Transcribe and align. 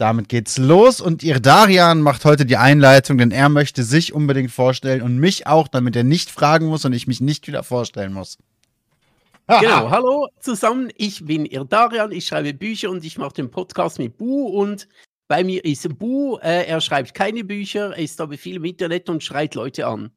damit 0.00 0.28
geht's 0.28 0.58
los 0.58 1.00
und 1.00 1.22
ihr 1.22 1.40
Darian 1.40 2.00
macht 2.00 2.24
heute 2.24 2.46
die 2.46 2.56
Einleitung, 2.56 3.18
denn 3.18 3.30
er 3.30 3.48
möchte 3.48 3.82
sich 3.82 4.12
unbedingt 4.12 4.50
vorstellen 4.50 5.02
und 5.02 5.18
mich 5.18 5.46
auch, 5.46 5.68
damit 5.68 5.96
er 5.96 6.04
nicht 6.04 6.30
fragen 6.30 6.66
muss 6.66 6.84
und 6.84 6.92
ich 6.92 7.06
mich 7.06 7.20
nicht 7.20 7.46
wieder 7.46 7.62
vorstellen 7.62 8.12
muss. 8.12 8.38
Genau, 9.46 9.90
hallo 9.90 10.28
zusammen, 10.38 10.90
ich 10.96 11.24
bin 11.26 11.44
Irdarian, 11.44 12.12
ich 12.12 12.26
schreibe 12.26 12.54
Bücher 12.54 12.88
und 12.88 13.04
ich 13.04 13.18
mache 13.18 13.34
den 13.34 13.50
Podcast 13.50 13.98
mit 13.98 14.16
Bu 14.16 14.46
und 14.46 14.86
bei 15.26 15.42
mir 15.42 15.64
ist 15.64 15.98
Bu, 15.98 16.38
äh, 16.38 16.66
er 16.66 16.80
schreibt 16.80 17.14
keine 17.14 17.44
Bücher, 17.44 17.90
er 17.90 17.98
ist 17.98 18.20
aber 18.20 18.38
viel 18.38 18.56
im 18.56 18.64
Internet 18.64 19.08
und 19.08 19.22
schreit 19.24 19.54
Leute 19.54 19.86
an. 19.86 20.12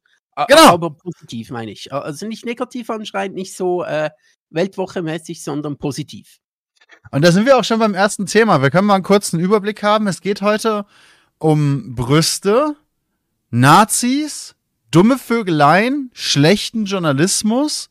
Genau. 0.48 0.68
Aber 0.68 0.90
positiv 0.90 1.50
meine 1.50 1.70
ich. 1.70 1.92
Also 1.92 2.26
nicht 2.26 2.44
negativ 2.44 2.90
anschreien, 2.90 3.34
nicht 3.34 3.56
so 3.56 3.84
äh, 3.84 4.10
Weltwoche-mäßig, 4.50 5.42
sondern 5.42 5.78
positiv. 5.78 6.38
Und 7.10 7.24
da 7.24 7.32
sind 7.32 7.46
wir 7.46 7.56
auch 7.56 7.64
schon 7.64 7.78
beim 7.78 7.94
ersten 7.94 8.26
Thema. 8.26 8.62
Wir 8.62 8.70
können 8.70 8.86
mal 8.86 8.94
einen 8.94 9.04
kurzen 9.04 9.38
Überblick 9.38 9.82
haben. 9.82 10.06
Es 10.06 10.20
geht 10.20 10.42
heute 10.42 10.86
um 11.38 11.94
Brüste, 11.94 12.76
Nazis, 13.50 14.54
dumme 14.90 15.18
Vögeleien, 15.18 16.10
schlechten 16.12 16.84
Journalismus 16.84 17.90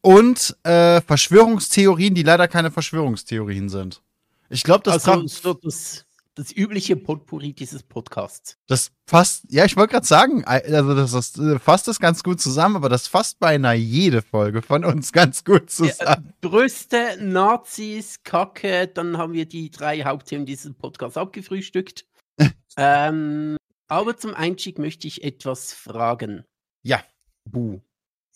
und 0.00 0.56
äh, 0.64 1.00
Verschwörungstheorien, 1.00 2.14
die 2.14 2.22
leider 2.22 2.48
keine 2.48 2.70
Verschwörungstheorien 2.70 3.68
sind. 3.68 4.02
Ich 4.50 4.62
glaube, 4.64 4.82
das, 4.84 5.06
also, 5.06 5.54
das, 5.54 6.04
das 6.38 6.52
übliche 6.52 6.96
Potpourri 6.96 7.52
dieses 7.52 7.82
Podcasts. 7.82 8.56
Das 8.68 8.92
fasst, 9.06 9.44
ja, 9.48 9.64
ich 9.64 9.76
wollte 9.76 9.92
gerade 9.92 10.06
sagen, 10.06 10.44
also 10.44 10.94
das, 10.94 11.10
das 11.10 11.38
äh, 11.38 11.58
fasst 11.58 11.88
das 11.88 11.98
ganz 11.98 12.22
gut 12.22 12.40
zusammen, 12.40 12.76
aber 12.76 12.88
das 12.88 13.08
fasst 13.08 13.40
beinahe 13.40 13.76
jede 13.76 14.22
Folge 14.22 14.62
von 14.62 14.84
uns 14.84 15.12
ganz 15.12 15.44
gut 15.44 15.70
zusammen. 15.70 16.32
Ja, 16.32 16.48
Brüste, 16.48 17.18
Nazis, 17.20 18.22
Kacke, 18.22 18.86
dann 18.86 19.18
haben 19.18 19.32
wir 19.32 19.46
die 19.46 19.70
drei 19.70 20.04
Hauptthemen 20.04 20.46
dieses 20.46 20.72
Podcasts 20.74 21.16
abgefrühstückt. 21.16 22.06
ähm, 22.76 23.56
aber 23.88 24.16
zum 24.16 24.34
Einstieg 24.34 24.78
möchte 24.78 25.08
ich 25.08 25.24
etwas 25.24 25.72
fragen. 25.72 26.44
Ja. 26.82 27.02
Bu. 27.44 27.80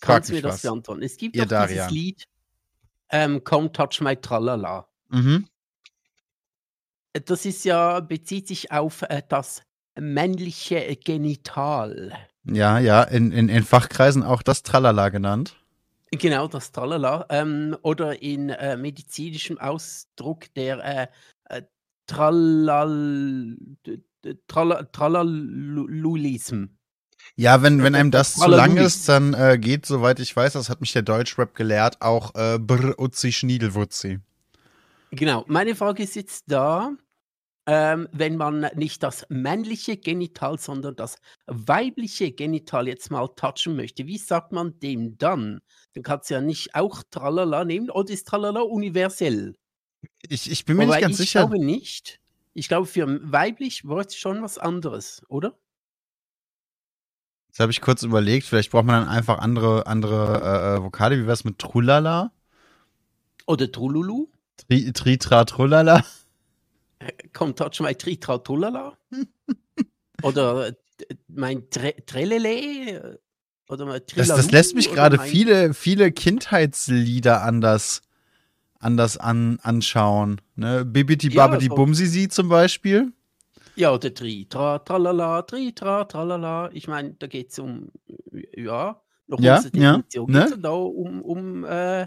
Kannst 0.01 0.31
du 0.31 0.35
mir 0.35 0.43
das 0.43 0.55
was. 0.55 0.63
beantworten? 0.63 1.03
Es 1.03 1.17
gibt 1.17 1.37
Ihr 1.37 1.43
doch 1.43 1.51
Darian. 1.51 1.89
dieses 1.89 1.91
Lied 1.93 2.25
ähm, 3.11 3.45
Come 3.45 3.71
Touch 3.71 4.01
My 4.01 4.17
Tralala. 4.17 4.89
Mhm. 5.11 5.47
Das 7.13 7.45
ist 7.45 7.65
ja, 7.65 8.01
bezieht 8.01 8.49
sich 8.49 8.73
auf 8.73 9.03
äh, 9.03 9.23
das 9.29 9.63
männliche 9.99 10.97
Genital. 10.97 12.13
Ja, 12.45 12.79
ja, 12.79 13.03
in, 13.03 13.33
in, 13.33 13.49
in 13.49 13.65
Fachkreisen 13.65 14.23
auch 14.23 14.43
das 14.43 14.63
Tralala 14.63 15.11
genannt. 15.11 15.57
Genau, 16.11 16.49
das 16.49 16.73
Tralala. 16.73 17.27
Ähm, 17.31 17.77
oder 17.83 18.23
in 18.23 18.51
äh, 18.51 18.77
medizinischem 18.77 19.59
Ausdruck 19.59 20.53
der 20.55 20.85
äh, 20.85 21.07
äh, 21.57 21.63
Tralal, 22.07 23.57
Tralal, 24.47 24.89
Tralalulism. 24.93 26.65
Ja, 27.37 27.63
wenn, 27.63 27.83
wenn 27.83 27.95
einem 27.95 28.11
das 28.11 28.35
zu 28.35 28.49
lang 28.49 28.77
ist, 28.77 29.09
dann 29.09 29.33
äh, 29.35 29.57
geht, 29.59 29.87
soweit 29.87 30.19
ich 30.21 30.35
weiß, 30.35 30.55
das 30.55 30.69
hat 30.69 30.81
mich 30.81 30.93
der 30.93 31.03
Deutschrap 31.03 31.55
gelehrt, 31.55 32.03
auch 32.03 32.35
äh, 32.35 32.59
Brr 32.59 32.99
Uzi 32.99 33.33
Schniedelwutzi. 33.33 34.21
Genau, 35.15 35.45
meine 35.47 35.77
Frage 35.77 36.03
ist 36.03 36.17
jetzt 36.17 36.45
da, 36.47 36.97
ähm, 37.67 38.09
wenn 38.13 38.37
man 38.37 38.67
nicht 38.75 39.03
das 39.03 39.27
männliche 39.29 39.99
Genital, 39.99 40.59
sondern 40.59 40.97
das 40.97 41.19
weibliche 41.47 42.33
Genital 42.33 42.89
jetzt 42.89 43.11
mal 43.11 43.29
touchen 43.29 43.77
möchte, 43.77 44.07
wie 44.07 44.17
sagt 44.17 44.53
man 44.53 44.79
dem 44.81 45.19
dann? 45.19 45.61
Dann 45.93 46.03
kannst 46.03 46.31
du 46.31 46.35
ja 46.35 46.41
nicht 46.41 46.75
auch 46.75 47.03
Tralala 47.11 47.65
nehmen 47.65 47.91
oder 47.91 48.11
ist 48.11 48.27
Tralala 48.27 48.63
universell? 48.63 49.55
Ich, 50.29 50.51
ich 50.51 50.65
bin 50.65 50.79
mir 50.79 50.85
Aber 50.85 50.95
nicht 50.95 51.03
ganz 51.03 51.21
ich 51.21 51.29
sicher. 51.29 51.43
Ich 51.43 51.49
glaube 51.49 51.65
nicht. 51.65 52.19
Ich 52.55 52.69
glaube, 52.69 52.87
für 52.87 53.21
weiblich 53.31 53.87
war 53.87 54.07
es 54.07 54.17
schon 54.17 54.43
was 54.43 54.57
anderes, 54.57 55.23
oder? 55.29 55.57
Jetzt 57.49 57.61
habe 57.61 57.71
ich 57.71 57.83
kurz 57.83 58.03
überlegt, 58.03 58.47
vielleicht 58.47 58.71
braucht 58.71 58.87
man 58.87 59.05
dann 59.05 59.15
einfach 59.15 59.39
andere, 59.39 59.87
andere 59.87 60.41
äh, 60.43 60.77
äh 60.79 60.83
Vokale. 60.83 61.19
Wie 61.19 61.23
wäre 61.23 61.33
es 61.33 61.45
mit 61.45 61.59
Trulala? 61.59 62.33
Oder 63.47 63.71
Trululu? 63.71 64.32
Tri, 64.69 64.93
Tritra 64.93 65.45
Trullala. 65.45 66.05
Kommt 67.33 67.59
touch 67.59 67.81
my 67.81 67.95
Tritra 67.95 68.39
Trullala? 68.39 68.97
Oder 70.23 70.69
äh, 70.69 70.75
mein 71.29 71.69
Tre 71.71 71.95
Trelele? 72.07 73.19
Oder 73.69 73.87
mein 73.87 74.03
das, 74.17 74.29
das 74.29 74.51
lässt 74.51 74.75
mich 74.75 74.91
gerade 74.91 75.19
viele, 75.19 75.75
viele 75.75 76.13
Kindheitslieder 76.13 77.43
anders, 77.43 78.03
anders 78.79 79.17
an, 79.17 79.59
anschauen. 79.63 80.41
Ne? 80.57 80.85
Bibidi 80.85 81.31
ja, 81.31 81.47
Babidi 81.47 81.69
so. 81.69 81.75
Bumsisi 81.75 82.29
zum 82.29 82.49
Beispiel. 82.49 83.13
Ja, 83.75 83.93
oder 83.93 84.13
Tri, 84.13 84.47
tra, 84.49 84.79
tralala, 84.81 85.43
Tri, 85.43 85.73
tra, 85.73 86.05
tralala. 86.05 86.71
Ich 86.73 86.89
meine, 86.89 87.15
da 87.15 87.27
geht 87.27 87.51
es 87.51 87.59
um, 87.59 87.91
ja, 88.55 89.01
noch 89.27 89.41
ja, 89.41 89.57
unsere 89.57 89.73
Definition 89.73 90.35
ja, 90.35 90.49
ne? 90.49 90.59
da 90.59 90.71
um, 90.71 91.23
um 91.23 91.65
äh, 91.65 92.07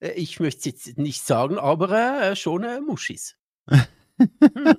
ich 0.00 0.40
möchte 0.40 0.58
es 0.60 0.64
jetzt 0.64 0.98
nicht 0.98 1.22
sagen, 1.22 1.58
aber 1.58 1.90
äh, 1.90 2.36
schon 2.36 2.64
äh, 2.64 2.80
Muschis. 2.80 3.36
hm. 3.68 4.76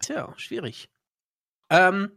Tja, 0.00 0.34
schwierig. 0.36 0.88
Ähm, 1.70 2.10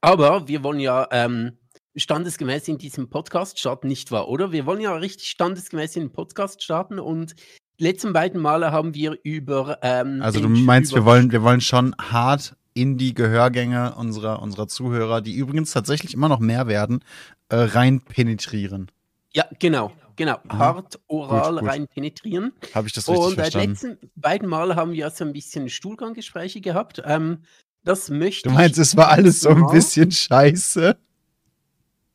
aber 0.00 0.48
wir 0.48 0.62
wollen 0.62 0.80
ja 0.80 1.06
ähm, 1.10 1.58
standesgemäß 1.94 2.68
in 2.68 2.78
diesem 2.78 3.08
Podcast 3.08 3.58
starten, 3.58 3.88
nicht 3.88 4.10
wahr, 4.10 4.28
oder? 4.28 4.52
Wir 4.52 4.66
wollen 4.66 4.80
ja 4.80 4.94
richtig 4.94 5.28
standesgemäß 5.28 5.96
in 5.96 6.04
den 6.04 6.12
Podcast 6.12 6.62
starten 6.62 6.98
und 6.98 7.34
die 7.78 7.84
letzten 7.84 8.12
beiden 8.12 8.40
Male 8.40 8.72
haben 8.72 8.94
wir 8.94 9.18
über. 9.22 9.78
Ähm, 9.82 10.22
also 10.22 10.40
du 10.40 10.48
meinst, 10.48 10.94
wir 10.94 11.04
wollen, 11.04 11.30
wir 11.30 11.42
wollen 11.42 11.60
schon 11.60 11.94
hart 11.98 12.56
in 12.72 12.98
die 12.98 13.14
Gehörgänge 13.14 13.94
unserer, 13.94 14.42
unserer 14.42 14.68
Zuhörer, 14.68 15.20
die 15.20 15.34
übrigens 15.34 15.72
tatsächlich 15.72 16.14
immer 16.14 16.28
noch 16.28 16.40
mehr 16.40 16.66
werden, 16.66 17.02
äh, 17.48 17.56
rein 17.56 18.00
penetrieren. 18.00 18.90
Ja, 19.36 19.44
genau. 19.58 19.92
Genau, 20.16 20.38
Aha. 20.48 20.58
hart 20.58 20.98
oral 21.08 21.52
gut, 21.52 21.60
gut. 21.60 21.68
rein 21.68 21.88
penetrieren. 21.88 22.54
Habe 22.74 22.88
ich 22.88 22.94
das 22.94 23.06
richtig 23.06 23.26
Und 23.26 23.34
verstanden? 23.34 23.70
Und 23.70 23.82
die 23.82 23.86
letzten 23.86 24.10
beiden 24.18 24.48
Male 24.48 24.74
haben 24.74 24.92
wir 24.92 25.10
so 25.10 25.24
ein 25.24 25.34
bisschen 25.34 25.68
Stuhlganggespräche 25.68 26.62
gehabt. 26.62 27.02
Ähm, 27.04 27.42
das 27.84 28.08
möchte 28.08 28.48
Du 28.48 28.54
meinst, 28.54 28.78
es 28.78 28.96
war 28.96 29.10
alles 29.10 29.40
so 29.42 29.50
ein 29.50 29.66
bisschen 29.66 30.10
scheiße? 30.10 30.96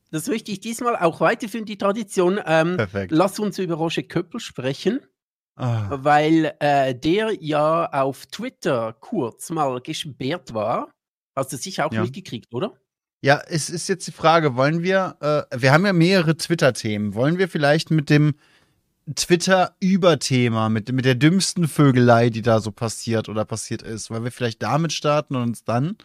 Das 0.10 0.28
möchte 0.28 0.52
ich 0.52 0.62
diesmal 0.62 0.96
auch 0.96 1.20
weiterführen, 1.20 1.66
die 1.66 1.78
Tradition. 1.78 2.40
Ähm, 2.44 2.78
Perfekt. 2.78 3.12
Lass 3.12 3.38
uns 3.38 3.60
über 3.60 3.76
Roger 3.76 4.02
Köppel 4.02 4.40
sprechen. 4.40 5.02
Ah. 5.56 5.90
Weil 5.92 6.56
äh, 6.60 6.96
der 6.96 7.36
ja 7.40 7.86
auf 7.86 8.26
Twitter 8.26 8.94
kurz 9.00 9.52
mal 9.52 9.80
gesperrt 9.80 10.56
war. 10.56 10.90
Hast 11.36 11.54
du 11.54 11.58
sicher 11.58 11.86
auch 11.86 11.94
ja. 11.94 12.02
mitgekriegt, 12.02 12.52
oder? 12.52 12.74
Ja, 13.24 13.40
es 13.48 13.70
ist 13.70 13.88
jetzt 13.88 14.08
die 14.08 14.12
Frage, 14.12 14.56
wollen 14.56 14.82
wir, 14.82 15.16
äh, 15.22 15.62
wir 15.62 15.72
haben 15.72 15.86
ja 15.86 15.94
mehrere 15.94 16.36
Twitter-Themen, 16.36 17.14
wollen 17.14 17.38
wir 17.38 17.48
vielleicht 17.48 17.92
mit 17.92 18.10
dem 18.10 18.34
Twitter-Überthema, 19.14 20.70
mit, 20.70 20.92
mit 20.92 21.06
der 21.06 21.14
dümmsten 21.16 21.68
Vögelei, 21.68 22.32
die 22.32 22.42
da 22.42 22.60
so 22.60 22.72
passiert 22.72 23.30
oder 23.30 23.46
passiert 23.46 23.84
ist, 23.84 24.10
wollen 24.10 24.24
wir 24.24 24.32
vielleicht 24.32 24.64
damit 24.64 24.92
starten 24.92 25.36
und 25.36 25.44
uns 25.44 25.64
dann 25.64 25.98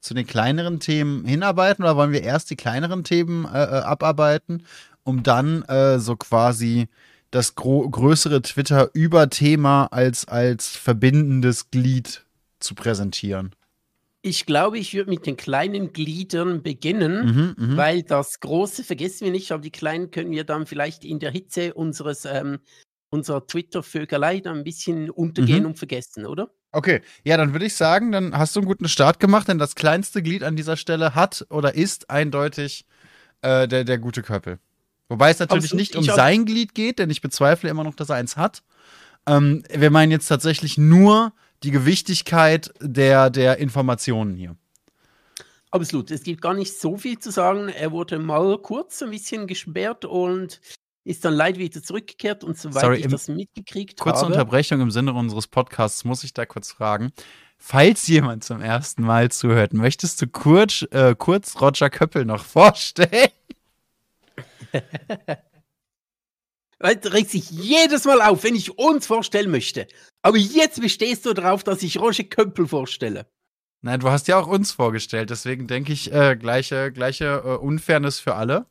zu 0.00 0.14
den 0.14 0.26
kleineren 0.26 0.78
Themen 0.78 1.24
hinarbeiten 1.24 1.84
oder 1.84 1.96
wollen 1.96 2.12
wir 2.12 2.22
erst 2.22 2.50
die 2.50 2.56
kleineren 2.56 3.02
Themen 3.02 3.46
äh, 3.46 3.64
äh 3.64 3.82
abarbeiten, 3.82 4.64
um 5.02 5.24
dann 5.24 5.62
äh, 5.62 5.98
so 5.98 6.14
quasi 6.16 6.88
das 7.32 7.56
größere 7.56 8.42
Twitter-Überthema 8.42 9.86
als, 9.86 10.26
als 10.28 10.68
verbindendes 10.68 11.70
Glied 11.70 12.24
zu 12.60 12.76
präsentieren? 12.76 13.54
Ich 14.22 14.44
glaube, 14.44 14.78
ich 14.78 14.92
würde 14.94 15.10
mit 15.10 15.26
den 15.26 15.36
kleinen 15.36 15.92
Gliedern 15.92 16.62
beginnen, 16.62 17.54
mhm, 17.56 17.70
mhm, 17.70 17.76
weil 17.76 18.02
das 18.02 18.40
Große 18.40 18.84
vergessen 18.84 19.24
wir 19.24 19.32
nicht, 19.32 19.50
aber 19.50 19.62
die 19.62 19.70
Kleinen 19.70 20.10
können 20.10 20.30
wir 20.30 20.44
dann 20.44 20.66
vielleicht 20.66 21.04
in 21.04 21.18
der 21.18 21.30
Hitze 21.30 21.72
unseres, 21.72 22.26
ähm, 22.26 22.58
unserer 23.08 23.46
Twitter-Vögelei 23.46 24.40
dann 24.40 24.58
ein 24.58 24.64
bisschen 24.64 25.08
untergehen 25.08 25.60
mhm. 25.60 25.70
und 25.70 25.78
vergessen, 25.78 26.26
oder? 26.26 26.50
Okay, 26.72 27.00
ja, 27.24 27.36
dann 27.36 27.52
würde 27.52 27.66
ich 27.66 27.74
sagen, 27.74 28.12
dann 28.12 28.36
hast 28.36 28.54
du 28.54 28.60
einen 28.60 28.68
guten 28.68 28.88
Start 28.88 29.20
gemacht, 29.20 29.48
denn 29.48 29.58
das 29.58 29.74
kleinste 29.74 30.22
Glied 30.22 30.44
an 30.44 30.54
dieser 30.54 30.76
Stelle 30.76 31.14
hat 31.14 31.46
oder 31.50 31.74
ist 31.74 32.10
eindeutig 32.10 32.84
äh, 33.42 33.66
der, 33.66 33.84
der 33.84 33.98
gute 33.98 34.22
Köppel. 34.22 34.58
Wobei 35.08 35.30
es 35.30 35.40
natürlich 35.40 35.72
Absolut, 35.72 35.80
nicht 35.80 35.96
um 35.96 36.04
sein 36.04 36.44
Glied 36.44 36.74
geht, 36.74 37.00
denn 37.00 37.10
ich 37.10 37.20
bezweifle 37.20 37.68
immer 37.68 37.82
noch, 37.82 37.96
dass 37.96 38.10
er 38.10 38.16
eins 38.16 38.36
hat. 38.36 38.62
Ähm, 39.26 39.64
wir 39.68 39.90
meinen 39.90 40.12
jetzt 40.12 40.28
tatsächlich 40.28 40.78
nur 40.78 41.32
die 41.62 41.70
Gewichtigkeit 41.70 42.72
der, 42.80 43.30
der 43.30 43.58
Informationen 43.58 44.34
hier. 44.34 44.56
Absolut. 45.70 46.10
Es 46.10 46.22
gibt 46.22 46.40
gar 46.42 46.54
nicht 46.54 46.78
so 46.78 46.96
viel 46.96 47.18
zu 47.18 47.30
sagen. 47.30 47.68
Er 47.68 47.92
wurde 47.92 48.18
mal 48.18 48.58
kurz 48.58 49.02
ein 49.02 49.10
bisschen 49.10 49.46
gesperrt 49.46 50.04
und 50.04 50.60
ist 51.04 51.24
dann 51.24 51.34
leider 51.34 51.58
wieder 51.58 51.82
zurückgekehrt 51.82 52.44
und 52.44 52.58
soweit 52.58 52.82
Sorry, 52.82 52.96
ich 52.98 53.06
das 53.06 53.28
mitgekriegt 53.28 53.98
kurze 53.98 54.20
habe. 54.20 54.26
Kurze 54.26 54.40
Unterbrechung 54.40 54.80
im 54.80 54.90
Sinne 54.90 55.12
unseres 55.12 55.46
Podcasts 55.46 56.04
muss 56.04 56.24
ich 56.24 56.34
da 56.34 56.44
kurz 56.44 56.72
fragen. 56.72 57.12
Falls 57.56 58.06
jemand 58.08 58.42
zum 58.42 58.60
ersten 58.60 59.02
Mal 59.02 59.30
zuhört, 59.30 59.72
möchtest 59.72 60.20
du 60.22 60.26
kurz, 60.26 60.82
äh, 60.90 61.14
kurz 61.16 61.60
Roger 61.60 61.90
Köppel 61.90 62.24
noch 62.24 62.44
vorstellen? 62.44 63.30
Du 66.80 67.12
regst 67.12 67.32
sich 67.32 67.50
jedes 67.50 68.04
Mal 68.06 68.22
auf, 68.22 68.42
wenn 68.42 68.54
ich 68.54 68.78
uns 68.78 69.06
vorstellen 69.06 69.50
möchte. 69.50 69.86
Aber 70.22 70.38
jetzt 70.38 70.80
bestehst 70.80 71.26
du 71.26 71.34
darauf, 71.34 71.62
dass 71.62 71.82
ich 71.82 72.00
Roger 72.00 72.24
Köppel 72.24 72.66
vorstelle. 72.66 73.26
Nein, 73.82 74.00
du 74.00 74.10
hast 74.10 74.28
ja 74.28 74.38
auch 74.38 74.46
uns 74.46 74.72
vorgestellt, 74.72 75.30
deswegen 75.30 75.66
denke 75.66 75.92
ich, 75.92 76.12
äh, 76.12 76.36
gleiche, 76.36 76.90
gleiche 76.92 77.42
äh, 77.44 77.56
Unfairness 77.56 78.18
für 78.18 78.34
alle. 78.34 78.66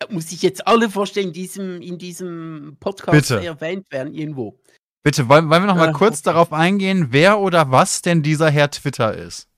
Ja, 0.00 0.08
muss 0.10 0.32
ich 0.32 0.42
jetzt 0.42 0.66
alle 0.66 0.90
vorstellen, 0.90 1.28
in 1.28 1.32
diesem, 1.32 1.80
in 1.82 1.98
diesem 1.98 2.76
Podcast 2.80 3.28
Bitte. 3.28 3.44
erwähnt 3.44 3.90
werden 3.90 4.14
irgendwo? 4.14 4.58
Bitte, 5.02 5.28
wollen, 5.28 5.48
wollen 5.50 5.62
wir 5.62 5.66
noch 5.66 5.76
mal 5.76 5.90
Äh, 5.90 5.92
kurz 5.92 6.20
okay. 6.20 6.24
darauf 6.32 6.52
eingehen, 6.52 7.08
wer 7.10 7.38
oder 7.38 7.70
was 7.70 8.02
denn 8.02 8.22
dieser 8.22 8.50
Herr 8.50 8.70
Twitter 8.70 9.14
ist? 9.14 9.48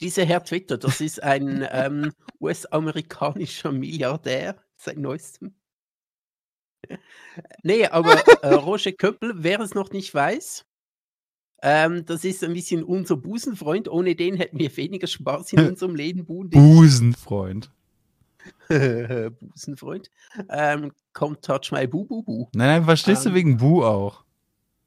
Dieser 0.00 0.24
Herr 0.24 0.44
Twitter, 0.44 0.78
das 0.78 1.00
ist 1.00 1.22
ein 1.22 1.66
ähm, 1.70 2.12
US-amerikanischer 2.40 3.72
Milliardär, 3.72 4.56
seit 4.76 4.96
neuestem. 4.98 5.54
Nee, 7.62 7.86
aber 7.86 8.14
äh, 8.42 8.54
Roger 8.54 8.92
Köppel, 8.92 9.32
wer 9.36 9.60
es 9.60 9.74
noch 9.74 9.90
nicht 9.90 10.12
weiß, 10.14 10.64
ähm, 11.62 12.04
das 12.06 12.24
ist 12.24 12.44
ein 12.44 12.52
bisschen 12.52 12.84
unser 12.84 13.16
Busenfreund. 13.16 13.88
Ohne 13.88 14.14
den 14.14 14.36
hätten 14.36 14.58
wir 14.58 14.76
weniger 14.76 15.06
Spaß 15.06 15.52
in 15.54 15.60
unserem 15.68 15.94
Leben. 15.94 16.24
Busen, 16.24 16.50
Busenfreund. 16.50 17.70
Busenfreund. 18.68 20.10
Ähm, 20.48 20.92
kommt 21.12 21.42
Touch 21.44 21.72
My 21.72 21.86
Boo 21.86 22.04
Boo 22.04 22.22
Boo. 22.22 22.48
Nein, 22.54 22.68
nein, 22.68 22.84
verstehst 22.84 23.24
du 23.24 23.30
Ähm, 23.30 23.34
wegen 23.34 23.56
Bu 23.56 23.84
auch? 23.84 24.24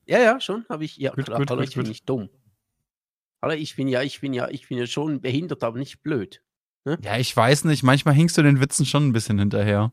Ja, 0.05 0.19
ja, 0.19 0.39
schon, 0.39 0.65
habe 0.69 0.85
ich. 0.85 0.97
Ja, 0.97 1.11
Gut, 1.11 1.25
klar, 1.25 1.39
gut, 1.39 1.49
hallo, 1.49 1.61
gut, 1.61 1.69
ich 1.69 1.75
bin 1.75 1.87
nicht 1.87 2.07
dumm. 2.07 2.29
Hallo, 3.41 3.53
ich 3.53 3.75
bin 3.75 3.87
ja, 3.87 4.01
ich 4.01 4.21
bin 4.21 4.33
ja, 4.33 4.49
ich 4.49 4.67
bin 4.67 4.77
ja 4.77 4.87
schon 4.87 5.21
behindert, 5.21 5.63
aber 5.63 5.77
nicht 5.77 6.03
blöd. 6.03 6.41
Ja, 6.85 7.17
ich 7.17 7.35
weiß 7.35 7.65
nicht, 7.65 7.83
manchmal 7.83 8.15
hinkst 8.15 8.37
du 8.37 8.41
den 8.41 8.59
Witzen 8.59 8.85
schon 8.85 9.07
ein 9.07 9.13
bisschen 9.13 9.37
hinterher. 9.37 9.91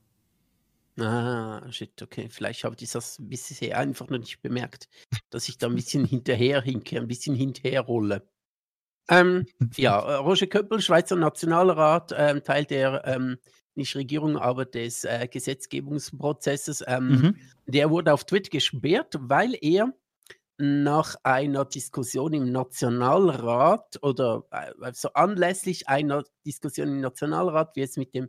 Ah, 0.99 1.71
shit, 1.71 2.01
okay. 2.03 2.29
Vielleicht 2.31 2.65
habe 2.65 2.77
ich 2.81 2.91
das 2.91 3.19
bisher 3.21 3.79
einfach 3.79 4.09
noch 4.09 4.19
nicht 4.19 4.43
bemerkt, 4.43 4.89
dass 5.31 5.49
ich 5.49 5.59
da 5.59 5.69
ein 5.69 5.75
bisschen 5.77 6.05
hinterher 6.05 6.61
hinke, 6.63 6.97
ein 6.99 7.07
bisschen 7.07 7.37
hinterherrolle. 7.37 8.29
Ähm, 9.09 9.47
ja, 9.77 10.01
äh, 10.01 10.15
Roger 10.17 10.47
Köppel, 10.49 10.81
Schweizer 10.81 11.17
Nationalrat, 11.17 12.13
ähm, 12.17 12.43
Teil 12.43 12.65
der, 12.65 13.03
ähm, 13.07 13.39
nicht 13.77 13.95
Regierung, 13.97 14.37
aber 14.37 14.65
des 14.65 15.05
äh, 15.05 15.29
Gesetzgebungsprozesses. 15.31 16.85
Ähm, 16.87 17.09
Mhm. 17.09 17.37
Der 17.67 17.91
wurde 17.91 18.13
auf 18.13 18.25
Twitter 18.25 18.51
gesperrt, 18.51 19.15
weil 19.21 19.57
er 19.61 19.95
nach 20.59 21.15
einer 21.23 21.65
Diskussion 21.65 22.33
im 22.33 22.51
Nationalrat 22.51 23.99
oder 24.03 24.45
äh, 24.51 24.73
also 24.81 25.11
anlässlich 25.13 25.89
einer 25.89 26.25
Diskussion 26.45 26.89
im 26.89 27.01
Nationalrat, 27.01 27.77
wie 27.77 27.83
es 27.83 27.97
mit 27.97 28.15
dem 28.15 28.29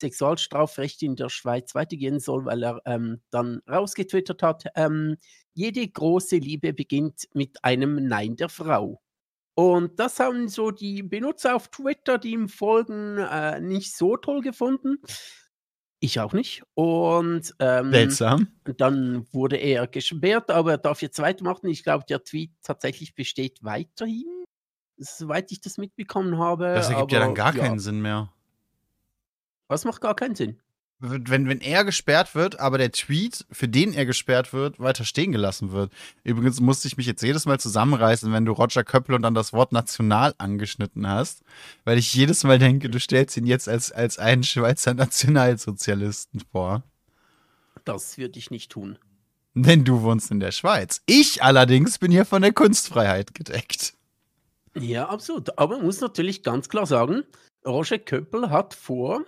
Sexualstrafrecht 0.00 1.02
in 1.02 1.16
der 1.16 1.28
Schweiz 1.28 1.74
weitergehen 1.74 2.20
soll, 2.20 2.44
weil 2.44 2.62
er 2.62 2.82
ähm, 2.84 3.20
dann 3.30 3.60
rausgetwittert 3.68 4.42
hat, 4.42 4.64
ähm, 4.74 5.16
jede 5.54 5.86
große 5.88 6.36
Liebe 6.36 6.72
beginnt 6.72 7.28
mit 7.32 7.64
einem 7.64 8.06
Nein 8.06 8.36
der 8.36 8.48
Frau. 8.48 9.00
Und 9.54 9.98
das 9.98 10.20
haben 10.20 10.48
so 10.48 10.70
die 10.70 11.02
Benutzer 11.02 11.56
auf 11.56 11.68
Twitter, 11.68 12.18
die 12.18 12.32
ihm 12.32 12.48
folgen, 12.48 13.16
äh, 13.16 13.58
nicht 13.58 13.96
so 13.96 14.18
toll 14.18 14.42
gefunden. 14.42 14.98
Ich 15.98 16.20
auch 16.20 16.34
nicht. 16.34 16.62
Und 16.74 17.54
ähm, 17.58 17.90
Seltsam. 17.90 18.48
dann 18.76 19.26
wurde 19.32 19.56
er 19.56 19.86
gesperrt, 19.86 20.50
aber 20.50 20.72
er 20.72 20.78
darf 20.78 21.00
jetzt 21.00 21.18
weitermachen. 21.20 21.68
Ich 21.68 21.82
glaube, 21.82 22.04
der 22.06 22.22
Tweet 22.22 22.52
tatsächlich 22.62 23.14
besteht 23.14 23.64
weiterhin, 23.64 24.44
soweit 24.98 25.50
ich 25.52 25.62
das 25.62 25.78
mitbekommen 25.78 26.38
habe. 26.38 26.74
Das 26.74 26.90
ergibt 26.90 27.12
ja 27.12 27.18
aber 27.18 27.26
dann 27.26 27.34
gar 27.34 27.54
keinen 27.54 27.78
Sinn 27.78 28.02
mehr. 28.02 28.30
Was 29.68 29.84
macht 29.84 30.00
gar 30.00 30.14
keinen 30.14 30.34
Sinn? 30.34 30.60
Wenn, 30.98 31.46
wenn 31.46 31.60
er 31.60 31.84
gesperrt 31.84 32.34
wird, 32.34 32.58
aber 32.58 32.78
der 32.78 32.90
Tweet, 32.90 33.44
für 33.50 33.68
den 33.68 33.92
er 33.92 34.06
gesperrt 34.06 34.54
wird, 34.54 34.80
weiter 34.80 35.04
stehen 35.04 35.30
gelassen 35.30 35.70
wird. 35.70 35.92
Übrigens 36.24 36.58
musste 36.60 36.88
ich 36.88 36.96
mich 36.96 37.04
jetzt 37.06 37.22
jedes 37.22 37.44
Mal 37.44 37.60
zusammenreißen, 37.60 38.32
wenn 38.32 38.46
du 38.46 38.52
Roger 38.52 38.82
Köppel 38.82 39.14
und 39.14 39.20
dann 39.20 39.34
das 39.34 39.52
Wort 39.52 39.72
national 39.72 40.34
angeschnitten 40.38 41.06
hast, 41.06 41.42
weil 41.84 41.98
ich 41.98 42.14
jedes 42.14 42.44
Mal 42.44 42.58
denke, 42.58 42.88
du 42.88 42.98
stellst 42.98 43.36
ihn 43.36 43.44
jetzt 43.44 43.68
als, 43.68 43.92
als 43.92 44.18
einen 44.18 44.42
Schweizer 44.42 44.94
Nationalsozialisten 44.94 46.40
vor. 46.50 46.82
Das 47.84 48.16
würde 48.16 48.38
ich 48.38 48.50
nicht 48.50 48.72
tun. 48.72 48.98
Denn 49.52 49.84
du 49.84 50.02
wohnst 50.02 50.30
in 50.30 50.40
der 50.40 50.52
Schweiz. 50.52 51.02
Ich 51.04 51.42
allerdings 51.42 51.98
bin 51.98 52.10
hier 52.10 52.24
von 52.24 52.40
der 52.40 52.52
Kunstfreiheit 52.52 53.34
gedeckt. 53.34 53.94
Ja, 54.74 55.08
absolut. 55.08 55.58
Aber 55.58 55.76
man 55.76 55.86
muss 55.86 56.00
natürlich 56.00 56.42
ganz 56.42 56.68
klar 56.68 56.86
sagen, 56.86 57.22
Roger 57.66 57.98
Köppel 57.98 58.50
hat 58.50 58.74
vor 58.74 59.24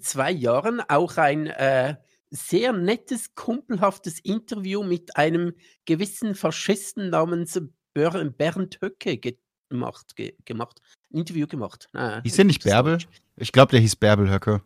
zwei 0.00 0.30
Jahren 0.30 0.80
auch 0.88 1.16
ein 1.16 1.46
äh, 1.46 1.96
sehr 2.30 2.72
nettes, 2.72 3.34
kumpelhaftes 3.34 4.18
Interview 4.20 4.82
mit 4.82 5.16
einem 5.16 5.52
gewissen 5.84 6.34
Faschisten 6.34 7.10
namens 7.10 7.60
Ber 7.92 8.24
Bernd 8.24 8.78
Höcke 8.82 9.18
ge 9.18 9.36
gemacht, 9.68 10.16
ge 10.16 10.34
gemacht. 10.44 10.80
Ein 11.12 11.18
Interview 11.18 11.46
gemacht. 11.46 11.88
Ah, 11.92 12.20
Hieß 12.22 12.36
der 12.36 12.44
nicht 12.44 12.64
Bärbel? 12.64 12.98
Ich 13.36 13.52
glaube, 13.52 13.70
der 13.70 13.80
hieß 13.80 13.96
Bärbel 13.96 14.30
Höcke. 14.30 14.62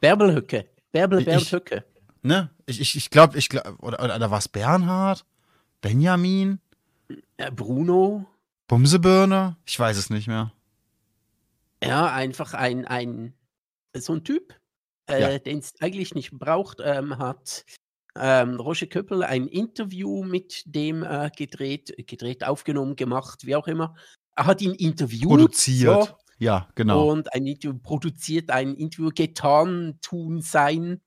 Bärbel 0.00 0.34
Höcke. 0.34 0.68
Bärbel 0.92 1.24
Bernd 1.24 1.42
ich- 1.42 1.52
Höcke. 1.52 1.84
Ne? 2.22 2.50
Ich, 2.66 2.80
ich, 2.80 2.96
ich 2.96 3.10
glaube, 3.10 3.36
ich 3.36 3.48
glaub, 3.48 3.66
oder, 3.82 4.02
oder, 4.02 4.16
oder 4.16 4.30
war 4.30 4.38
es 4.38 4.48
Bernhard? 4.48 5.26
Benjamin? 5.82 6.58
Äh, 7.36 7.50
Bruno. 7.50 8.26
Bumsebirne? 8.68 9.56
Ich 9.66 9.78
weiß 9.78 9.96
es 9.98 10.08
nicht 10.10 10.26
mehr. 10.26 10.52
Ja, 11.86 12.12
einfach 12.12 12.54
ein, 12.54 12.86
ein 12.86 13.34
so 13.96 14.14
ein 14.14 14.24
Typ, 14.24 14.54
äh, 15.10 15.20
Ja. 15.20 15.38
den 15.38 15.58
es 15.58 15.74
eigentlich 15.80 16.14
nicht 16.14 16.32
braucht, 16.32 16.78
ähm, 16.82 17.18
hat 17.18 17.64
ähm, 18.16 18.60
Roger 18.60 18.86
Köppel 18.86 19.22
ein 19.22 19.48
Interview 19.48 20.22
mit 20.22 20.62
dem 20.66 21.02
äh, 21.02 21.30
gedreht, 21.36 21.94
gedreht, 22.06 22.44
aufgenommen, 22.44 22.96
gemacht, 22.96 23.44
wie 23.44 23.56
auch 23.56 23.66
immer. 23.66 23.96
Er 24.36 24.46
hat 24.46 24.62
ihn 24.62 24.72
interviewt. 24.72 25.28
Produziert. 25.28 26.04
So, 26.06 26.16
Ja, 26.38 26.68
genau. 26.74 27.10
Und 27.10 27.32
ein 27.34 27.46
Interview 27.46 27.78
produziert, 27.78 28.50
ein 28.50 28.74
Interview 28.74 29.10
getan, 29.14 29.98
tun, 30.00 30.40
sein. 30.40 31.00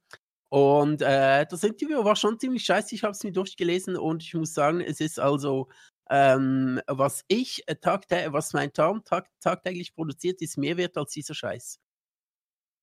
Und 0.50 1.02
äh, 1.02 1.46
das 1.50 1.64
Interview 1.64 2.04
war 2.04 2.16
schon 2.16 2.40
ziemlich 2.40 2.64
scheiße. 2.64 2.96
Ich 2.96 3.04
habe 3.04 3.12
es 3.12 3.24
mir 3.24 3.34
durchgelesen 3.34 3.98
und 3.98 4.24
ich 4.24 4.34
muss 4.34 4.54
sagen, 4.54 4.80
es 4.82 5.00
ist 5.02 5.20
also, 5.20 5.70
ähm, 6.10 6.82
was 6.88 7.24
ich 7.28 7.68
äh, 7.68 7.76
tagtä 7.76 8.32
was 8.32 8.54
mein 8.54 8.74
Tarn 8.74 9.04
tag 9.04 9.28
tagtäglich 9.40 9.94
produziert, 9.94 10.42
ist 10.42 10.58
mehr 10.58 10.78
wert 10.78 10.98
als 10.98 11.12
dieser 11.12 11.34
Scheiß. 11.34 11.80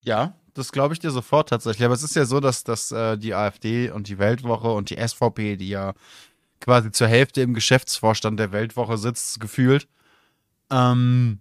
Ja, 0.03 0.39
das 0.53 0.71
glaube 0.71 0.95
ich 0.95 1.01
dir 1.01 1.11
sofort 1.11 1.49
tatsächlich. 1.49 1.85
Aber 1.85 1.95
es 1.95 2.03
ist 2.03 2.15
ja 2.15 2.27
so, 2.27 2.41
dass, 2.41 2.63
dass 2.63 2.93
äh, 2.93 3.17
die 3.17 3.35
AfD 3.35 3.91
und 3.91 4.09
die 4.09 4.19
Weltwoche 4.19 4.71
und 4.71 4.91
die 4.91 4.97
SVP, 4.97 5.57
die 5.57 5.71
ja 5.71 5.95
quasi 6.61 6.91
zur 6.91 7.09
Hälfte 7.09 7.41
im 7.41 7.55
Geschäftsvorstand 7.55 8.39
der 8.39 8.53
Weltwoche 8.53 8.99
sitzt, 8.99 9.41
gefühlt, 9.41 9.89
ähm, 10.71 11.41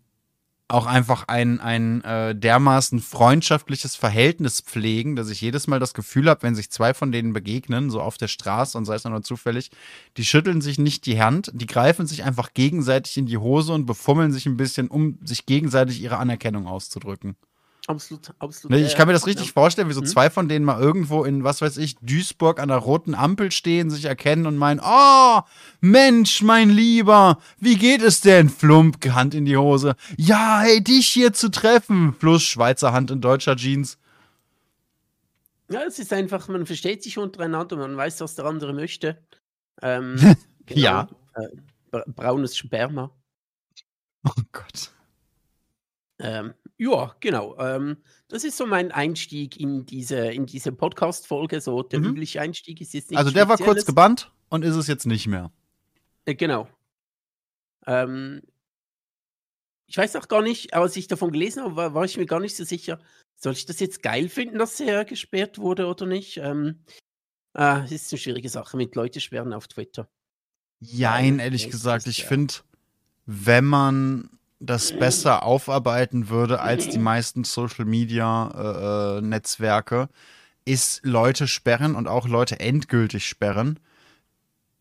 auch 0.67 0.85
einfach 0.85 1.27
ein, 1.27 1.59
ein 1.59 2.03
äh, 2.03 2.35
dermaßen 2.35 2.99
freundschaftliches 2.99 3.95
Verhältnis 3.95 4.61
pflegen, 4.61 5.15
dass 5.15 5.29
ich 5.29 5.41
jedes 5.41 5.67
Mal 5.67 5.79
das 5.79 5.93
Gefühl 5.93 6.29
habe, 6.29 6.43
wenn 6.43 6.55
sich 6.55 6.71
zwei 6.71 6.93
von 6.93 7.11
denen 7.11 7.33
begegnen, 7.33 7.89
so 7.89 8.01
auf 8.01 8.17
der 8.17 8.27
Straße 8.27 8.77
und 8.77 8.85
sei 8.85 8.95
es 8.95 9.03
nur 9.03 9.21
zufällig, 9.21 9.71
die 10.17 10.25
schütteln 10.25 10.61
sich 10.61 10.79
nicht 10.79 11.05
die 11.05 11.21
Hand, 11.21 11.51
die 11.53 11.67
greifen 11.67 12.07
sich 12.07 12.23
einfach 12.23 12.53
gegenseitig 12.53 13.17
in 13.17 13.25
die 13.25 13.37
Hose 13.37 13.73
und 13.73 13.85
befummeln 13.85 14.31
sich 14.31 14.45
ein 14.45 14.57
bisschen, 14.57 14.87
um 14.87 15.19
sich 15.23 15.45
gegenseitig 15.45 16.01
ihre 16.01 16.17
Anerkennung 16.17 16.65
auszudrücken. 16.67 17.35
Absolut, 17.87 18.31
absolut. 18.39 18.77
Ich 18.79 18.95
kann 18.95 19.07
mir 19.07 19.13
das 19.13 19.27
richtig 19.27 19.47
ja. 19.47 19.51
vorstellen, 19.51 19.89
wie 19.89 19.93
so 19.93 19.99
Mhm. 19.99 20.05
zwei 20.05 20.29
von 20.29 20.47
denen 20.47 20.63
mal 20.63 20.79
irgendwo 20.81 21.25
in, 21.25 21.43
was 21.43 21.61
weiß 21.61 21.75
ich, 21.77 21.97
Duisburg 21.97 22.61
an 22.61 22.69
der 22.69 22.77
roten 22.77 23.13
Ampel 23.13 23.51
stehen, 23.51 23.89
sich 23.89 24.05
erkennen 24.05 24.45
und 24.45 24.55
meinen, 24.57 24.79
oh, 24.81 25.41
Mensch, 25.81 26.41
mein 26.41 26.69
Lieber, 26.69 27.39
wie 27.59 27.75
geht 27.77 28.01
es 28.01 28.21
denn? 28.21 28.47
Flump, 28.49 29.03
Hand 29.13 29.33
in 29.35 29.43
die 29.43 29.57
Hose. 29.57 29.95
Ja, 30.17 30.61
hey, 30.61 30.81
dich 30.81 31.07
hier 31.09 31.33
zu 31.33 31.49
treffen. 31.51 32.15
Plus 32.17 32.43
Schweizer 32.43 32.93
Hand 32.93 33.11
in 33.11 33.19
deutscher 33.19 33.57
Jeans. 33.57 33.97
Ja, 35.69 35.81
es 35.83 35.99
ist 35.99 36.13
einfach, 36.13 36.47
man 36.47 36.65
versteht 36.65 37.03
sich 37.03 37.17
untereinander, 37.17 37.75
man 37.75 37.97
weiß, 37.97 38.21
was 38.21 38.35
der 38.35 38.45
andere 38.45 38.73
möchte. 38.73 39.17
Ähm, 39.81 40.15
Ja. 40.69 41.09
Äh, 41.35 41.47
bra- 41.91 42.05
braunes 42.07 42.55
Sperma. 42.55 43.11
Oh 44.25 44.31
Gott. 44.53 44.91
Ähm, 46.19 46.53
ja, 46.83 47.15
genau. 47.19 47.57
Ähm, 47.59 47.97
das 48.27 48.43
ist 48.43 48.57
so 48.57 48.65
mein 48.65 48.91
Einstieg 48.91 49.57
in 49.59 49.85
diese, 49.85 50.17
in 50.31 50.45
diese 50.45 50.71
Podcast-Folge. 50.71 51.61
So 51.61 51.81
der 51.83 51.99
Mhm. 51.99 52.09
übliche 52.09 52.41
Einstieg 52.41 52.81
ist 52.81 52.93
jetzt 52.93 53.11
nicht 53.11 53.17
Also 53.17 53.31
der 53.31 53.47
war 53.47 53.57
kurz 53.57 53.85
gebannt 53.85 54.31
und 54.49 54.65
ist 54.65 54.75
es 54.75 54.87
jetzt 54.87 55.05
nicht 55.05 55.27
mehr. 55.27 55.51
Äh, 56.25 56.35
genau. 56.35 56.67
Ähm, 57.85 58.41
ich 59.87 59.97
weiß 59.97 60.15
auch 60.17 60.27
gar 60.27 60.41
nicht, 60.41 60.73
als 60.73 60.95
ich 60.95 61.07
davon 61.07 61.31
gelesen 61.31 61.63
habe, 61.63 61.75
war, 61.75 61.93
war 61.93 62.05
ich 62.05 62.17
mir 62.17 62.25
gar 62.25 62.39
nicht 62.39 62.55
so 62.55 62.63
sicher, 62.63 62.99
soll 63.35 63.53
ich 63.53 63.65
das 63.65 63.79
jetzt 63.79 64.01
geil 64.01 64.29
finden, 64.29 64.57
dass 64.57 64.79
er 64.79 65.05
gesperrt 65.05 65.59
wurde 65.59 65.87
oder 65.87 66.05
nicht? 66.05 66.37
Ähm, 66.37 66.83
ah, 67.53 67.83
es 67.85 67.91
ist 67.91 68.11
eine 68.11 68.19
schwierige 68.19 68.49
Sache 68.49 68.77
mit 68.77 68.95
Leute 68.95 69.19
sperren 69.19 69.53
auf 69.53 69.67
Twitter. 69.67 70.09
Jein, 70.79 71.39
ehrlich 71.39 71.69
gesagt. 71.69 72.07
Ich 72.07 72.25
finde, 72.25 72.55
wenn 73.25 73.65
man 73.65 74.29
das 74.65 74.97
besser 74.97 75.43
aufarbeiten 75.43 76.29
würde 76.29 76.61
als 76.61 76.89
die 76.89 76.99
meisten 76.99 77.43
Social 77.43 77.85
Media 77.85 78.49
äh, 78.55 79.17
äh, 79.17 79.21
Netzwerke, 79.21 80.09
ist 80.65 81.01
Leute 81.03 81.47
sperren 81.47 81.95
und 81.95 82.07
auch 82.07 82.27
Leute 82.27 82.59
endgültig 82.59 83.27
sperren 83.27 83.79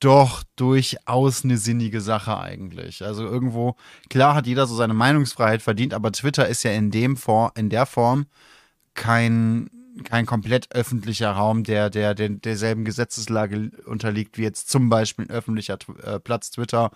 doch 0.03 0.43
durchaus 0.57 1.45
eine 1.45 1.57
sinnige 1.59 2.01
Sache 2.01 2.37
eigentlich. 2.37 3.05
Also 3.05 3.25
irgendwo, 3.25 3.77
klar 4.11 4.35
hat 4.35 4.49
jeder 4.49 4.67
so 4.67 4.75
seine 4.75 4.95
Meinungsfreiheit 4.95 5.63
verdient, 5.63 5.95
aber 5.95 6.11
Twitter 6.11 6.49
ist 6.49 6.65
ja 6.65 6.73
in 6.73 6.91
dem 6.91 7.17
Form, 7.17 7.53
in 7.55 7.71
der 7.71 7.87
Form 7.87 8.27
kein, 8.95 9.71
kein 10.03 10.27
komplett 10.27 10.75
öffentlicher 10.75 11.31
Raum, 11.31 11.63
der, 11.63 11.89
der, 11.89 12.17
der 12.17 12.31
derselben 12.31 12.85
Gesetzeslage 12.85 13.71
unterliegt, 13.87 14.39
wie 14.39 14.43
jetzt 14.43 14.71
zum 14.71 14.89
Beispiel 14.89 15.27
ein 15.27 15.31
öffentlicher 15.31 15.79
äh, 16.03 16.19
Platz 16.19 16.51
Twitter, 16.51 16.91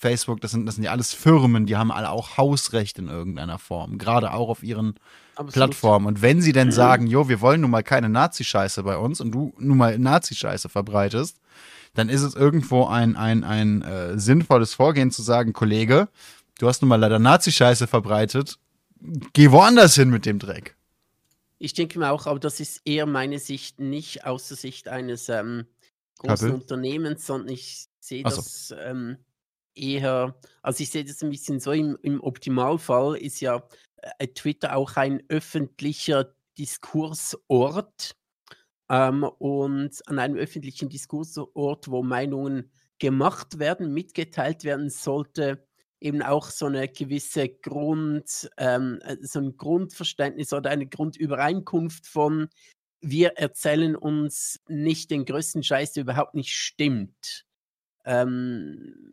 Facebook, 0.00 0.40
das 0.40 0.52
sind, 0.52 0.64
das 0.64 0.76
sind 0.76 0.84
ja 0.84 0.92
alles 0.92 1.12
Firmen, 1.12 1.66
die 1.66 1.76
haben 1.76 1.92
alle 1.92 2.08
auch 2.08 2.38
Hausrecht 2.38 2.98
in 2.98 3.08
irgendeiner 3.08 3.58
Form, 3.58 3.98
gerade 3.98 4.32
auch 4.32 4.48
auf 4.48 4.62
ihren 4.62 4.94
Absolut. 5.34 5.52
Plattformen. 5.52 6.06
Und 6.06 6.22
wenn 6.22 6.40
sie 6.40 6.52
denn 6.52 6.72
sagen, 6.72 7.06
jo, 7.06 7.28
wir 7.28 7.42
wollen 7.42 7.60
nun 7.60 7.70
mal 7.70 7.82
keine 7.82 8.08
Nazi-Scheiße 8.08 8.82
bei 8.82 8.96
uns 8.96 9.20
und 9.20 9.30
du 9.32 9.52
nun 9.58 9.76
mal 9.76 9.98
Nazi-Scheiße 9.98 10.70
verbreitest, 10.70 11.38
dann 11.92 12.08
ist 12.08 12.22
es 12.22 12.34
irgendwo 12.34 12.86
ein, 12.86 13.14
ein, 13.14 13.44
ein 13.44 13.82
äh, 13.82 14.18
sinnvolles 14.18 14.72
Vorgehen 14.72 15.10
zu 15.10 15.20
sagen, 15.20 15.52
Kollege, 15.52 16.08
du 16.58 16.66
hast 16.66 16.80
nun 16.80 16.88
mal 16.88 16.96
leider 16.96 17.18
Nazi-Scheiße 17.18 17.86
verbreitet, 17.86 18.58
geh 19.34 19.50
woanders 19.50 19.96
hin 19.96 20.08
mit 20.08 20.24
dem 20.24 20.38
Dreck. 20.38 20.76
Ich 21.58 21.74
denke 21.74 21.98
mir 21.98 22.10
auch, 22.10 22.26
aber 22.26 22.40
das 22.40 22.58
ist 22.58 22.80
eher 22.86 23.04
meine 23.04 23.38
Sicht, 23.38 23.80
nicht 23.80 24.24
aus 24.24 24.48
der 24.48 24.56
Sicht 24.56 24.88
eines 24.88 25.28
ähm, 25.28 25.66
großen 26.16 26.48
Kappel? 26.48 26.54
Unternehmens, 26.54 27.26
sondern 27.26 27.52
ich 27.52 27.84
sehe 28.00 28.22
so. 28.26 28.36
das 28.36 28.74
ähm, 28.82 29.18
eher, 29.74 30.38
also 30.62 30.82
ich 30.82 30.90
sehe 30.90 31.04
das 31.04 31.22
ein 31.22 31.30
bisschen 31.30 31.60
so, 31.60 31.72
im, 31.72 31.98
im 32.02 32.20
Optimalfall 32.20 33.16
ist 33.16 33.40
ja 33.40 33.62
äh, 34.18 34.28
Twitter 34.28 34.76
auch 34.76 34.96
ein 34.96 35.22
öffentlicher 35.28 36.34
Diskursort 36.58 38.16
ähm, 38.90 39.24
und 39.24 40.00
an 40.06 40.18
einem 40.18 40.36
öffentlichen 40.36 40.88
Diskursort, 40.88 41.88
wo 41.88 42.02
Meinungen 42.02 42.70
gemacht 42.98 43.58
werden, 43.58 43.94
mitgeteilt 43.94 44.64
werden, 44.64 44.90
sollte 44.90 45.66
eben 46.00 46.22
auch 46.22 46.50
so 46.50 46.66
eine 46.66 46.88
gewisse 46.88 47.48
Grund, 47.48 48.50
ähm, 48.56 49.00
äh, 49.02 49.16
so 49.22 49.38
ein 49.38 49.56
Grundverständnis 49.56 50.52
oder 50.52 50.70
eine 50.70 50.86
Grundübereinkunft 50.86 52.06
von 52.06 52.48
wir 53.02 53.38
erzählen 53.38 53.96
uns 53.96 54.60
nicht 54.68 55.10
den 55.10 55.24
größten 55.24 55.62
Scheiß, 55.62 55.92
der 55.92 56.02
überhaupt 56.02 56.34
nicht 56.34 56.52
stimmt. 56.52 57.46
Ähm, 58.04 59.12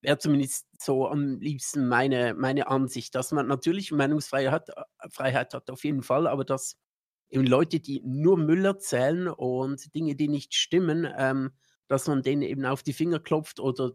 wäre 0.00 0.18
zumindest 0.18 0.66
so 0.80 1.08
am 1.08 1.40
liebsten 1.40 1.88
meine, 1.88 2.34
meine 2.34 2.68
Ansicht, 2.68 3.14
dass 3.14 3.32
man 3.32 3.46
natürlich 3.46 3.90
Meinungsfreiheit 3.90 4.52
hat, 4.52 4.68
äh, 4.70 5.08
Freiheit 5.10 5.54
hat 5.54 5.70
auf 5.70 5.84
jeden 5.84 6.02
Fall, 6.02 6.26
aber 6.26 6.44
dass 6.44 6.76
eben 7.30 7.46
Leute, 7.46 7.80
die 7.80 8.00
nur 8.04 8.36
Müll 8.36 8.64
erzählen 8.64 9.28
und 9.28 9.94
Dinge, 9.94 10.14
die 10.14 10.28
nicht 10.28 10.54
stimmen, 10.54 11.08
ähm, 11.18 11.52
dass 11.88 12.06
man 12.06 12.22
denen 12.22 12.42
eben 12.42 12.64
auf 12.64 12.82
die 12.82 12.92
Finger 12.92 13.18
klopft 13.18 13.60
oder 13.60 13.92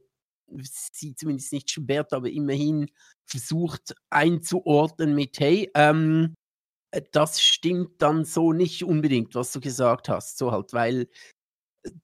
sie 0.62 1.15
zumindest 1.15 1.53
nicht 1.53 1.69
sperrt, 1.71 2.12
aber 2.13 2.29
immerhin 2.29 2.89
versucht 3.25 3.95
einzuordnen 4.09 5.13
mit, 5.13 5.39
hey, 5.39 5.69
ähm, 5.75 6.33
äh, 6.91 7.01
das 7.12 7.41
stimmt 7.41 8.01
dann 8.01 8.25
so 8.25 8.53
nicht 8.53 8.83
unbedingt, 8.83 9.36
was 9.36 9.51
du 9.51 9.59
gesagt 9.62 10.09
hast, 10.09 10.38
so 10.38 10.51
halt, 10.51 10.74
weil 10.74 11.07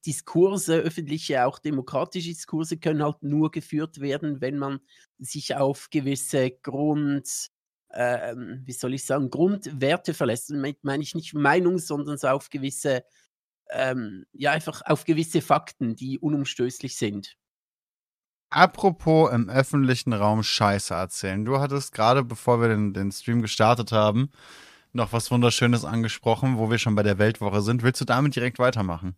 Diskurse, 0.05 0.77
öffentliche, 0.77 1.46
auch 1.46 1.60
demokratische 1.60 2.29
Diskurse 2.29 2.77
können 2.77 3.03
halt 3.03 3.22
nur 3.22 3.51
geführt 3.51 4.00
werden, 4.00 4.41
wenn 4.41 4.58
man 4.58 4.79
sich 5.20 5.55
auf 5.55 5.89
gewisse 5.89 6.51
Grund, 6.51 7.50
ähm, 7.91 8.62
wie 8.65 8.72
soll 8.72 8.94
ich 8.94 9.05
sagen, 9.05 9.29
Grundwerte 9.29 10.13
verlässt. 10.13 10.50
Damit 10.50 10.84
meine 10.84 11.03
ich 11.03 11.15
nicht 11.15 11.34
Meinung, 11.34 11.77
sondern 11.77 12.17
so 12.17 12.27
auf 12.27 12.50
gewisse, 12.50 13.03
ähm, 13.70 14.25
ja, 14.32 14.51
einfach 14.51 14.82
auf 14.86 15.03
gewisse 15.03 15.41
Fakten, 15.41 15.96
die 15.96 16.20
unumstößlich 16.20 16.96
sind. 16.96 17.36
Apropos 18.50 19.34
im 19.34 19.50
öffentlichen 19.50 20.13
Raum 20.13 20.41
Scheiße 20.41 20.94
erzählen. 20.94 21.44
Du 21.44 21.60
hattest 21.60 21.94
gerade, 21.94 22.24
bevor 22.24 22.62
wir 22.62 22.70
den, 22.70 22.94
den 22.94 23.12
Stream 23.12 23.41
gestartet 23.41 23.91
haben, 23.91 24.32
noch 24.94 25.12
was 25.12 25.29
Wunderschönes 25.29 25.84
angesprochen, 25.84 26.58
wo 26.58 26.72
wir 26.72 26.77
schon 26.77 26.96
bei 26.96 27.03
der 27.03 27.17
Weltwoche 27.17 27.62
sind. 27.62 27.84
Willst 27.84 28.00
du 28.00 28.05
damit 28.05 28.36
direkt 28.36 28.60
weitermachen? 28.60 29.17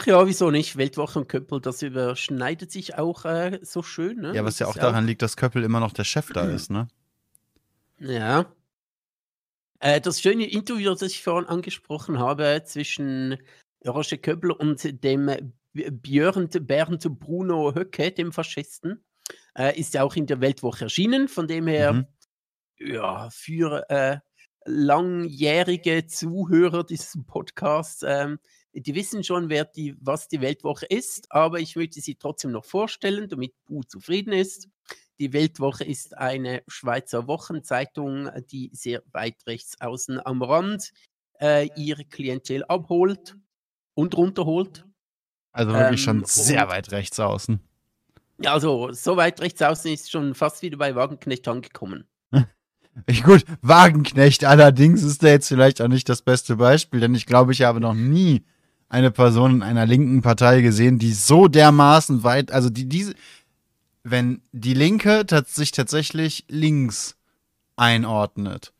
Ach 0.00 0.06
ja, 0.06 0.26
wieso 0.26 0.50
nicht? 0.50 0.78
Weltwoche 0.78 1.18
und 1.18 1.28
Köppel, 1.28 1.60
das 1.60 1.82
überschneidet 1.82 2.72
sich 2.72 2.96
auch 2.96 3.26
äh, 3.26 3.58
so 3.60 3.82
schön. 3.82 4.20
Ne? 4.20 4.34
Ja, 4.34 4.44
was 4.46 4.58
ja 4.58 4.66
auch 4.66 4.74
daran 4.74 5.04
auch... 5.04 5.06
liegt, 5.06 5.20
dass 5.20 5.36
Köppel 5.36 5.62
immer 5.62 5.78
noch 5.78 5.92
der 5.92 6.04
Chef 6.04 6.32
da 6.32 6.46
ist, 6.46 6.70
ne? 6.70 6.88
Ja. 7.98 8.50
Äh, 9.78 10.00
das 10.00 10.22
schöne 10.22 10.46
Interview, 10.50 10.90
das 10.90 11.02
ich 11.02 11.22
vorhin 11.22 11.50
angesprochen 11.50 12.18
habe, 12.18 12.62
zwischen 12.64 13.36
Roger 13.86 14.16
Köppel 14.16 14.52
und 14.52 15.04
dem 15.04 15.52
Björn 15.74 16.48
Bernd 16.48 17.20
Bruno 17.20 17.74
Höcke, 17.74 18.10
dem 18.10 18.32
Faschisten, 18.32 19.04
äh, 19.54 19.78
ist 19.78 19.92
ja 19.92 20.02
auch 20.02 20.16
in 20.16 20.26
der 20.26 20.40
Weltwoche 20.40 20.84
erschienen. 20.84 21.28
Von 21.28 21.46
dem 21.46 21.66
her, 21.66 21.92
mhm. 21.92 22.06
ja, 22.78 23.28
für 23.30 23.84
äh, 23.90 24.18
langjährige 24.64 26.06
Zuhörer 26.06 26.84
dieses 26.84 27.18
Podcasts, 27.26 28.02
ähm, 28.02 28.38
die 28.72 28.94
wissen 28.94 29.24
schon, 29.24 29.48
wer 29.48 29.64
die, 29.64 29.96
was 30.00 30.28
die 30.28 30.40
Weltwoche 30.40 30.86
ist, 30.86 31.30
aber 31.30 31.60
ich 31.60 31.76
möchte 31.76 32.00
sie 32.00 32.14
trotzdem 32.14 32.52
noch 32.52 32.64
vorstellen, 32.64 33.28
damit 33.28 33.52
Bu 33.66 33.82
zufrieden 33.82 34.32
ist. 34.32 34.68
Die 35.18 35.32
Weltwoche 35.32 35.84
ist 35.84 36.16
eine 36.16 36.62
Schweizer 36.66 37.26
Wochenzeitung, 37.26 38.30
die 38.50 38.70
sehr 38.72 39.02
weit 39.12 39.36
rechts 39.46 39.80
außen 39.80 40.24
am 40.24 40.42
Rand 40.42 40.92
äh, 41.40 41.68
ihre 41.76 42.04
Klientel 42.04 42.64
abholt 42.64 43.36
und 43.94 44.16
runterholt. 44.16 44.86
Also 45.52 45.72
wirklich 45.72 46.06
ähm, 46.06 46.22
schon 46.22 46.24
sehr 46.24 46.68
weit 46.68 46.92
rechts 46.92 47.18
außen. 47.18 47.60
Also 48.46 48.92
so 48.92 49.16
weit 49.16 49.40
rechts 49.40 49.60
außen 49.60 49.92
ist 49.92 50.10
schon 50.10 50.34
fast 50.34 50.62
wieder 50.62 50.78
bei 50.78 50.94
Wagenknecht 50.94 51.46
angekommen. 51.48 52.08
Gut, 53.24 53.44
Wagenknecht 53.62 54.44
allerdings 54.44 55.02
ist 55.02 55.22
der 55.22 55.32
jetzt 55.32 55.48
vielleicht 55.48 55.82
auch 55.82 55.88
nicht 55.88 56.08
das 56.08 56.22
beste 56.22 56.56
Beispiel, 56.56 57.00
denn 57.00 57.14
ich 57.14 57.26
glaube, 57.26 57.52
ich 57.52 57.62
habe 57.62 57.80
noch 57.80 57.94
nie 57.94 58.44
eine 58.90 59.10
Person 59.10 59.54
in 59.54 59.62
einer 59.62 59.86
linken 59.86 60.20
Partei 60.20 60.60
gesehen, 60.60 60.98
die 60.98 61.14
so 61.14 61.48
dermaßen 61.48 62.24
weit, 62.24 62.50
also 62.50 62.68
die 62.68 62.86
diese, 62.86 63.14
wenn 64.02 64.42
die 64.52 64.74
Linke 64.74 65.24
sich 65.46 65.70
tatsächlich 65.70 66.44
links 66.48 67.16
einordnet, 67.76 68.72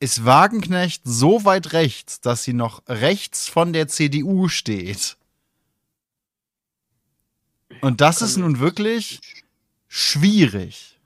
ist 0.00 0.24
Wagenknecht 0.24 1.02
so 1.04 1.44
weit 1.44 1.72
rechts, 1.72 2.20
dass 2.20 2.44
sie 2.44 2.52
noch 2.52 2.82
rechts 2.86 3.48
von 3.48 3.72
der 3.72 3.88
CDU 3.88 4.48
steht. 4.48 5.16
Und 7.80 8.00
das 8.00 8.22
ist 8.22 8.36
nun 8.36 8.60
wirklich 8.60 9.20
schwierig. 9.88 11.00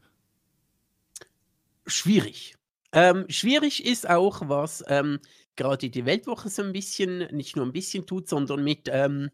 Schwierig. 1.86 2.56
Ähm, 2.92 3.24
schwierig 3.28 3.84
ist 3.84 4.08
auch, 4.08 4.48
was 4.48 4.84
ähm, 4.88 5.20
gerade 5.56 5.90
die 5.90 6.06
Weltwoche 6.06 6.48
so 6.48 6.62
ein 6.62 6.72
bisschen, 6.72 7.34
nicht 7.34 7.56
nur 7.56 7.66
ein 7.66 7.72
bisschen 7.72 8.06
tut, 8.06 8.28
sondern 8.28 8.64
mit 8.64 8.88
ähm, 8.90 9.30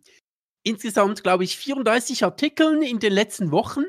insgesamt, 0.62 1.22
glaube 1.22 1.44
ich, 1.44 1.56
34 1.56 2.24
Artikeln 2.24 2.82
in 2.82 2.98
den 2.98 3.12
letzten 3.12 3.50
Wochen 3.50 3.84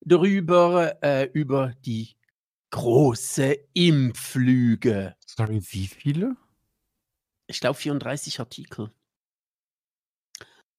darüber, 0.00 1.02
äh, 1.02 1.30
über 1.32 1.72
die 1.84 2.16
große 2.70 3.56
Impflüge. 3.72 5.16
Sorry, 5.26 5.60
wie 5.70 5.86
viele? 5.86 6.36
Ich 7.46 7.60
glaube 7.60 7.78
34 7.78 8.40
Artikel. 8.40 8.90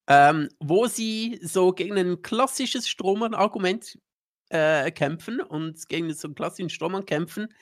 Ähm, 0.08 0.50
wo 0.60 0.88
sie 0.88 1.39
so 1.42 1.72
gegen 1.72 1.98
ein 1.98 2.22
klassisches 2.22 2.88
Strohmann-Argument 2.88 3.98
äh, 4.50 4.92
kämpfen 4.92 5.42
und 5.42 5.88
gegen 5.89 6.13
so 6.13 6.27
einen 6.27 6.36
klassischen 6.36 6.70
Strohmann 6.70 7.06
kämpfen, 7.06 7.54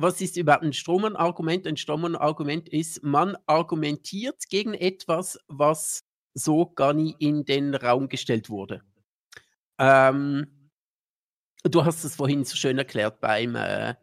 was 0.00 0.20
ist 0.20 0.36
überhaupt 0.36 0.64
ein 0.64 0.72
Strohmann-Argument? 0.72 1.66
Ein 1.66 1.76
Strohmann-Argument 1.76 2.68
ist, 2.68 3.02
man 3.02 3.36
argumentiert 3.46 4.48
gegen 4.48 4.74
etwas, 4.74 5.38
was 5.48 6.04
so 6.34 6.66
gar 6.66 6.92
nie 6.92 7.14
in 7.18 7.44
den 7.44 7.74
Raum 7.74 8.08
gestellt 8.08 8.48
wurde. 8.50 8.82
Ähm, 9.78 10.70
du 11.64 11.84
hast 11.84 12.04
es 12.04 12.16
vorhin 12.16 12.44
so 12.44 12.56
schön 12.56 12.78
erklärt 12.78 13.20
beim, 13.20 13.56
äh, 13.56 13.94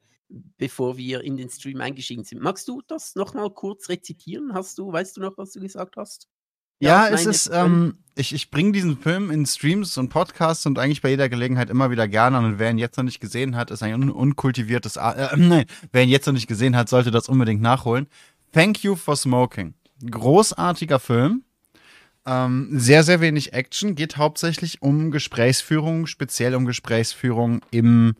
bevor 0.57 0.97
wir 0.97 1.21
in 1.21 1.37
den 1.37 1.49
Stream 1.49 1.81
eingestiegen 1.81 2.23
sind. 2.23 2.41
Magst 2.41 2.67
du 2.67 2.81
das 2.87 3.15
nochmal 3.15 3.49
kurz 3.51 3.89
rezitieren? 3.89 4.53
Hast 4.53 4.77
du, 4.77 4.91
weißt 4.91 5.17
du 5.17 5.21
noch, 5.21 5.37
was 5.37 5.53
du 5.53 5.61
gesagt 5.61 5.97
hast? 5.97 6.27
Ja, 6.79 7.07
es 7.07 7.25
ist, 7.25 7.49
ähm, 7.51 7.97
ich, 8.15 8.33
ich 8.33 8.51
bringe 8.51 8.71
diesen 8.71 8.97
Film 8.97 9.31
in 9.31 9.45
Streams 9.45 9.97
und 9.97 10.09
Podcasts 10.09 10.65
und 10.65 10.79
eigentlich 10.79 11.01
bei 11.01 11.09
jeder 11.09 11.29
Gelegenheit 11.29 11.69
immer 11.69 11.91
wieder 11.91 12.07
gerne. 12.07 12.37
Und 12.37 12.59
wer 12.59 12.69
ihn 12.69 12.77
jetzt 12.77 12.97
noch 12.97 13.03
nicht 13.03 13.19
gesehen 13.19 13.55
hat, 13.55 13.71
ist 13.71 13.83
ein 13.83 13.93
un 13.93 14.09
unkultiviertes, 14.09 14.97
äh, 14.97 15.29
nein, 15.35 15.65
wer 15.91 16.03
ihn 16.03 16.09
jetzt 16.09 16.25
noch 16.27 16.33
nicht 16.33 16.47
gesehen 16.47 16.75
hat, 16.75 16.89
sollte 16.89 17.11
das 17.11 17.29
unbedingt 17.29 17.61
nachholen. 17.61 18.07
Thank 18.51 18.83
You 18.83 18.95
for 18.95 19.15
Smoking. 19.15 19.73
Großartiger 20.09 20.99
Film. 20.99 21.43
Ähm, 22.25 22.69
sehr, 22.73 23.03
sehr 23.03 23.21
wenig 23.21 23.53
Action. 23.53 23.95
Geht 23.95 24.17
hauptsächlich 24.17 24.81
um 24.81 25.11
Gesprächsführung, 25.11 26.07
speziell 26.07 26.55
um 26.55 26.65
Gesprächsführung 26.65 27.61
im 27.71 28.15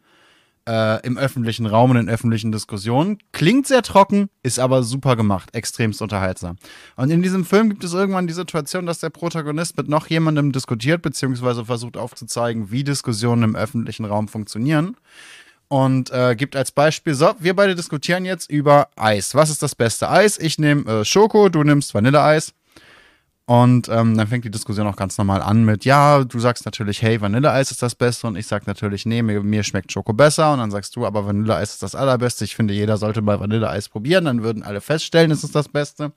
äh, 0.68 1.06
im 1.06 1.18
öffentlichen 1.18 1.66
Raum 1.66 1.92
und 1.92 1.98
in 1.98 2.10
öffentlichen 2.10 2.52
Diskussionen. 2.52 3.18
Klingt 3.32 3.66
sehr 3.68 3.82
trocken, 3.82 4.30
ist 4.44 4.60
aber 4.60 4.84
super 4.84 5.16
gemacht, 5.16 5.56
extremst 5.56 6.02
unterhaltsam. 6.02 6.58
Und 6.96 7.10
in 7.10 7.22
diesem 7.24 7.46
Film 7.46 7.70
gibt 7.70 7.84
es 7.84 7.94
irgendwann 7.94 8.28
die 8.28 8.34
Situation, 8.34 8.86
dass 8.86 9.00
der 9.00 9.10
Protagonist 9.10 9.78
mit 9.78 9.88
noch 9.88 10.08
jemandem 10.08 10.52
diskutiert, 10.52 11.02
beziehungsweise 11.02 11.66
versucht 11.66 11.98
aufzuzeigen, 11.98 12.70
wie 12.70 12.84
Diskussionen 12.84 13.44
im 13.44 13.56
öffentlichen 13.56 14.06
Raum 14.06 14.28
funktionieren. 14.28 14.98
Und 15.70 16.12
äh, 16.12 16.36
gibt 16.36 16.56
als 16.56 16.72
Beispiel, 16.72 17.14
so, 17.14 17.34
wir 17.40 17.56
beide 17.56 17.76
diskutieren 17.76 18.24
jetzt 18.24 18.50
über 18.50 18.88
Eis. 18.96 19.36
Was 19.36 19.50
ist 19.50 19.62
das 19.62 19.76
beste 19.76 20.10
Eis? 20.10 20.38
Ich 20.38 20.60
nehme 20.60 20.90
äh, 20.90 21.06
Schoko, 21.06 21.50
du 21.50 21.64
nimmst 21.64 21.94
Vanilleeis. 21.94 22.54
Und 23.50 23.88
ähm, 23.88 24.18
dann 24.18 24.28
fängt 24.28 24.44
die 24.44 24.52
Diskussion 24.52 24.88
auch 24.88 24.98
ganz 24.98 25.18
normal 25.18 25.42
an 25.42 25.64
mit, 25.64 25.86
ja, 25.86 26.22
du 26.26 26.38
sagst 26.38 26.66
natürlich, 26.66 27.02
hey, 27.02 27.22
Vanilleeis 27.22 27.72
ist 27.72 27.82
das 27.82 27.96
Beste 27.96 28.28
und 28.28 28.36
ich 28.36 28.46
sag 28.46 28.68
natürlich, 28.68 29.06
nee, 29.06 29.22
mir, 29.22 29.42
mir 29.42 29.64
schmeckt 29.64 29.90
Schoko 29.90 30.12
besser 30.12 30.52
und 30.52 30.60
dann 30.60 30.70
sagst 30.70 30.98
du, 30.98 31.06
aber 31.06 31.26
Vanilleeis 31.26 31.72
ist 31.72 31.82
das 31.82 31.96
Allerbeste. 31.96 32.44
Ich 32.44 32.58
finde, 32.58 32.74
jeder 32.74 32.98
sollte 32.98 33.22
mal 33.22 33.40
Vanilleeis 33.40 33.88
probieren, 33.88 34.26
dann 34.26 34.44
würden 34.44 34.64
alle 34.64 34.82
feststellen, 34.82 35.32
es 35.32 35.46
ist 35.46 35.56
das 35.56 35.70
Beste. 35.70 36.12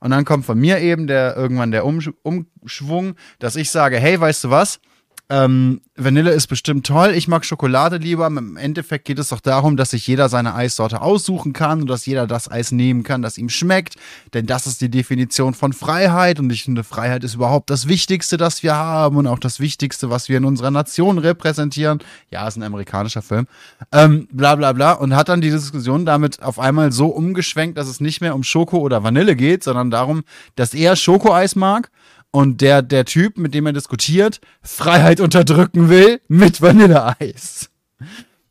Und 0.00 0.10
dann 0.10 0.26
kommt 0.26 0.44
von 0.44 0.58
mir 0.58 0.80
eben 0.80 1.06
der 1.06 1.34
irgendwann 1.34 1.70
der 1.70 1.86
Umsch 1.86 2.10
Umschwung, 2.22 3.14
dass 3.38 3.56
ich 3.56 3.70
sage, 3.70 3.98
hey, 3.98 4.20
weißt 4.20 4.44
du 4.44 4.50
was? 4.50 4.80
Ähm, 5.30 5.80
Vanille 5.94 6.32
ist 6.32 6.48
bestimmt 6.48 6.84
toll. 6.84 7.12
Ich 7.14 7.28
mag 7.28 7.44
Schokolade 7.44 7.98
lieber. 7.98 8.26
Im 8.26 8.56
Endeffekt 8.56 9.04
geht 9.04 9.20
es 9.20 9.28
doch 9.28 9.38
darum, 9.38 9.76
dass 9.76 9.90
sich 9.90 10.04
jeder 10.08 10.28
seine 10.28 10.56
Eissorte 10.56 11.02
aussuchen 11.02 11.52
kann 11.52 11.82
und 11.82 11.86
dass 11.86 12.04
jeder 12.04 12.26
das 12.26 12.50
Eis 12.50 12.72
nehmen 12.72 13.04
kann, 13.04 13.22
das 13.22 13.38
ihm 13.38 13.48
schmeckt. 13.48 13.94
Denn 14.34 14.46
das 14.46 14.66
ist 14.66 14.80
die 14.80 14.90
Definition 14.90 15.54
von 15.54 15.72
Freiheit. 15.72 16.40
Und 16.40 16.50
ich 16.50 16.64
finde, 16.64 16.82
Freiheit 16.82 17.22
ist 17.22 17.34
überhaupt 17.36 17.70
das 17.70 17.86
Wichtigste, 17.86 18.38
das 18.38 18.64
wir 18.64 18.74
haben 18.74 19.18
und 19.18 19.28
auch 19.28 19.38
das 19.38 19.60
Wichtigste, 19.60 20.10
was 20.10 20.28
wir 20.28 20.38
in 20.38 20.44
unserer 20.44 20.72
Nation 20.72 21.18
repräsentieren. 21.18 22.00
Ja, 22.30 22.48
ist 22.48 22.56
ein 22.56 22.64
amerikanischer 22.64 23.22
Film. 23.22 23.46
Ähm, 23.92 24.26
bla 24.32 24.56
bla 24.56 24.72
bla. 24.72 24.94
Und 24.94 25.14
hat 25.14 25.28
dann 25.28 25.40
die 25.40 25.50
Diskussion 25.50 26.06
damit 26.06 26.42
auf 26.42 26.58
einmal 26.58 26.90
so 26.90 27.06
umgeschwenkt, 27.06 27.78
dass 27.78 27.86
es 27.86 28.00
nicht 28.00 28.20
mehr 28.20 28.34
um 28.34 28.42
Schoko 28.42 28.78
oder 28.78 29.04
Vanille 29.04 29.36
geht, 29.36 29.62
sondern 29.62 29.92
darum, 29.92 30.24
dass 30.56 30.74
er 30.74 30.96
Schokoeis 30.96 31.54
mag 31.54 31.88
und 32.30 32.60
der, 32.60 32.82
der 32.82 33.04
Typ, 33.04 33.38
mit 33.38 33.54
dem 33.54 33.66
er 33.66 33.72
diskutiert, 33.72 34.40
Freiheit 34.62 35.20
unterdrücken 35.20 35.88
will 35.88 36.20
mit 36.28 36.62
Vanilleeis. 36.62 37.70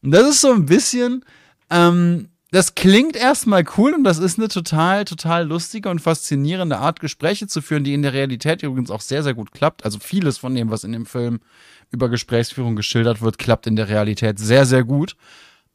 Und 0.01 0.11
das 0.11 0.29
ist 0.29 0.41
so 0.41 0.51
ein 0.51 0.65
bisschen, 0.65 1.23
ähm, 1.69 2.29
das 2.51 2.73
klingt 2.75 3.15
erstmal 3.15 3.63
cool 3.77 3.93
und 3.93 4.03
das 4.03 4.17
ist 4.17 4.39
eine 4.39 4.47
total, 4.47 5.05
total 5.05 5.47
lustige 5.47 5.89
und 5.89 5.99
faszinierende 5.99 6.79
Art, 6.79 6.99
Gespräche 6.99 7.47
zu 7.47 7.61
führen, 7.61 7.83
die 7.83 7.93
in 7.93 8.01
der 8.01 8.13
Realität 8.13 8.63
übrigens 8.63 8.89
auch 8.89 9.01
sehr, 9.01 9.23
sehr 9.23 9.33
gut 9.33 9.51
klappt. 9.51 9.85
Also 9.85 9.99
vieles 9.99 10.37
von 10.37 10.55
dem, 10.55 10.71
was 10.71 10.83
in 10.83 10.91
dem 10.91 11.05
Film 11.05 11.41
über 11.91 12.09
Gesprächsführung 12.09 12.75
geschildert 12.75 13.21
wird, 13.21 13.37
klappt 13.37 13.67
in 13.67 13.75
der 13.75 13.89
Realität 13.89 14.39
sehr, 14.39 14.65
sehr 14.65 14.83
gut. 14.83 15.15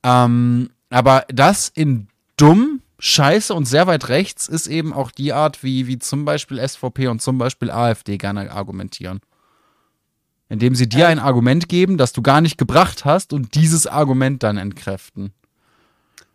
Ähm, 0.02 0.70
aber 0.90 1.24
das 1.28 1.68
in 1.68 2.08
dumm 2.36 2.80
scheiße 3.04 3.52
und 3.52 3.66
sehr 3.66 3.86
weit 3.86 4.08
rechts 4.08 4.48
ist 4.48 4.66
eben 4.66 4.94
auch 4.94 5.10
die 5.10 5.34
Art, 5.34 5.62
wie, 5.62 5.86
wie 5.86 5.98
zum 5.98 6.24
Beispiel 6.24 6.66
SVP 6.66 7.08
und 7.08 7.20
zum 7.20 7.36
Beispiel 7.36 7.70
AfD 7.70 8.16
gerne 8.16 8.50
argumentieren. 8.50 9.20
Indem 10.48 10.74
sie 10.74 10.88
dir 10.88 11.08
ein 11.08 11.18
Argument 11.18 11.68
geben, 11.68 11.98
das 11.98 12.12
du 12.12 12.22
gar 12.22 12.40
nicht 12.40 12.56
gebracht 12.56 13.04
hast 13.04 13.32
und 13.32 13.54
dieses 13.54 13.86
Argument 13.86 14.42
dann 14.42 14.56
entkräften. 14.56 15.34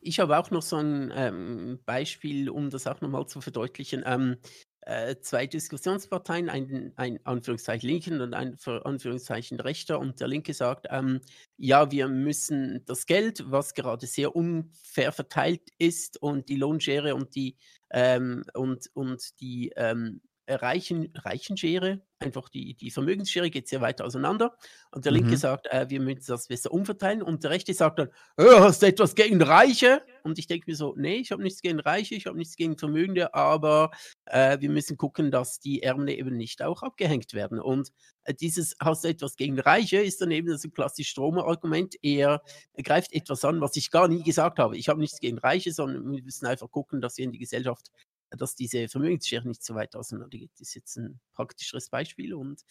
Ich 0.01 0.19
habe 0.19 0.37
auch 0.37 0.51
noch 0.51 0.61
so 0.61 0.77
ein 0.77 1.11
ähm, 1.15 1.79
Beispiel, 1.85 2.49
um 2.49 2.69
das 2.69 2.85
auch 2.85 3.01
nochmal 3.01 3.25
zu 3.25 3.41
verdeutlichen. 3.41 4.03
Ähm, 4.05 4.37
äh, 4.81 5.17
zwei 5.21 5.45
Diskussionsparteien, 5.47 6.49
ein, 6.49 6.93
ein 6.95 7.19
Anführungszeichen 7.25 7.87
Linken 7.87 8.21
und 8.21 8.33
ein 8.33 8.57
Anführungszeichen 8.65 9.59
Rechter. 9.59 9.99
Und 9.99 10.19
der 10.19 10.27
Linke 10.27 10.53
sagt, 10.53 10.87
ähm, 10.89 11.21
ja, 11.57 11.91
wir 11.91 12.07
müssen 12.07 12.83
das 12.85 13.05
Geld, 13.05 13.43
was 13.51 13.73
gerade 13.73 14.07
sehr 14.07 14.35
unfair 14.35 15.11
verteilt 15.11 15.69
ist 15.77 16.21
und 16.21 16.49
die 16.49 16.55
Lohnschere 16.55 17.15
und 17.15 17.35
die, 17.35 17.57
ähm, 17.91 18.43
und, 18.53 18.89
und 18.93 19.39
die 19.41 19.71
ähm, 19.75 20.21
Reichen, 20.55 21.11
Reichenschere, 21.15 22.01
einfach 22.19 22.49
die, 22.49 22.75
die 22.75 22.91
Vermögensschere 22.91 23.49
geht 23.49 23.67
sehr 23.67 23.81
weit 23.81 24.01
auseinander. 24.01 24.55
Und 24.91 25.05
der 25.05 25.11
Linke 25.11 25.31
mhm. 25.31 25.37
sagt, 25.37 25.67
äh, 25.67 25.89
wir 25.89 26.01
müssen 26.01 26.25
das 26.27 26.47
besser 26.47 26.71
umverteilen. 26.71 27.21
Und 27.21 27.43
der 27.43 27.51
Rechte 27.51 27.73
sagt 27.73 27.99
dann, 27.99 28.09
oh, 28.37 28.59
hast 28.59 28.81
du 28.81 28.87
etwas 28.87 29.15
gegen 29.15 29.41
Reiche? 29.41 30.01
Und 30.23 30.37
ich 30.37 30.47
denke 30.47 30.69
mir 30.69 30.75
so, 30.75 30.95
nee, 30.97 31.15
ich 31.15 31.31
habe 31.31 31.41
nichts 31.41 31.61
gegen 31.61 31.79
Reiche, 31.79 32.15
ich 32.15 32.25
habe 32.25 32.37
nichts 32.37 32.55
gegen 32.55 32.77
Vermögende, 32.77 33.33
aber 33.33 33.91
äh, 34.25 34.59
wir 34.59 34.69
müssen 34.69 34.97
gucken, 34.97 35.31
dass 35.31 35.59
die 35.59 35.81
Ärmel 35.81 36.09
eben 36.09 36.35
nicht 36.35 36.61
auch 36.61 36.83
abgehängt 36.83 37.33
werden. 37.33 37.59
Und 37.59 37.91
äh, 38.23 38.33
dieses 38.33 38.75
hast 38.79 39.03
du 39.03 39.07
etwas 39.07 39.35
gegen 39.35 39.59
Reiche 39.59 39.97
ist 39.97 40.21
dann 40.21 40.31
eben 40.31 40.47
das 40.47 40.67
klassische 40.73 41.11
Stromer-Argument. 41.11 41.95
Er 42.01 42.41
greift 42.83 43.13
etwas 43.13 43.45
an, 43.45 43.61
was 43.61 43.75
ich 43.75 43.91
gar 43.91 44.07
nie 44.07 44.23
gesagt 44.23 44.59
habe. 44.59 44.77
Ich 44.77 44.89
habe 44.89 44.99
nichts 44.99 45.19
gegen 45.19 45.37
Reiche, 45.37 45.71
sondern 45.71 46.11
wir 46.11 46.23
müssen 46.23 46.45
einfach 46.45 46.69
gucken, 46.69 47.01
dass 47.01 47.17
wir 47.17 47.25
in 47.25 47.31
die 47.31 47.39
Gesellschaft 47.39 47.91
dass 48.37 48.55
diese 48.55 48.87
Vermögensschere 48.87 49.47
nicht 49.47 49.63
so 49.63 49.75
weit 49.75 49.95
auseinander 49.95 50.37
geht. 50.37 50.51
Das 50.53 50.69
ist 50.69 50.75
jetzt 50.75 50.97
ein 50.97 51.19
praktischeres 51.33 51.89
Beispiel. 51.89 52.33
Und 52.33 52.61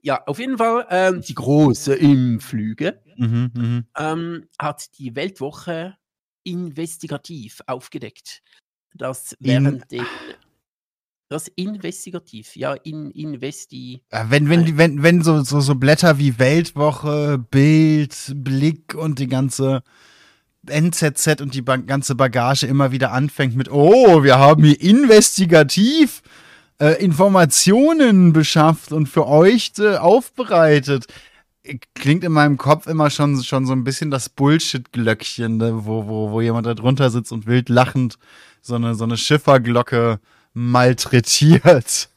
ja, 0.00 0.22
auf 0.26 0.38
jeden 0.38 0.58
Fall 0.58 0.86
ähm, 0.90 1.22
die 1.22 1.34
große 1.34 1.94
Impflüge 1.94 3.02
mhm, 3.16 3.50
mhm. 3.54 3.86
ähm, 3.96 4.48
hat 4.58 4.98
die 4.98 5.14
Weltwoche 5.16 5.96
investigativ 6.44 7.60
aufgedeckt, 7.66 8.42
dass 8.94 9.36
während 9.40 9.92
in, 9.92 9.98
den 9.98 10.06
das 11.28 11.48
investigativ, 11.48 12.56
ja, 12.56 12.72
in 12.72 13.10
investi. 13.10 14.02
Wenn, 14.10 14.48
wenn, 14.48 14.78
wenn, 14.78 15.02
wenn 15.02 15.22
so, 15.22 15.42
so, 15.42 15.60
so 15.60 15.74
Blätter 15.74 16.18
wie 16.18 16.38
Weltwoche, 16.38 17.38
Bild, 17.50 18.32
Blick 18.34 18.94
und 18.94 19.18
die 19.18 19.26
ganze 19.26 19.82
NZZ 20.66 21.40
und 21.40 21.54
die 21.54 21.64
ganze 21.64 22.14
Bagage 22.14 22.66
immer 22.66 22.92
wieder 22.92 23.12
anfängt 23.12 23.56
mit, 23.56 23.70
oh, 23.70 24.22
wir 24.22 24.38
haben 24.38 24.64
hier 24.64 24.80
investigativ 24.80 26.22
äh, 26.80 27.02
Informationen 27.02 28.32
beschafft 28.32 28.92
und 28.92 29.08
für 29.08 29.26
euch 29.26 29.72
äh, 29.78 29.96
aufbereitet. 29.96 31.06
Klingt 31.94 32.24
in 32.24 32.32
meinem 32.32 32.56
Kopf 32.56 32.86
immer 32.86 33.10
schon, 33.10 33.42
schon 33.42 33.66
so 33.66 33.72
ein 33.72 33.84
bisschen 33.84 34.10
das 34.10 34.28
Bullshit-Glöckchen, 34.28 35.58
ne? 35.58 35.84
wo, 35.84 36.06
wo, 36.06 36.30
wo 36.30 36.40
jemand 36.40 36.66
da 36.66 36.74
drunter 36.74 37.10
sitzt 37.10 37.32
und 37.32 37.46
wild 37.46 37.68
lachend 37.68 38.18
so 38.60 38.74
eine, 38.74 38.94
so 38.94 39.04
eine 39.04 39.16
Schifferglocke 39.16 40.20
malträtiert. 40.54 42.08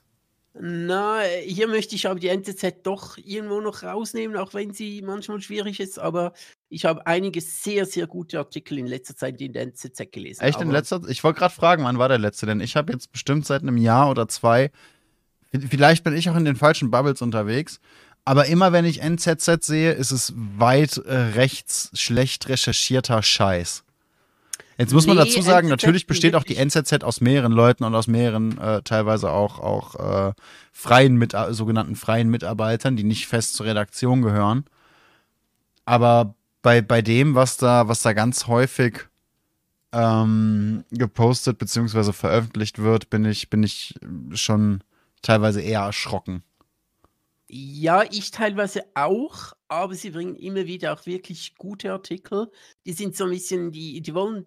Na, 0.54 1.22
hier 1.46 1.68
möchte 1.68 1.96
ich 1.96 2.08
aber 2.08 2.20
die 2.20 2.28
NZZ 2.28 2.84
doch 2.84 3.18
irgendwo 3.18 3.62
noch 3.62 3.84
rausnehmen, 3.84 4.36
auch 4.36 4.54
wenn 4.54 4.74
sie 4.74 5.02
manchmal 5.02 5.42
schwierig 5.42 5.80
ist. 5.80 5.98
Aber 5.98 6.34
ich 6.68 6.84
habe 6.84 7.08
einige 7.08 7.40
sehr, 7.40 7.86
sehr 7.86 8.06
gute 8.06 8.38
Artikel 8.38 8.78
in 8.78 8.86
letzter 8.86 9.16
Zeit 9.16 9.40
in 9.40 9.54
der 9.54 9.64
NZZ 9.64 10.12
gelesen. 10.12 10.42
Echt 10.42 10.60
in 10.60 10.70
letzter 10.70 11.02
Ich 11.08 11.24
wollte 11.24 11.40
gerade 11.40 11.54
fragen, 11.54 11.86
wann 11.86 12.00
war 12.00 12.10
der 12.10 12.20
letzte? 12.20 12.46
Denn 12.48 12.60
ich 12.60 12.76
habe 12.76 12.92
jetzt 12.92 13.14
bestimmt 13.14 13.46
seit 13.46 13.62
einem 13.62 13.78
Jahr 13.78 14.10
oder 14.10 14.28
zwei, 14.28 14.72
vielleicht 15.70 16.04
bin 16.04 16.16
ich 16.16 16.30
auch 16.30 16.36
in 16.36 16.46
den 16.46 16.58
falschen 16.58 16.92
Bubbles 16.92 17.22
unterwegs. 17.22 17.80
Aber 18.26 18.46
immer 18.48 18.74
wenn 18.74 18.86
ich 18.86 19.02
NZZ 19.02 19.66
sehe, 19.66 19.94
ist 19.94 20.12
es 20.12 20.34
weit 20.36 20.98
äh, 20.98 21.16
rechts 21.16 21.92
schlecht 21.94 22.50
recherchierter 22.50 23.24
Scheiß. 23.24 23.84
Jetzt 24.78 24.94
muss 24.94 25.06
man 25.06 25.18
nee, 25.18 25.26
dazu 25.26 25.42
sagen, 25.42 25.68
NZZ 25.68 25.70
natürlich 25.70 26.08
besteht 26.08 26.36
auch 26.36 26.44
die 26.44 26.58
NZZ 26.58 27.04
aus 27.04 27.22
mehreren 27.22 27.52
Leuten 27.52 27.84
und 27.84 27.94
aus 27.94 28.08
mehreren 28.08 28.58
äh, 28.58 28.82
teilweise 28.82 29.32
auch, 29.32 29.60
auch 29.60 30.30
äh, 30.30 30.34
freien 30.72 31.16
mit, 31.16 31.36
sogenannten 31.50 31.96
freien 31.96 32.30
Mitarbeitern, 32.30 32.96
die 32.96 33.04
nicht 33.04 33.28
fest 33.28 33.54
zur 33.56 33.66
Redaktion 33.66 34.22
gehören. 34.22 34.66
Aber 35.86 36.36
bei, 36.62 36.82
bei 36.82 37.02
dem, 37.02 37.36
was 37.36 37.58
da, 37.58 37.88
was 37.88 38.02
da 38.02 38.14
ganz 38.14 38.48
häufig 38.48 39.08
ähm, 39.92 40.86
gepostet 40.92 41.58
bzw. 41.58 42.14
veröffentlicht 42.14 42.80
wird, 42.80 43.10
bin 43.10 43.26
ich, 43.26 43.50
bin 43.50 43.64
ich 43.64 43.96
schon 44.34 44.84
teilweise 45.22 45.62
eher 45.62 45.82
erschrocken. 45.82 46.44
Ja, 47.48 48.04
ich 48.10 48.32
teilweise 48.32 48.84
auch, 48.94 49.52
aber 49.68 49.94
sie 49.96 50.12
bringen 50.12 50.38
immer 50.38 50.68
wieder 50.68 50.94
auch 50.94 51.06
wirklich 51.06 51.56
gute 51.56 51.92
Artikel. 51.92 52.50
Die 52.86 52.94
sind 52.94 53.18
so 53.18 53.26
ein 53.26 53.32
bisschen, 53.32 53.72
die, 53.74 54.02
die 54.02 54.14
wollen 54.14 54.46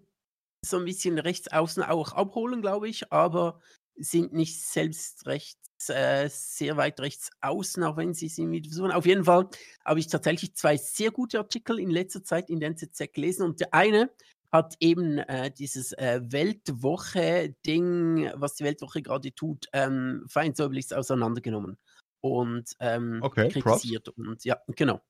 so 0.69 0.77
ein 0.77 0.85
bisschen 0.85 1.19
rechts 1.19 1.51
außen 1.51 1.83
auch 1.83 2.13
abholen, 2.13 2.61
glaube 2.61 2.89
ich, 2.89 3.11
aber 3.11 3.59
sind 3.97 4.33
nicht 4.33 4.61
selbst 4.61 5.25
rechts, 5.25 5.89
äh, 5.89 6.29
sehr 6.29 6.77
weit 6.77 6.99
rechts 6.99 7.29
außen, 7.41 7.83
auch 7.83 7.97
wenn 7.97 8.13
sie 8.13 8.27
sie 8.27 8.45
mit 8.45 8.67
versuchen. 8.67 8.91
Auf 8.91 9.05
jeden 9.05 9.25
Fall 9.25 9.47
habe 9.83 9.99
ich 9.99 10.07
tatsächlich 10.07 10.55
zwei 10.55 10.77
sehr 10.77 11.11
gute 11.11 11.39
Artikel 11.39 11.79
in 11.79 11.89
letzter 11.89 12.23
Zeit 12.23 12.49
in 12.49 12.59
der 12.59 12.69
NZZ 12.69 13.13
gelesen 13.13 13.43
und 13.43 13.59
der 13.59 13.73
eine 13.73 14.11
hat 14.51 14.75
eben 14.79 15.17
äh, 15.17 15.51
dieses 15.51 15.91
äh, 15.93 16.21
Weltwoche-Ding, 16.23 18.31
was 18.35 18.55
die 18.55 18.63
Weltwoche 18.63 19.01
gerade 19.01 19.33
tut, 19.33 19.65
ähm, 19.73 20.23
feinsäuberlich 20.27 20.95
auseinandergenommen 20.95 21.77
und 22.21 22.73
ähm, 22.79 23.19
okay, 23.21 23.49
kritisiert. 23.49 24.05
Props. 24.05 24.17
Und 24.17 24.45
ja, 24.45 24.57
genau. 24.75 25.01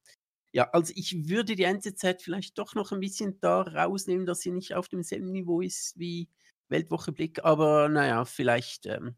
Ja, 0.56 0.70
also 0.72 0.94
ich 0.96 1.28
würde 1.28 1.56
die 1.56 1.64
NZZ 1.64 2.24
vielleicht 2.24 2.58
doch 2.58 2.76
noch 2.76 2.92
ein 2.94 3.02
bisschen 3.02 3.40
da 3.42 3.62
rausnehmen, 3.62 4.26
dass 4.26 4.40
sie 4.42 4.52
nicht 4.52 4.74
auf 4.74 4.88
demselben 4.88 5.32
Niveau 5.32 5.62
ist 5.62 6.00
wie 6.00 6.30
Weltwoche 6.70 7.12
Blick, 7.12 7.44
aber 7.44 7.90
naja, 7.90 8.26
vielleicht. 8.26 8.86
Ähm, 8.88 9.18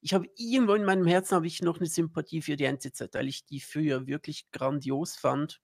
ich 0.00 0.14
habe 0.14 0.28
irgendwo 0.36 0.74
in 0.74 0.84
meinem 0.84 1.06
Herzen 1.06 1.34
habe 1.36 1.46
ich 1.48 1.62
noch 1.62 1.78
eine 1.78 1.86
Sympathie 1.88 2.42
für 2.42 2.56
die 2.56 2.64
NZZ, 2.64 3.14
weil 3.14 3.28
ich 3.28 3.44
die 3.46 3.60
früher 3.60 4.06
wirklich 4.06 4.50
grandios 4.52 5.16
fand. 5.16 5.60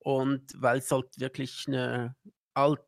und 0.00 0.52
weil 0.56 0.78
es 0.78 0.90
halt 0.92 1.18
wirklich 1.20 1.64
eine 1.68 2.16
alt, 2.54 2.80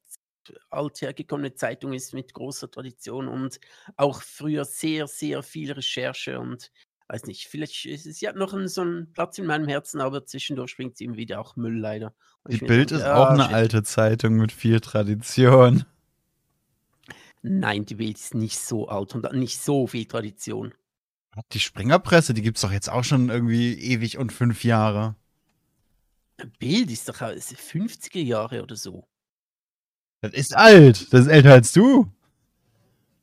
althergekommene 0.70 1.54
Zeitung 1.54 1.92
ist 1.92 2.14
mit 2.14 2.34
großer 2.34 2.70
Tradition 2.70 3.28
und 3.28 3.60
auch 3.96 4.22
früher 4.22 4.64
sehr, 4.64 5.06
sehr 5.08 5.42
viel 5.42 5.72
Recherche 5.72 6.40
und 6.40 6.70
weiß 7.12 7.24
nicht, 7.24 7.48
vielleicht 7.48 7.86
ist 7.86 8.06
es 8.06 8.20
ja 8.20 8.32
noch 8.32 8.54
ein, 8.54 8.68
so 8.68 8.82
einen 8.82 9.12
Platz 9.12 9.36
in 9.38 9.46
meinem 9.46 9.66
Herzen, 9.66 10.00
aber 10.00 10.24
zwischendurch 10.26 10.76
bringt 10.76 10.96
sie 10.96 11.04
ihm 11.04 11.16
wieder 11.16 11.40
auch 11.40 11.56
Müll 11.56 11.76
leider. 11.76 12.14
Und 12.44 12.52
die 12.52 12.58
Bild 12.58 12.90
denke, 12.90 13.02
ist 13.02 13.10
auch 13.10 13.30
eine 13.30 13.44
shit. 13.44 13.52
alte 13.52 13.82
Zeitung 13.82 14.36
mit 14.36 14.52
viel 14.52 14.80
Tradition. 14.80 15.84
Nein, 17.42 17.84
die 17.84 17.96
Bild 17.96 18.16
ist 18.16 18.34
nicht 18.34 18.58
so 18.58 18.88
alt 18.88 19.14
und 19.14 19.24
hat 19.24 19.32
nicht 19.32 19.60
so 19.60 19.88
viel 19.88 20.04
Tradition. 20.04 20.72
Die 21.52 21.60
Springerpresse, 21.60 22.32
die 22.32 22.42
gibt 22.42 22.58
es 22.58 22.62
doch 22.62 22.72
jetzt 22.72 22.90
auch 22.90 23.04
schon 23.04 23.28
irgendwie 23.28 23.74
ewig 23.74 24.18
und 24.18 24.32
fünf 24.32 24.62
Jahre. 24.62 25.16
Bild 26.58 26.90
ist 26.90 27.08
doch 27.08 27.16
50er 27.20 28.20
Jahre 28.20 28.62
oder 28.62 28.76
so. 28.76 29.08
Das 30.20 30.32
ist 30.32 30.56
alt. 30.56 31.12
Das 31.12 31.22
ist 31.22 31.28
älter 31.28 31.52
als 31.52 31.72
du. 31.72 32.10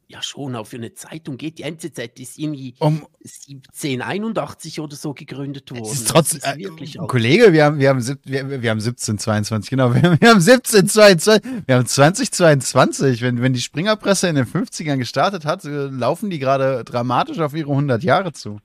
Ja, 0.10 0.22
schon, 0.22 0.56
auch 0.56 0.68
für 0.68 0.78
eine 0.78 0.94
Zeitung 0.94 1.36
geht. 1.36 1.60
Die 1.60 1.64
NZZ 1.64 2.20
ist 2.20 2.38
irgendwie 2.38 2.76
um, 2.80 3.06
1781 3.24 4.80
oder 4.80 4.96
so 4.96 5.14
gegründet 5.14 5.70
worden. 5.72 5.92
Ist 5.92 6.08
trotzdem, 6.08 6.78
ist 6.80 6.96
äh, 6.96 7.00
Kollege, 7.08 7.52
wir 7.52 7.66
haben, 7.66 7.78
wir, 7.78 7.90
haben, 7.90 8.00
wir, 8.06 8.62
wir 8.62 8.70
haben 8.70 8.80
1722, 8.80 9.70
genau. 9.70 9.94
Wir 9.94 10.02
haben, 10.04 10.22
wir 10.22 10.30
haben 10.30 10.40
1722, 10.40 11.42
wir 11.66 11.76
haben 11.76 11.86
2022. 11.86 13.22
Wenn, 13.22 13.42
wenn 13.42 13.54
die 13.54 13.62
Springerpresse 13.62 14.30
in 14.30 14.36
den 14.36 14.46
50ern 14.46 14.98
gestartet 14.98 15.44
hat, 15.44 15.66
äh, 15.66 15.88
laufen 15.88 16.30
die 16.30 16.40
gerade 16.40 16.86
dramatisch 16.86 17.40
auf 17.40 17.54
ihre 17.54 17.72
100 17.72 18.02
Jahre 18.04 18.32
zu. 18.32 18.60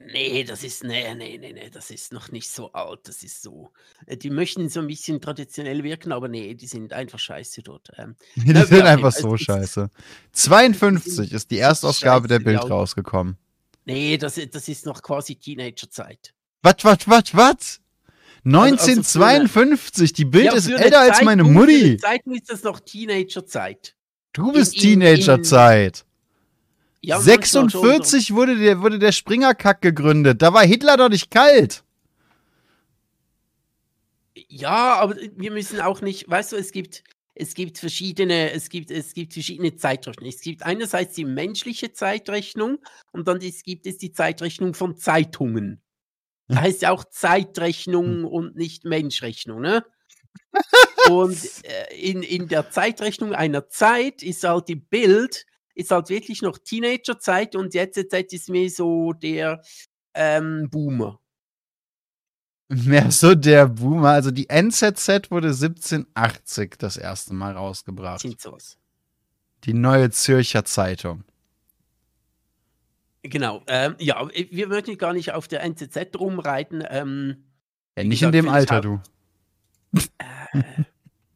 Nee, 0.00 0.44
das 0.44 0.62
ist, 0.62 0.84
nee, 0.84 1.12
nee, 1.14 1.38
nee, 1.38 1.52
nee, 1.52 1.70
das 1.70 1.90
ist 1.90 2.12
noch 2.12 2.30
nicht 2.30 2.48
so 2.48 2.72
alt. 2.72 3.00
Das 3.04 3.22
ist 3.22 3.42
so. 3.42 3.72
Äh, 4.06 4.16
die 4.16 4.30
möchten 4.30 4.68
so 4.68 4.80
ein 4.80 4.86
bisschen 4.86 5.20
traditionell 5.20 5.82
wirken, 5.82 6.12
aber 6.12 6.28
nee, 6.28 6.54
die 6.54 6.66
sind 6.66 6.92
einfach 6.92 7.18
scheiße 7.18 7.62
dort. 7.62 7.90
Ähm, 7.96 8.14
die 8.36 8.52
sind 8.52 8.70
ja, 8.70 8.84
einfach 8.84 9.12
so 9.12 9.32
also, 9.32 9.36
scheiße. 9.44 9.90
52 10.32 11.32
ist 11.32 11.50
die 11.50 11.58
Erstausgabe 11.58 12.28
der 12.28 12.38
Bild 12.38 12.70
rausgekommen. 12.70 13.36
Nee, 13.84 14.18
das, 14.18 14.38
das 14.50 14.68
ist 14.68 14.86
noch 14.86 15.02
quasi 15.02 15.36
Teenagerzeit. 15.36 16.32
Was, 16.62 16.76
was, 16.82 16.98
was, 17.08 17.34
was? 17.34 17.80
1952, 18.44 20.00
also 20.02 20.14
die 20.14 20.24
Bild 20.24 20.44
ja, 20.44 20.52
ist 20.52 20.68
älter 20.68 21.00
als 21.00 21.22
meine 21.22 21.44
Mutti. 21.44 21.92
Für 21.92 21.96
Zeitung 21.98 22.34
ist 22.34 22.50
das 22.50 22.62
noch 22.62 22.80
Teenagerzeit. 22.80 23.94
Du 24.32 24.52
bist 24.52 24.78
Teenagerzeit. 24.78 26.04
Ja, 27.00 27.20
46 27.20 28.34
wurde 28.34 28.56
der, 28.56 28.80
wurde 28.80 28.98
der 28.98 29.12
Springerkack 29.12 29.80
gegründet. 29.82 30.42
Da 30.42 30.52
war 30.52 30.64
Hitler 30.64 30.96
doch 30.96 31.08
nicht 31.08 31.30
kalt. 31.30 31.84
Ja, 34.48 34.96
aber 34.96 35.16
wir 35.36 35.50
müssen 35.50 35.80
auch 35.80 36.00
nicht, 36.00 36.28
weißt 36.28 36.52
du, 36.52 36.56
es 36.56 36.72
gibt, 36.72 37.04
es 37.34 37.54
gibt 37.54 37.78
verschiedene, 37.78 38.50
es 38.52 38.68
gibt, 38.68 38.90
es 38.90 39.14
gibt 39.14 39.32
verschiedene 39.32 39.76
Zeitrechnungen. 39.76 40.32
Es 40.34 40.40
gibt 40.40 40.64
einerseits 40.64 41.14
die 41.14 41.24
menschliche 41.24 41.92
Zeitrechnung 41.92 42.78
und 43.12 43.28
dann 43.28 43.38
gibt 43.38 43.86
es 43.86 43.98
die 43.98 44.12
Zeitrechnung 44.12 44.74
von 44.74 44.96
Zeitungen. 44.96 45.82
Da 46.50 46.62
heißt 46.62 46.80
ja 46.80 46.92
auch 46.92 47.04
Zeitrechnung 47.04 48.24
und 48.24 48.56
nicht 48.56 48.86
Menschrechnung, 48.86 49.60
ne? 49.60 49.84
und 51.10 51.36
äh, 51.64 51.94
in, 51.94 52.22
in 52.22 52.48
der 52.48 52.70
Zeitrechnung 52.70 53.34
einer 53.34 53.68
Zeit 53.68 54.22
ist 54.22 54.44
halt 54.44 54.68
die 54.68 54.76
Bild 54.76 55.44
ist 55.78 55.92
halt 55.92 56.08
wirklich 56.08 56.42
noch 56.42 56.58
Teenagerzeit 56.58 57.54
und 57.54 57.72
jetzt, 57.72 57.96
jetzt 57.96 58.32
ist 58.32 58.48
mir 58.48 58.68
so 58.68 59.12
der 59.12 59.62
ähm, 60.12 60.68
Boomer. 60.70 61.20
Mehr 62.68 63.12
so 63.12 63.34
der 63.36 63.68
Boomer. 63.68 64.10
Also 64.10 64.32
die 64.32 64.48
NZZ 64.50 65.30
wurde 65.30 65.48
1780 65.48 66.74
das 66.78 66.96
erste 66.96 67.32
Mal 67.32 67.52
rausgebracht. 67.52 68.20
Sind 68.20 68.40
sowas. 68.40 68.76
Die 69.64 69.72
neue 69.72 70.10
Zürcher 70.10 70.64
Zeitung. 70.64 71.22
Genau. 73.22 73.62
Ähm, 73.68 73.94
ja, 73.98 74.28
wir 74.50 74.68
möchten 74.68 74.98
gar 74.98 75.12
nicht 75.12 75.32
auf 75.32 75.46
der 75.46 75.62
NZZ 75.62 76.16
rumreiten. 76.18 76.84
Ähm, 76.90 77.44
ja, 77.96 78.02
nicht 78.04 78.20
gesagt, 78.20 78.34
in 78.34 78.42
dem 78.42 78.48
Alter, 78.48 78.80
du. 78.80 79.00
Äh, 80.18 80.62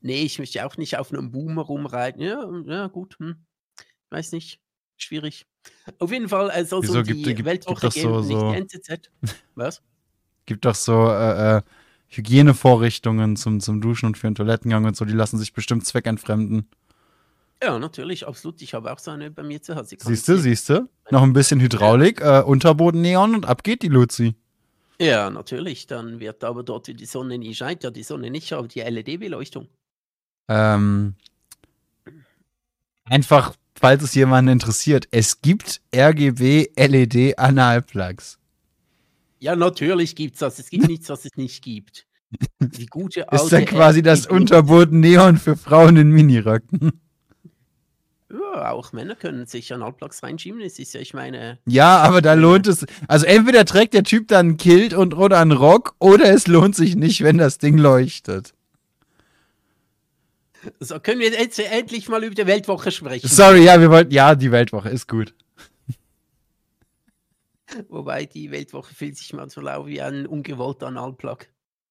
nee, 0.00 0.22
ich 0.22 0.38
möchte 0.40 0.66
auch 0.66 0.76
nicht 0.76 0.98
auf 0.98 1.12
einem 1.12 1.30
Boomer 1.30 1.62
rumreiten. 1.62 2.20
Ja, 2.22 2.44
ja 2.66 2.88
gut. 2.88 3.18
Hm 3.20 3.36
weiß 4.12 4.32
nicht, 4.32 4.60
schwierig. 4.96 5.46
Auf 5.98 6.12
jeden 6.12 6.28
Fall 6.28 6.50
äh, 6.50 6.64
soll 6.64 6.82
Wieso, 6.82 6.94
so 6.94 7.02
die 7.02 7.22
gibt, 7.22 7.44
Weltwoche 7.44 7.88
gibt 7.88 7.94
geben, 7.94 8.22
so, 8.22 8.46
nicht 8.50 8.72
die 8.72 8.76
NZZ. 8.78 9.10
Was? 9.54 9.82
Gibt 10.46 10.64
doch 10.64 10.74
so 10.74 11.08
äh, 11.08 11.56
äh, 11.56 11.62
Hygienevorrichtungen 12.08 13.36
zum, 13.36 13.60
zum 13.60 13.80
Duschen 13.80 14.06
und 14.06 14.18
für 14.18 14.26
den 14.26 14.34
Toilettengang 14.34 14.84
und 14.84 14.96
so, 14.96 15.04
die 15.04 15.12
lassen 15.12 15.38
sich 15.38 15.52
bestimmt 15.52 15.86
zweckentfremden. 15.86 16.68
Ja, 17.62 17.78
natürlich, 17.78 18.26
absolut. 18.26 18.60
Ich 18.60 18.74
habe 18.74 18.92
auch 18.92 18.98
so 18.98 19.12
eine 19.12 19.30
bei 19.30 19.44
mir 19.44 19.62
zu 19.62 19.76
Hause. 19.76 19.96
Siehst 19.98 20.28
du, 20.28 20.36
siehst 20.36 20.68
du? 20.68 20.88
Noch 21.10 21.22
ein 21.22 21.32
bisschen 21.32 21.60
Hydraulik, 21.60 22.20
äh, 22.20 22.42
Unterboden 22.42 23.00
Neon 23.00 23.36
und 23.36 23.46
ab 23.46 23.62
geht 23.62 23.82
die 23.82 23.88
Luzi. 23.88 24.34
Ja, 25.00 25.30
natürlich. 25.30 25.86
Dann 25.86 26.18
wird 26.18 26.42
aber 26.42 26.64
dort 26.64 26.88
die 26.88 27.06
Sonne 27.06 27.38
nie 27.38 27.54
scheint, 27.54 27.84
ja 27.84 27.90
die 27.90 28.02
Sonne 28.02 28.30
nicht, 28.30 28.52
aber 28.52 28.66
die 28.66 28.80
LED-Beleuchtung. 28.80 29.68
Ähm, 30.48 31.14
einfach 33.04 33.54
falls 33.82 34.04
es 34.04 34.14
jemanden 34.14 34.52
interessiert, 34.52 35.08
es 35.10 35.42
gibt 35.42 35.82
RGB 35.94 36.68
LED 36.76 37.38
Analplugs. 37.38 38.38
Ja, 39.40 39.56
natürlich 39.56 40.14
gibt 40.14 40.34
es 40.34 40.38
das. 40.38 40.60
Es 40.60 40.70
gibt 40.70 40.86
nichts, 40.86 41.08
was 41.08 41.24
es 41.24 41.36
nicht 41.36 41.64
gibt. 41.64 42.06
Die 42.60 42.86
gute 42.86 43.28
alte 43.28 43.44
Ist 43.44 43.52
dann 43.52 43.66
quasi 43.66 43.98
RGB 43.98 44.08
das 44.08 44.26
Unterboden 44.26 45.00
Neon 45.00 45.36
für 45.36 45.56
Frauen 45.56 45.96
in 45.96 46.10
Miniröcken. 46.10 46.92
Ja, 48.30 48.70
auch 48.70 48.92
Männer 48.92 49.16
können 49.16 49.46
sich 49.46 49.74
Analplugs 49.74 50.22
reinschieben. 50.22 50.60
Das 50.60 50.78
ist 50.78 50.94
ja, 50.94 51.00
ich 51.00 51.12
meine. 51.12 51.58
Ja, 51.66 51.98
aber 51.98 52.22
da 52.22 52.34
lohnt 52.34 52.68
es. 52.68 52.86
Also 53.08 53.26
entweder 53.26 53.64
trägt 53.64 53.94
der 53.94 54.04
Typ 54.04 54.28
dann 54.28 54.50
ein 54.50 54.56
Kilt 54.58 54.94
und 54.94 55.14
oder 55.14 55.40
einen 55.40 55.52
Rock, 55.52 55.96
oder 55.98 56.32
es 56.32 56.46
lohnt 56.46 56.76
sich 56.76 56.94
nicht, 56.94 57.24
wenn 57.24 57.36
das 57.36 57.58
Ding 57.58 57.76
leuchtet. 57.76 58.54
So, 60.80 61.00
können 61.00 61.20
wir 61.20 61.30
jetzt 61.30 61.58
endlich 61.58 62.08
mal 62.08 62.22
über 62.22 62.34
die 62.34 62.46
Weltwoche 62.46 62.90
sprechen? 62.90 63.28
Sorry, 63.28 63.64
ja, 63.64 63.80
wir 63.80 63.90
wollten, 63.90 64.12
ja, 64.12 64.34
die 64.34 64.52
Weltwoche 64.52 64.90
ist 64.90 65.08
gut. 65.08 65.34
Wobei 67.88 68.26
die 68.26 68.50
Weltwoche 68.50 68.94
fühlt 68.94 69.16
sich 69.16 69.32
manchmal 69.32 69.74
auch 69.74 69.86
wie 69.86 70.00
ein 70.00 70.26
ungewollter 70.26 70.88
Analplug. 70.88 71.46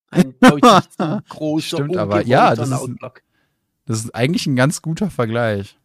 Ein 0.10 0.36
deutlich 0.40 0.72
großer, 1.30 1.78
Stimmt, 1.78 1.98
aber 1.98 2.26
ja, 2.26 2.56
das 2.56 2.70
ist, 2.70 2.90
das 3.86 4.00
ist 4.00 4.16
eigentlich 4.16 4.46
ein 4.46 4.56
ganz 4.56 4.82
guter 4.82 5.10
Vergleich. 5.10 5.78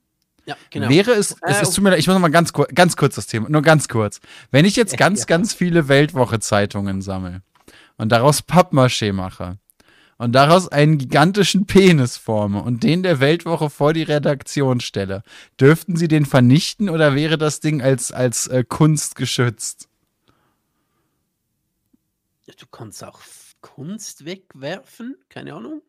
Ja, 0.45 0.57
genau. 0.71 0.89
Wäre 0.89 1.13
es, 1.13 1.33
äh, 1.33 1.37
es 1.47 1.63
ist, 1.63 1.75
tut 1.75 1.83
mir 1.83 1.91
leid, 1.91 1.99
ich 1.99 2.07
muss 2.07 2.15
noch 2.15 2.21
mal 2.21 2.29
ganz, 2.29 2.53
ganz 2.53 2.97
kurz 2.97 3.17
das 3.17 3.27
Thema, 3.27 3.49
nur 3.49 3.63
ganz 3.63 3.89
kurz. 3.89 4.21
Wenn 4.51 4.65
ich 4.65 4.77
jetzt 4.77 4.97
ganz, 4.97 5.21
ja. 5.21 5.27
ganz 5.27 5.55
viele 5.55 5.89
Weltwoche-Zeitungen 5.89 7.03
sammle 7.03 7.43
und 7.97 8.11
daraus 8.13 8.47
Pappmaché 8.47 9.13
mache, 9.13 9.59
und 10.19 10.33
daraus 10.33 10.69
einen 10.69 10.99
gigantischen 10.99 11.67
Penis 11.67 12.17
forme 12.17 12.63
und 12.63 12.83
den 12.83 13.03
der 13.03 13.21
Weltwoche 13.21 13.71
vor 13.71 13.93
die 13.93 14.03
Redaktion 14.03 14.81
stelle, 14.81 15.23
dürften 15.61 15.97
sie 15.97 16.09
den 16.09 16.27
vernichten 16.27 16.89
oder 16.89 17.15
wäre 17.15 17.39
das 17.39 17.61
Ding 17.61 17.83
als, 17.83 18.13
als 18.13 18.47
äh, 18.47 18.65
Kunst 18.67 19.17
geschützt? 19.17 19.89
Du 22.59 22.67
kannst 22.71 23.05
auch 23.05 23.21
Kunst 23.61 24.25
wegwerfen, 24.25 25.17
keine 25.29 25.55
Ahnung. 25.55 25.83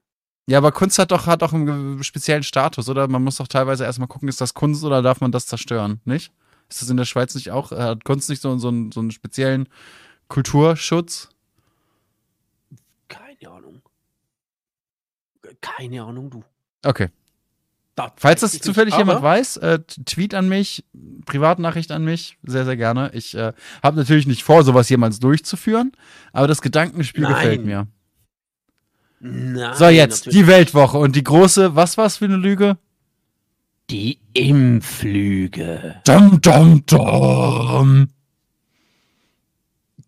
Ja, 0.49 0.57
aber 0.57 0.71
Kunst 0.71 0.97
hat 0.97 1.11
doch, 1.11 1.27
hat 1.27 1.41
doch 1.41 1.53
einen 1.53 2.03
speziellen 2.03 2.43
Status, 2.43 2.89
oder? 2.89 3.07
Man 3.07 3.23
muss 3.23 3.35
doch 3.37 3.47
teilweise 3.47 3.83
erstmal 3.83 4.07
gucken, 4.07 4.29
ist 4.29 4.41
das 4.41 4.53
Kunst 4.53 4.83
oder 4.83 5.01
darf 5.01 5.21
man 5.21 5.31
das 5.31 5.45
zerstören, 5.45 6.01
nicht? 6.05 6.31
Ist 6.69 6.81
das 6.81 6.89
in 6.89 6.97
der 6.97 7.05
Schweiz 7.05 7.35
nicht 7.35 7.51
auch? 7.51 7.71
Hat 7.71 8.03
Kunst 8.03 8.29
nicht 8.29 8.41
so, 8.41 8.57
so, 8.57 8.69
einen, 8.69 8.91
so 8.91 8.99
einen 8.99 9.11
speziellen 9.11 9.69
Kulturschutz? 10.27 11.29
Keine 15.61 16.03
Ahnung, 16.03 16.29
du. 16.29 16.43
Okay. 16.83 17.09
Das 17.95 18.11
Falls 18.17 18.41
das 18.41 18.59
zufällig 18.59 18.93
nicht, 18.93 18.99
jemand 18.99 19.23
weiß, 19.23 19.57
äh, 19.57 19.79
Tweet 20.05 20.35
an 20.35 20.47
mich, 20.47 20.85
Privatnachricht 21.25 21.91
an 21.91 22.05
mich, 22.05 22.37
sehr, 22.43 22.63
sehr 22.63 22.77
gerne. 22.77 23.09
Ich 23.13 23.33
äh, 23.33 23.53
habe 23.81 23.97
natürlich 23.97 24.27
nicht 24.27 24.43
vor, 24.43 24.63
sowas 24.63 24.87
jemals 24.87 25.19
durchzuführen, 25.19 25.91
aber 26.31 26.47
das 26.47 26.61
Gedankenspiel 26.61 27.23
Nein. 27.23 27.33
gefällt 27.33 27.65
mir. 27.65 27.87
Nein, 29.19 29.73
so, 29.75 29.87
jetzt 29.87 30.27
natürlich. 30.27 30.45
die 30.45 30.47
Weltwoche 30.47 30.97
und 30.99 31.15
die 31.15 31.23
große, 31.23 31.75
was 31.75 31.97
war's 31.97 32.17
für 32.17 32.25
eine 32.25 32.37
Lüge? 32.37 32.77
Die 33.89 34.19
Impflüge. 34.33 36.01
Dum, 36.05 36.39
dum, 36.39 36.85
dum. 36.85 38.09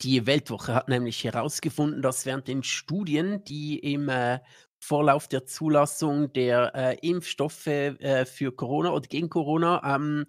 Die 0.01 0.27
Weltwoche 0.27 0.75
hat 0.75 0.89
nämlich 0.89 1.23
herausgefunden, 1.23 2.03
dass 2.03 2.25
während 2.27 2.47
den 2.47 2.61
Studien, 2.61 3.43
die 3.45 3.79
im 3.79 4.09
äh, 4.09 4.39
Vorlauf 4.79 5.27
der 5.27 5.45
Zulassung 5.45 6.31
der 6.33 6.73
äh, 6.73 6.97
Impfstoffe 7.07 7.67
äh, 7.67 8.25
für 8.25 8.51
Corona 8.51 8.91
oder 8.91 9.07
gegen 9.07 9.29
Corona 9.29 9.95
ähm, 9.95 10.25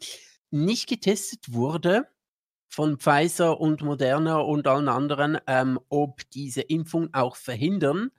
nicht 0.50 0.88
getestet 0.88 1.52
wurde 1.52 2.08
von 2.68 2.98
Pfizer 2.98 3.60
und 3.60 3.82
Moderna 3.82 4.38
und 4.38 4.66
allen 4.66 4.88
anderen, 4.88 5.38
ähm, 5.46 5.78
ob 5.88 6.28
diese 6.30 6.62
Impfung 6.62 7.12
auch 7.12 7.36
verhindern, 7.36 8.10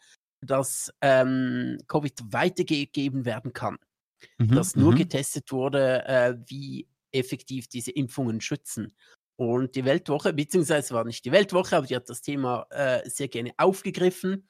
dass 0.42 0.94
ähm, 1.02 1.78
Covid 1.88 2.34
weitergegeben 2.34 3.26
werden 3.26 3.54
kann. 3.54 3.78
Mhm, 4.38 4.56
dass 4.56 4.76
nur 4.76 4.92
mhm. 4.92 4.98
getestet 4.98 5.52
wurde, 5.52 6.06
äh, 6.06 6.36
wie 6.48 6.88
effektiv 7.12 7.68
diese 7.68 7.92
Impfungen 7.92 8.42
schützen. 8.42 8.94
Und 9.36 9.76
die 9.76 9.86
Weltwoche, 9.86 10.34
beziehungsweise 10.34 10.94
war 10.94 11.04
nicht 11.04 11.26
die 11.26 11.32
Weltwoche, 11.32 11.76
aber 11.76 11.88
die 11.88 11.96
hat 11.96 12.10
das 12.10 12.22
Thema 12.22 12.68
äh, 12.70 13.08
sehr 13.10 13.28
gerne 13.28 13.52
aufgegriffen 13.58 14.48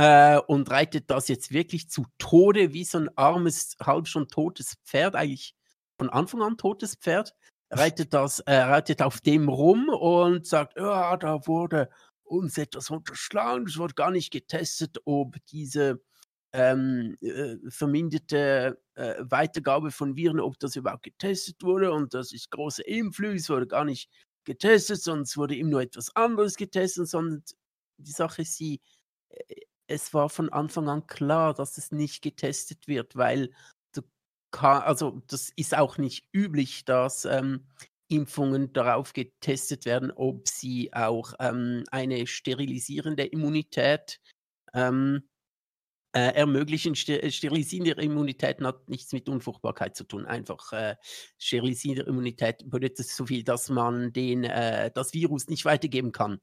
äh, 0.00 0.38
und 0.46 0.70
reitet 0.70 1.10
das 1.10 1.28
jetzt 1.28 1.52
wirklich 1.52 1.90
zu 1.90 2.06
Tode, 2.16 2.72
wie 2.72 2.84
so 2.84 2.96
ein 2.96 3.10
armes, 3.18 3.76
halb 3.82 4.08
schon 4.08 4.28
totes 4.28 4.76
Pferd, 4.86 5.14
eigentlich 5.14 5.54
von 5.98 6.08
Anfang 6.08 6.40
an 6.40 6.56
totes 6.56 6.94
Pferd, 6.94 7.34
reitet 7.70 8.14
das, 8.14 8.40
äh, 8.40 8.54
reitet 8.54 9.02
auf 9.02 9.20
dem 9.20 9.50
rum 9.50 9.90
und 9.90 10.46
sagt, 10.46 10.78
ja, 10.78 11.18
da 11.18 11.46
wurde 11.46 11.90
uns 12.24 12.56
etwas 12.56 12.88
unterschlagen, 12.88 13.66
es 13.66 13.76
wurde 13.76 13.92
gar 13.92 14.10
nicht 14.10 14.32
getestet, 14.32 14.96
ob 15.04 15.36
diese 15.50 16.00
ähm, 16.54 17.18
äh, 17.20 17.56
verminderte 17.68 18.80
äh, 18.94 19.16
Weitergabe 19.20 19.90
von 19.90 20.16
Viren, 20.16 20.40
ob 20.40 20.58
das 20.60 20.76
überhaupt 20.76 21.02
getestet 21.02 21.62
wurde 21.62 21.92
und 21.92 22.14
das 22.14 22.32
ist 22.32 22.50
große 22.50 22.84
Impflüge, 22.84 23.36
es 23.36 23.50
wurde 23.50 23.66
gar 23.66 23.84
nicht 23.84 24.08
getestet, 24.44 25.06
es 25.06 25.36
wurde 25.36 25.56
ihm 25.56 25.68
nur 25.68 25.82
etwas 25.82 26.16
anderes 26.16 26.56
getestet, 26.56 27.06
sondern 27.06 27.44
die 27.98 28.12
Sache 28.12 28.42
ist 28.42 28.56
sie, 28.56 28.80
äh, 29.28 29.56
es 29.90 30.14
war 30.14 30.30
von 30.30 30.50
Anfang 30.50 30.88
an 30.88 31.06
klar, 31.06 31.54
dass 31.54 31.78
es 31.78 31.92
nicht 31.92 32.22
getestet 32.22 32.88
wird, 32.88 33.16
weil 33.16 33.52
du 33.92 34.02
kann, 34.50 34.82
also 34.82 35.22
das 35.26 35.50
ist 35.56 35.76
auch 35.76 35.98
nicht 35.98 36.26
üblich, 36.32 36.84
dass 36.84 37.24
ähm, 37.24 37.66
Impfungen 38.08 38.72
darauf 38.72 39.12
getestet 39.12 39.84
werden, 39.84 40.10
ob 40.10 40.48
sie 40.48 40.92
auch 40.92 41.34
ähm, 41.40 41.84
eine 41.90 42.26
sterilisierende 42.26 43.24
Immunität 43.24 44.20
ähm, 44.74 45.22
äh, 46.12 46.34
ermöglichen. 46.34 46.94
Ster 46.96 47.30
sterilisierende 47.30 48.02
Immunität 48.02 48.60
hat 48.62 48.88
nichts 48.88 49.12
mit 49.12 49.28
Unfruchtbarkeit 49.28 49.96
zu 49.96 50.04
tun. 50.04 50.26
Einfach 50.26 50.72
äh, 50.72 50.96
sterilisierende 51.38 52.02
Immunität 52.02 52.68
bedeutet 52.68 53.06
so 53.06 53.26
viel, 53.26 53.44
dass 53.44 53.68
man 53.70 54.12
den, 54.12 54.44
äh, 54.44 54.90
das 54.92 55.14
Virus 55.14 55.48
nicht 55.48 55.64
weitergeben 55.64 56.12
kann. 56.12 56.40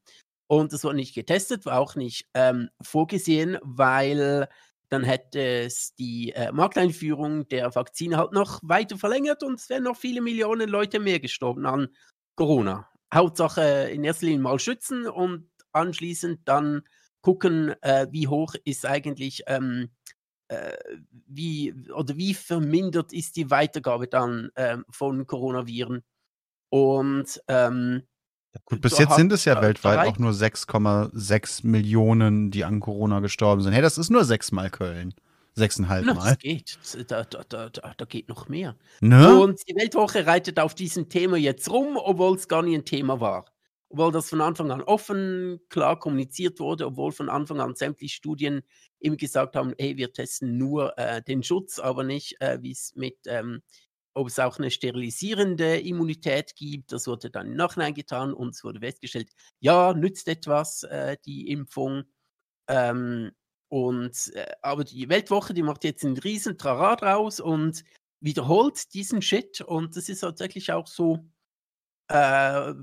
Und 0.48 0.72
das 0.72 0.82
wurde 0.82 0.96
nicht 0.96 1.14
getestet, 1.14 1.66
war 1.66 1.78
auch 1.78 1.94
nicht 1.94 2.26
ähm, 2.34 2.70
vorgesehen, 2.82 3.58
weil 3.62 4.48
dann 4.88 5.04
hätte 5.04 5.40
es 5.40 5.94
die 5.94 6.32
äh, 6.32 6.50
Markteinführung 6.52 7.46
der 7.48 7.74
Vakzine 7.74 8.16
halt 8.16 8.32
noch 8.32 8.60
weiter 8.62 8.96
verlängert 8.96 9.42
und 9.42 9.60
es 9.60 9.68
wären 9.68 9.84
noch 9.84 9.96
viele 9.96 10.22
Millionen 10.22 10.68
Leute 10.68 10.98
mehr 10.98 11.20
gestorben 11.20 11.66
an 11.66 11.88
Corona. 12.34 12.88
Hauptsache 13.12 13.90
in 13.92 14.04
erster 14.04 14.26
Linie 14.26 14.40
mal 14.40 14.58
schützen 14.58 15.06
und 15.06 15.50
anschließend 15.72 16.40
dann 16.46 16.82
gucken, 17.20 17.74
äh, 17.82 18.06
wie 18.10 18.28
hoch 18.28 18.54
ist 18.64 18.86
eigentlich, 18.86 19.42
ähm, 19.46 19.90
äh, 20.48 20.76
wie 21.26 21.74
oder 21.94 22.16
wie 22.16 22.32
vermindert 22.34 23.12
ist 23.12 23.36
die 23.36 23.50
Weitergabe 23.50 24.08
dann 24.08 24.50
ähm, 24.56 24.84
von 24.90 25.26
Coronaviren. 25.26 26.02
Und 26.70 27.42
ähm, 27.48 28.02
Gut, 28.64 28.80
bis 28.80 28.98
jetzt 28.98 29.16
sind 29.16 29.32
es 29.32 29.44
ja 29.44 29.60
weltweit 29.60 29.98
drei, 29.98 30.08
auch 30.08 30.18
nur 30.18 30.32
6,6 30.32 31.66
Millionen, 31.66 32.50
die 32.50 32.64
an 32.64 32.80
Corona 32.80 33.20
gestorben 33.20 33.62
sind. 33.62 33.72
Hey, 33.72 33.82
das 33.82 33.98
ist 33.98 34.10
nur 34.10 34.24
sechsmal 34.24 34.70
Köln. 34.70 35.14
Sechseinhalb 35.54 36.06
Mal. 36.06 36.14
das 36.14 36.38
geht. 36.38 36.78
Da, 37.08 37.24
da, 37.24 37.42
da, 37.48 37.68
da, 37.68 38.04
geht 38.04 38.28
noch 38.28 38.48
mehr. 38.48 38.76
Ne? 39.00 39.38
Und 39.38 39.60
die 39.68 39.74
Weltwoche 39.74 40.26
reitet 40.26 40.60
auf 40.60 40.74
diesem 40.74 41.08
Thema 41.08 41.36
jetzt 41.36 41.68
rum, 41.70 41.96
obwohl 41.96 42.36
es 42.36 42.48
gar 42.48 42.62
nie 42.62 42.76
ein 42.76 42.84
Thema 42.84 43.20
war. 43.20 43.44
Obwohl 43.90 44.12
das 44.12 44.28
von 44.28 44.40
Anfang 44.40 44.70
an 44.70 44.82
offen, 44.82 45.60
klar 45.68 45.98
kommuniziert 45.98 46.60
wurde, 46.60 46.86
obwohl 46.86 47.10
von 47.10 47.28
Anfang 47.28 47.60
an 47.60 47.74
sämtliche 47.74 48.14
Studien 48.14 48.62
immer 49.00 49.16
gesagt 49.16 49.56
haben, 49.56 49.72
hey, 49.78 49.96
wir 49.96 50.12
testen 50.12 50.58
nur 50.58 50.96
äh, 50.98 51.22
den 51.22 51.42
Schutz, 51.42 51.78
aber 51.78 52.04
nicht, 52.04 52.40
äh, 52.40 52.58
wie 52.60 52.72
es 52.72 52.92
mit, 52.94 53.16
ähm, 53.26 53.62
ob 54.14 54.28
es 54.28 54.38
auch 54.38 54.58
eine 54.58 54.70
sterilisierende 54.70 55.78
Immunität 55.80 56.54
gibt. 56.56 56.92
Das 56.92 57.06
wurde 57.06 57.30
dann 57.30 57.48
im 57.48 57.56
Nachhinein 57.56 57.94
getan 57.94 58.32
und 58.32 58.54
es 58.54 58.64
wurde 58.64 58.80
festgestellt, 58.80 59.30
ja, 59.60 59.94
nützt 59.94 60.28
etwas, 60.28 60.82
äh, 60.84 61.16
die 61.24 61.50
Impfung. 61.50 62.04
Ähm, 62.68 63.32
und 63.68 64.32
äh, 64.34 64.52
aber 64.62 64.84
die 64.84 65.08
Weltwoche, 65.08 65.54
die 65.54 65.62
macht 65.62 65.84
jetzt 65.84 66.04
einen 66.04 66.18
riesen 66.18 66.58
Trara 66.58 66.96
draus 66.96 67.40
und 67.40 67.84
wiederholt 68.20 68.94
diesen 68.94 69.22
Shit. 69.22 69.60
Und 69.60 69.96
das 69.96 70.08
ist 70.08 70.20
tatsächlich 70.20 70.72
auch 70.72 70.86
so 70.86 71.28
äh, 72.08 72.74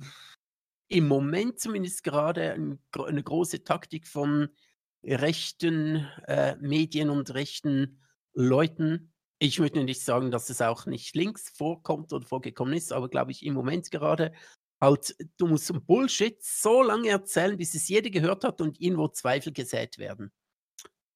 im 0.87 1.07
Moment 1.07 1.59
zumindest 1.59 2.03
gerade 2.03 2.53
ein, 2.53 2.79
eine 2.91 3.23
große 3.23 3.63
Taktik 3.63 4.07
von 4.07 4.49
rechten 5.03 6.07
äh, 6.27 6.55
Medien 6.57 7.09
und 7.09 7.33
rechten 7.33 8.01
Leuten. 8.33 9.14
Ich 9.39 9.59
möchte 9.59 9.83
nicht 9.83 10.01
sagen, 10.01 10.31
dass 10.31 10.49
es 10.49 10.61
auch 10.61 10.85
nicht 10.85 11.15
links 11.15 11.49
vorkommt 11.49 12.13
oder 12.13 12.25
vorgekommen 12.25 12.73
ist, 12.73 12.93
aber 12.93 13.09
glaube 13.09 13.31
ich 13.31 13.45
im 13.45 13.53
Moment 13.53 13.91
gerade 13.91 14.33
halt, 14.81 15.15
du 15.37 15.47
musst 15.47 15.67
so 15.67 15.73
Bullshit 15.79 16.41
so 16.41 16.81
lange 16.83 17.09
erzählen, 17.09 17.57
bis 17.57 17.75
es 17.75 17.87
jeder 17.87 18.09
gehört 18.09 18.43
hat 18.43 18.61
und 18.61 18.79
irgendwo 18.79 19.07
Zweifel 19.09 19.51
gesät 19.51 19.97
werden. 19.97 20.31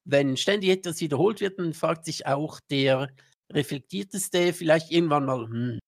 Wenn 0.05 0.37
ständig 0.37 0.69
etwas 0.71 1.01
wiederholt 1.01 1.39
wird, 1.39 1.59
dann 1.59 1.73
fragt 1.73 2.05
sich 2.05 2.25
auch 2.25 2.59
der 2.69 3.09
reflektierteste 3.51 4.53
vielleicht 4.53 4.91
irgendwann 4.91 5.25
mal, 5.25 5.47
hm, 5.47 5.79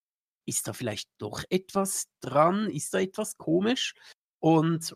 ist 0.45 0.67
da 0.67 0.73
vielleicht 0.73 1.09
doch 1.17 1.43
etwas 1.49 2.07
dran? 2.21 2.69
Ist 2.69 2.93
da 2.93 2.99
etwas 2.99 3.37
komisch? 3.37 3.93
Und 4.39 4.95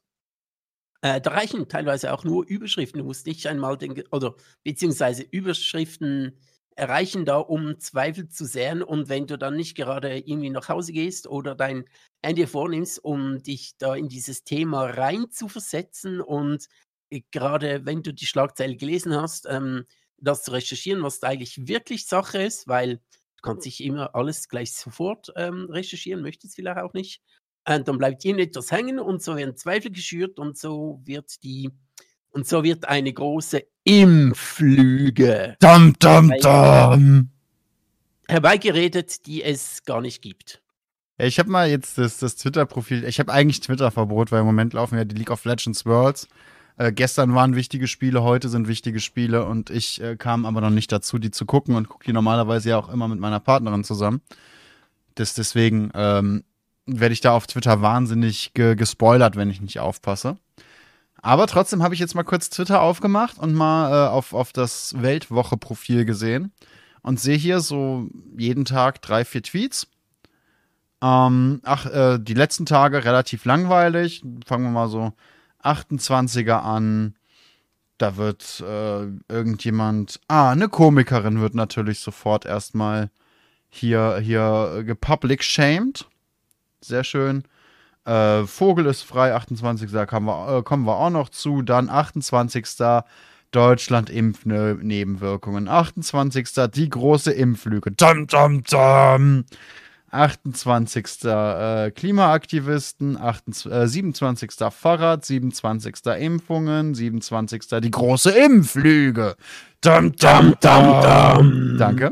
äh, 1.02 1.21
da 1.21 1.32
reichen 1.32 1.67
teilweise 1.69 2.13
auch 2.13 2.24
nur 2.24 2.45
Überschriften. 2.48 3.00
Du 3.00 3.06
musst 3.06 3.26
nicht 3.28 3.45
einmal 3.48 3.78
den, 3.78 4.04
oder 4.12 4.36
beziehungsweise 4.63 5.24
Überschriften 5.24 6.39
erreichen 6.75 7.25
da, 7.25 7.38
um 7.38 7.79
Zweifel 7.79 8.27
zu 8.27 8.45
säen. 8.45 8.83
Und 8.83 9.09
wenn 9.09 9.27
du 9.27 9.38
dann 9.38 9.55
nicht 9.55 9.75
gerade 9.75 10.17
irgendwie 10.17 10.49
nach 10.49 10.69
Hause 10.69 10.93
gehst 10.93 11.27
oder 11.27 11.55
dein 11.55 11.85
Handy 12.23 12.47
vornimmst, 12.47 13.03
um 13.03 13.41
dich 13.41 13.77
da 13.77 13.95
in 13.95 14.09
dieses 14.09 14.43
Thema 14.43 14.85
rein 14.85 15.31
zu 15.31 15.47
versetzen 15.47 16.21
und 16.21 16.67
äh, 17.09 17.21
gerade 17.31 17.85
wenn 17.85 18.03
du 18.03 18.13
die 18.13 18.25
Schlagzeile 18.25 18.75
gelesen 18.75 19.15
hast, 19.15 19.47
ähm, 19.49 19.85
das 20.17 20.43
zu 20.43 20.51
recherchieren, 20.51 21.03
was 21.03 21.19
da 21.19 21.27
eigentlich 21.29 21.67
wirklich 21.67 22.07
Sache 22.07 22.41
ist, 22.41 22.67
weil 22.67 22.97
du 22.97 23.41
kannst 23.43 23.65
nicht 23.65 23.81
immer 23.83 24.15
alles 24.15 24.47
gleich 24.49 24.73
sofort 24.73 25.31
ähm, 25.35 25.67
recherchieren, 25.69 26.21
möchtest 26.21 26.55
vielleicht 26.55 26.79
auch 26.79 26.93
nicht. 26.93 27.21
Und 27.67 27.88
dann 27.88 27.97
bleibt 27.97 28.23
irgendetwas 28.23 28.71
hängen 28.71 28.99
und 28.99 29.23
so 29.23 29.35
werden 29.35 29.55
Zweifel 29.57 29.91
geschürt 29.91 30.39
und 30.39 30.57
so 30.57 31.01
wird 31.03 31.43
die 31.43 31.71
und 32.36 32.45
so 32.45 32.63
wird 32.63 32.88
eine 32.88 33.12
große 33.13 33.63
Impflüge 33.86 35.56
Dum, 35.62 35.93
dum, 36.00 36.34
dum. 36.41 37.30
herbeigeredet, 38.28 39.26
die 39.26 39.41
es 39.41 39.84
gar 39.86 40.02
nicht 40.02 40.21
gibt. 40.21 40.62
Ich 41.17 41.39
habe 41.39 41.50
mal 41.50 41.69
jetzt 41.69 41.98
das, 41.98 42.17
das 42.17 42.36
Twitter-Profil, 42.36 43.06
ich 43.06 43.19
habe 43.19 43.32
eigentlich 43.32 43.62
Twitter-Verbot, 43.62 44.34
weil 44.34 44.41
im 44.41 44.45
Moment 44.45 44.74
laufen 44.74 44.98
ja 44.98 45.06
die 45.06 45.15
League 45.15 45.32
of 45.32 45.45
Legends 45.45 45.86
Worlds. 45.86 46.28
Äh, 46.78 46.91
gestern 46.91 47.34
waren 47.36 47.56
wichtige 47.56 47.88
Spiele, 47.88 48.21
heute 48.21 48.50
sind 48.50 48.67
wichtige 48.67 49.00
Spiele 49.00 49.45
und 49.45 49.69
ich 49.69 50.02
äh, 50.02 50.17
kam 50.17 50.45
aber 50.45 50.60
noch 50.60 50.71
nicht 50.71 50.91
dazu, 50.91 51.19
die 51.19 51.32
zu 51.32 51.45
gucken 51.45 51.76
und 51.76 51.88
gucke 51.88 52.04
die 52.04 52.12
normalerweise 52.12 52.71
ja 52.71 52.78
auch 52.78 52.89
immer 52.89 53.08
mit 53.08 53.19
meiner 53.19 53.39
Partnerin 53.39 53.86
zusammen. 53.86 54.19
Das, 55.13 55.36
deswegen 55.36 55.89
ähm, 55.95 56.43
werde 56.86 57.13
ich 57.13 57.21
da 57.21 57.32
auf 57.32 57.48
Twitter 57.48 57.82
wahnsinnig 57.82 58.54
ge 58.54 58.76
gespoilert, 58.76 59.38
wenn 59.38 59.50
ich 59.50 59.62
nicht 59.62 59.80
aufpasse. 59.80 60.36
Aber 61.21 61.47
trotzdem 61.47 61.82
habe 61.82 61.93
ich 61.93 61.99
jetzt 61.99 62.15
mal 62.15 62.23
kurz 62.23 62.49
Twitter 62.49 62.82
aufgemacht 62.82 63.39
und 63.39 63.54
mal 63.54 63.91
äh, 63.91 64.10
auf, 64.10 64.34
auf 64.34 64.54
das 64.54 64.93
Weltwoche-Profil 65.01 66.06
gesehen 66.06 66.51
und 67.01 67.19
sehe 67.19 67.38
hier 67.38 67.60
so 67.60 68.08
jeden 68.38 68.65
Tag 68.65 69.01
drei, 69.01 69.25
vier 69.25 69.43
Tweets. 69.43 69.88
Ähm, 71.01 71.62
ach, 71.63 71.86
äh, 71.86 72.19
die 72.19 72.34
letzten 72.34 72.65
Tage 72.65 73.04
relativ 73.06 73.45
langweilig. 73.45 74.23
Fangen 74.45 74.63
wir 74.63 74.71
mal 74.71 74.88
so 74.88 75.13
28er 75.63 76.62
an. 76.62 77.15
Da 77.97 78.17
wird 78.17 78.62
äh, 78.62 79.08
irgendjemand. 79.30 80.19
Ah, 80.28 80.51
eine 80.51 80.67
Komikerin 80.67 81.41
wird 81.41 81.56
natürlich 81.56 81.99
sofort 81.99 82.45
erstmal 82.45 83.10
hier, 83.69 84.19
hier 84.21 84.84
gepublic 84.86 85.43
shamed. 85.43 86.08
Sehr 86.82 87.04
schön. 87.04 87.43
Äh, 88.06 88.46
Vogel 88.46 88.86
ist 88.86 89.02
frei, 89.02 89.34
28. 89.34 89.91
Kommen 90.08 90.28
wir, 90.28 90.58
äh, 90.58 90.63
kommen 90.63 90.86
wir 90.86 90.98
auch 90.98 91.10
noch 91.10 91.30
zu. 91.30 91.62
Dann 91.62 91.89
28. 91.89 93.04
Deutschland 93.52 94.10
Impfnebenwirkungen. 94.10 95.68
28. 95.68 96.48
Die 96.74 96.89
große 96.89 97.32
Impflüge. 97.32 97.91
Dum, 97.91 98.28
dum, 98.28 98.63
dum. 98.63 99.46
28. 100.12 101.26
Äh, 101.26 101.91
Klimaaktivisten, 101.91 103.18
28, 103.18 103.72
äh, 103.72 103.88
27. 103.88 104.52
Fahrrad, 104.72 105.26
27. 105.26 105.96
Impfungen, 106.20 106.96
27. 106.96 107.82
die 107.82 107.91
große 107.91 108.32
Impflüge. 108.32 109.36
Dum, 109.82 110.15
dum, 110.15 110.56
dum, 110.62 111.02
dum. 111.02 111.76
Danke. 111.78 112.12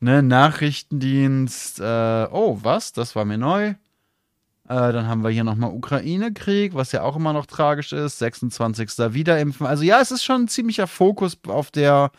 Ne, 0.00 0.22
Nachrichtendienst, 0.22 1.80
äh, 1.80 2.26
oh, 2.30 2.58
was? 2.62 2.92
Das 2.92 3.14
war 3.16 3.24
mir 3.24 3.38
neu. 3.38 3.74
Äh, 4.70 4.92
dann 4.92 5.08
haben 5.08 5.24
wir 5.24 5.30
hier 5.30 5.42
nochmal 5.42 5.72
Ukraine-Krieg, 5.72 6.74
was 6.74 6.92
ja 6.92 7.02
auch 7.02 7.16
immer 7.16 7.32
noch 7.32 7.46
tragisch 7.46 7.92
ist. 7.92 8.20
26. 8.20 9.12
Wiederimpfen. 9.12 9.66
Also 9.66 9.82
ja, 9.82 10.00
es 10.00 10.12
ist 10.12 10.22
schon 10.22 10.42
ein 10.42 10.48
ziemlicher 10.48 10.86
Fokus 10.86 11.36
auf 11.48 11.72
der, 11.72 12.12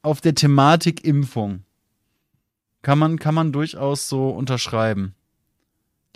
auf 0.00 0.22
der 0.22 0.34
Thematik 0.34 1.04
Impfung. 1.04 1.64
Kann 2.80 2.98
man, 2.98 3.18
kann 3.18 3.34
man 3.34 3.52
durchaus 3.52 4.08
so 4.08 4.30
unterschreiben. 4.30 5.14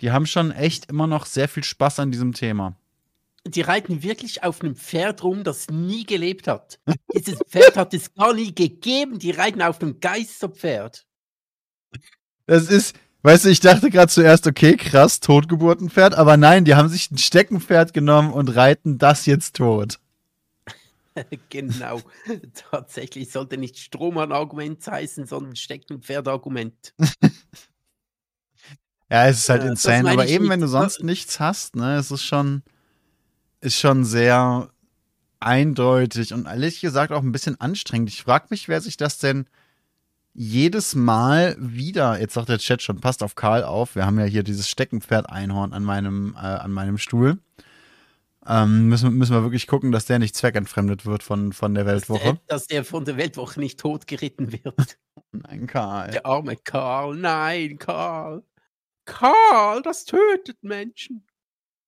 Die 0.01 0.11
haben 0.11 0.25
schon 0.25 0.49
echt 0.49 0.89
immer 0.89 1.05
noch 1.05 1.27
sehr 1.27 1.47
viel 1.47 1.63
Spaß 1.63 1.99
an 1.99 2.09
diesem 2.09 2.33
Thema. 2.33 2.75
Die 3.45 3.61
reiten 3.61 4.01
wirklich 4.01 4.41
auf 4.41 4.61
einem 4.61 4.75
Pferd 4.75 5.23
rum, 5.23 5.43
das 5.43 5.69
nie 5.69 6.07
gelebt 6.07 6.47
hat. 6.47 6.79
Dieses 7.15 7.37
Pferd 7.47 7.77
hat 7.77 7.93
es 7.93 8.11
gar 8.15 8.33
nie 8.33 8.55
gegeben. 8.55 9.19
Die 9.19 9.29
reiten 9.29 9.61
auf 9.61 9.79
einem 9.79 9.99
Geisterpferd. 9.99 11.05
Das 12.47 12.67
ist, 12.67 12.95
weißt 13.23 13.45
du, 13.45 13.49
ich 13.49 13.59
dachte 13.59 13.89
gerade 13.89 14.11
zuerst, 14.11 14.45
okay, 14.45 14.77
krass, 14.77 15.19
Totgeburtenpferd, 15.19 16.15
aber 16.15 16.37
nein, 16.37 16.65
die 16.65 16.75
haben 16.75 16.89
sich 16.89 17.09
ein 17.09 17.17
Steckenpferd 17.17 17.93
genommen 17.93 18.31
und 18.31 18.49
reiten 18.55 18.97
das 18.97 19.25
jetzt 19.25 19.55
tot. 19.55 19.99
genau. 21.49 22.01
Tatsächlich 22.71 23.31
sollte 23.31 23.57
nicht 23.57 23.77
Strohmann-Argument 23.77 24.85
heißen, 24.85 25.25
sondern 25.25 25.55
Steckenpferd-Argument. 25.55 26.93
ja, 29.09 29.27
es 29.27 29.39
ist 29.39 29.49
halt 29.49 29.63
ja, 29.63 29.69
insane, 29.69 30.11
aber 30.11 30.27
eben, 30.27 30.49
wenn 30.49 30.61
du 30.61 30.67
sonst 30.67 31.03
nichts 31.03 31.39
hast, 31.39 31.75
ne, 31.75 31.97
es 31.97 32.11
ist 32.11 32.23
schon, 32.23 32.63
ist 33.61 33.79
schon 33.79 34.05
sehr 34.05 34.69
eindeutig 35.39 36.33
und 36.33 36.45
ehrlich 36.47 36.81
gesagt 36.81 37.11
auch 37.11 37.21
ein 37.21 37.31
bisschen 37.31 37.59
anstrengend. 37.59 38.09
Ich 38.09 38.23
frage 38.23 38.47
mich, 38.49 38.67
wer 38.67 38.81
sich 38.81 38.97
das 38.97 39.17
denn 39.17 39.45
jedes 40.33 40.95
Mal 40.95 41.55
wieder, 41.59 42.19
jetzt 42.19 42.33
sagt 42.33 42.49
der 42.49 42.57
Chat 42.57 42.81
schon, 42.81 42.99
passt 42.99 43.21
auf 43.23 43.35
Karl 43.35 43.63
auf, 43.63 43.95
wir 43.95 44.05
haben 44.05 44.19
ja 44.19 44.25
hier 44.25 44.43
dieses 44.43 44.67
Steckenpferd-Einhorn 44.69 45.73
an 45.73 45.83
meinem, 45.83 46.35
äh, 46.35 46.39
an 46.39 46.71
meinem 46.71 46.97
Stuhl. 46.97 47.37
Ähm, 48.45 48.87
müssen, 48.89 49.13
müssen 49.13 49.33
wir 49.33 49.43
wirklich 49.43 49.67
gucken, 49.67 49.91
dass 49.91 50.05
der 50.05 50.19
nicht 50.19 50.35
zweckentfremdet 50.35 51.05
wird 51.05 51.23
von, 51.23 51.53
von 51.53 51.73
der 51.75 51.85
Weltwoche. 51.85 52.19
Dass 52.19 52.33
der, 52.33 52.41
dass 52.47 52.67
der 52.67 52.83
von 52.83 53.05
der 53.05 53.17
Weltwoche 53.17 53.59
nicht 53.59 53.79
totgeritten 53.79 54.51
wird. 54.51 54.97
nein, 55.31 55.67
Karl. 55.67 56.11
Der 56.11 56.25
arme 56.25 56.57
Karl, 56.57 57.15
nein, 57.15 57.77
Karl. 57.77 58.43
Karl, 59.05 59.81
das 59.81 60.05
tötet 60.05 60.61
Menschen. 60.61 61.25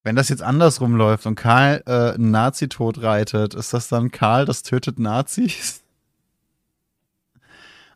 Wenn 0.03 0.15
das 0.15 0.29
jetzt 0.29 0.43
andersrum 0.43 0.95
läuft 0.95 1.25
und 1.25 1.35
Karl 1.35 1.81
äh, 1.87 2.13
einen 2.13 2.31
Nazi 2.31 2.69
totreitet, 2.69 3.53
ist 3.55 3.73
das 3.73 3.89
dann 3.89 4.11
Karl, 4.11 4.45
das 4.45 4.61
tötet 4.61 4.99
Nazis? 4.99 5.84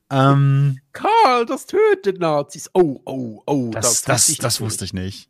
Ähm, 0.09 0.79
Karl, 0.91 1.45
das 1.45 1.65
tötet 1.65 2.19
Nazis. 2.19 2.69
Oh, 2.73 2.99
oh, 3.05 3.41
oh. 3.45 3.69
Das, 3.71 4.01
das, 4.01 4.27
das, 4.27 4.37
das 4.37 4.61
wusste 4.61 4.85
ich 4.85 4.93
nicht. 4.93 5.29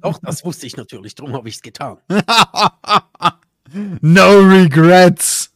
Doch, 0.00 0.18
das 0.22 0.44
wusste 0.44 0.66
ich 0.66 0.76
natürlich, 0.76 1.14
darum 1.14 1.34
habe 1.34 1.48
ich 1.48 1.56
es 1.56 1.62
getan. 1.62 1.98
no 4.00 4.38
regrets. 4.40 5.50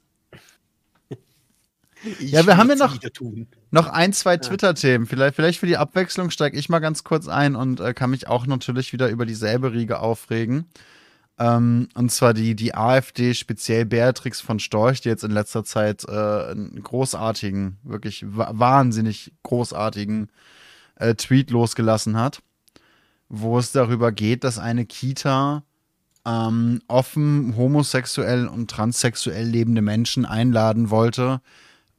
Ich 2.20 2.31
ja, 2.31 2.46
wir 2.46 2.57
haben 2.57 2.68
ja 2.68 2.76
noch, 2.76 2.96
noch 3.70 3.88
ein, 3.88 4.12
zwei 4.12 4.37
Twitter-Themen. 4.37 5.07
Vielleicht, 5.07 5.35
vielleicht 5.35 5.59
für 5.59 5.66
die 5.66 5.76
Abwechslung 5.76 6.31
steige 6.31 6.57
ich 6.57 6.68
mal 6.68 6.79
ganz 6.79 7.02
kurz 7.02 7.26
ein 7.26 7.57
und 7.57 7.81
äh, 7.81 7.94
kann 7.94 8.11
mich 8.11 8.29
auch 8.29 8.46
natürlich 8.46 8.92
wieder 8.92 9.09
über 9.09 9.26
dieselbe 9.26 9.72
Riege 9.72 9.98
aufregen. 9.98 10.66
Ähm, 11.38 11.88
und 11.94 12.11
zwar 12.11 12.33
die, 12.35 12.55
die 12.57 12.75
AfD, 12.75 13.35
speziell 13.35 13.85
Beatrix 13.85 14.40
von 14.40 14.59
Storch, 14.59 15.01
die 15.03 15.09
jetzt 15.09 15.25
in 15.25 15.31
letzter 15.31 15.64
Zeit 15.64 16.05
äh, 16.09 16.11
einen 16.11 16.83
großartigen, 16.83 17.79
wirklich 17.83 18.25
wahnsinnig 18.27 19.33
großartigen 19.42 20.31
äh, 20.94 21.14
Tweet 21.14 21.51
losgelassen 21.51 22.16
hat 22.16 22.40
wo 23.29 23.59
es 23.59 23.72
darüber 23.72 24.12
geht, 24.12 24.44
dass 24.44 24.59
eine 24.59 24.87
Kita 24.87 25.64
ähm, 26.25 26.81
offen 26.88 27.57
homosexuell 27.57 28.46
und 28.46 28.70
transsexuell 28.70 29.46
lebende 29.46 29.83
Menschen 29.83 30.25
einladen 30.25 30.90
wollte 30.90 31.40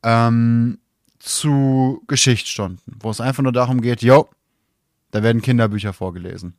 ähm, 0.04 0.80
zu 1.20 2.04
Geschichtsstunden, 2.08 2.96
wo 3.00 3.10
es 3.10 3.22
einfach 3.22 3.44
nur 3.44 3.52
darum 3.52 3.82
geht, 3.82 4.02
jo, 4.02 4.30
da 5.12 5.24
werden 5.24 5.42
Kinderbücher 5.42 5.94
vorgelesen. 5.94 6.56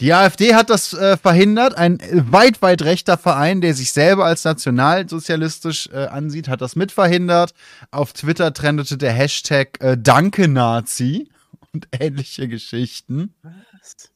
Die 0.00 0.12
AfD 0.12 0.54
hat 0.54 0.70
das 0.70 0.92
äh, 0.92 1.16
verhindert. 1.16 1.76
Ein 1.76 1.98
weit, 2.12 2.62
weit 2.62 2.82
rechter 2.82 3.18
Verein, 3.18 3.60
der 3.60 3.74
sich 3.74 3.92
selber 3.92 4.26
als 4.26 4.44
nationalsozialistisch 4.44 5.88
äh, 5.92 6.06
ansieht, 6.06 6.48
hat 6.48 6.60
das 6.60 6.76
mitverhindert. 6.76 7.52
Auf 7.90 8.12
Twitter 8.12 8.52
trendete 8.52 8.96
der 8.96 9.12
Hashtag 9.12 9.80
äh, 9.80 9.96
Danke 9.98 10.46
Nazi 10.46 11.28
und 11.72 11.88
ähnliche 12.00 12.46
Geschichten. 12.46 13.34
Was? 13.42 14.10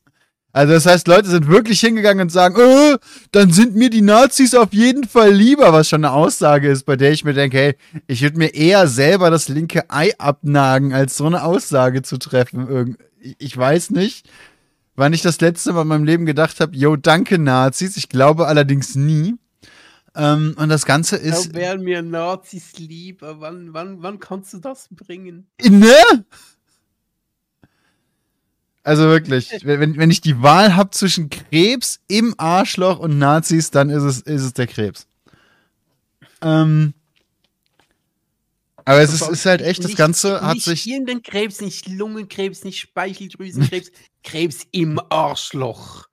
Also 0.55 0.75
das 0.75 0.85
heißt, 0.85 1.09
Leute 1.09 1.31
sind 1.31 1.49
wirklich 1.49 1.81
hingegangen 1.81 2.23
und 2.23 2.29
sagen, 2.29 2.61
äh, 2.61 2.99
dann 3.33 3.51
sind 3.51 3.75
mir 3.75 3.89
die 3.89 4.03
Nazis 4.03 4.55
auf 4.55 4.73
jeden 4.73 5.05
Fall 5.05 5.33
lieber, 5.33 5.73
was 5.73 5.89
schon 5.89 6.05
eine 6.05 6.13
Aussage 6.13 6.69
ist, 6.69 6.85
bei 6.85 6.97
der 6.97 7.11
ich 7.11 7.25
mir 7.25 7.33
denke, 7.33 7.59
hey, 7.59 7.77
ich 8.07 8.21
würde 8.23 8.37
mir 8.37 8.55
eher 8.55 8.87
selber 8.87 9.31
das 9.31 9.49
linke 9.49 9.91
Ei 9.91 10.13
abnagen, 10.19 10.93
als 10.93 11.17
so 11.17 11.25
eine 11.25 11.43
Aussage 11.43 12.03
zu 12.03 12.19
treffen. 12.19 12.99
Ich 13.39 13.57
weiß 13.57 13.91
nicht, 13.91 14.29
wann 15.03 15.13
ich 15.13 15.23
das 15.23 15.41
letzte 15.41 15.73
Mal 15.73 15.83
in 15.83 15.89
meinem 15.89 16.05
Leben 16.05 16.27
gedacht 16.27 16.61
habe, 16.61 16.77
yo, 16.77 16.95
danke 16.95 17.37
Nazis. 17.37 17.97
Ich 17.97 18.09
glaube 18.09 18.47
allerdings 18.47 18.95
nie. 18.95 19.35
Ähm, 20.15 20.55
und 20.57 20.69
das 20.69 20.87
Ganze 20.87 21.17
ist. 21.17 21.49
Da 21.49 21.59
wären 21.59 21.83
mir 21.83 22.03
Nazis 22.03 22.79
lieber. 22.79 23.41
Wann, 23.41 23.75
wann, 23.75 24.01
wann 24.01 24.21
kannst 24.21 24.55
du 24.55 24.59
das 24.59 24.87
bringen? 24.93 25.49
Ne? 25.61 26.25
Also 28.85 29.03
wirklich, 29.09 29.51
wenn, 29.65 29.97
wenn 29.97 30.11
ich 30.13 30.21
die 30.21 30.41
Wahl 30.41 30.77
habe 30.77 30.91
zwischen 30.91 31.31
Krebs 31.31 31.99
im 32.07 32.37
Arschloch 32.39 33.01
und 33.01 33.19
Nazis, 33.19 33.73
dann 33.73 33.91
ist 33.91 34.05
es, 34.05 34.21
ist 34.21 34.43
es 34.43 34.53
der 34.53 34.69
Krebs. 34.69 35.09
Ähm, 36.43 36.95
aber 38.85 39.01
es 39.01 39.13
ist, 39.13 39.29
ist, 39.29 39.47
halt 39.47 39.61
echt, 39.61 39.85
das 39.85 39.95
Ganze 39.95 40.41
hat 40.41 40.55
nicht 40.55 40.65
sich. 40.65 40.87
Nicht 40.87 41.25
Krebs, 41.25 41.61
nicht 41.61 41.89
Lungenkrebs, 41.89 42.65
nicht 42.65 42.81
Speicheldrüsenkrebs, 42.81 43.91
Krebs 44.23 44.67
im 44.73 45.01
Arschloch. 45.11 46.07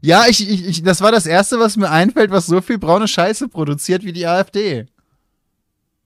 Ja, 0.00 0.26
ich, 0.28 0.48
ich, 0.48 0.66
ich, 0.66 0.82
das 0.82 1.00
war 1.00 1.12
das 1.12 1.26
Erste, 1.26 1.60
was 1.60 1.76
mir 1.76 1.90
einfällt, 1.90 2.30
was 2.30 2.46
so 2.46 2.60
viel 2.60 2.78
braune 2.78 3.06
Scheiße 3.06 3.48
produziert 3.48 4.04
wie 4.04 4.12
die 4.12 4.26
AfD. 4.26 4.86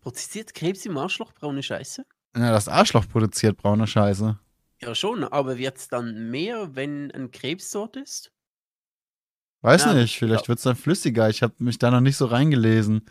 Produziert 0.01 0.55
Krebs 0.55 0.85
im 0.87 0.97
Arschloch 0.97 1.33
braune 1.33 1.62
Scheiße? 1.62 2.05
Ja, 2.37 2.51
das 2.51 2.69
Arschloch 2.69 3.09
produziert 3.09 3.57
braune 3.57 3.87
Scheiße. 3.87 4.38
Ja, 4.83 4.95
schon, 4.95 5.25
aber 5.25 5.57
wird 5.57 5.79
es 5.79 5.88
dann 5.88 6.31
mehr, 6.31 6.75
wenn 6.75 7.11
ein 7.12 7.31
Krebs 7.31 7.71
dort 7.71 7.97
ist? 7.97 8.31
Weiß 9.62 9.85
ja, 9.85 9.95
nicht, 9.95 10.19
vielleicht 10.19 10.49
wird 10.49 10.59
es 10.59 10.64
dann 10.64 10.77
flüssiger. 10.77 11.31
Ich 11.31 11.42
habe 11.42 11.55
mich 11.59 11.79
da 11.79 11.90
noch 11.90 12.01
nicht 12.01 12.16
so 12.16 12.27
reingelesen. 12.27 13.07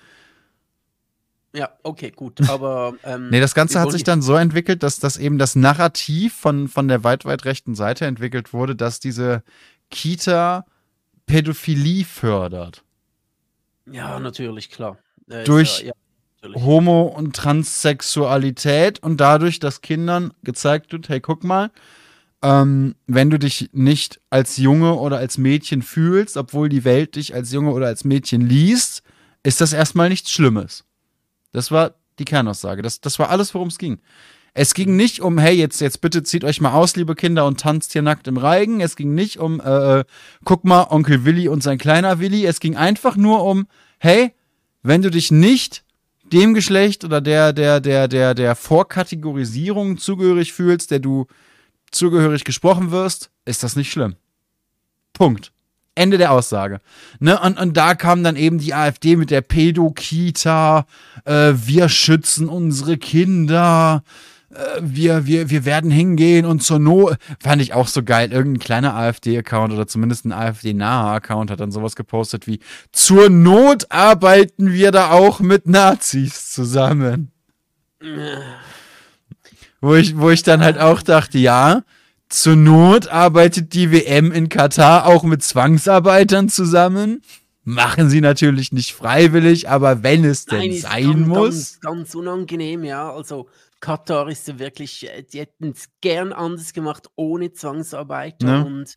Ja, 1.55 1.69
okay, 1.83 2.11
gut. 2.11 2.39
Aber. 2.49 2.95
Ähm, 3.03 3.29
nee, 3.29 3.39
das 3.39 3.55
Ganze 3.55 3.79
hat 3.79 3.91
sich 3.91 4.03
dann 4.03 4.21
so 4.21 4.35
entwickelt, 4.35 4.83
dass 4.83 4.99
das 4.99 5.17
eben 5.17 5.37
das 5.37 5.55
Narrativ 5.55 6.35
von, 6.35 6.67
von 6.67 6.87
der 6.87 7.03
weit, 7.03 7.25
weit 7.25 7.45
rechten 7.45 7.75
Seite 7.75 8.05
entwickelt 8.05 8.53
wurde, 8.53 8.75
dass 8.75 8.99
diese 8.99 9.43
Kita 9.89 10.65
Pädophilie 11.25 12.05
fördert. 12.05 12.83
Ja, 13.91 14.19
natürlich, 14.19 14.69
klar. 14.69 14.97
Äh, 15.29 15.43
Durch 15.43 15.81
ja, 15.81 15.93
ja. 16.43 16.61
Homo- 16.61 17.07
und 17.07 17.35
Transsexualität 17.35 18.99
und 19.01 19.17
dadurch, 19.17 19.59
dass 19.59 19.81
Kindern 19.81 20.33
gezeigt 20.43 20.91
wird, 20.91 21.09
hey, 21.09 21.19
guck 21.19 21.43
mal, 21.43 21.71
ähm, 22.41 22.95
wenn 23.07 23.29
du 23.29 23.39
dich 23.39 23.69
nicht 23.73 24.21
als 24.29 24.57
Junge 24.57 24.95
oder 24.95 25.17
als 25.17 25.37
Mädchen 25.37 25.81
fühlst, 25.81 26.37
obwohl 26.37 26.69
die 26.69 26.83
Welt 26.83 27.15
dich 27.15 27.33
als 27.33 27.51
Junge 27.51 27.71
oder 27.71 27.87
als 27.87 28.03
Mädchen 28.03 28.41
liest, 28.41 29.01
ist 29.43 29.61
das 29.61 29.73
erstmal 29.73 30.09
nichts 30.09 30.31
Schlimmes. 30.31 30.83
Das 31.55 31.71
war 31.71 31.95
die 32.19 32.25
Kernaussage. 32.25 32.81
Das, 32.81 33.01
das 33.01 33.17
war 33.17 33.29
alles, 33.29 33.53
worum 33.53 33.69
es 33.69 33.77
ging. 33.77 33.99
Es 34.53 34.73
ging 34.73 34.95
nicht 34.95 35.21
um, 35.21 35.37
hey, 35.37 35.53
jetzt, 35.53 35.81
jetzt 35.81 36.01
bitte 36.01 36.23
zieht 36.23 36.43
euch 36.43 36.61
mal 36.61 36.73
aus, 36.73 36.95
liebe 36.95 37.15
Kinder, 37.15 37.45
und 37.45 37.59
tanzt 37.59 37.93
hier 37.93 38.01
nackt 38.01 38.27
im 38.27 38.37
Reigen. 38.37 38.79
Es 38.79 38.95
ging 38.95 39.13
nicht 39.13 39.37
um, 39.37 39.59
äh, 39.59 39.99
äh 39.99 40.03
guck 40.43 40.63
mal, 40.63 40.87
Onkel 40.89 41.25
Willi 41.25 41.47
und 41.47 41.63
sein 41.63 41.77
kleiner 41.77 42.19
Willi. 42.19 42.45
Es 42.45 42.59
ging 42.59 42.75
einfach 42.75 43.15
nur 43.15 43.43
um, 43.43 43.67
hey, 43.99 44.33
wenn 44.83 45.01
du 45.01 45.09
dich 45.09 45.31
nicht 45.31 45.83
dem 46.23 46.53
Geschlecht 46.53 47.03
oder 47.03 47.21
der, 47.21 47.53
der, 47.53 47.79
der, 47.79 48.07
der, 48.07 48.33
der 48.33 48.55
Vorkategorisierung 48.55 49.97
zugehörig 49.97 50.53
fühlst, 50.53 50.91
der 50.91 50.99
du 50.99 51.27
zugehörig 51.91 52.43
gesprochen 52.43 52.91
wirst, 52.91 53.31
ist 53.45 53.63
das 53.63 53.75
nicht 53.75 53.91
schlimm. 53.91 54.15
Punkt. 55.13 55.51
Ende 55.95 56.17
der 56.17 56.31
Aussage. 56.31 56.81
Ne? 57.19 57.39
Und, 57.39 57.59
und 57.59 57.75
da 57.75 57.95
kam 57.95 58.23
dann 58.23 58.35
eben 58.35 58.59
die 58.59 58.73
AfD 58.73 59.15
mit 59.15 59.31
der 59.31 59.41
Pädokita, 59.41 60.85
äh, 61.23 61.53
wir 61.55 61.89
schützen 61.89 62.49
unsere 62.49 62.97
Kinder, 62.97 64.03
äh, 64.53 64.81
wir, 64.81 65.25
wir, 65.25 65.49
wir 65.49 65.65
werden 65.65 65.91
hingehen 65.91 66.45
und 66.45 66.61
zur 66.61 66.79
Not, 66.79 67.17
fand 67.41 67.61
ich 67.61 67.73
auch 67.73 67.87
so 67.87 68.03
geil, 68.03 68.31
irgendein 68.31 68.59
kleiner 68.59 68.95
AfD-Account 68.95 69.73
oder 69.73 69.87
zumindest 69.87 70.25
ein 70.25 70.33
AfD-naher 70.33 71.15
Account 71.15 71.49
hat 71.49 71.59
dann 71.61 71.71
sowas 71.71 71.95
gepostet 71.95 72.45
wie, 72.45 72.59
zur 72.91 73.29
Not 73.29 73.87
arbeiten 73.89 74.71
wir 74.71 74.91
da 74.91 75.11
auch 75.11 75.39
mit 75.39 75.67
Nazis 75.67 76.51
zusammen. 76.51 77.31
wo 79.81 79.95
ich, 79.95 80.17
wo 80.17 80.29
ich 80.29 80.43
dann 80.43 80.61
halt 80.61 80.77
auch 80.77 81.01
dachte, 81.01 81.37
ja, 81.37 81.83
Zur 82.35 82.57
Not 82.57 83.07
arbeitet 83.07 83.73
die 83.73 83.93
WM 83.93 84.33
in 84.33 84.49
Katar 84.49 85.05
auch 85.05 85.23
mit 85.23 85.41
Zwangsarbeitern 85.41 86.49
zusammen. 86.49 87.21
Machen 87.63 88.09
sie 88.09 88.19
natürlich 88.19 88.73
nicht 88.73 88.93
freiwillig, 88.93 89.69
aber 89.69 90.03
wenn 90.03 90.25
es 90.25 90.45
denn 90.45 90.59
Nein, 90.59 90.71
ist 90.71 90.81
sein 90.81 91.11
ganz, 91.13 91.27
muss. 91.27 91.39
ganz, 91.39 91.79
ganz 91.79 92.15
unangenehm, 92.15 92.83
ja. 92.83 93.09
Also 93.09 93.47
Katar 93.79 94.27
ist 94.27 94.49
ja 94.49 94.59
wirklich, 94.59 95.09
äh, 95.09 95.23
die 95.23 95.39
hätten 95.39 95.69
es 95.69 95.87
gern 96.01 96.33
anders 96.33 96.73
gemacht, 96.73 97.07
ohne 97.15 97.53
Zwangsarbeiter. 97.53 98.45
Ne? 98.45 98.65
Und 98.65 98.95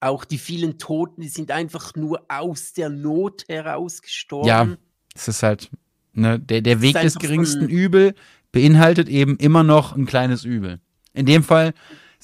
auch 0.00 0.24
die 0.24 0.38
vielen 0.38 0.80
Toten, 0.80 1.20
die 1.20 1.28
sind 1.28 1.52
einfach 1.52 1.94
nur 1.94 2.24
aus 2.26 2.72
der 2.72 2.88
Not 2.88 3.44
heraus 3.48 4.02
gestorben. 4.02 4.48
Ja, 4.48 4.66
es 5.14 5.28
ist 5.28 5.44
halt, 5.44 5.70
ne, 6.14 6.40
der, 6.40 6.62
der 6.62 6.80
Weg 6.80 7.00
des 7.00 7.14
geringsten 7.14 7.68
Übel 7.68 8.16
beinhaltet 8.50 9.08
eben 9.08 9.36
immer 9.36 9.62
noch 9.62 9.94
ein 9.94 10.04
kleines 10.04 10.44
Übel. 10.44 10.80
In 11.14 11.26
dem 11.26 11.44
Fall 11.44 11.74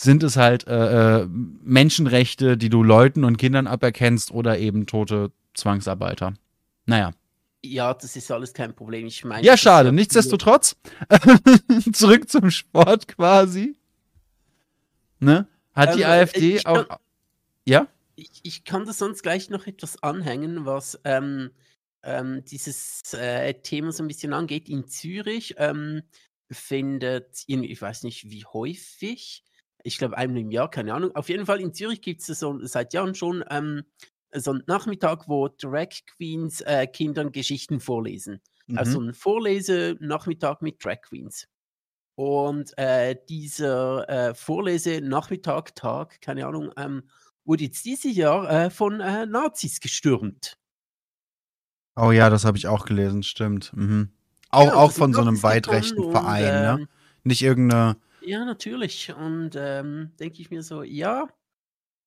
sind 0.01 0.23
es 0.23 0.37
halt 0.37 0.67
äh, 0.67 1.21
äh, 1.23 1.27
Menschenrechte, 1.29 2.57
die 2.57 2.69
du 2.69 2.83
Leuten 2.83 3.25
und 3.25 3.37
Kindern 3.37 3.67
aberkennst 3.67 4.31
oder 4.31 4.59
eben 4.59 4.87
tote 4.87 5.33
Zwangsarbeiter. 5.55 6.35
Naja. 6.87 7.13
Ja, 7.65 7.93
das 7.93 8.15
ist 8.15 8.31
alles 8.31 8.55
kein 8.55 8.75
Problem. 8.77 9.07
Ich 9.07 9.25
meine, 9.25 9.45
Ja, 9.45 9.55
das 9.55 9.61
schade. 9.61 9.93
Nichtsdestotrotz, 9.93 10.77
zurück 11.93 12.29
zum 12.29 12.51
Sport 12.51 13.09
quasi. 13.09 13.77
Ne? 15.19 15.49
Hat 15.75 15.97
die 15.97 16.05
Also, 16.05 16.19
äh, 16.19 16.23
AfD 16.23 16.65
auch. 16.67 16.89
kann- 16.89 16.99
Ja? 17.67 17.89
Ich, 18.15 18.31
ich 18.43 18.65
kann 18.65 18.85
da 18.85 18.93
sonst 18.93 19.23
gleich 19.23 19.51
noch 19.51 19.67
etwas 19.67 20.03
anhängen, 20.03 20.65
was 20.67 20.99
ähm, 21.05 21.51
ähm, 22.03 22.45
dieses 22.45 23.03
äh, 23.15 23.55
Thema 23.55 23.93
so 23.93 24.03
ein 24.05 24.09
bisschen 24.09 24.33
angeht. 24.33 24.69
In 24.69 24.87
Zürich 24.89 25.55
ähm, 25.59 26.03
findet, 26.51 27.43
in, 27.47 27.63
ich 27.65 27.81
weiß 27.83 28.05
nicht 28.05 28.31
wie 28.31 28.45
häufig, 28.45 29.45
ich 29.83 29.99
glaube 29.99 30.17
einmal 30.17 30.41
im 30.43 30.51
Jahr, 30.51 30.71
keine 30.71 30.95
Ahnung. 30.95 31.15
Auf 31.15 31.29
jeden 31.29 31.47
Fall 31.47 31.61
in 31.61 31.73
Zürich 31.73 32.01
gibt 32.01 32.21
es 32.21 32.39
so 32.39 32.59
seit 32.65 32.93
Jahren 32.95 33.15
schon 33.15 33.45
ähm, 33.51 33.85
so 34.35 34.51
einen 34.51 34.63
Nachmittag, 34.67 35.29
wo 35.29 35.49
Drag 35.49 35.89
Queens 36.17 36.61
äh, 36.63 36.87
Kindern 36.87 37.33
Geschichten 37.33 37.81
vorlesen. 37.81 38.41
Also 38.77 39.01
Mhm. 39.01 39.09
ein 39.09 39.15
Vorlese-Nachmittag 39.15 40.61
mit 40.61 40.85
Drag 40.85 41.01
Queens. 41.01 41.49
Und 42.17 42.77
äh, 42.77 43.17
dieser 43.29 44.09
äh, 44.09 44.35
Vorlese-Nachmittag, 44.35 45.75
Tag, 45.75 46.21
keine 46.21 46.47
Ahnung, 46.47 46.73
ähm, 46.77 47.05
wurde 47.45 47.65
jetzt 47.65 47.85
dieses 47.87 48.15
Jahr 48.15 48.51
äh, 48.51 48.71
von 48.71 49.01
äh, 49.01 49.25
Nazis 49.25 49.81
gestürmt. 49.81 50.59
Oh 51.97 52.13
ja, 52.13 52.29
das 52.29 52.45
habe 52.45 52.59
ich 52.59 52.67
auch 52.67 52.85
gelesen, 52.85 53.23
stimmt. 53.23 53.73
Mhm. 53.75 54.11
Auch, 54.51 54.65
Genau, 54.65 54.75
auch 54.77 54.87
das 54.87 54.95
sind 54.97 55.05
von 55.05 55.15
so 55.15 55.21
einem 55.21 55.35
gekommen 55.35 55.43
weitrechten 55.43 55.99
und, 56.05 56.11
Verein, 56.13 56.63
ne? 56.63 56.77
ähm, 56.81 56.89
Nicht 57.25 57.43
irgendeine. 57.43 57.97
Ja, 58.29 58.45
natürlich. 58.45 59.11
Und 59.15 59.53
ähm, 59.57 60.13
denke 60.21 60.43
ich 60.43 60.51
mir 60.51 60.63
so, 60.63 60.83
ja, 60.83 61.29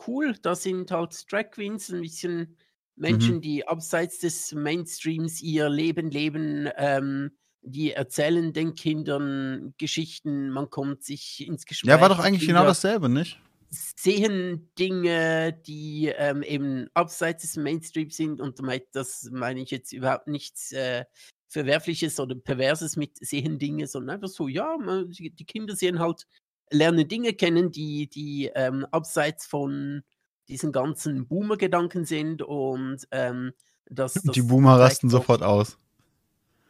cool, 0.07 0.35
da 0.41 0.55
sind 0.55 0.91
halt 0.91 1.31
Drag 1.31 1.51
Queens, 1.51 1.91
ein 1.91 2.01
bisschen 2.01 2.57
Menschen, 2.95 3.37
Mhm. 3.37 3.41
die 3.41 3.67
abseits 3.67 4.19
des 4.19 4.53
Mainstreams 4.53 5.41
ihr 5.41 5.69
Leben 5.69 6.11
leben, 6.11 6.69
ähm, 6.77 7.37
die 7.61 7.93
erzählen 7.93 8.53
den 8.53 8.75
Kindern 8.75 9.73
Geschichten, 9.77 10.51
man 10.51 10.69
kommt 10.69 11.03
sich 11.03 11.47
ins 11.47 11.65
Gespräch. 11.65 11.89
Ja, 11.91 12.01
war 12.01 12.09
doch 12.09 12.19
eigentlich 12.19 12.47
genau 12.47 12.65
dasselbe, 12.65 13.07
nicht? 13.09 13.39
sehen 13.69 14.71
Dinge, 14.77 15.53
die 15.65 16.07
ähm, 16.07 16.43
eben 16.43 16.87
abseits 16.93 17.43
des 17.43 17.55
Mainstreams 17.57 18.17
sind 18.17 18.41
und 18.41 18.59
damit, 18.59 18.87
das 18.91 19.29
meine 19.31 19.61
ich 19.61 19.71
jetzt 19.71 19.93
überhaupt 19.93 20.27
nichts 20.27 20.71
äh, 20.73 21.05
Verwerfliches 21.51 22.17
oder 22.19 22.33
Perverses 22.33 22.95
mit 22.95 23.17
sehen 23.17 23.59
Dinge, 23.59 23.85
sondern 23.85 24.15
einfach 24.15 24.29
so, 24.29 24.47
ja, 24.47 24.77
man, 24.77 25.11
die, 25.11 25.29
die 25.31 25.45
Kinder 25.45 25.75
sehen 25.75 25.99
halt, 25.99 26.25
lernen 26.71 27.07
Dinge 27.07 27.33
kennen, 27.33 27.71
die, 27.71 28.07
die 28.07 28.49
ähm, 28.55 28.85
abseits 28.91 29.45
von 29.45 30.01
diesen 30.47 30.71
ganzen 30.71 31.27
Boomer-Gedanken 31.27 32.05
sind 32.05 32.41
und 32.41 33.05
ähm, 33.11 33.51
das, 33.89 34.13
das 34.13 34.33
Die 34.33 34.41
Boomer 34.41 34.79
rasten 34.79 35.09
doch- 35.09 35.19
sofort 35.19 35.43
aus. 35.43 35.77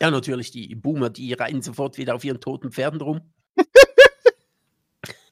Ja, 0.02 0.10
natürlich, 0.10 0.50
die 0.50 0.74
Boomer, 0.74 1.12
die 1.12 1.32
reiten 1.34 1.62
sofort 1.62 2.00
wieder 2.00 2.16
auf 2.16 2.24
ihren 2.24 2.42
toten 2.42 2.72
Pferden 2.72 3.02
rum. 3.02 3.22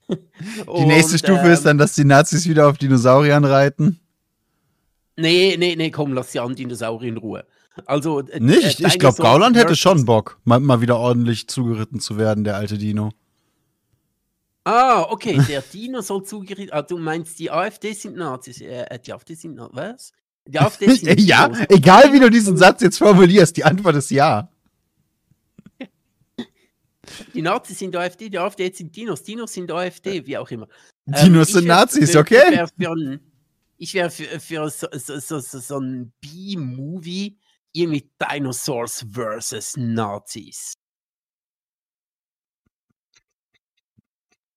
Die 0.09 0.85
nächste 0.85 1.13
Und, 1.13 1.19
Stufe 1.19 1.47
ist 1.49 1.59
ähm, 1.59 1.65
dann, 1.65 1.77
dass 1.79 1.93
die 1.95 2.03
Nazis 2.03 2.47
wieder 2.47 2.67
auf 2.67 2.77
Dinosauriern 2.77 3.45
reiten. 3.45 3.99
Nee, 5.15 5.55
nee, 5.57 5.75
nee, 5.75 5.91
komm, 5.91 6.13
lass 6.13 6.31
die 6.31 6.39
armen 6.39 6.55
Dinosaurier 6.55 7.09
in 7.09 7.17
Ruhe. 7.17 7.45
Also, 7.85 8.19
äh, 8.21 8.39
Nicht? 8.39 8.79
äh, 8.81 8.87
Ich, 8.87 8.99
glaube, 8.99 9.21
Gauland 9.21 9.55
hätte 9.57 9.75
schon 9.75 10.05
Bock, 10.05 10.39
mal, 10.43 10.59
mal 10.59 10.81
wieder 10.81 10.97
ordentlich 10.97 11.47
zugeritten 11.47 11.99
zu 11.99 12.17
werden, 12.17 12.43
der 12.43 12.55
alte 12.55 12.77
Dino. 12.77 13.11
Ah, 14.65 15.03
okay, 15.09 15.41
der 15.47 15.61
Dino 15.61 16.01
soll 16.01 16.23
zugerichtet. 16.23 16.73
Ah, 16.73 16.81
du 16.83 16.97
meinst, 16.97 17.39
die 17.39 17.49
AfD 17.49 17.93
sind 17.93 18.15
Nazis. 18.17 18.61
Äh, 18.61 18.83
äh, 18.83 18.99
die 18.99 19.13
AfD 19.13 19.33
sind 19.33 19.55
Nazis. 19.55 19.75
Was? 19.75 20.11
Die 20.47 20.59
AfD 20.59 20.85
sind 20.95 21.19
ja, 21.21 21.47
Dinos. 21.47 21.65
egal 21.69 22.13
wie 22.13 22.19
du 22.19 22.29
diesen 22.29 22.57
Satz 22.57 22.81
jetzt 22.81 22.97
formulierst, 22.97 23.55
die 23.57 23.63
Antwort 23.63 23.95
ist 23.95 24.11
ja. 24.11 24.49
Die 27.33 27.41
Nazis 27.41 27.79
sind 27.79 27.95
AfD, 27.95 28.29
die 28.29 28.37
AfD 28.37 28.71
sind 28.71 28.95
Dinos. 28.95 29.23
Dinos 29.23 29.53
sind 29.53 29.71
AfD, 29.71 30.25
wie 30.27 30.37
auch 30.37 30.49
immer. 30.51 30.67
Ähm, 31.07 31.15
Dinos 31.25 31.47
ich 31.49 31.53
sind 31.55 31.67
Nazis, 31.67 32.11
für- 32.11 32.19
okay? 32.19 32.41
Ich 32.51 32.51
wäre 32.55 32.67
für, 32.77 32.91
ein- 32.91 33.19
ich 33.77 33.93
wär 33.93 34.11
für, 34.11 34.39
für 34.39 34.69
so, 34.69 34.87
so, 34.91 35.19
so, 35.19 35.39
so, 35.39 35.59
so 35.59 35.79
ein 35.79 36.11
B-Movie 36.21 37.37
ihr 37.73 37.87
mit 37.87 38.09
Dinosaurs 38.21 39.05
versus 39.11 39.75
Nazis. 39.77 40.73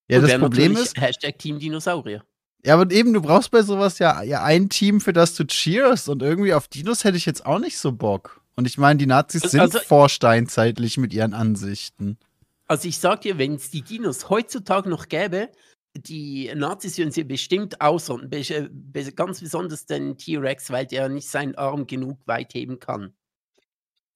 Ja, 0.09 0.19
Und 0.19 0.29
das 0.29 0.39
Problem 0.39 0.77
ist, 0.77 1.01
Hashtag 1.01 1.39
Team 1.39 1.59
Dinosaurier. 1.59 2.23
ja, 2.65 2.75
aber 2.75 2.91
eben, 2.93 3.13
du 3.15 3.23
brauchst 3.23 3.51
bei 3.51 3.63
sowas 3.63 3.99
ja, 3.99 4.23
ja 4.23 4.43
ein 4.43 4.69
Team, 4.69 5.01
für 5.01 5.13
das 5.13 5.35
du 5.35 5.45
cheerst. 5.47 6.09
Und 6.09 6.23
irgendwie 6.23 6.53
auf 6.55 6.69
Dinos 6.69 7.05
hätte 7.05 7.17
ich 7.17 7.25
jetzt 7.27 7.47
auch 7.47 7.59
nicht 7.59 7.79
so 7.79 7.93
Bock. 7.93 8.41
Und 8.57 8.67
ich 8.67 8.77
meine, 8.77 8.99
die 8.99 9.07
Nazis 9.07 9.43
Also- 9.43 9.53
sind 9.53 9.61
also- 9.61 9.79
vorsteinzeitlich 9.81 10.99
mit 10.99 11.15
ihren 11.15 11.33
Ansichten. 11.35 12.19
Also 12.67 12.89
ich 12.89 12.99
sag 12.99 13.23
dir, 13.23 13.39
wenn 13.39 13.55
es 13.55 13.71
die 13.71 13.83
Dinos 13.83 14.31
heutzutage 14.31 14.89
noch 14.89 15.09
gäbe, 15.09 15.51
die 15.97 16.51
Nazis 16.55 16.97
würden 16.99 17.11
sie 17.12 17.24
bestimmt. 17.24 17.76
Be 17.78 18.38
äh, 18.38 19.12
ganz 19.12 19.40
besonders 19.40 19.86
den 19.86 20.16
T-Rex, 20.16 20.70
weil 20.70 20.86
der 20.86 21.09
nicht 21.09 21.28
seinen 21.28 21.55
Arm 21.55 21.86
genug 21.86 22.18
weit 22.26 22.55
heben 22.55 22.78
kann. 22.78 23.12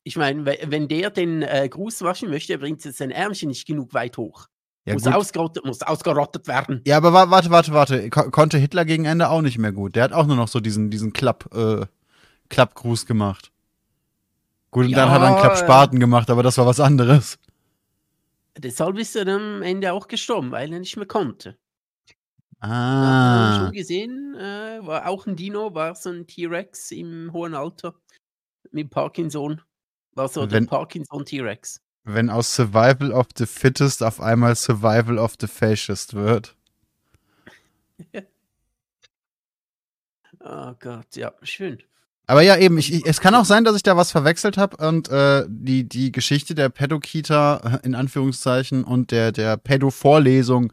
Ich 0.04 0.16
meine, 0.16 0.46
we- 0.46 0.58
wenn 0.66 0.88
der 0.88 1.10
den 1.10 1.42
äh, 1.42 1.68
Gruß 1.68 2.02
waschen 2.02 2.30
möchte, 2.30 2.56
bringt 2.58 2.84
es 2.84 2.96
sein 2.98 3.10
Ärmchen 3.10 3.48
nicht 3.48 3.66
genug 3.66 3.92
weit 3.92 4.16
hoch. 4.16 4.46
Ja, 4.84 4.94
muss, 4.94 5.06
ausgerottet, 5.06 5.64
muss 5.64 5.82
ausgerottet 5.82 6.46
werden. 6.46 6.80
Ja, 6.86 6.96
aber 6.98 7.12
wa- 7.12 7.28
warte, 7.28 7.50
warte, 7.50 7.72
warte. 7.72 8.08
Ko 8.08 8.30
konnte 8.30 8.56
Hitler 8.56 8.84
gegen 8.84 9.04
Ende 9.04 9.28
auch 9.30 9.42
nicht 9.42 9.58
mehr 9.58 9.72
gut. 9.72 9.96
Der 9.96 10.04
hat 10.04 10.12
auch 10.12 10.26
nur 10.26 10.36
noch 10.36 10.46
so 10.46 10.60
diesen, 10.60 10.90
diesen 10.90 11.12
Klapp, 11.12 11.52
äh, 11.52 11.86
Klappgruß 12.50 13.04
gemacht. 13.06 13.50
Gut, 14.70 14.86
und 14.86 14.92
dann 14.92 15.10
hat 15.10 15.22
er 15.22 15.26
einen 15.26 15.36
Ja, 15.36 15.40
Klappspaten 15.42 15.98
gemacht, 15.98 16.30
aber 16.30 16.44
das 16.44 16.56
war 16.58 16.66
was 16.66 16.78
anderes. 16.78 17.38
Deshalb 18.56 18.96
ist 18.98 19.16
er 19.16 19.26
am 19.26 19.62
Ende 19.62 19.92
auch 19.92 20.06
gestorben, 20.06 20.52
weil 20.52 20.72
er 20.72 20.78
nicht 20.78 20.96
mehr 20.96 21.06
konnte. 21.06 21.56
Hat 22.60 22.70
man 22.70 22.72
Ah. 22.72 23.60
schon 23.64 23.72
gesehen, 23.72 24.34
äh, 24.36 24.78
war 24.86 25.06
auch 25.08 25.26
ein 25.26 25.36
Dino, 25.36 25.74
war 25.74 25.94
so 25.94 26.10
ein 26.10 26.26
T-Rex 26.26 26.90
im 26.90 27.32
hohen 27.32 27.54
Alter 27.54 27.94
mit 28.70 28.90
Parkinson. 28.90 29.60
War 30.14 30.28
so 30.28 30.46
der 30.46 30.62
Parkinson-T-Rex. 30.62 31.80
Wenn 32.04 32.30
aus 32.30 32.54
Survival 32.54 33.12
of 33.12 33.26
the 33.36 33.46
Fittest 33.46 34.02
auf 34.02 34.20
einmal 34.20 34.54
Survival 34.56 35.18
of 35.18 35.34
the 35.40 35.46
Fascist 35.46 36.14
wird. 36.14 36.56
Oh 40.40 40.72
Gott, 40.78 41.16
ja, 41.16 41.32
schön. 41.42 41.82
Aber 42.28 42.42
ja, 42.42 42.56
eben, 42.56 42.76
ich, 42.78 42.92
ich, 42.92 43.06
es 43.06 43.20
kann 43.20 43.34
auch 43.34 43.44
sein, 43.44 43.64
dass 43.64 43.76
ich 43.76 43.82
da 43.82 43.96
was 43.96 44.10
verwechselt 44.10 44.56
habe 44.58 44.76
und 44.86 45.08
äh, 45.08 45.44
die, 45.48 45.88
die 45.88 46.10
Geschichte 46.12 46.54
der 46.54 46.68
Pädokita 46.68 47.80
äh, 47.82 47.86
in 47.86 47.94
Anführungszeichen 47.94 48.84
und 48.84 49.10
der, 49.12 49.32
der 49.32 49.56
Pädo-Vorlesung 49.56 50.72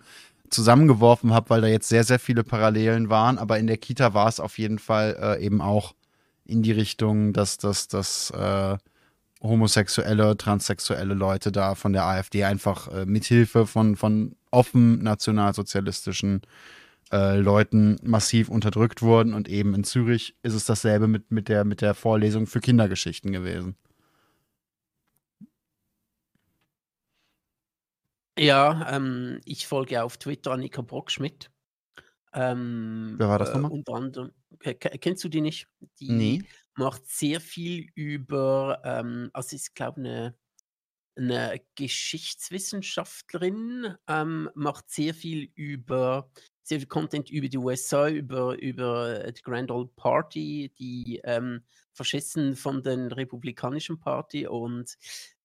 zusammengeworfen 0.54 1.34
habe, 1.34 1.49
weil 1.49 1.62
da 1.62 1.68
jetzt 1.68 1.89
sehr, 1.89 2.04
sehr 2.04 2.20
viele 2.20 2.43
Parallelen 2.43 3.10
waren. 3.10 3.38
Aber 3.38 3.60
in 3.60 3.68
der 3.68 3.78
Kita 3.78 4.14
war 4.14 4.28
es 4.28 4.39
auf 4.39 4.58
jeden 4.58 4.80
Fall 4.80 5.18
äh, 5.20 5.45
eben 5.45 5.62
auch 5.62 5.93
in 6.45 6.62
die 6.62 6.72
Richtung, 6.72 7.34
dass, 7.34 7.58
dass, 7.58 7.88
dass 7.88 8.32
äh, 8.32 8.78
homosexuelle, 9.41 10.38
transsexuelle 10.38 11.14
Leute 11.14 11.51
da 11.51 11.76
von 11.76 11.93
der 11.93 12.06
AfD 12.06 12.43
einfach 12.45 12.88
äh, 12.88 13.06
mithilfe 13.06 13.68
von, 13.68 13.95
von 13.95 14.36
offen 14.51 14.99
nationalsozialistischen 15.04 16.41
äh, 17.12 17.38
Leuten 17.38 17.97
massiv 18.04 18.49
unterdrückt 18.49 19.01
wurden 19.01 19.34
und 19.34 19.49
eben 19.49 19.76
in 19.76 19.84
Zürich 19.84 20.36
ist 20.43 20.54
es 20.54 20.66
dasselbe 20.66 21.08
mit, 21.08 21.32
mit, 21.32 21.49
der, 21.49 21.66
mit 21.66 21.82
der 21.82 21.93
Vorlesung 21.93 22.47
für 22.47 22.62
Kindergeschichten 22.62 23.32
gewesen. 23.32 23.76
Ja, 28.38 28.96
ähm, 28.96 29.42
ich 29.46 29.68
folge 29.68 30.04
auf 30.04 30.18
Twitter 30.18 30.52
Annika 30.52 30.82
Brockschmidt. 30.82 31.52
Ähm, 32.34 33.16
Wer 33.18 33.28
war 33.30 33.40
das 33.40 33.50
äh, 33.50 33.54
nochmal? 33.54 33.72
Unter 33.72 33.94
anderem, 33.96 34.32
äh, 34.62 34.74
ke- 34.76 34.98
kennst 35.00 35.24
du 35.24 35.30
die 35.30 35.42
nicht? 35.42 35.68
Die 36.00 36.08
Nee. 36.08 36.44
macht 36.76 37.08
sehr 37.08 37.40
viel 37.42 37.88
über, 37.96 38.82
ähm, 38.86 39.30
also 39.34 39.56
ich 39.56 39.74
glaube, 39.76 40.00
eine, 40.02 40.36
eine 41.18 41.62
Geschichtswissenschaftlerin, 41.76 43.98
ähm, 44.08 44.52
macht 44.56 44.90
sehr 44.92 45.16
viel 45.16 45.52
über 45.56 46.32
sehr 46.64 46.80
viel 46.80 46.90
Content 46.90 47.32
über 47.32 47.50
die 47.50 47.58
USA, 47.58 48.10
über, 48.10 48.60
über 48.62 49.34
die 49.34 49.42
Grand 49.42 49.72
Old 49.72 49.98
Party, 49.98 50.72
die 50.80 51.22
ähm, 51.26 51.66
Faschisten 51.94 52.56
von 52.56 52.84
der 52.84 53.18
Republikanischen 53.18 54.00
Party 54.00 54.48
und 54.48 54.96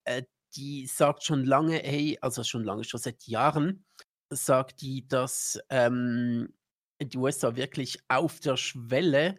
äh, 0.05 0.25
die 0.57 0.87
sagt 0.87 1.25
schon 1.25 1.45
lange, 1.45 1.79
hey, 1.79 2.19
also 2.21 2.43
schon 2.45 2.65
lange, 2.65 2.85
schon 2.85 3.01
seit 3.01 3.25
Jahren, 3.25 3.85
sagt 4.31 4.81
die, 4.83 5.07
dass 5.07 5.59
ähm, 5.71 6.55
die 7.01 7.17
USA 7.17 7.57
wirklich 7.57 7.99
auf 8.09 8.41
der 8.41 8.57
Schwelle 8.57 9.39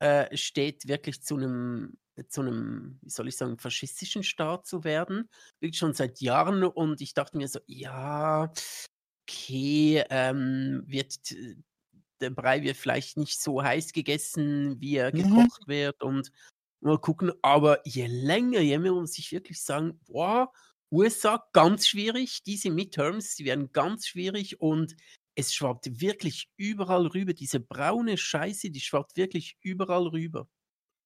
äh, 0.00 0.36
steht, 0.36 0.88
wirklich 0.88 1.22
zu 1.22 1.36
einem 1.36 1.98
zu 2.28 2.40
einem, 2.40 2.98
wie 3.02 3.10
soll 3.10 3.28
ich 3.28 3.36
sagen, 3.36 3.58
faschistischen 3.58 4.24
Staat 4.24 4.66
zu 4.66 4.82
werden. 4.82 5.28
Wirklich 5.60 5.78
schon 5.78 5.94
seit 5.94 6.20
Jahren. 6.20 6.64
Und 6.64 7.00
ich 7.00 7.14
dachte 7.14 7.36
mir 7.36 7.46
so, 7.46 7.60
ja, 7.66 8.52
okay, 9.22 10.04
ähm, 10.10 10.82
wird 10.86 11.32
der 12.20 12.30
Brei 12.30 12.62
wird 12.62 12.76
vielleicht 12.76 13.16
nicht 13.16 13.40
so 13.40 13.62
heiß 13.62 13.92
gegessen, 13.92 14.80
wie 14.80 14.96
er 14.96 15.14
mhm. 15.14 15.22
gekocht 15.22 15.66
mhm. 15.66 15.70
wird. 15.70 16.02
Und 16.02 16.32
mal 16.80 16.98
gucken. 16.98 17.32
Aber 17.42 17.80
je 17.86 18.06
länger, 18.06 18.60
je 18.60 18.78
mehr 18.78 18.92
muss 18.92 19.18
ich 19.18 19.32
wirklich 19.32 19.62
sagen, 19.62 20.00
boah, 20.06 20.52
USA 20.90 21.44
ganz 21.52 21.86
schwierig. 21.88 22.42
Diese 22.44 22.70
Midterms, 22.70 23.34
die 23.36 23.44
werden 23.44 23.72
ganz 23.72 24.06
schwierig 24.06 24.60
und 24.60 24.96
es 25.34 25.54
schwappt 25.54 26.00
wirklich 26.00 26.48
überall 26.56 27.06
rüber. 27.06 27.32
Diese 27.32 27.60
braune 27.60 28.16
Scheiße, 28.16 28.70
die 28.70 28.80
schwappt 28.80 29.16
wirklich 29.16 29.56
überall 29.62 30.08
rüber. 30.08 30.48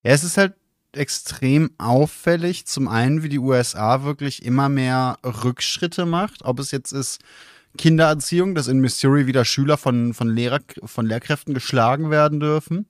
Ja, 0.04 0.12
es 0.12 0.24
ist 0.24 0.38
halt 0.38 0.54
extrem 0.92 1.70
auffällig. 1.78 2.66
Zum 2.66 2.88
einen, 2.88 3.22
wie 3.22 3.28
die 3.28 3.38
USA 3.38 4.04
wirklich 4.04 4.44
immer 4.44 4.68
mehr 4.68 5.18
Rückschritte 5.24 6.06
macht. 6.06 6.44
Ob 6.44 6.60
es 6.60 6.70
jetzt 6.70 6.92
ist 6.92 7.20
Kindererziehung, 7.78 8.54
dass 8.54 8.68
in 8.68 8.80
Missouri 8.80 9.26
wieder 9.26 9.44
Schüler 9.44 9.76
von, 9.76 10.14
von, 10.14 10.28
Lehrer, 10.28 10.60
von 10.84 11.06
Lehrkräften 11.06 11.54
geschlagen 11.54 12.10
werden 12.10 12.40
dürfen. 12.40 12.86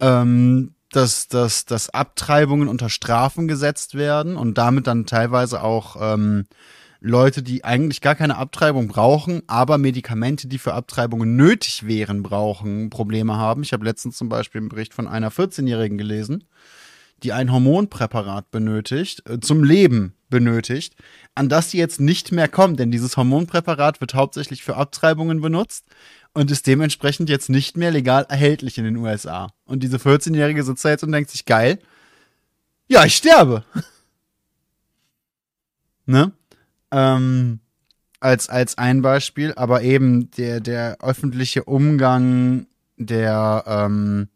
Ähm, 0.00 0.73
dass, 0.96 1.28
dass, 1.28 1.64
dass 1.64 1.90
Abtreibungen 1.90 2.68
unter 2.68 2.88
Strafen 2.88 3.48
gesetzt 3.48 3.94
werden 3.94 4.36
und 4.36 4.58
damit 4.58 4.86
dann 4.86 5.06
teilweise 5.06 5.62
auch 5.62 5.96
ähm, 6.00 6.46
Leute, 7.00 7.42
die 7.42 7.64
eigentlich 7.64 8.00
gar 8.00 8.14
keine 8.14 8.38
Abtreibung 8.38 8.88
brauchen, 8.88 9.42
aber 9.46 9.76
Medikamente, 9.76 10.48
die 10.48 10.58
für 10.58 10.72
Abtreibungen 10.72 11.36
nötig 11.36 11.86
wären, 11.86 12.22
brauchen, 12.22 12.88
Probleme 12.88 13.36
haben. 13.36 13.62
Ich 13.62 13.72
habe 13.72 13.84
letztens 13.84 14.16
zum 14.16 14.28
Beispiel 14.28 14.60
einen 14.60 14.70
Bericht 14.70 14.94
von 14.94 15.06
einer 15.06 15.30
14-Jährigen 15.30 15.98
gelesen, 15.98 16.44
die 17.22 17.32
ein 17.32 17.52
Hormonpräparat 17.52 18.50
benötigt, 18.50 19.28
äh, 19.28 19.40
zum 19.40 19.64
Leben 19.64 20.14
benötigt, 20.30 20.94
an 21.34 21.48
das 21.48 21.70
sie 21.70 21.78
jetzt 21.78 22.00
nicht 22.00 22.32
mehr 22.32 22.48
kommt, 22.48 22.80
denn 22.80 22.90
dieses 22.90 23.16
Hormonpräparat 23.16 24.00
wird 24.00 24.14
hauptsächlich 24.14 24.62
für 24.62 24.76
Abtreibungen 24.76 25.40
benutzt 25.40 25.84
und 26.34 26.50
ist 26.50 26.66
dementsprechend 26.66 27.30
jetzt 27.30 27.48
nicht 27.48 27.76
mehr 27.76 27.90
legal 27.90 28.26
erhältlich 28.28 28.76
in 28.76 28.84
den 28.84 28.96
USA. 28.96 29.52
Und 29.64 29.82
diese 29.82 29.96
14-Jährige 29.96 30.64
sitzt 30.64 30.84
da 30.84 30.90
jetzt 30.90 31.04
und 31.04 31.12
denkt 31.12 31.30
sich, 31.30 31.46
geil, 31.46 31.78
ja, 32.88 33.04
ich 33.04 33.16
sterbe. 33.16 33.64
ne? 36.06 36.32
Ähm, 36.90 37.60
als, 38.20 38.48
als 38.48 38.78
ein 38.78 39.00
Beispiel, 39.00 39.54
aber 39.54 39.82
eben 39.82 40.30
der, 40.32 40.60
der 40.60 40.98
öffentliche 41.00 41.64
Umgang 41.64 42.66
der, 42.96 43.64
ähm, 43.66 44.28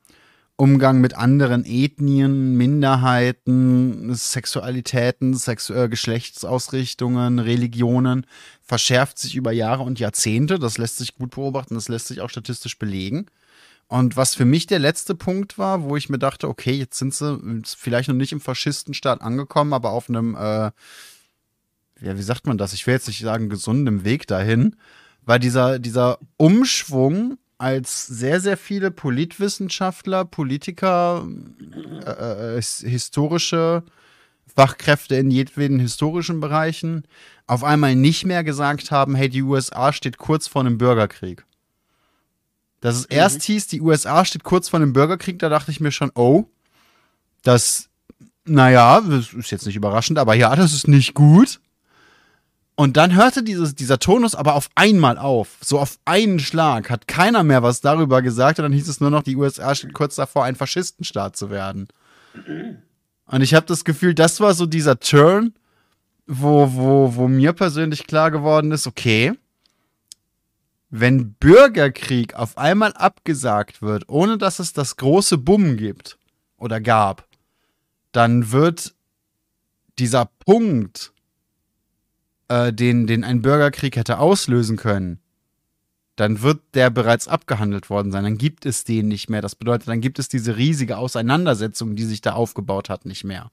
Umgang 0.60 1.00
mit 1.00 1.14
anderen 1.14 1.64
Ethnien, 1.64 2.56
Minderheiten, 2.56 4.12
Sexualitäten, 4.12 5.34
Sexu 5.34 5.72
äh, 5.72 5.88
Geschlechtsausrichtungen, 5.88 7.38
Religionen 7.38 8.26
verschärft 8.64 9.20
sich 9.20 9.36
über 9.36 9.52
Jahre 9.52 9.84
und 9.84 10.00
Jahrzehnte. 10.00 10.58
Das 10.58 10.76
lässt 10.76 10.98
sich 10.98 11.14
gut 11.14 11.36
beobachten, 11.36 11.76
das 11.76 11.88
lässt 11.88 12.08
sich 12.08 12.20
auch 12.20 12.28
statistisch 12.28 12.76
belegen. 12.76 13.26
Und 13.86 14.16
was 14.16 14.34
für 14.34 14.44
mich 14.44 14.66
der 14.66 14.80
letzte 14.80 15.14
Punkt 15.14 15.58
war, 15.58 15.84
wo 15.84 15.96
ich 15.96 16.08
mir 16.08 16.18
dachte, 16.18 16.48
okay, 16.48 16.72
jetzt 16.72 16.98
sind 16.98 17.14
sie 17.14 17.40
vielleicht 17.64 18.08
noch 18.08 18.16
nicht 18.16 18.32
im 18.32 18.40
Faschistenstaat 18.40 19.20
angekommen, 19.20 19.72
aber 19.72 19.92
auf 19.92 20.08
einem, 20.08 20.34
äh, 20.34 20.72
ja, 22.00 22.18
wie 22.18 22.22
sagt 22.22 22.48
man 22.48 22.58
das? 22.58 22.72
Ich 22.72 22.84
will 22.84 22.94
jetzt 22.94 23.06
nicht 23.06 23.20
sagen, 23.20 23.48
gesunden 23.48 24.04
Weg 24.04 24.26
dahin, 24.26 24.74
war 25.22 25.38
dieser, 25.38 25.78
dieser 25.78 26.18
Umschwung 26.36 27.38
als 27.58 28.06
sehr, 28.06 28.40
sehr 28.40 28.56
viele 28.56 28.92
Politwissenschaftler, 28.92 30.24
Politiker, 30.24 31.26
äh, 32.06 32.56
äh, 32.58 32.62
historische 32.62 33.82
Fachkräfte 34.46 35.16
in 35.16 35.30
jedweden 35.30 35.80
historischen 35.80 36.40
Bereichen 36.40 37.04
auf 37.46 37.64
einmal 37.64 37.96
nicht 37.96 38.24
mehr 38.24 38.44
gesagt 38.44 38.90
haben, 38.90 39.14
hey, 39.14 39.28
die 39.28 39.42
USA 39.42 39.92
steht 39.92 40.18
kurz 40.18 40.46
vor 40.46 40.62
einem 40.62 40.78
Bürgerkrieg. 40.78 41.44
Dass 42.80 42.96
es 42.96 43.08
mhm. 43.08 43.16
erst 43.16 43.42
hieß, 43.42 43.66
die 43.66 43.80
USA 43.80 44.24
steht 44.24 44.44
kurz 44.44 44.68
vor 44.68 44.80
einem 44.80 44.92
Bürgerkrieg, 44.92 45.38
da 45.38 45.48
dachte 45.48 45.70
ich 45.70 45.80
mir 45.80 45.90
schon, 45.90 46.12
oh, 46.14 46.44
das, 47.42 47.88
naja, 48.44 49.00
das 49.00 49.32
ist 49.32 49.50
jetzt 49.50 49.66
nicht 49.66 49.76
überraschend, 49.76 50.18
aber 50.18 50.34
ja, 50.34 50.54
das 50.54 50.72
ist 50.72 50.86
nicht 50.86 51.14
gut. 51.14 51.60
Und 52.78 52.96
dann 52.96 53.16
hörte 53.16 53.42
dieses, 53.42 53.74
dieser 53.74 53.98
Tonus 53.98 54.36
aber 54.36 54.54
auf 54.54 54.70
einmal 54.76 55.18
auf. 55.18 55.56
So 55.60 55.80
auf 55.80 55.98
einen 56.04 56.38
Schlag 56.38 56.90
hat 56.90 57.08
keiner 57.08 57.42
mehr 57.42 57.64
was 57.64 57.80
darüber 57.80 58.22
gesagt 58.22 58.60
und 58.60 58.62
dann 58.62 58.72
hieß 58.72 58.86
es 58.86 59.00
nur 59.00 59.10
noch, 59.10 59.24
die 59.24 59.34
USA 59.34 59.74
steht 59.74 59.94
kurz 59.94 60.14
davor, 60.14 60.44
ein 60.44 60.54
Faschistenstaat 60.54 61.36
zu 61.36 61.50
werden. 61.50 61.88
Und 63.26 63.42
ich 63.42 63.54
habe 63.54 63.66
das 63.66 63.84
Gefühl, 63.84 64.14
das 64.14 64.38
war 64.38 64.54
so 64.54 64.64
dieser 64.64 65.00
Turn, 65.00 65.54
wo, 66.28 66.72
wo, 66.72 67.16
wo 67.16 67.26
mir 67.26 67.52
persönlich 67.52 68.06
klar 68.06 68.30
geworden 68.30 68.70
ist, 68.70 68.86
okay, 68.86 69.32
wenn 70.88 71.32
Bürgerkrieg 71.32 72.34
auf 72.34 72.58
einmal 72.58 72.92
abgesagt 72.92 73.82
wird, 73.82 74.08
ohne 74.08 74.38
dass 74.38 74.60
es 74.60 74.72
das 74.72 74.96
große 74.96 75.36
Bumm 75.36 75.78
gibt 75.78 76.16
oder 76.58 76.80
gab, 76.80 77.26
dann 78.12 78.52
wird 78.52 78.94
dieser 79.98 80.26
Punkt, 80.46 81.12
äh, 82.48 82.72
den, 82.72 83.06
den 83.06 83.24
ein 83.24 83.42
Bürgerkrieg 83.42 83.96
hätte 83.96 84.18
auslösen 84.18 84.76
können, 84.76 85.20
dann 86.16 86.42
wird 86.42 86.60
der 86.74 86.90
bereits 86.90 87.28
abgehandelt 87.28 87.90
worden 87.90 88.10
sein. 88.10 88.24
Dann 88.24 88.38
gibt 88.38 88.66
es 88.66 88.84
den 88.84 89.06
nicht 89.06 89.30
mehr. 89.30 89.40
Das 89.40 89.54
bedeutet, 89.54 89.88
dann 89.88 90.00
gibt 90.00 90.18
es 90.18 90.28
diese 90.28 90.56
riesige 90.56 90.98
Auseinandersetzung, 90.98 91.94
die 91.94 92.04
sich 92.04 92.20
da 92.20 92.32
aufgebaut 92.32 92.88
hat, 92.88 93.06
nicht 93.06 93.22
mehr. 93.22 93.52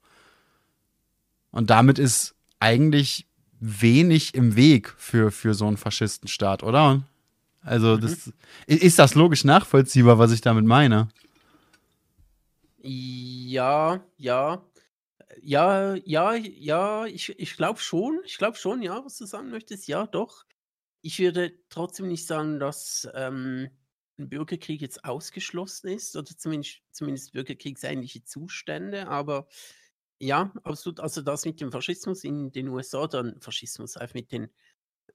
Und 1.51 1.69
damit 1.69 1.99
ist 1.99 2.33
eigentlich 2.59 3.27
wenig 3.59 4.33
im 4.33 4.55
Weg 4.55 4.93
für, 4.97 5.31
für 5.31 5.53
so 5.53 5.67
einen 5.67 5.77
Faschistenstaat, 5.77 6.63
oder? 6.63 7.03
Also, 7.61 7.97
mhm. 7.97 8.01
das, 8.01 8.33
ist 8.65 8.99
das 8.99 9.15
logisch 9.15 9.43
nachvollziehbar, 9.43 10.17
was 10.17 10.31
ich 10.31 10.41
damit 10.41 10.65
meine? 10.65 11.07
Ja, 12.81 13.99
ja. 14.17 14.61
Ja, 15.47 15.93
ja, 16.05 16.33
ja, 16.33 17.05
ich, 17.05 17.29
ich 17.37 17.55
glaube 17.55 17.79
schon. 17.79 18.19
Ich 18.25 18.37
glaube 18.39 18.57
schon, 18.57 18.81
ja, 18.81 19.05
was 19.05 19.17
du 19.17 19.25
sagen 19.25 19.49
möchtest. 19.51 19.87
Ja, 19.87 20.07
doch. 20.07 20.43
Ich 21.01 21.19
würde 21.19 21.53
trotzdem 21.69 22.07
nicht 22.07 22.25
sagen, 22.25 22.59
dass 22.59 23.07
ähm, 23.13 23.69
ein 24.17 24.29
Bürgerkrieg 24.29 24.81
jetzt 24.81 25.05
ausgeschlossen 25.05 25.89
ist 25.89 26.15
oder 26.15 26.35
zumindest, 26.35 26.81
zumindest 26.91 27.33
bürgerkriegsähnliche 27.33 28.23
Zustände, 28.23 29.07
aber 29.07 29.47
ja, 30.19 30.51
absolut. 30.63 30.99
Also 31.01 31.21
das 31.21 31.45
mit 31.45 31.61
dem 31.61 31.71
Faschismus 31.71 32.23
in 32.23 32.51
den 32.51 32.69
USA, 32.69 33.05
dann 33.07 33.39
Faschismus, 33.41 33.97
einfach 33.97 34.15
mit 34.15 34.31
den, 34.31 34.49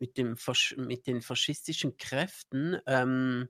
mit 0.00 0.18
dem 0.18 0.36
Fasch 0.36 0.76
mit 0.78 1.06
den 1.08 1.22
faschistischen 1.22 1.96
Kräften, 1.98 2.78
ähm, 2.86 3.48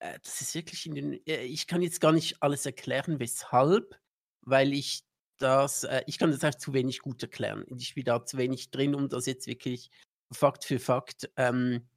äh, 0.00 0.18
das 0.22 0.40
ist 0.40 0.54
wirklich 0.54 0.86
in 0.86 0.94
den. 0.94 1.12
Äh, 1.26 1.44
ich 1.44 1.66
kann 1.66 1.82
jetzt 1.82 2.00
gar 2.00 2.12
nicht 2.12 2.42
alles 2.42 2.66
erklären, 2.66 3.20
weshalb, 3.20 3.98
weil 4.42 4.72
ich 4.72 5.02
das, 5.38 5.84
äh, 5.84 6.02
ich 6.06 6.18
kann 6.18 6.30
das 6.30 6.44
einfach 6.44 6.58
zu 6.58 6.72
wenig 6.72 7.00
gut 7.00 7.22
erklären. 7.22 7.64
Ich 7.78 7.94
bin 7.94 8.04
da 8.04 8.24
zu 8.24 8.36
wenig 8.38 8.70
drin, 8.70 8.94
um 8.94 9.08
das 9.08 9.26
jetzt 9.26 9.46
wirklich 9.46 9.90
Fakt 10.32 10.64
für 10.64 10.78
Fakt 10.78 11.30
ähm, 11.36 11.88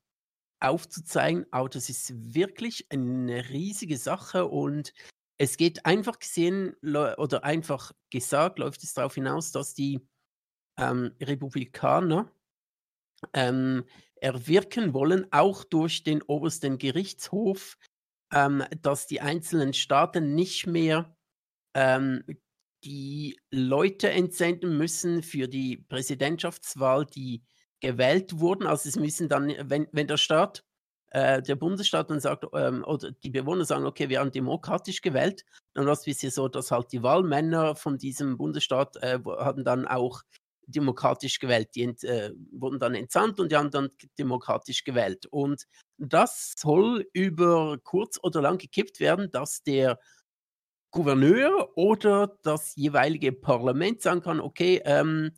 aufzuzeigen. 0.60 1.46
Aber 1.52 1.70
das 1.70 1.90
ist 1.90 2.14
wirklich 2.34 2.88
eine 2.90 3.50
riesige 3.50 3.98
Sache 3.98 4.48
und 4.48 4.94
es 5.38 5.58
geht 5.58 5.86
einfach 5.86 6.20
gesehen 6.20 6.76
oder 6.84 7.44
einfach 7.44 7.92
gesagt, 8.12 8.60
läuft 8.60 8.84
es 8.84 8.94
darauf 8.94 9.16
hinaus, 9.16 9.52
dass 9.52 9.74
die 9.74 10.00
ähm, 10.80 11.16
Republikaner 11.20 12.32
ähm, 13.34 13.86
erwirken 14.16 14.94
wollen, 14.94 15.26
auch 15.32 15.64
durch 15.64 16.04
den 16.04 16.22
obersten 16.22 16.78
Gerichtshof, 16.78 17.78
ähm, 18.32 18.64
dass 18.82 19.08
die 19.08 19.22
einzelnen 19.22 19.74
Staaten 19.74 20.36
nicht 20.36 20.68
mehr 20.68 21.16
ähm, 21.76 22.24
die 22.84 23.40
Leute 23.52 24.10
entsenden 24.10 24.78
müssen 24.78 25.24
für 25.24 25.48
die 25.48 25.78
Präsidentschaftswahl, 25.78 27.06
die 27.06 27.44
gewählt 27.80 28.40
wurden. 28.40 28.66
Also 28.66 28.90
es 28.90 28.96
müssen 28.96 29.30
dann, 29.30 29.54
wenn, 29.64 29.88
wenn 29.92 30.08
der 30.08 30.18
Staat, 30.18 30.64
äh, 31.12 31.42
der 31.42 31.56
Bundesstaat 31.56 32.10
dann 32.10 32.20
sagt, 32.20 32.46
ähm, 32.54 32.84
oder 32.86 33.12
die 33.12 33.30
Bewohner 33.30 33.66
sagen, 33.66 33.86
okay, 33.86 34.10
wir 34.10 34.20
haben 34.20 34.32
demokratisch 34.32 35.02
gewählt, 35.02 35.44
dann 35.74 35.86
war 35.86 35.94
es 35.94 36.04
bisher 36.04 36.32
so, 36.32 36.48
dass 36.48 36.72
halt 36.72 36.92
die 36.92 37.04
Wahlmänner 37.04 37.76
von 37.76 37.98
diesem 37.98 38.38
Bundesstaat 38.38 38.96
äh, 38.98 39.20
haben 39.26 39.64
dann 39.64 39.88
auch 39.88 40.22
demokratisch 40.68 41.40
gewählt. 41.40 41.70
Die 41.76 41.84
ent, 41.84 42.04
äh, 42.04 42.32
wurden 42.52 42.80
dann 42.80 42.96
entsandt 42.96 43.40
und 43.40 43.52
die 43.52 43.58
haben 43.58 43.72
dann 43.72 43.90
demokratisch 44.18 44.84
gewählt. 44.84 45.26
Und 45.28 45.68
das 45.98 46.54
soll 46.58 47.06
über 47.14 47.78
kurz 47.84 48.20
oder 48.22 48.42
lang 48.42 48.58
gekippt 48.58 49.00
werden, 49.00 49.30
dass 49.32 49.64
der 49.64 50.00
Gouverneur 50.92 51.76
oder 51.78 52.38
das 52.44 52.76
jeweilige 52.76 53.32
Parlament 53.32 54.02
sagen 54.02 54.22
kann, 54.22 54.40
okay, 54.40 54.82
ähm, 54.86 55.32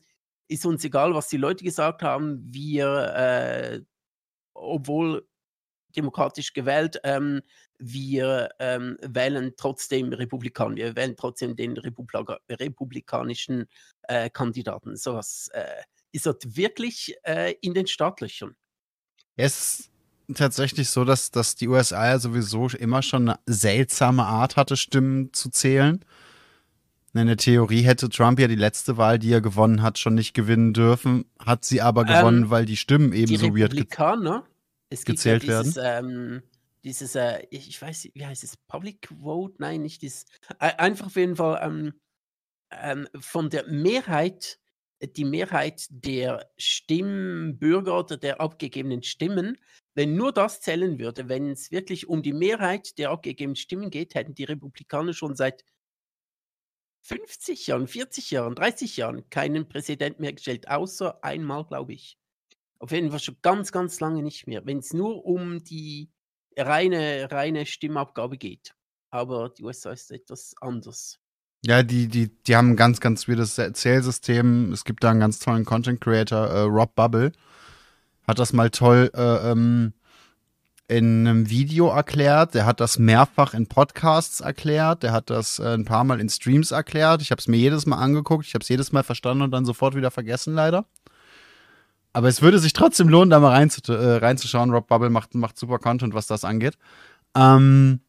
ist 0.47 0.65
uns 0.65 0.83
egal, 0.83 1.13
was 1.13 1.29
die 1.29 1.37
Leute 1.37 1.63
gesagt 1.63 2.01
haben, 2.01 2.43
wir, 2.51 3.13
äh, 3.15 3.81
obwohl 4.53 5.27
demokratisch 5.95 6.53
gewählt, 6.53 6.99
ähm, 7.03 7.41
wir 7.77 8.49
ähm, 8.59 8.97
wählen 9.01 9.53
trotzdem 9.55 10.11
Republikaner, 10.11 10.75
wir 10.75 10.95
wählen 10.95 11.15
trotzdem 11.15 11.55
den 11.55 11.77
Republika 11.77 12.39
republikanischen 12.49 13.65
äh, 14.03 14.29
Kandidaten. 14.29 14.95
So 14.95 15.13
was 15.13 15.49
äh, 15.53 15.83
ist 16.11 16.25
dort 16.25 16.55
wirklich 16.55 17.15
äh, 17.23 17.55
in 17.61 17.73
den 17.73 17.87
Startlöchern. 17.87 18.55
Es 19.35 19.91
tatsächlich 20.33 20.89
so, 20.89 21.05
dass, 21.05 21.31
dass 21.31 21.55
die 21.55 21.67
USA 21.67 22.07
ja 22.07 22.19
sowieso 22.19 22.67
immer 22.69 23.01
schon 23.01 23.29
eine 23.29 23.39
seltsame 23.45 24.25
Art 24.25 24.55
hatte, 24.55 24.77
Stimmen 24.77 25.33
zu 25.33 25.49
zählen. 25.49 26.03
In 27.15 27.27
der 27.27 27.37
Theorie 27.37 27.83
hätte 27.83 28.09
Trump 28.09 28.39
ja 28.39 28.47
die 28.47 28.55
letzte 28.55 28.97
Wahl, 28.97 29.19
die 29.19 29.31
er 29.31 29.41
gewonnen 29.41 29.83
hat, 29.83 29.99
schon 29.99 30.15
nicht 30.15 30.33
gewinnen 30.33 30.73
dürfen, 30.73 31.25
hat 31.37 31.63
sie 31.63 31.79
aber 31.79 32.05
gewonnen, 32.05 32.43
ähm, 32.43 32.49
weil 32.49 32.65
die 32.65 32.77
Stimmen 32.77 33.13
eben 33.13 33.37
so 33.37 33.55
weird 33.55 33.73
ge 33.73 33.85
es 34.89 35.05
gezählt 35.05 35.43
ja 35.43 35.61
dieses, 35.61 35.75
werden. 35.75 36.11
Ähm, 36.11 36.43
dieses, 36.83 37.15
äh, 37.15 37.45
ich 37.49 37.81
weiß, 37.81 38.09
wie 38.13 38.25
heißt 38.25 38.43
es, 38.43 38.57
Public 38.57 39.09
Vote? 39.21 39.55
Nein, 39.59 39.81
nicht 39.81 40.01
dieses. 40.01 40.25
Äh, 40.59 40.73
einfach 40.77 41.07
auf 41.07 41.15
jeden 41.15 41.35
Fall 41.35 41.59
ähm, 41.63 41.93
ähm, 42.71 43.07
von 43.19 43.49
der 43.49 43.67
Mehrheit, 43.67 44.59
die 45.07 45.25
Mehrheit 45.25 45.85
der 45.89 46.51
Stimmbürger 46.57 47.99
oder 47.99 48.17
der 48.17 48.41
abgegebenen 48.41 49.03
Stimmen, 49.03 49.57
wenn 49.95 50.15
nur 50.15 50.31
das 50.31 50.61
zählen 50.61 50.99
würde, 50.99 51.29
wenn 51.29 51.51
es 51.51 51.71
wirklich 51.71 52.07
um 52.07 52.23
die 52.23 52.33
Mehrheit 52.33 52.97
der 52.97 53.11
abgegebenen 53.11 53.55
Stimmen 53.55 53.89
geht, 53.89 54.15
hätten 54.15 54.33
die 54.35 54.45
Republikaner 54.45 55.13
schon 55.13 55.35
seit 55.35 55.63
50 57.01 57.67
Jahren, 57.67 57.87
40 57.87 58.31
Jahren, 58.31 58.55
30 58.55 58.97
Jahren 58.97 59.29
keinen 59.29 59.67
Präsident 59.67 60.19
mehr 60.19 60.33
gestellt, 60.33 60.69
außer 60.69 61.23
einmal, 61.23 61.65
glaube 61.65 61.93
ich. 61.93 62.17
Auf 62.79 62.91
jeden 62.91 63.11
Fall 63.11 63.19
schon 63.19 63.37
ganz, 63.41 63.71
ganz 63.71 63.99
lange 63.99 64.23
nicht 64.23 64.47
mehr, 64.47 64.65
wenn 64.65 64.79
es 64.79 64.93
nur 64.93 65.25
um 65.25 65.63
die 65.63 66.11
reine, 66.57 67.29
reine 67.31 67.65
Stimmabgabe 67.65 68.37
geht. 68.37 68.73
Aber 69.09 69.49
die 69.49 69.63
USA 69.63 69.91
ist 69.91 70.11
etwas 70.11 70.55
anders. 70.61 71.22
Ja, 71.65 71.81
die, 71.81 72.09
die, 72.09 72.29
die 72.43 72.55
haben 72.55 72.71
ein 72.71 72.75
ganz, 72.75 72.99
ganz 72.99 73.27
weirdes 73.27 73.55
Zählsystem. 73.55 74.73
Es 74.73 74.83
gibt 74.83 75.03
da 75.03 75.11
einen 75.11 75.21
ganz 75.21 75.39
tollen 75.39 75.63
Content 75.63 76.01
Creator, 76.01 76.47
äh, 76.47 76.61
Rob 76.61 76.93
Bubble. 76.93 77.31
Hat 78.27 78.37
das 78.39 78.51
mal 78.51 78.69
toll 78.69 79.09
äh, 79.15 79.51
ähm, 79.51 79.93
in 80.89 81.25
einem 81.25 81.49
Video 81.49 81.87
erklärt. 81.87 82.53
Der 82.53 82.65
hat 82.65 82.81
das 82.81 82.99
mehrfach 82.99 83.53
in 83.53 83.67
Podcasts 83.67 84.41
erklärt. 84.41 85.03
Der 85.03 85.13
hat 85.13 85.29
das 85.29 85.59
äh, 85.59 85.73
ein 85.73 85.85
paar 85.85 86.03
Mal 86.03 86.19
in 86.19 86.27
Streams 86.27 86.71
erklärt. 86.71 87.21
Ich 87.21 87.31
habe 87.31 87.39
es 87.39 87.47
mir 87.47 87.57
jedes 87.57 87.85
Mal 87.85 87.97
angeguckt. 87.97 88.45
Ich 88.45 88.53
habe 88.55 88.63
es 88.63 88.69
jedes 88.69 88.91
Mal 88.91 89.03
verstanden 89.03 89.43
und 89.43 89.51
dann 89.51 89.65
sofort 89.65 89.95
wieder 89.95 90.11
vergessen, 90.11 90.55
leider. 90.55 90.85
Aber 92.11 92.27
es 92.27 92.41
würde 92.41 92.59
sich 92.59 92.73
trotzdem 92.73 93.07
lohnen, 93.07 93.29
da 93.29 93.39
mal 93.39 93.51
reinzu 93.51 93.81
äh, 93.91 94.17
reinzuschauen. 94.17 94.69
Rob 94.71 94.87
Bubble 94.87 95.09
macht, 95.09 95.33
macht 95.33 95.57
super 95.57 95.79
Content, 95.79 96.13
was 96.13 96.27
das 96.27 96.43
angeht. 96.43 96.77
Ähm, 97.35 98.01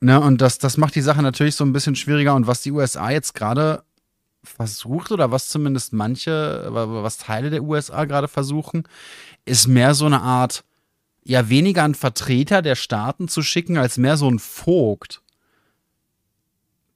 ne, 0.00 0.20
und 0.20 0.40
das, 0.40 0.58
das 0.58 0.76
macht 0.76 0.94
die 0.94 1.00
Sache 1.00 1.22
natürlich 1.22 1.56
so 1.56 1.64
ein 1.64 1.72
bisschen 1.72 1.96
schwieriger. 1.96 2.34
Und 2.34 2.46
was 2.46 2.62
die 2.62 2.72
USA 2.72 3.10
jetzt 3.10 3.34
gerade 3.34 3.82
versucht, 4.42 5.12
oder 5.12 5.30
was 5.30 5.48
zumindest 5.48 5.92
manche, 5.92 6.68
was 6.70 7.18
Teile 7.18 7.50
der 7.50 7.62
USA 7.62 8.04
gerade 8.04 8.28
versuchen, 8.28 8.84
ist 9.44 9.66
mehr 9.66 9.94
so 9.94 10.06
eine 10.06 10.22
Art, 10.22 10.64
ja, 11.24 11.48
weniger 11.48 11.84
einen 11.84 11.94
Vertreter 11.94 12.62
der 12.62 12.76
Staaten 12.76 13.28
zu 13.28 13.42
schicken, 13.42 13.76
als 13.76 13.98
mehr 13.98 14.16
so 14.16 14.30
ein 14.30 14.38
Vogt 14.38 15.22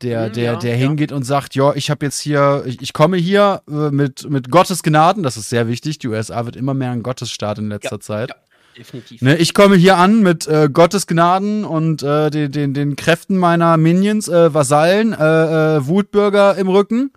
der, 0.03 0.29
mhm, 0.29 0.33
der, 0.33 0.45
ja, 0.45 0.57
der 0.57 0.77
hingeht 0.77 1.11
ja. 1.11 1.17
und 1.17 1.23
sagt, 1.25 1.55
ja, 1.55 1.75
ich 1.75 1.91
habe 1.91 2.05
jetzt 2.05 2.21
hier, 2.21 2.63
ich, 2.67 2.81
ich, 2.81 2.93
komme 2.93 3.17
hier 3.17 3.63
äh, 3.69 3.91
mit, 3.91 4.29
mit 4.29 4.51
Gottes 4.51 4.83
Gnaden, 4.83 5.23
das 5.23 5.37
ist 5.37 5.49
sehr 5.49 5.69
wichtig, 5.69 5.99
die 5.99 6.09
USA 6.09 6.45
wird 6.45 6.57
immer 6.57 6.75
mehr 6.75 6.91
ein 6.91 7.03
Gottesstaat 7.03 7.59
in 7.59 7.69
letzter 7.69 7.97
ja, 7.97 8.01
Zeit. 8.01 8.33
Definitiv. 8.77 9.21
Ne, 9.23 9.37
ich 9.37 9.55
komme 9.55 9.77
hier 9.77 9.99
an 9.99 10.23
mit 10.23 10.47
äh, 10.47 10.69
Gottes 10.73 11.07
Gnaden 11.07 11.65
und 11.65 12.03
äh, 12.03 12.31
den, 12.31 12.53
den, 12.53 12.75
den 12.75 12.97
Kräften 12.97 13.37
meiner 13.37 13.77
Minions, 13.77 14.29
äh, 14.29 14.55
Vasallen, 14.55 15.13
äh, 15.13 15.77
äh, 15.77 15.87
Wutbürger 15.87 16.57
im 16.57 16.69
Rücken. 16.69 17.13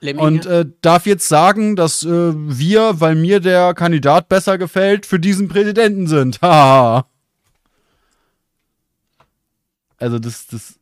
Lemminge. 0.00 0.26
Und 0.26 0.46
äh, 0.46 0.66
darf 0.82 1.06
jetzt 1.06 1.28
sagen, 1.28 1.76
dass 1.76 2.04
wir, 2.04 3.00
weil 3.00 3.14
mir 3.14 3.40
der 3.40 3.72
Kandidat 3.74 4.28
besser 4.28 4.58
gefällt, 4.58 5.06
für 5.06 5.18
diesen 5.18 5.48
Präsidenten 5.48 6.06
sind. 6.06 6.40
Haha. 6.42 7.06
also 10.04 10.18
das, 10.18 10.46
das 10.46 10.78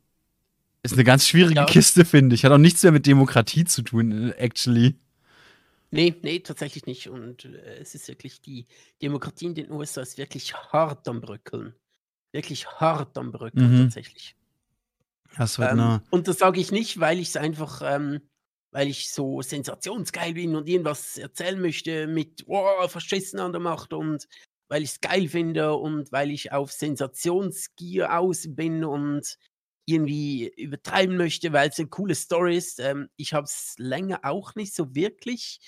ist 0.83 0.93
eine 0.93 1.03
ganz 1.05 1.27
schwierige 1.27 1.61
ja. 1.61 1.65
Kiste, 1.65 2.03
finde 2.05 2.35
ich. 2.35 2.43
Hat 2.43 2.51
auch 2.51 2.57
nichts 2.57 2.83
mehr 2.83 2.91
mit 2.91 3.07
Demokratie 3.07 3.63
zu 3.63 3.81
tun, 3.81 4.33
actually. 4.37 4.95
Nee, 5.93 6.15
nee, 6.23 6.39
tatsächlich 6.39 6.87
nicht. 6.87 7.07
Und 7.07 7.45
äh, 7.45 7.77
es 7.77 7.93
ist 7.93 8.07
wirklich, 8.07 8.41
die 8.41 8.65
Demokratie 9.01 9.45
in 9.45 9.53
den 9.53 9.71
USA 9.71 10.01
ist 10.01 10.17
wirklich 10.17 10.55
hart 10.55 11.07
am 11.07 11.21
Bröckeln. 11.21 11.75
Wirklich 12.31 12.65
hart 12.67 13.15
am 13.15 13.31
Bröckeln, 13.31 13.71
mhm. 13.71 13.83
tatsächlich. 13.83 14.35
Das 15.37 15.59
wird 15.59 15.71
ähm, 15.71 16.01
und 16.09 16.27
das 16.27 16.39
sage 16.39 16.59
ich 16.59 16.71
nicht, 16.71 16.99
weil 16.99 17.19
ich 17.19 17.29
es 17.29 17.37
einfach, 17.37 17.83
ähm, 17.83 18.21
weil 18.71 18.87
ich 18.87 19.11
so 19.11 19.43
sensationsgeil 19.43 20.33
bin 20.33 20.55
und 20.55 20.67
irgendwas 20.67 21.19
erzählen 21.19 21.61
möchte 21.61 22.07
mit 22.07 22.43
oh, 22.47 22.87
Faschisten 22.87 23.39
an 23.39 23.51
der 23.51 23.61
Macht 23.61 23.93
und 23.93 24.27
weil 24.69 24.81
ich 24.81 24.93
es 24.93 25.01
geil 25.01 25.27
finde 25.27 25.75
und 25.75 26.11
weil 26.11 26.31
ich 26.31 26.51
auf 26.51 26.71
Sensationsgier 26.71 28.17
aus 28.17 28.47
bin 28.49 28.83
und 28.83 29.37
irgendwie 29.85 30.51
übertreiben 30.57 31.17
möchte, 31.17 31.53
weil 31.53 31.69
es 31.69 31.77
eine 31.77 31.89
coole 31.89 32.15
Story 32.15 32.57
ist. 32.57 32.79
Ähm, 32.79 33.09
ich 33.15 33.33
habe 33.33 33.45
es 33.45 33.75
länger 33.77 34.21
auch 34.23 34.55
nicht 34.55 34.73
so 34.73 34.95
wirklich 34.95 35.59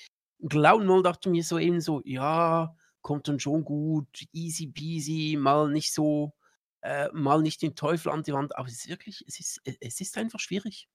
glauben 0.47 0.87
wollen, 0.87 1.03
dachte 1.03 1.29
mir 1.29 1.43
so 1.43 1.59
eben 1.59 1.81
so, 1.81 2.01
ja, 2.05 2.75
kommt 3.01 3.27
dann 3.27 3.39
schon 3.39 3.63
gut, 3.63 4.07
easy 4.31 4.67
peasy, 4.67 5.37
mal 5.39 5.69
nicht 5.69 5.93
so, 5.93 6.33
äh, 6.81 7.07
mal 7.13 7.41
nicht 7.41 7.61
den 7.61 7.75
Teufel 7.75 8.11
an 8.11 8.23
die 8.23 8.33
Wand, 8.33 8.55
aber 8.57 8.67
es 8.67 8.75
ist 8.75 8.89
wirklich, 8.89 9.23
es 9.27 9.39
ist, 9.39 9.61
es 9.79 10.01
ist 10.01 10.17
einfach 10.17 10.39
schwierig. 10.39 10.87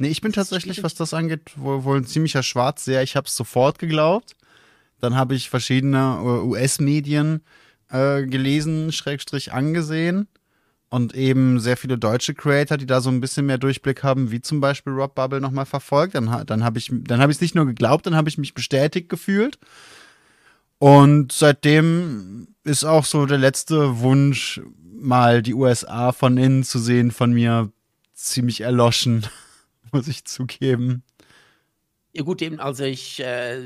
Nee, 0.00 0.08
ich 0.08 0.20
bin 0.20 0.32
tatsächlich, 0.32 0.82
was 0.82 0.94
das 0.94 1.14
angeht, 1.14 1.52
wohl, 1.56 1.84
wohl 1.84 1.98
ein 1.98 2.06
ziemlicher 2.06 2.42
Schwarzseher. 2.42 3.02
Ich 3.02 3.14
habe 3.14 3.26
es 3.26 3.36
sofort 3.36 3.78
geglaubt. 3.78 4.34
Dann 4.98 5.14
habe 5.14 5.34
ich 5.34 5.50
verschiedene 5.50 6.18
äh, 6.20 6.46
US-Medien 6.46 7.44
äh, 7.90 8.22
gelesen, 8.26 8.90
Schrägstrich 8.90 9.52
angesehen 9.52 10.28
und 10.92 11.14
eben 11.14 11.58
sehr 11.58 11.78
viele 11.78 11.96
deutsche 11.96 12.34
Creator, 12.34 12.76
die 12.76 12.84
da 12.84 13.00
so 13.00 13.08
ein 13.08 13.22
bisschen 13.22 13.46
mehr 13.46 13.56
Durchblick 13.56 14.02
haben, 14.02 14.30
wie 14.30 14.42
zum 14.42 14.60
Beispiel 14.60 14.92
Rob 14.92 15.14
Bubble 15.14 15.40
nochmal 15.40 15.64
verfolgt. 15.64 16.14
Dann, 16.14 16.44
dann 16.44 16.62
habe 16.62 16.78
ich 16.78 16.90
dann 16.92 17.18
habe 17.18 17.32
ich 17.32 17.38
es 17.38 17.40
nicht 17.40 17.54
nur 17.54 17.64
geglaubt, 17.64 18.04
dann 18.04 18.14
habe 18.14 18.28
ich 18.28 18.36
mich 18.36 18.52
bestätigt 18.52 19.08
gefühlt. 19.08 19.58
Und 20.76 21.32
seitdem 21.32 22.48
ist 22.62 22.84
auch 22.84 23.06
so 23.06 23.24
der 23.24 23.38
letzte 23.38 24.00
Wunsch, 24.00 24.60
mal 24.94 25.40
die 25.40 25.54
USA 25.54 26.12
von 26.12 26.36
innen 26.36 26.62
zu 26.62 26.78
sehen, 26.78 27.10
von 27.10 27.32
mir 27.32 27.72
ziemlich 28.12 28.60
erloschen, 28.60 29.26
muss 29.92 30.08
ich 30.08 30.26
zugeben. 30.26 31.04
Ja 32.12 32.22
gut, 32.22 32.42
eben, 32.42 32.60
also 32.60 32.84
ich 32.84 33.18
äh, 33.20 33.62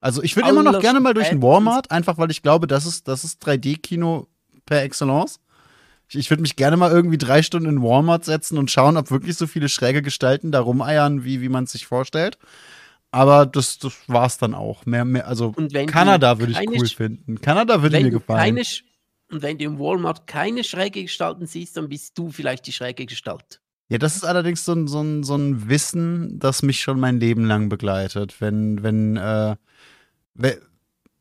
also 0.00 0.22
ich 0.22 0.34
würde 0.34 0.48
immer 0.48 0.62
noch 0.62 0.80
gerne 0.80 1.00
mal 1.00 1.12
durch 1.12 1.28
den 1.28 1.42
Walmart, 1.42 1.90
einfach 1.90 2.16
weil 2.16 2.30
ich 2.30 2.40
glaube, 2.40 2.66
das 2.66 2.86
ist, 2.86 3.06
das 3.06 3.22
ist 3.22 3.46
3D-Kino 3.46 4.28
per 4.64 4.82
Excellence. 4.82 5.40
Ich, 6.08 6.16
ich 6.16 6.30
würde 6.30 6.42
mich 6.42 6.56
gerne 6.56 6.76
mal 6.76 6.90
irgendwie 6.90 7.18
drei 7.18 7.42
Stunden 7.42 7.68
in 7.68 7.82
Walmart 7.82 8.24
setzen 8.24 8.58
und 8.58 8.70
schauen, 8.70 8.96
ob 8.96 9.10
wirklich 9.10 9.36
so 9.36 9.46
viele 9.46 9.68
schräge 9.68 10.02
Gestalten 10.02 10.52
da 10.52 10.60
rumeiern, 10.60 11.24
wie, 11.24 11.40
wie 11.40 11.48
man 11.48 11.64
es 11.64 11.72
sich 11.72 11.86
vorstellt. 11.86 12.38
Aber 13.10 13.46
das, 13.46 13.78
das 13.78 13.94
es 14.08 14.38
dann 14.38 14.54
auch. 14.54 14.84
Mehr, 14.84 15.04
mehr, 15.04 15.26
also 15.26 15.52
Kanada 15.86 16.38
würde 16.38 16.52
ich 16.52 16.68
cool 16.68 16.86
finden. 16.88 17.40
Kanada 17.40 17.82
würde 17.82 18.00
mir 18.00 18.10
gefallen. 18.10 18.58
Und 19.28 19.42
wenn 19.42 19.58
du 19.58 19.64
im 19.64 19.78
Walmart 19.78 20.26
keine 20.26 20.62
schräge 20.62 21.02
Gestalten 21.02 21.46
siehst, 21.46 21.76
dann 21.76 21.88
bist 21.88 22.16
du 22.16 22.30
vielleicht 22.30 22.66
die 22.66 22.72
schräge 22.72 23.06
Gestalt. 23.06 23.60
Ja, 23.88 23.98
das 23.98 24.16
ist 24.16 24.24
allerdings 24.24 24.64
so 24.64 24.72
ein, 24.72 24.86
so 24.86 25.00
ein, 25.00 25.24
so 25.24 25.36
ein 25.36 25.68
Wissen, 25.68 26.38
das 26.38 26.62
mich 26.62 26.80
schon 26.80 27.00
mein 27.00 27.18
Leben 27.20 27.44
lang 27.44 27.68
begleitet. 27.68 28.40
Wenn, 28.40 28.82
wenn, 28.82 29.16
äh, 29.16 29.56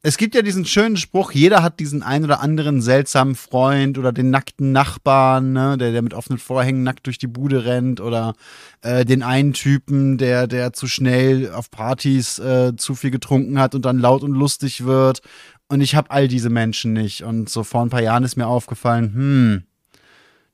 es 0.05 0.17
gibt 0.17 0.35
ja 0.35 0.43
diesen 0.43 0.65
schönen 0.65 0.97
Spruch, 0.97 1.31
jeder 1.31 1.63
hat 1.63 1.79
diesen 1.79 2.03
ein 2.03 2.23
oder 2.23 2.39
anderen 2.39 2.79
seltsamen 2.79 3.33
Freund 3.33 3.97
oder 3.97 4.11
den 4.11 4.29
nackten 4.29 4.71
Nachbarn, 4.71 5.51
ne, 5.51 5.79
der, 5.79 5.93
der 5.93 6.03
mit 6.03 6.13
offenen 6.13 6.37
Vorhängen 6.37 6.83
nackt 6.83 7.07
durch 7.07 7.17
die 7.17 7.25
Bude 7.25 7.65
rennt 7.65 7.99
oder 7.99 8.35
äh, 8.83 9.03
den 9.03 9.23
einen 9.23 9.53
Typen, 9.53 10.19
der, 10.19 10.45
der 10.45 10.73
zu 10.73 10.85
schnell 10.85 11.51
auf 11.51 11.71
Partys 11.71 12.37
äh, 12.37 12.75
zu 12.77 12.93
viel 12.93 13.09
getrunken 13.09 13.57
hat 13.57 13.73
und 13.73 13.83
dann 13.83 13.97
laut 13.97 14.21
und 14.21 14.33
lustig 14.33 14.85
wird. 14.85 15.23
Und 15.69 15.81
ich 15.81 15.95
habe 15.95 16.11
all 16.11 16.27
diese 16.27 16.51
Menschen 16.51 16.93
nicht. 16.93 17.23
Und 17.23 17.49
so 17.49 17.63
vor 17.63 17.81
ein 17.81 17.89
paar 17.89 18.03
Jahren 18.03 18.23
ist 18.23 18.35
mir 18.35 18.45
aufgefallen, 18.45 19.11
hm, 19.15 19.63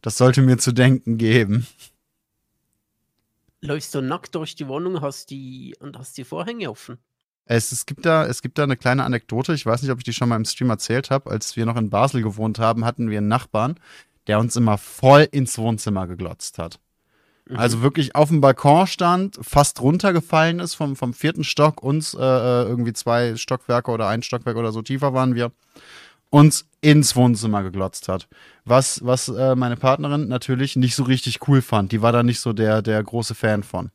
das 0.01 0.17
sollte 0.17 0.41
mir 0.41 0.59
zu 0.59 0.71
denken 0.71 1.17
geben. 1.17 1.67
läufst 3.59 3.93
du 3.93 4.01
nackt 4.01 4.33
durch 4.33 4.55
die 4.55 4.69
Wohnung 4.69 5.01
hast 5.01 5.29
die, 5.29 5.75
und 5.81 5.97
hast 5.97 6.17
die 6.17 6.23
Vorhänge 6.23 6.71
offen. 6.71 6.99
Es, 7.45 7.71
es, 7.71 7.85
gibt 7.85 8.05
da, 8.05 8.25
es 8.25 8.41
gibt 8.41 8.57
da 8.57 8.63
eine 8.63 8.77
kleine 8.77 9.03
Anekdote, 9.03 9.53
ich 9.53 9.65
weiß 9.65 9.81
nicht, 9.81 9.91
ob 9.91 9.97
ich 9.97 10.03
die 10.03 10.13
schon 10.13 10.29
mal 10.29 10.37
im 10.37 10.45
Stream 10.45 10.69
erzählt 10.69 11.09
habe. 11.09 11.29
Als 11.29 11.55
wir 11.55 11.65
noch 11.65 11.75
in 11.75 11.89
Basel 11.89 12.21
gewohnt 12.21 12.59
haben, 12.59 12.85
hatten 12.85 13.09
wir 13.09 13.17
einen 13.17 13.27
Nachbarn, 13.27 13.75
der 14.27 14.39
uns 14.39 14.55
immer 14.55 14.77
voll 14.77 15.27
ins 15.31 15.57
Wohnzimmer 15.57 16.07
geglotzt 16.07 16.57
hat. 16.59 16.79
Mhm. 17.49 17.57
Also 17.57 17.81
wirklich 17.81 18.15
auf 18.15 18.29
dem 18.29 18.41
Balkon 18.41 18.87
stand, 18.87 19.37
fast 19.41 19.81
runtergefallen 19.81 20.59
ist 20.59 20.75
vom, 20.75 20.95
vom 20.95 21.13
vierten 21.13 21.43
Stock, 21.43 21.83
uns 21.83 22.13
äh, 22.13 22.19
äh, 22.19 22.63
irgendwie 22.63 22.93
zwei 22.93 23.35
Stockwerke 23.35 23.91
oder 23.91 24.07
ein 24.07 24.23
Stockwerk 24.23 24.57
oder 24.57 24.71
so 24.71 24.81
tiefer 24.81 25.13
waren 25.13 25.35
wir, 25.35 25.51
uns 26.29 26.65
ins 26.79 27.15
Wohnzimmer 27.15 27.61
geglotzt 27.61 28.07
hat. 28.07 28.27
Was, 28.63 29.05
was 29.05 29.27
äh, 29.27 29.55
meine 29.55 29.75
Partnerin 29.75 30.27
natürlich 30.29 30.75
nicht 30.77 30.95
so 30.95 31.03
richtig 31.03 31.47
cool 31.47 31.61
fand. 31.61 31.91
Die 31.91 32.01
war 32.01 32.13
da 32.13 32.23
nicht 32.23 32.39
so 32.39 32.53
der, 32.53 32.81
der 32.81 33.03
große 33.03 33.35
Fan 33.35 33.63
von. 33.63 33.91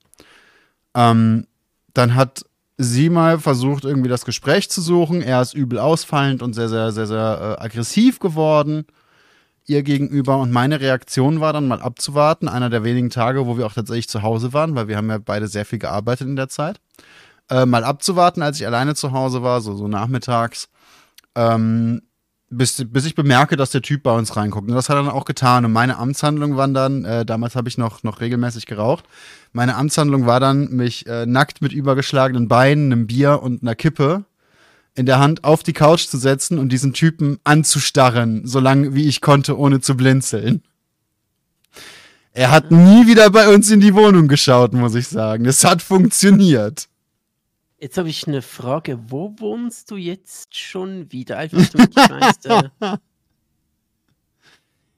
Ähm, 0.94 1.46
dann 1.94 2.14
hat 2.14 2.44
sie 2.76 3.08
mal 3.08 3.38
versucht, 3.38 3.84
irgendwie 3.84 4.08
das 4.08 4.24
Gespräch 4.24 4.68
zu 4.70 4.80
suchen. 4.80 5.22
Er 5.22 5.40
ist 5.40 5.54
übel 5.54 5.78
ausfallend 5.78 6.42
und 6.42 6.52
sehr, 6.52 6.68
sehr, 6.68 6.92
sehr, 6.92 7.06
sehr 7.06 7.56
äh, 7.58 7.62
aggressiv 7.62 8.18
geworden 8.18 8.86
ihr 9.66 9.82
gegenüber. 9.82 10.38
Und 10.38 10.52
meine 10.52 10.80
Reaktion 10.80 11.40
war 11.40 11.52
dann 11.52 11.68
mal 11.68 11.80
abzuwarten. 11.80 12.48
Einer 12.48 12.70
der 12.70 12.84
wenigen 12.84 13.10
Tage, 13.10 13.46
wo 13.46 13.58
wir 13.58 13.66
auch 13.66 13.72
tatsächlich 13.72 14.08
zu 14.08 14.22
Hause 14.22 14.52
waren, 14.52 14.74
weil 14.74 14.88
wir 14.88 14.96
haben 14.96 15.10
ja 15.10 15.18
beide 15.18 15.48
sehr 15.48 15.64
viel 15.64 15.78
gearbeitet 15.78 16.28
in 16.28 16.36
der 16.36 16.48
Zeit. 16.48 16.80
Äh, 17.50 17.66
mal 17.66 17.84
abzuwarten, 17.84 18.42
als 18.42 18.60
ich 18.60 18.66
alleine 18.66 18.94
zu 18.94 19.12
Hause 19.12 19.42
war, 19.42 19.60
so, 19.60 19.74
so 19.74 19.88
nachmittags. 19.88 20.68
Ähm, 21.34 22.02
bis, 22.50 22.84
bis 22.88 23.06
ich 23.06 23.14
bemerke, 23.14 23.56
dass 23.56 23.70
der 23.70 23.82
Typ 23.82 24.02
bei 24.02 24.12
uns 24.12 24.36
reinguckt. 24.36 24.68
Und 24.68 24.74
das 24.74 24.88
hat 24.88 24.96
er 24.96 25.02
dann 25.02 25.12
auch 25.12 25.24
getan. 25.24 25.64
Und 25.64 25.72
meine 25.72 25.98
Amtshandlung 25.98 26.56
war 26.56 26.68
dann, 26.68 27.04
äh, 27.04 27.24
damals 27.24 27.56
habe 27.56 27.68
ich 27.68 27.78
noch, 27.78 28.02
noch 28.02 28.20
regelmäßig 28.20 28.66
geraucht, 28.66 29.04
meine 29.52 29.76
Amtshandlung 29.76 30.26
war 30.26 30.38
dann, 30.38 30.68
mich 30.70 31.06
äh, 31.06 31.24
nackt 31.24 31.62
mit 31.62 31.72
übergeschlagenen 31.72 32.46
Beinen, 32.46 32.92
einem 32.92 33.06
Bier 33.06 33.42
und 33.42 33.62
einer 33.62 33.74
Kippe 33.74 34.24
in 34.94 35.06
der 35.06 35.18
Hand 35.18 35.44
auf 35.44 35.62
die 35.62 35.72
Couch 35.72 36.06
zu 36.06 36.18
setzen 36.18 36.58
und 36.58 36.70
diesen 36.70 36.92
Typen 36.92 37.38
anzustarren, 37.44 38.46
so 38.46 38.60
lange 38.60 38.94
wie 38.94 39.06
ich 39.06 39.20
konnte, 39.20 39.58
ohne 39.58 39.80
zu 39.80 39.96
blinzeln. 39.96 40.62
Er 42.32 42.50
hat 42.50 42.70
nie 42.70 43.06
wieder 43.06 43.30
bei 43.30 43.48
uns 43.48 43.70
in 43.70 43.80
die 43.80 43.94
Wohnung 43.94 44.28
geschaut, 44.28 44.74
muss 44.74 44.94
ich 44.94 45.08
sagen. 45.08 45.46
Es 45.46 45.64
hat 45.64 45.80
funktioniert. 45.80 46.88
Jetzt 47.86 47.98
habe 47.98 48.08
ich 48.08 48.26
eine 48.26 48.42
Frage. 48.42 48.98
Wo 49.06 49.32
wohnst 49.38 49.92
du 49.92 49.96
jetzt 49.96 50.56
schon 50.56 51.12
wieder? 51.12 51.38
Einfach 51.38 51.64
damit 51.68 51.90
ich 51.90 51.96
weiß, 51.96 52.44
äh 52.46 52.68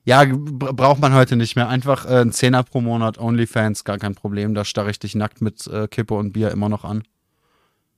ja, 0.05 0.25
braucht 0.25 0.99
man 0.99 1.13
heute 1.13 1.37
nicht 1.37 1.55
mehr. 1.55 1.69
Einfach 1.69 2.07
äh, 2.07 2.23
ein 2.23 2.33
Zehner 2.33 2.63
pro 2.63 2.81
Monat, 2.81 3.19
OnlyFans, 3.19 3.85
gar 3.85 3.99
kein 3.99 4.15
Problem. 4.15 4.55
Da 4.55 4.65
starre 4.65 4.91
ich 4.91 4.99
dich 4.99 5.15
nackt 5.15 5.43
mit 5.43 5.67
äh, 5.67 5.87
Kippe 5.87 6.15
und 6.15 6.33
Bier 6.33 6.51
immer 6.51 6.71
noch 6.71 6.85
an. 6.85 7.03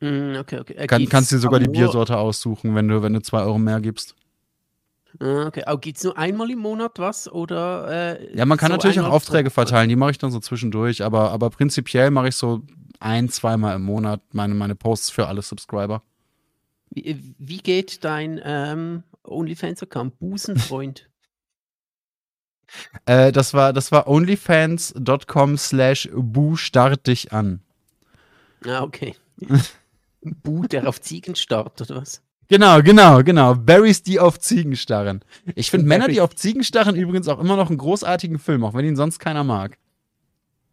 Mm, 0.00 0.34
okay, 0.40 0.58
okay. 0.58 0.72
Äh, 0.72 0.88
Kann, 0.88 1.08
kannst 1.08 1.30
dir 1.30 1.38
sogar 1.38 1.60
die 1.60 1.68
Biersorte 1.70 2.16
aussuchen, 2.16 2.74
wenn 2.74 2.88
du, 2.88 3.00
wenn 3.00 3.12
du 3.12 3.22
zwei 3.22 3.42
Euro 3.42 3.58
mehr 3.58 3.80
gibst. 3.80 4.16
Ah, 5.20 5.46
okay, 5.46 5.62
aber 5.66 5.78
gibt 5.78 5.98
es 5.98 6.02
nur 6.02 6.18
einmal 6.18 6.50
im 6.50 6.58
Monat 6.58 6.98
was 6.98 7.30
oder? 7.30 8.18
Äh, 8.18 8.36
ja, 8.36 8.44
man 8.44 8.58
kann 8.58 8.72
so 8.72 8.76
natürlich 8.76 8.98
auch 8.98 9.12
Aufträge 9.12 9.50
verteilen, 9.50 9.88
die 9.88 9.94
mache 9.94 10.10
ich 10.10 10.18
dann 10.18 10.32
so 10.32 10.40
zwischendurch, 10.40 11.04
aber, 11.04 11.30
aber 11.30 11.50
prinzipiell 11.50 12.10
mache 12.10 12.28
ich 12.28 12.34
so 12.34 12.62
ein, 13.00 13.28
zweimal 13.28 13.76
im 13.76 13.82
Monat 13.82 14.22
meine, 14.32 14.54
meine 14.54 14.74
Posts 14.74 15.10
für 15.10 15.26
alle 15.26 15.42
Subscriber. 15.42 16.02
Wie, 16.90 17.04
äh, 17.04 17.16
wie 17.38 17.58
geht 17.58 18.04
dein 18.04 18.40
ähm, 18.44 19.02
OnlyFans-Account? 19.24 20.18
Busenfreund? 20.18 21.06
äh, 23.06 23.32
das 23.32 23.54
war, 23.54 23.72
das 23.72 23.92
war 23.92 24.08
onlyfans.com 24.08 25.56
slash 25.56 26.08
bu 26.12 26.56
start 26.56 27.06
dich 27.06 27.32
an. 27.32 27.60
Ah, 28.66 28.82
okay. 28.82 29.14
Bu, 30.22 30.66
der 30.66 30.86
auf 30.86 31.00
Ziegen 31.00 31.34
starrt, 31.34 31.80
oder 31.80 32.02
was? 32.02 32.22
Genau, 32.48 32.82
genau, 32.82 33.22
genau. 33.22 33.54
Barrys, 33.54 34.02
die 34.02 34.20
auf 34.20 34.38
Ziegen 34.38 34.76
starren. 34.76 35.24
Ich 35.54 35.70
finde 35.70 35.86
Männer, 35.86 36.08
die 36.08 36.20
auf 36.20 36.34
Ziegen 36.34 36.62
starren, 36.62 36.94
übrigens 36.94 37.26
auch 37.28 37.40
immer 37.40 37.56
noch 37.56 37.70
einen 37.70 37.78
großartigen 37.78 38.38
Film, 38.38 38.64
auch 38.64 38.74
wenn 38.74 38.84
ihn 38.84 38.96
sonst 38.96 39.18
keiner 39.18 39.44
mag. 39.44 39.78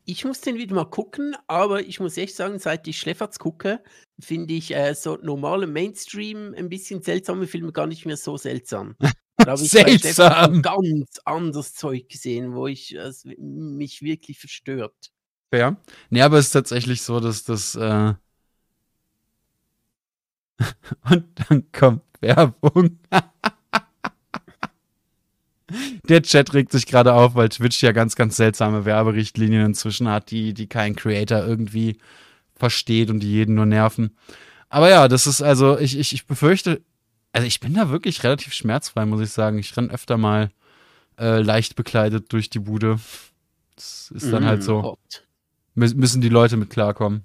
Ich 0.10 0.24
muss 0.24 0.40
den 0.40 0.56
wieder 0.56 0.74
mal 0.74 0.86
gucken, 0.86 1.36
aber 1.48 1.82
ich 1.82 2.00
muss 2.00 2.16
echt 2.16 2.34
sagen, 2.34 2.60
seit 2.60 2.88
ich 2.88 2.98
Schlefferts 2.98 3.40
gucke, 3.40 3.84
finde 4.18 4.54
ich 4.54 4.74
äh, 4.74 4.96
so 4.96 5.18
normale 5.22 5.68
Mainstream, 5.68 6.54
ein 6.58 6.70
bisschen 6.70 7.02
seltsame 7.02 7.46
Filme 7.46 7.74
gar 7.74 7.88
nicht 7.88 8.06
mehr 8.06 8.18
so 8.18 8.38
seltsam. 8.38 8.96
Da 9.40 9.52
habe 9.52 9.62
ich 9.62 9.70
Seltsam. 9.70 10.64
ganz 10.64 11.20
anderes 11.24 11.76
Zeug 11.76 12.10
gesehen, 12.10 12.56
wo 12.56 12.66
ich 12.66 12.96
äh, 12.96 13.12
mich 13.38 14.02
wirklich 14.02 14.40
verstört. 14.40 15.12
Ja. 15.54 15.78
Nee, 16.10 16.24
aber 16.24 16.40
es 16.40 16.48
ist 16.48 16.54
tatsächlich 16.54 17.04
so, 17.04 17.20
dass 17.20 17.44
das 17.44 17.76
äh 17.76 18.16
und 21.12 21.28
dann 21.36 21.72
kommt 21.72 22.02
Werbung. 22.20 22.98
Der 26.10 26.22
Chat 26.22 26.54
regt 26.54 26.72
sich 26.72 26.86
gerade 26.86 27.14
auf, 27.14 27.36
weil 27.36 27.50
Twitch 27.50 27.82
ja 27.82 27.92
ganz, 27.92 28.16
ganz 28.16 28.38
seltsame 28.38 28.86
Werberichtlinien 28.86 29.66
inzwischen 29.66 30.08
hat, 30.08 30.32
die, 30.32 30.54
die 30.54 30.68
kein 30.68 30.96
Creator 30.96 31.46
irgendwie 31.46 31.98
versteht 32.56 33.10
und 33.10 33.20
die 33.20 33.32
jeden 33.32 33.56
nur 33.56 33.66
nerven. 33.66 34.16
Aber 34.70 34.90
ja, 34.90 35.08
das 35.08 35.28
ist 35.28 35.42
also, 35.42 35.78
ich, 35.78 35.98
ich, 35.98 36.14
ich 36.14 36.28
befürchte, 36.28 36.82
also 37.32 37.48
ich 37.48 37.60
bin 37.60 37.74
da 37.74 37.90
wirklich 37.90 38.24
relativ 38.24 38.54
schmerzfrei, 38.54 39.06
muss 39.06 39.22
ich 39.22 39.32
sagen. 39.32 39.60
Ich 39.60 39.76
renne 39.78 39.92
öfter 39.92 40.18
mal 40.18 40.50
äh, 41.20 41.42
leicht 41.42 41.76
bekleidet 41.76 42.32
durch 42.34 42.50
die 42.50 42.60
Bude. 42.60 43.00
Das 43.76 44.12
ist 44.14 44.32
dann 44.32 44.46
halt 44.46 44.64
so. 44.64 44.98
Mm, 45.76 45.82
müssen 45.96 46.22
die 46.22 46.30
Leute 46.30 46.58
mit 46.58 46.70
klarkommen. 46.70 47.24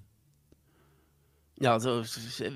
Ja, 1.63 1.75
also 1.75 2.03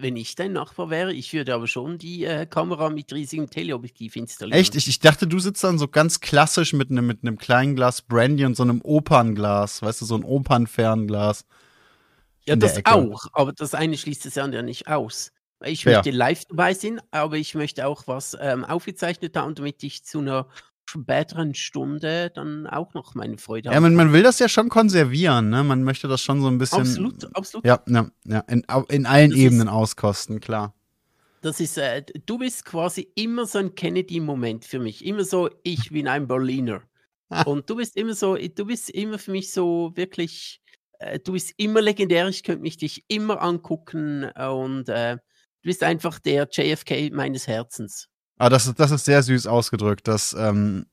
wenn 0.01 0.17
ich 0.17 0.35
dein 0.35 0.53
Nachbar 0.53 0.91
wäre, 0.91 1.13
ich 1.13 1.33
würde 1.33 1.55
aber 1.55 1.69
schon 1.69 1.97
die 1.97 2.25
äh, 2.25 2.45
Kamera 2.45 2.91
mit 2.91 3.13
riesigem 3.13 3.49
Teleobjektiv 3.49 4.17
installieren. 4.17 4.59
Echt? 4.59 4.75
Ich, 4.75 4.89
ich 4.89 4.99
dachte, 4.99 5.29
du 5.29 5.39
sitzt 5.39 5.63
dann 5.63 5.79
so 5.79 5.87
ganz 5.87 6.19
klassisch 6.19 6.73
mit 6.73 6.91
einem 6.91 7.07
mit 7.07 7.39
kleinen 7.39 7.77
Glas 7.77 8.03
Brandy 8.03 8.45
und 8.45 8.57
so 8.57 8.65
einem 8.65 8.81
Opernglas, 8.83 9.81
weißt 9.81 10.01
du, 10.01 10.07
so 10.07 10.17
ein 10.17 10.25
Opernfernglas. 10.25 11.45
Ja, 12.47 12.57
das 12.57 12.85
auch, 12.85 13.27
aber 13.33 13.53
das 13.53 13.75
eine 13.75 13.97
schließt 13.97 14.27
das 14.27 14.39
andere 14.39 14.65
nicht 14.65 14.89
aus. 14.89 15.31
Ich 15.65 15.85
ja. 15.85 15.93
möchte 15.93 16.11
live 16.11 16.45
dabei 16.47 16.75
sein, 16.75 17.01
aber 17.13 17.37
ich 17.37 17.55
möchte 17.55 17.87
auch 17.87 18.09
was 18.09 18.37
ähm, 18.41 18.65
aufgezeichnet 18.65 19.37
haben, 19.37 19.55
damit 19.55 19.85
ich 19.85 20.05
zu 20.05 20.19
einer 20.19 20.49
späteren 20.87 21.55
Stunde 21.55 22.31
dann 22.35 22.67
auch 22.67 22.95
noch 22.95 23.15
meine 23.15 23.39
Freude 23.39 23.71
Ja, 23.71 23.81
man, 23.81 23.95
man 23.95 24.13
will 24.13 24.23
das 24.23 24.39
ja 24.39 24.49
schon 24.49 24.69
konservieren, 24.69 25.51
ne? 25.51 25.65
Man 25.65 25.83
möchte 25.83 26.09
das 26.09 26.23
schon 26.23 26.41
so 26.41 26.49
ein 26.49 26.59
bisschen. 26.59 26.81
Absolut, 26.81 27.37
absolut. 27.37 27.67
Ja, 27.67 27.83
ja, 27.89 28.09
ja. 28.25 28.41
In, 28.41 28.65
in 28.89 29.07
allen 29.07 29.31
das 29.31 29.39
Ebenen 29.39 29.69
ist, 29.69 29.73
auskosten, 29.73 30.41
klar. 30.41 30.75
Das 31.43 31.61
ist, 31.61 31.79
äh, 31.79 32.03
du 32.25 32.39
bist 32.39 32.65
quasi 32.65 33.09
immer 33.15 33.47
so 33.47 33.59
ein 33.59 33.75
Kennedy-Moment 33.75 34.65
für 34.65 34.79
mich. 34.79 35.05
Immer 35.05 35.25
so, 35.25 35.51
ich 35.63 35.91
bin 35.91 36.09
ein 36.09 36.27
Berliner. 36.27 36.83
Und 37.45 37.69
du 37.69 37.77
bist 37.77 37.97
immer 37.97 38.15
so, 38.15 38.37
du 38.37 38.67
bist 38.67 38.89
immer 38.91 39.19
für 39.19 39.33
mich 39.33 39.53
so 39.53 39.93
wirklich, 39.97 40.61
äh, 41.01 41.19
du 41.19 41.33
bist 41.33 41.55
immer 41.57 41.83
legendär, 41.83 42.29
ich 42.29 42.45
könnte 42.45 42.63
mich 42.63 42.77
dich 42.77 43.05
immer 43.09 43.43
angucken 43.43 44.31
und 44.31 44.89
äh, 44.89 45.17
du 45.17 45.63
bist 45.63 45.83
einfach 45.83 46.21
der 46.21 46.49
JFK 46.51 47.11
meines 47.13 47.49
Herzens. 47.49 48.09
Ah, 48.39 48.49
das 48.49 48.67
ist, 48.67 48.79
das 48.79 48.91
ist 48.91 49.05
sehr 49.05 49.23
süß 49.23 49.47
ausgedrückt. 49.47 50.09
Dass, 50.09 50.35
ähm, 50.39 50.87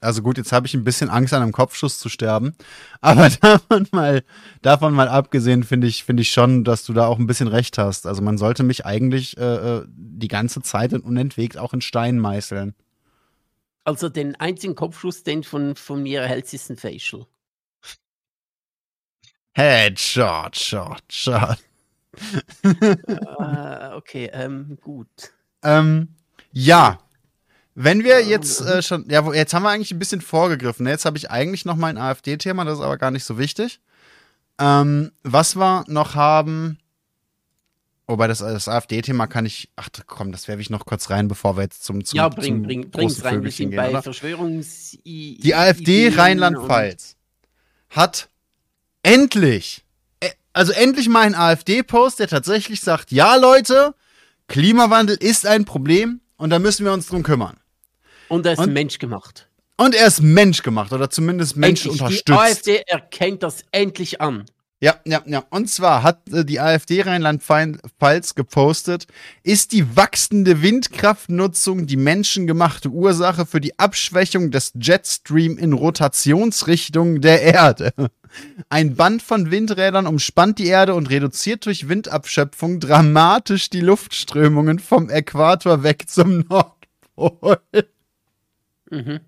also 0.00 0.22
gut, 0.22 0.38
jetzt 0.38 0.52
habe 0.52 0.66
ich 0.66 0.74
ein 0.74 0.84
bisschen 0.84 1.10
Angst, 1.10 1.34
an 1.34 1.42
einem 1.42 1.52
Kopfschuss 1.52 1.98
zu 1.98 2.08
sterben. 2.08 2.54
Aber 3.00 3.28
davon 3.40 3.88
mal, 3.92 4.24
davon 4.62 4.94
mal 4.94 5.08
abgesehen, 5.08 5.64
finde 5.64 5.86
ich, 5.86 6.04
finde 6.04 6.22
ich 6.22 6.30
schon, 6.30 6.64
dass 6.64 6.84
du 6.84 6.92
da 6.92 7.06
auch 7.06 7.18
ein 7.18 7.26
bisschen 7.26 7.48
recht 7.48 7.78
hast. 7.78 8.06
Also 8.06 8.22
man 8.22 8.38
sollte 8.38 8.62
mich 8.62 8.86
eigentlich 8.86 9.36
äh, 9.36 9.78
äh 9.78 9.84
die 9.88 10.28
ganze 10.28 10.62
Zeit 10.62 10.92
und 10.92 11.04
unentwegt 11.04 11.58
auch 11.58 11.74
in 11.74 11.80
Stein 11.80 12.18
meißeln. 12.18 12.74
Also 13.84 14.08
den 14.08 14.34
einzigen 14.34 14.74
Kopfschuss, 14.74 15.22
den 15.22 15.44
von, 15.44 15.76
von 15.76 16.02
mir 16.02 16.22
erhältst, 16.22 16.52
ist 16.54 16.70
ein 16.70 16.76
Facial. 16.76 17.26
Headshot, 19.56 20.56
Shot, 20.56 21.02
Shot. 21.08 21.58
uh, 22.64 23.96
okay, 23.96 24.28
ähm, 24.32 24.78
gut. 24.82 25.08
Ähm, 25.62 26.14
ja. 26.56 26.98
Wenn 27.74 28.02
wir 28.02 28.24
jetzt 28.24 28.62
äh, 28.62 28.80
schon, 28.80 29.04
ja, 29.10 29.30
jetzt 29.34 29.52
haben 29.52 29.64
wir 29.64 29.68
eigentlich 29.68 29.92
ein 29.92 29.98
bisschen 29.98 30.22
vorgegriffen. 30.22 30.84
Ne? 30.84 30.90
Jetzt 30.90 31.04
habe 31.04 31.18
ich 31.18 31.30
eigentlich 31.30 31.66
noch 31.66 31.76
mein 31.76 31.98
AfD-Thema, 31.98 32.64
das 32.64 32.78
ist 32.78 32.84
aber 32.84 32.96
gar 32.96 33.10
nicht 33.10 33.24
so 33.24 33.36
wichtig. 33.36 33.80
Ähm, 34.58 35.12
was 35.22 35.56
wir 35.56 35.84
noch 35.86 36.14
haben, 36.14 36.78
wobei 38.06 38.26
das, 38.26 38.38
das 38.38 38.68
AfD-Thema 38.68 39.26
kann 39.26 39.44
ich, 39.44 39.68
ach 39.76 39.90
komm, 40.06 40.32
das 40.32 40.48
werfe 40.48 40.62
ich 40.62 40.70
noch 40.70 40.86
kurz 40.86 41.10
rein, 41.10 41.28
bevor 41.28 41.58
wir 41.58 41.64
jetzt 41.64 41.84
zum, 41.84 42.02
zum 42.02 42.16
Ja, 42.16 42.30
bring, 42.30 42.54
zum 42.54 42.62
bring, 42.62 42.90
bring's 42.90 43.22
rein, 43.22 43.44
wir 43.44 43.52
sind 43.52 43.76
bei 43.76 44.00
Verschwörungs... 44.00 44.96
Die 45.04 45.54
AfD 45.54 46.08
Rheinland-Pfalz 46.08 47.16
hat 47.90 48.30
endlich, 49.02 49.84
äh, 50.20 50.30
also 50.54 50.72
endlich 50.72 51.10
mal 51.10 51.20
einen 51.20 51.34
AfD-Post, 51.34 52.20
der 52.20 52.28
tatsächlich 52.28 52.80
sagt, 52.80 53.12
ja 53.12 53.36
Leute, 53.36 53.94
Klimawandel 54.48 55.16
ist 55.16 55.44
ein 55.44 55.66
Problem, 55.66 56.22
und 56.36 56.50
da 56.50 56.58
müssen 56.58 56.84
wir 56.84 56.92
uns 56.92 57.06
drum 57.06 57.22
kümmern. 57.22 57.56
Und 58.28 58.46
er 58.46 58.54
ist 58.54 58.58
und, 58.58 58.72
menschgemacht. 58.72 59.48
Und 59.76 59.94
er 59.94 60.06
ist 60.06 60.22
menschgemacht 60.22 60.92
oder 60.92 61.10
zumindest 61.10 61.56
Mensch 61.56 61.86
unterstützt. 61.86 62.28
Die 62.28 62.32
AfD 62.32 62.76
erkennt 62.86 63.42
das 63.42 63.64
endlich 63.72 64.20
an. 64.20 64.46
Ja, 64.78 64.96
ja, 65.06 65.22
ja. 65.24 65.42
Und 65.48 65.70
zwar 65.70 66.02
hat 66.02 66.28
äh, 66.30 66.44
die 66.44 66.60
AfD 66.60 67.00
Rheinland-Pfalz 67.00 68.34
gepostet, 68.34 69.06
ist 69.42 69.72
die 69.72 69.96
wachsende 69.96 70.60
Windkraftnutzung 70.60 71.86
die 71.86 71.96
menschengemachte 71.96 72.90
Ursache 72.90 73.46
für 73.46 73.62
die 73.62 73.78
Abschwächung 73.78 74.50
des 74.50 74.72
Jetstream 74.78 75.56
in 75.56 75.72
Rotationsrichtung 75.72 77.22
der 77.22 77.40
Erde. 77.40 77.94
Ein 78.68 78.96
Band 78.96 79.22
von 79.22 79.50
Windrädern 79.50 80.06
umspannt 80.06 80.58
die 80.58 80.66
Erde 80.66 80.94
und 80.94 81.08
reduziert 81.08 81.64
durch 81.64 81.88
Windabschöpfung 81.88 82.78
dramatisch 82.78 83.70
die 83.70 83.80
Luftströmungen 83.80 84.78
vom 84.78 85.08
Äquator 85.08 85.84
weg 85.84 86.04
zum 86.06 86.40
Nordpol. 86.40 87.60
Mhm. 88.90 89.20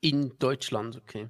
In 0.00 0.32
Deutschland, 0.38 0.96
okay. 0.96 1.28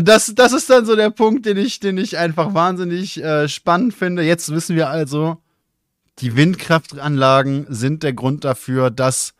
Das, 0.00 0.32
das 0.34 0.54
ist 0.54 0.70
dann 0.70 0.86
so 0.86 0.96
der 0.96 1.10
Punkt, 1.10 1.44
den 1.44 1.58
ich, 1.58 1.78
den 1.78 1.98
ich 1.98 2.16
einfach 2.16 2.54
wahnsinnig 2.54 3.22
äh, 3.22 3.46
spannend 3.46 3.92
finde. 3.92 4.22
Jetzt 4.22 4.50
wissen 4.50 4.74
wir 4.74 4.88
also, 4.88 5.36
die 6.20 6.34
Windkraftanlagen 6.34 7.66
sind 7.68 8.02
der 8.02 8.14
Grund 8.14 8.44
dafür, 8.44 8.90
dass 8.90 9.34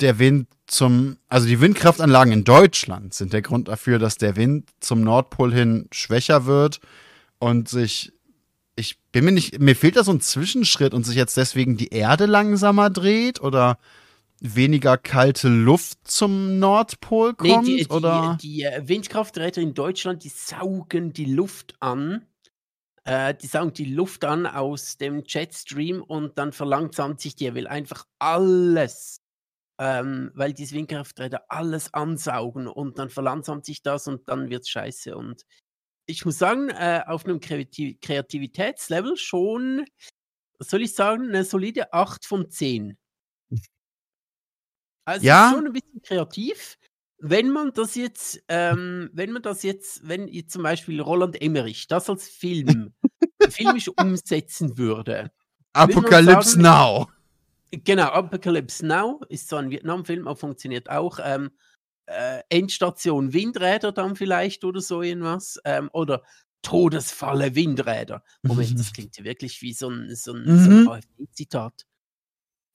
der 0.00 0.20
Wind 0.20 0.46
zum, 0.68 1.16
also 1.28 1.48
die 1.48 1.60
Windkraftanlagen 1.60 2.32
in 2.32 2.44
Deutschland 2.44 3.12
sind 3.12 3.32
der 3.32 3.42
Grund 3.42 3.66
dafür, 3.66 3.98
dass 3.98 4.18
der 4.18 4.36
Wind 4.36 4.68
zum 4.78 5.00
Nordpol 5.00 5.52
hin 5.52 5.88
schwächer 5.90 6.46
wird 6.46 6.80
und 7.40 7.68
sich, 7.68 8.12
ich 8.76 8.98
bin 9.10 9.24
mir 9.24 9.32
nicht, 9.32 9.58
mir 9.58 9.74
fehlt 9.74 9.96
da 9.96 10.04
so 10.04 10.12
ein 10.12 10.20
Zwischenschritt 10.20 10.94
und 10.94 11.04
sich 11.04 11.16
jetzt 11.16 11.36
deswegen 11.36 11.76
die 11.76 11.88
Erde 11.88 12.26
langsamer 12.26 12.90
dreht 12.90 13.40
oder 13.40 13.78
weniger 14.40 14.96
kalte 14.96 15.48
Luft 15.48 15.98
zum 16.04 16.58
Nordpol 16.58 17.34
kommt? 17.34 17.66
Nee, 17.66 17.84
die, 17.84 17.88
oder? 17.88 18.38
Die, 18.40 18.48
die 18.48 18.62
äh, 18.62 18.88
Windkrafträder 18.88 19.60
in 19.60 19.74
Deutschland, 19.74 20.24
die 20.24 20.28
saugen 20.28 21.12
die 21.12 21.24
Luft 21.26 21.76
an. 21.80 22.26
Äh, 23.04 23.34
die 23.34 23.46
saugen 23.46 23.72
die 23.72 23.86
Luft 23.86 24.24
an 24.24 24.46
aus 24.46 24.96
dem 24.96 25.24
Jetstream 25.26 26.02
und 26.02 26.38
dann 26.38 26.52
verlangsamt 26.52 27.20
sich 27.20 27.36
die. 27.36 27.54
Will 27.54 27.66
einfach 27.66 28.04
alles, 28.18 29.20
ähm, 29.80 30.30
weil 30.34 30.52
diese 30.52 30.74
Windkrafträder 30.76 31.44
alles 31.48 31.92
ansaugen 31.94 32.66
und 32.66 32.98
dann 32.98 33.10
verlangsamt 33.10 33.64
sich 33.64 33.82
das 33.82 34.06
und 34.06 34.28
dann 34.28 34.50
wird 34.50 34.62
es 34.62 34.68
scheiße. 34.68 35.16
Und 35.16 35.42
ich 36.06 36.24
muss 36.24 36.38
sagen, 36.38 36.70
äh, 36.70 37.02
auf 37.06 37.24
einem 37.24 37.40
Kreativ 37.40 38.00
Kreativitätslevel 38.00 39.16
schon, 39.16 39.84
was 40.58 40.68
soll 40.68 40.82
ich 40.82 40.94
sagen, 40.94 41.28
eine 41.28 41.44
solide 41.44 41.92
8 41.92 42.24
von 42.24 42.50
10. 42.50 42.96
Also 45.08 45.26
Ja. 45.26 45.50
schon 45.54 45.66
ein 45.66 45.72
bisschen 45.72 46.02
kreativ. 46.02 46.76
Wenn 47.18 47.50
man 47.50 47.72
das 47.72 47.94
jetzt, 47.94 48.40
ähm, 48.48 49.10
wenn 49.12 49.32
man 49.32 49.42
das 49.42 49.62
jetzt, 49.62 50.06
wenn 50.06 50.28
jetzt 50.28 50.52
zum 50.52 50.62
Beispiel 50.62 51.00
Roland 51.00 51.40
Emmerich 51.42 51.88
das 51.88 52.08
als 52.10 52.28
Film 52.28 52.92
filmisch 53.48 53.88
umsetzen 53.96 54.76
würde. 54.78 55.32
Apocalypse 55.72 56.50
sagen- 56.50 56.62
Now. 56.62 57.08
Genau, 57.70 58.04
Apocalypse 58.08 58.86
Now 58.86 59.20
ist 59.28 59.48
so 59.48 59.56
ein 59.56 59.70
Vietnam-Film, 59.70 60.26
aber 60.28 60.36
funktioniert 60.36 60.88
auch. 60.90 61.18
Ähm, 61.22 61.50
äh, 62.06 62.40
Endstation 62.50 63.32
Windräder 63.32 63.92
dann 63.92 64.14
vielleicht 64.16 64.64
oder 64.64 64.80
so 64.80 65.02
irgendwas. 65.02 65.58
Ähm, 65.64 65.90
oder 65.92 66.22
Todesfalle 66.62 67.54
Windräder. 67.54 68.22
Moment, 68.42 68.78
das 68.78 68.92
klingt 68.94 69.16
ja 69.18 69.24
wirklich 69.24 69.60
wie 69.62 69.72
so 69.72 69.88
ein, 69.90 70.14
so 70.14 70.32
ein, 70.34 70.44
so 70.46 70.70
ein 70.70 70.80
Mhm. 70.82 70.86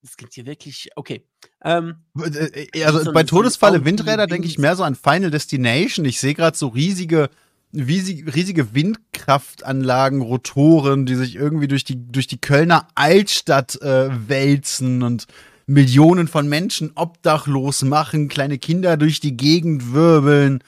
Das 0.03 0.17
klingt 0.17 0.35
ja 0.35 0.45
wirklich, 0.45 0.89
okay. 0.97 1.25
Ähm, 1.63 1.95
Äh, 2.21 2.83
Also 2.83 2.99
So 3.05 3.13
bei 3.13 3.21
so 3.21 3.27
Todesfalle 3.27 3.77
Anti- 3.77 3.85
Windräder 3.85 4.27
denke 4.27 4.47
ich 4.47 4.57
mehr 4.59 4.75
so 4.75 4.83
an 4.83 4.95
Final 4.95 5.31
Destination. 5.31 6.05
Ich 6.05 6.19
sehe 6.19 6.33
gerade 6.33 6.57
so 6.57 6.67
riesige, 6.67 7.29
riesige, 7.73 8.35
riesige 8.35 8.75
Windkraftanlagen, 8.75 10.21
Rotoren, 10.21 11.05
die 11.05 11.15
sich 11.15 11.35
irgendwie 11.35 11.67
durch 11.67 11.83
die, 11.85 11.95
durch 12.11 12.27
die 12.27 12.39
Kölner 12.39 12.87
Altstadt 12.95 13.81
äh, 13.81 14.09
wälzen 14.27 15.03
und 15.03 15.25
Millionen 15.67 16.27
von 16.27 16.49
Menschen 16.49 16.91
obdachlos 16.95 17.83
machen, 17.83 18.27
kleine 18.27 18.57
Kinder 18.57 18.97
durch 18.97 19.21
die 19.21 19.37
Gegend 19.37 19.93
wirbeln, 19.93 20.61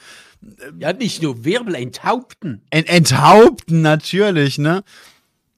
ja, 0.78 0.92
nicht 0.94 1.22
nur 1.22 1.44
Wirbel 1.44 1.74
enthaupten. 1.74 2.62
Ent 2.70 2.88
enthaupten 2.88 3.82
natürlich, 3.82 4.56
ne? 4.58 4.84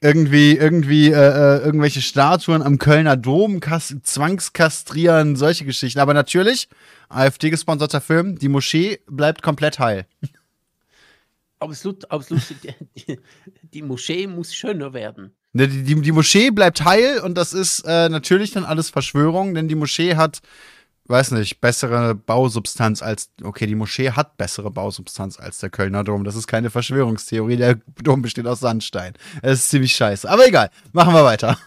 Irgendwie, 0.01 0.57
irgendwie, 0.57 1.09
äh, 1.09 1.13
äh, 1.13 1.65
irgendwelche 1.65 2.01
Statuen 2.01 2.63
am 2.63 2.79
Kölner 2.79 3.17
Dom 3.17 3.59
kas 3.59 3.97
zwangskastrieren, 4.03 5.35
solche 5.35 5.65
Geschichten. 5.65 5.99
Aber 5.99 6.15
natürlich, 6.15 6.69
AfD-gesponserter 7.09 8.01
Film, 8.01 8.39
die 8.39 8.49
Moschee 8.49 9.01
bleibt 9.09 9.43
komplett 9.43 9.79
heil. 9.79 10.07
Absolut, 11.59 12.09
absolut. 12.11 12.43
die, 12.63 12.75
die, 12.97 13.19
die 13.63 13.83
Moschee 13.83 14.29
muss 14.29 14.55
schöner 14.55 14.93
werden. 14.93 15.33
Ne, 15.53 15.67
Die, 15.67 15.83
die, 15.83 16.01
die 16.01 16.13
Moschee 16.13 16.51
bleibt 16.51 16.85
heil 16.85 17.21
und 17.21 17.37
das 17.37 17.53
ist 17.53 17.81
äh, 17.81 18.09
natürlich 18.09 18.53
dann 18.53 18.65
alles 18.65 18.91
Verschwörung, 18.91 19.55
denn 19.55 19.67
die 19.67 19.75
Moschee 19.75 20.15
hat, 20.15 20.41
weiß 21.09 21.33
nicht, 21.33 21.61
bessere 21.61 22.15
Bausubstanz 22.15 23.03
als, 23.03 23.31
okay, 23.43 23.67
die 23.67 23.75
Moschee 23.75 24.11
hat 24.11 24.37
bessere 24.37 24.71
Bausubstanz 24.71 25.41
als 25.41 25.59
der 25.59 25.71
Kölner 25.71 26.05
Dom. 26.05 26.25
Das 26.25 26.37
ist 26.37 26.47
keine 26.47 26.71
Verschwörungstheorie, 26.71 27.57
der 27.57 27.75
Dom 28.03 28.23
besteht 28.23 28.47
aus 28.47 28.61
Sandstein. 28.61 29.15
Das 29.43 29.61
ist 29.61 29.71
ziemlich 29.71 29.95
scheiße. 29.95 30.29
Aber 30.29 30.47
egal, 30.47 30.71
machen 30.93 31.15
wir 31.15 31.25
weiter. 31.25 31.59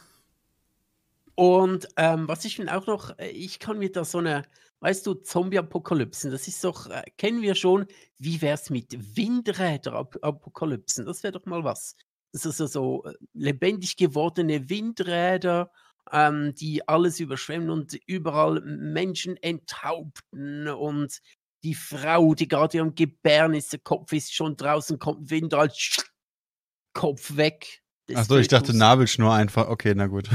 Und 1.36 1.88
ähm, 1.98 2.28
was 2.28 2.46
ich 2.46 2.58
finde 2.58 2.78
auch 2.78 2.86
noch, 2.86 3.18
äh, 3.18 3.30
ich 3.30 3.58
kann 3.60 3.80
mir 3.80 3.92
da 3.92 4.06
so 4.06 4.20
eine, 4.20 4.44
weißt 4.82 5.08
du, 5.08 5.16
Zombie-Apokalypsen, 5.16 6.30
das 6.30 6.48
ist 6.48 6.64
doch, 6.64 6.88
äh, 6.90 7.02
kennen 7.18 7.42
wir 7.42 7.56
schon, 7.56 7.88
wie 8.20 8.42
wäre 8.42 8.54
es 8.56 8.70
mit 8.70 9.18
Windräder-Apokalypsen? 9.18 11.06
Das 11.06 11.24
wäre 11.24 11.32
doch 11.34 11.46
mal 11.46 11.64
was. 11.64 11.96
Das 12.32 12.46
ist 12.46 12.62
also 12.62 12.68
so 12.68 13.06
äh, 13.06 13.14
lebendig 13.34 13.98
gewordene 13.98 14.70
Windräder, 14.70 15.72
ähm, 16.12 16.54
die 16.56 16.88
alles 16.88 17.20
überschwemmen 17.20 17.70
und 17.70 17.98
überall 18.06 18.62
Menschen 18.62 19.38
enthaupten 19.38 20.68
und 20.68 21.20
die 21.64 21.76
Frau, 21.76 22.34
die 22.34 22.48
gerade 22.48 22.80
am 22.80 22.96
Gebären 22.96 23.54
ist, 23.54 23.72
der 23.72 23.80
Kopf 23.80 24.12
ist 24.14 24.34
schon 24.34 24.58
draußen, 24.58 25.00
kommt 25.00 25.30
Windrad, 25.30 25.74
Kopf 26.94 27.38
weg. 27.38 27.82
Achso, 28.14 28.38
ich 28.38 28.48
dachte. 28.48 28.76
Nabelschnur 28.76 29.34
einfach. 29.34 29.70
Okay, 29.70 29.94
na 29.96 30.08
gut. 30.08 30.30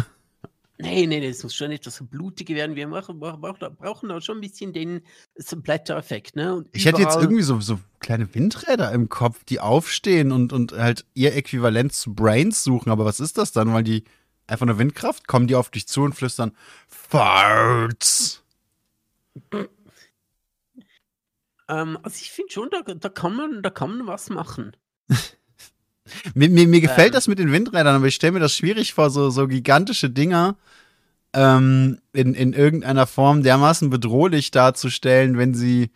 Nee, 0.78 1.06
nee, 1.06 1.20
nee, 1.20 1.28
es 1.28 1.42
muss 1.42 1.54
schon 1.54 1.72
etwas 1.72 2.02
blutiger 2.10 2.54
werden. 2.54 2.76
Wir 2.76 2.86
machen, 2.86 3.18
brauchen, 3.18 4.08
da 4.08 4.20
schon 4.20 4.38
ein 4.38 4.40
bisschen 4.42 4.74
den 4.74 5.00
Splatter-Effekt, 5.38 6.36
ne? 6.36 6.54
Und 6.54 6.68
Ich 6.72 6.84
hätte 6.84 7.00
jetzt 7.00 7.16
irgendwie 7.16 7.42
so, 7.42 7.60
so 7.60 7.80
kleine 7.98 8.34
Windräder 8.34 8.92
im 8.92 9.08
Kopf, 9.08 9.42
die 9.44 9.58
aufstehen 9.58 10.32
und, 10.32 10.52
und 10.52 10.72
halt 10.72 11.06
ihr 11.14 11.34
Äquivalent 11.34 11.94
zu 11.94 12.14
Brains 12.14 12.62
suchen. 12.62 12.90
Aber 12.90 13.06
was 13.06 13.20
ist 13.20 13.38
das 13.38 13.52
dann? 13.52 13.72
Weil 13.72 13.84
die 13.84 14.04
einfach 14.46 14.66
nur 14.66 14.78
Windkraft, 14.78 15.26
kommen 15.26 15.46
die 15.46 15.54
auf 15.54 15.70
dich 15.70 15.86
zu 15.86 16.02
und 16.02 16.14
flüstern 16.14 16.52
Farts. 16.88 18.42
Ähm, 21.68 21.98
also 22.02 22.16
ich 22.20 22.30
finde 22.30 22.52
schon, 22.52 22.70
da, 22.70 22.82
da, 22.94 23.08
kann 23.08 23.34
man, 23.34 23.62
da 23.62 23.70
kann 23.70 23.96
man 23.96 24.06
was 24.06 24.30
machen. 24.30 24.76
Mir, 26.34 26.48
mir, 26.48 26.68
mir 26.68 26.80
gefällt 26.80 27.08
Ähm. 27.08 27.12
das 27.14 27.26
mit 27.26 27.40
den 27.40 27.50
Windrädern, 27.50 27.96
aber 27.96 28.06
ich 28.06 28.14
stelle 28.14 28.34
mir 28.34 28.38
das 28.38 28.54
schwierig 28.54 28.94
vor, 28.94 29.10
so, 29.10 29.28
so 29.30 29.48
gigantische 29.48 30.08
Dinger 30.08 30.56
ähm, 31.32 31.98
in, 32.12 32.32
in 32.34 32.52
irgendeiner 32.52 33.08
Form 33.08 33.42
dermaßen 33.42 33.90
bedrohlich 33.90 34.52
darzustellen, 34.52 35.36
wenn 35.36 35.52
sie 35.52 35.90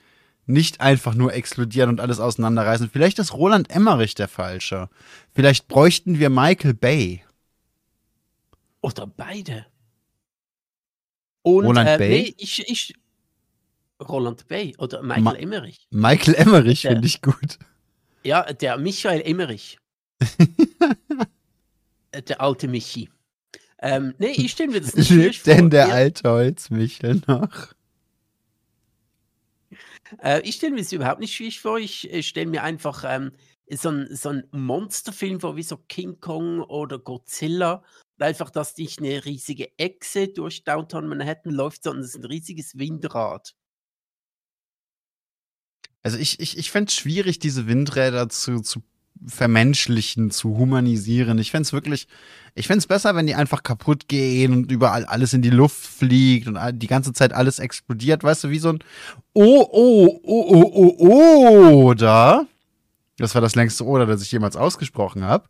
nicht 0.46 0.80
einfach 0.80 1.14
nur 1.14 1.32
explodieren 1.32 1.90
und 1.90 2.00
alles 2.00 2.18
auseinanderreißen. 2.18 2.90
Vielleicht 2.92 3.20
ist 3.20 3.32
Roland 3.32 3.70
Emmerich 3.70 4.14
der 4.14 4.26
Falsche. 4.28 4.88
Vielleicht 5.32 5.68
bräuchten 5.68 6.18
wir 6.18 6.28
Michael 6.28 6.74
Bay. 6.74 7.22
Oder 8.82 9.06
beide. 9.06 9.66
Und, 11.42 11.66
Roland 11.66 11.88
äh, 11.88 11.98
Bay? 11.98 12.08
Nee, 12.08 12.34
ich, 12.38 12.68
ich, 12.68 12.94
Roland 14.02 14.46
Bay 14.48 14.74
oder 14.78 15.02
Michael 15.02 15.22
Ma- 15.22 15.34
Emmerich. 15.34 15.86
Michael 15.90 16.34
Emmerich 16.34 16.82
finde 16.82 17.06
ich 17.06 17.20
gut. 17.22 17.58
Ja, 18.22 18.52
der 18.52 18.76
Michael 18.78 19.22
Emmerich. 19.22 19.78
Der 22.28 22.40
alte 22.40 22.66
Michi. 22.66 23.08
Ähm, 23.78 24.14
nee, 24.18 24.32
ich 24.32 24.50
stelle 24.52 24.72
mir 24.72 24.80
das 24.80 24.94
nicht 24.96 25.06
schwierig 25.08 25.36
Lebt 25.36 25.46
denn 25.46 25.58
vor. 25.60 25.70
der 25.70 25.86
Ja, 25.88 25.94
alte 25.94 26.28
Holzmichel 26.28 27.22
noch? 27.28 27.72
Äh, 30.22 30.40
ich 30.42 30.56
stelle 30.56 30.72
mir 30.72 30.82
das 30.82 30.92
überhaupt 30.92 31.20
nicht 31.20 31.34
schwierig 31.34 31.60
vor. 31.60 31.78
Ich 31.78 32.12
äh, 32.12 32.22
stelle 32.22 32.50
mir 32.50 32.62
einfach 32.64 33.04
ähm, 33.06 33.32
so 33.70 33.90
einen 33.90 34.14
so 34.14 34.30
ein 34.30 34.44
Monsterfilm 34.50 35.40
vor, 35.40 35.56
wie 35.56 35.62
so 35.62 35.76
King 35.76 36.20
Kong 36.20 36.60
oder 36.62 36.98
Godzilla. 36.98 37.82
Einfach, 38.20 38.50
dass 38.50 38.76
nicht 38.76 38.98
eine 38.98 39.24
riesige 39.24 39.70
Echse 39.78 40.28
durch 40.28 40.64
Downtown 40.64 41.08
Manhattan 41.08 41.52
läuft, 41.52 41.84
sondern 41.84 42.04
es 42.04 42.10
ist 42.10 42.16
ein 42.16 42.24
riesiges 42.24 42.78
Windrad. 42.78 43.54
Also 46.02 46.18
ich, 46.18 46.40
ich, 46.40 46.58
ich 46.58 46.70
fände 46.70 46.88
es 46.88 46.94
schwierig, 46.94 47.38
diese 47.38 47.66
Windräder 47.66 48.28
zu, 48.28 48.60
zu 48.60 48.82
vermenschlichen, 49.26 50.30
zu 50.30 50.56
humanisieren. 50.56 51.38
Ich 51.38 51.50
fände 51.50 51.66
es 51.66 51.72
wirklich, 51.72 52.08
ich 52.54 52.66
fände 52.66 52.78
es 52.78 52.86
besser, 52.86 53.14
wenn 53.14 53.26
die 53.26 53.34
einfach 53.34 53.62
kaputt 53.62 54.08
gehen 54.08 54.52
und 54.52 54.72
überall 54.72 55.04
alles 55.04 55.34
in 55.34 55.42
die 55.42 55.50
Luft 55.50 55.86
fliegt 55.86 56.48
und 56.48 56.58
die 56.74 56.86
ganze 56.86 57.12
Zeit 57.12 57.32
alles 57.32 57.58
explodiert, 57.58 58.24
weißt 58.24 58.44
du, 58.44 58.50
wie 58.50 58.58
so 58.58 58.70
ein 58.70 58.78
Oh, 59.32 59.66
oh, 59.70 60.20
oh, 60.22 60.44
oh, 60.48 60.72
oh, 60.74 60.96
oh, 60.98 61.82
oder, 61.84 62.46
das 63.18 63.34
war 63.34 63.42
das 63.42 63.54
längste 63.54 63.84
Oder, 63.84 64.06
das 64.06 64.22
ich 64.22 64.32
jemals 64.32 64.56
ausgesprochen 64.56 65.24
habe, 65.24 65.48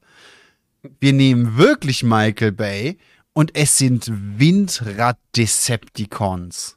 wir 1.01 1.13
nehmen 1.13 1.57
wirklich 1.57 2.03
Michael 2.03 2.53
Bay 2.53 2.99
und 3.33 3.57
es 3.57 3.79
sind 3.79 4.07
Windrad-Decepticons. 4.11 6.77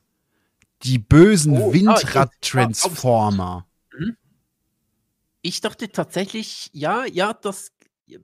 Die 0.84 1.00
bösen 1.00 1.58
Oh, 1.58 1.70
ah, 1.70 1.74
Windrad-Transformer. 1.74 3.68
Ich 5.42 5.62
dachte 5.62 5.92
tatsächlich, 5.92 6.70
ja, 6.74 7.06
ja, 7.06 7.34
das 7.34 7.72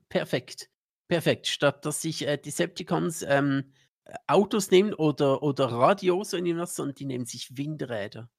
perfekt. 0.08 0.70
Perfekt. 1.08 1.48
Statt 1.48 1.84
dass 1.84 2.02
sich 2.02 2.24
äh, 2.26 2.38
Decepticons 2.38 3.22
ähm, 3.22 3.72
äh, 4.04 4.14
Autos 4.26 4.70
nehmen 4.70 4.94
oder, 4.94 5.42
oder 5.42 5.66
Radios 5.66 6.32
oder 6.32 6.44
irgendwas, 6.44 6.76
sondern 6.76 6.94
die 6.94 7.04
nehmen 7.04 7.26
sich 7.26 7.56
Windräder. 7.56 8.30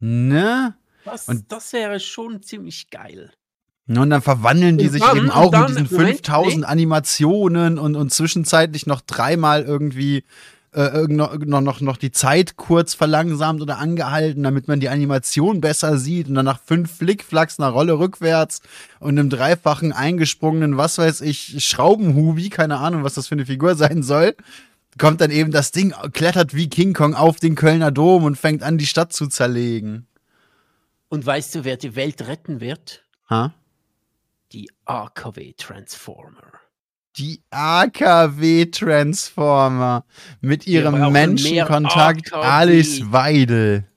Ne? 0.00 0.76
Das, 1.04 1.28
Und- 1.28 1.50
das 1.52 1.72
wäre 1.72 2.00
schon 2.00 2.42
ziemlich 2.42 2.90
geil. 2.90 3.32
Und 3.86 4.08
dann 4.10 4.22
verwandeln 4.22 4.78
die 4.78 4.86
Und 4.86 4.92
sich 4.92 5.02
dann- 5.02 5.16
eben 5.16 5.30
auch 5.30 5.52
mit 5.52 5.68
diesen 5.68 5.88
Moment, 5.90 6.08
5000 6.26 6.64
Animationen 6.64 7.78
und, 7.78 7.96
und 7.96 8.12
zwischenzeitlich 8.12 8.86
noch 8.86 9.00
dreimal 9.02 9.62
irgendwie 9.62 10.24
äh, 10.72 10.86
irgend- 10.88 11.16
noch, 11.18 11.38
noch, 11.38 11.60
noch, 11.60 11.80
noch 11.82 11.96
die 11.98 12.10
Zeit 12.10 12.56
kurz 12.56 12.94
verlangsamt 12.94 13.60
oder 13.62 13.78
angehalten, 13.78 14.42
damit 14.42 14.66
man 14.68 14.80
die 14.80 14.88
Animation 14.88 15.60
besser 15.60 15.98
sieht 15.98 16.28
und 16.28 16.34
dann 16.34 16.46
nach 16.46 16.58
fünf 16.64 16.96
Flickflacks 16.96 17.60
einer 17.60 17.68
Rolle 17.68 17.98
rückwärts 17.98 18.60
und 19.00 19.10
einem 19.18 19.30
dreifachen 19.30 19.92
eingesprungenen, 19.92 20.76
was 20.76 20.98
weiß 20.98 21.20
ich, 21.20 21.62
Schraubenhubi, 21.64 22.48
keine 22.50 22.78
Ahnung, 22.78 23.04
was 23.04 23.14
das 23.14 23.28
für 23.28 23.34
eine 23.36 23.46
Figur 23.46 23.76
sein 23.76 24.02
soll, 24.02 24.34
kommt 24.98 25.20
dann 25.20 25.30
eben 25.30 25.52
das 25.52 25.70
Ding, 25.72 25.92
klettert 26.12 26.54
wie 26.54 26.68
King 26.68 26.92
Kong 26.94 27.14
auf 27.14 27.38
den 27.38 27.54
Kölner 27.54 27.92
Dom 27.92 28.24
und 28.24 28.36
fängt 28.36 28.62
an, 28.64 28.78
die 28.78 28.86
Stadt 28.86 29.12
zu 29.12 29.26
zerlegen. 29.28 30.06
Und 31.08 31.24
weißt 31.24 31.54
du, 31.54 31.64
wer 31.64 31.76
die 31.76 31.94
Welt 31.94 32.26
retten 32.26 32.60
wird? 32.60 33.04
Ha? 33.30 33.52
Die 34.54 34.70
AKW 34.84 35.52
Transformer. 35.56 36.60
Die 37.16 37.42
AKW-Transformer 37.50 40.04
mit 40.40 40.66
Wir 40.66 40.82
ihrem 40.82 41.10
Menschenkontakt 41.10 42.32
AKW. 42.32 42.46
Alice 42.46 43.02
Weidel. 43.10 43.88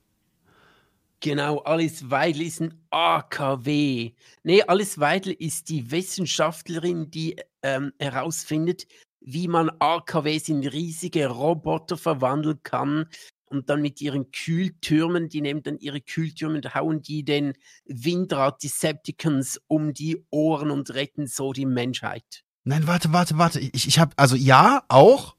Genau, 1.20 1.58
Alice 1.58 2.10
Weidel 2.10 2.42
ist 2.42 2.60
ein 2.60 2.74
AKW. 2.90 4.10
Nee, 4.42 4.62
Alice 4.64 4.98
Weidel 4.98 5.34
ist 5.34 5.68
die 5.68 5.88
Wissenschaftlerin, 5.92 7.08
die 7.08 7.36
ähm, 7.62 7.92
herausfindet, 8.00 8.88
wie 9.20 9.46
man 9.46 9.70
AKWs 9.78 10.48
in 10.48 10.66
riesige 10.66 11.28
Roboter 11.28 11.96
verwandeln 11.96 12.60
kann 12.64 13.06
und 13.50 13.68
dann 13.70 13.82
mit 13.82 14.00
ihren 14.00 14.30
Kühltürmen, 14.30 15.28
die 15.28 15.40
nehmen 15.40 15.62
dann 15.62 15.78
ihre 15.78 16.00
Kühltürme 16.00 16.56
und 16.56 16.74
hauen 16.74 17.02
die 17.02 17.24
den 17.24 17.54
Windrad 17.86 18.62
Decepticons 18.62 19.60
um 19.66 19.92
die 19.94 20.24
Ohren 20.30 20.70
und 20.70 20.92
retten 20.94 21.26
so 21.26 21.52
die 21.52 21.66
Menschheit. 21.66 22.44
Nein, 22.64 22.86
warte, 22.86 23.12
warte, 23.12 23.38
warte. 23.38 23.60
Ich, 23.60 23.86
ich 23.88 23.98
habe, 23.98 24.12
also 24.16 24.36
ja, 24.36 24.82
auch, 24.88 25.36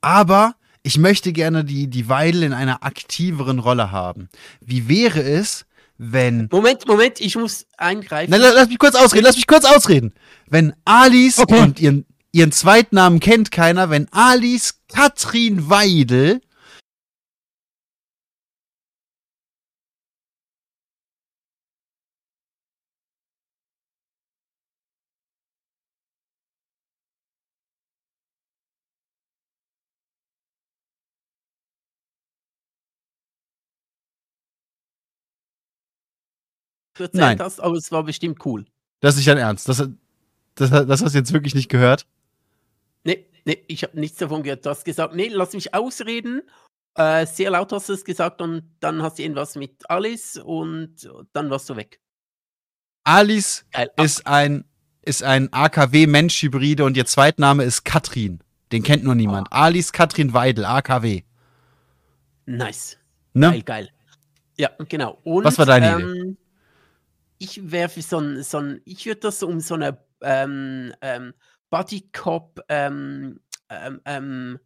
aber 0.00 0.54
ich 0.82 0.98
möchte 0.98 1.32
gerne 1.32 1.64
die, 1.64 1.88
die 1.88 2.08
Weidel 2.08 2.42
in 2.42 2.52
einer 2.52 2.84
aktiveren 2.84 3.58
Rolle 3.58 3.90
haben. 3.90 4.28
Wie 4.60 4.88
wäre 4.88 5.20
es, 5.22 5.66
wenn. 5.98 6.48
Moment, 6.50 6.86
Moment, 6.86 7.20
ich 7.20 7.36
muss 7.36 7.66
eingreifen. 7.76 8.30
Nein, 8.30 8.40
la- 8.40 8.52
lass 8.52 8.68
mich 8.68 8.78
kurz 8.78 8.94
ausreden, 8.94 9.24
lass 9.24 9.36
mich 9.36 9.46
kurz 9.46 9.64
ausreden. 9.64 10.14
Wenn 10.48 10.72
Alice 10.84 11.38
Okay. 11.38 11.60
und 11.60 11.80
ihren, 11.80 12.06
ihren 12.32 12.52
Zweitnamen 12.52 13.20
kennt 13.20 13.50
keiner, 13.50 13.90
wenn 13.90 14.06
Alice 14.12 14.80
Katrin 14.88 15.68
Weidel 15.68 16.40
erzählt 37.04 37.20
Nein. 37.20 37.38
hast, 37.38 37.60
aber 37.60 37.76
es 37.76 37.90
war 37.92 38.04
bestimmt 38.04 38.44
cool. 38.44 38.64
Das 39.00 39.14
ist 39.14 39.18
nicht 39.18 39.28
dein 39.28 39.38
Ernst. 39.38 39.68
Das, 39.68 39.78
das, 40.54 40.70
das 40.70 41.02
hast 41.02 41.14
du 41.14 41.18
jetzt 41.18 41.32
wirklich 41.32 41.54
nicht 41.54 41.68
gehört. 41.68 42.06
Nee, 43.04 43.26
nee, 43.44 43.64
ich 43.66 43.82
habe 43.82 43.98
nichts 43.98 44.18
davon 44.18 44.42
gehört. 44.42 44.64
Du 44.66 44.70
hast 44.70 44.84
gesagt, 44.84 45.14
nee, 45.14 45.28
lass 45.28 45.52
mich 45.52 45.74
ausreden. 45.74 46.42
Äh, 46.94 47.26
sehr 47.26 47.50
laut 47.50 47.72
hast 47.72 47.88
du 47.88 47.92
es 47.92 48.04
gesagt 48.04 48.42
und 48.42 48.62
dann 48.80 49.02
hast 49.02 49.18
du 49.18 49.22
irgendwas 49.22 49.54
mit 49.54 49.88
Alice 49.88 50.36
und 50.36 51.08
dann 51.32 51.48
warst 51.50 51.70
du 51.70 51.76
weg. 51.76 52.00
Alice 53.04 53.64
Geil. 53.70 53.90
ist 53.96 54.26
ein, 54.26 54.64
ist 55.02 55.22
ein 55.22 55.52
AKW-Mensch-Hybride 55.52 56.84
und 56.84 56.96
ihr 56.96 57.06
Zweitname 57.06 57.64
ist 57.64 57.84
Katrin. 57.84 58.40
Den 58.72 58.82
kennt 58.82 59.04
nur 59.04 59.14
niemand. 59.14 59.52
Alice 59.52 59.92
Katrin 59.92 60.32
Weidel, 60.32 60.64
AKW. 60.64 61.22
Nice. 62.46 62.98
Ne? 63.32 63.50
Geil, 63.50 63.62
geil. 63.62 63.88
Ja, 64.58 64.70
genau. 64.88 65.18
Und, 65.24 65.44
Was 65.44 65.58
war 65.58 65.66
deine 65.66 66.00
ähm, 66.00 66.36
Ich 67.42 67.62
für 67.88 68.02
so 68.02 68.18
ein, 68.18 68.42
so 68.42 68.58
ein, 68.58 68.82
ich 68.84 69.06
würde 69.06 69.20
das 69.20 69.42
um 69.42 69.60
so 69.60 69.74
eine 69.74 69.98
ähm, 70.20 70.92
ähm, 71.00 71.32
Bodycop, 71.70 72.60
ähm, 72.68 73.40
ähm, 73.70 74.00
ähm, 74.04 74.58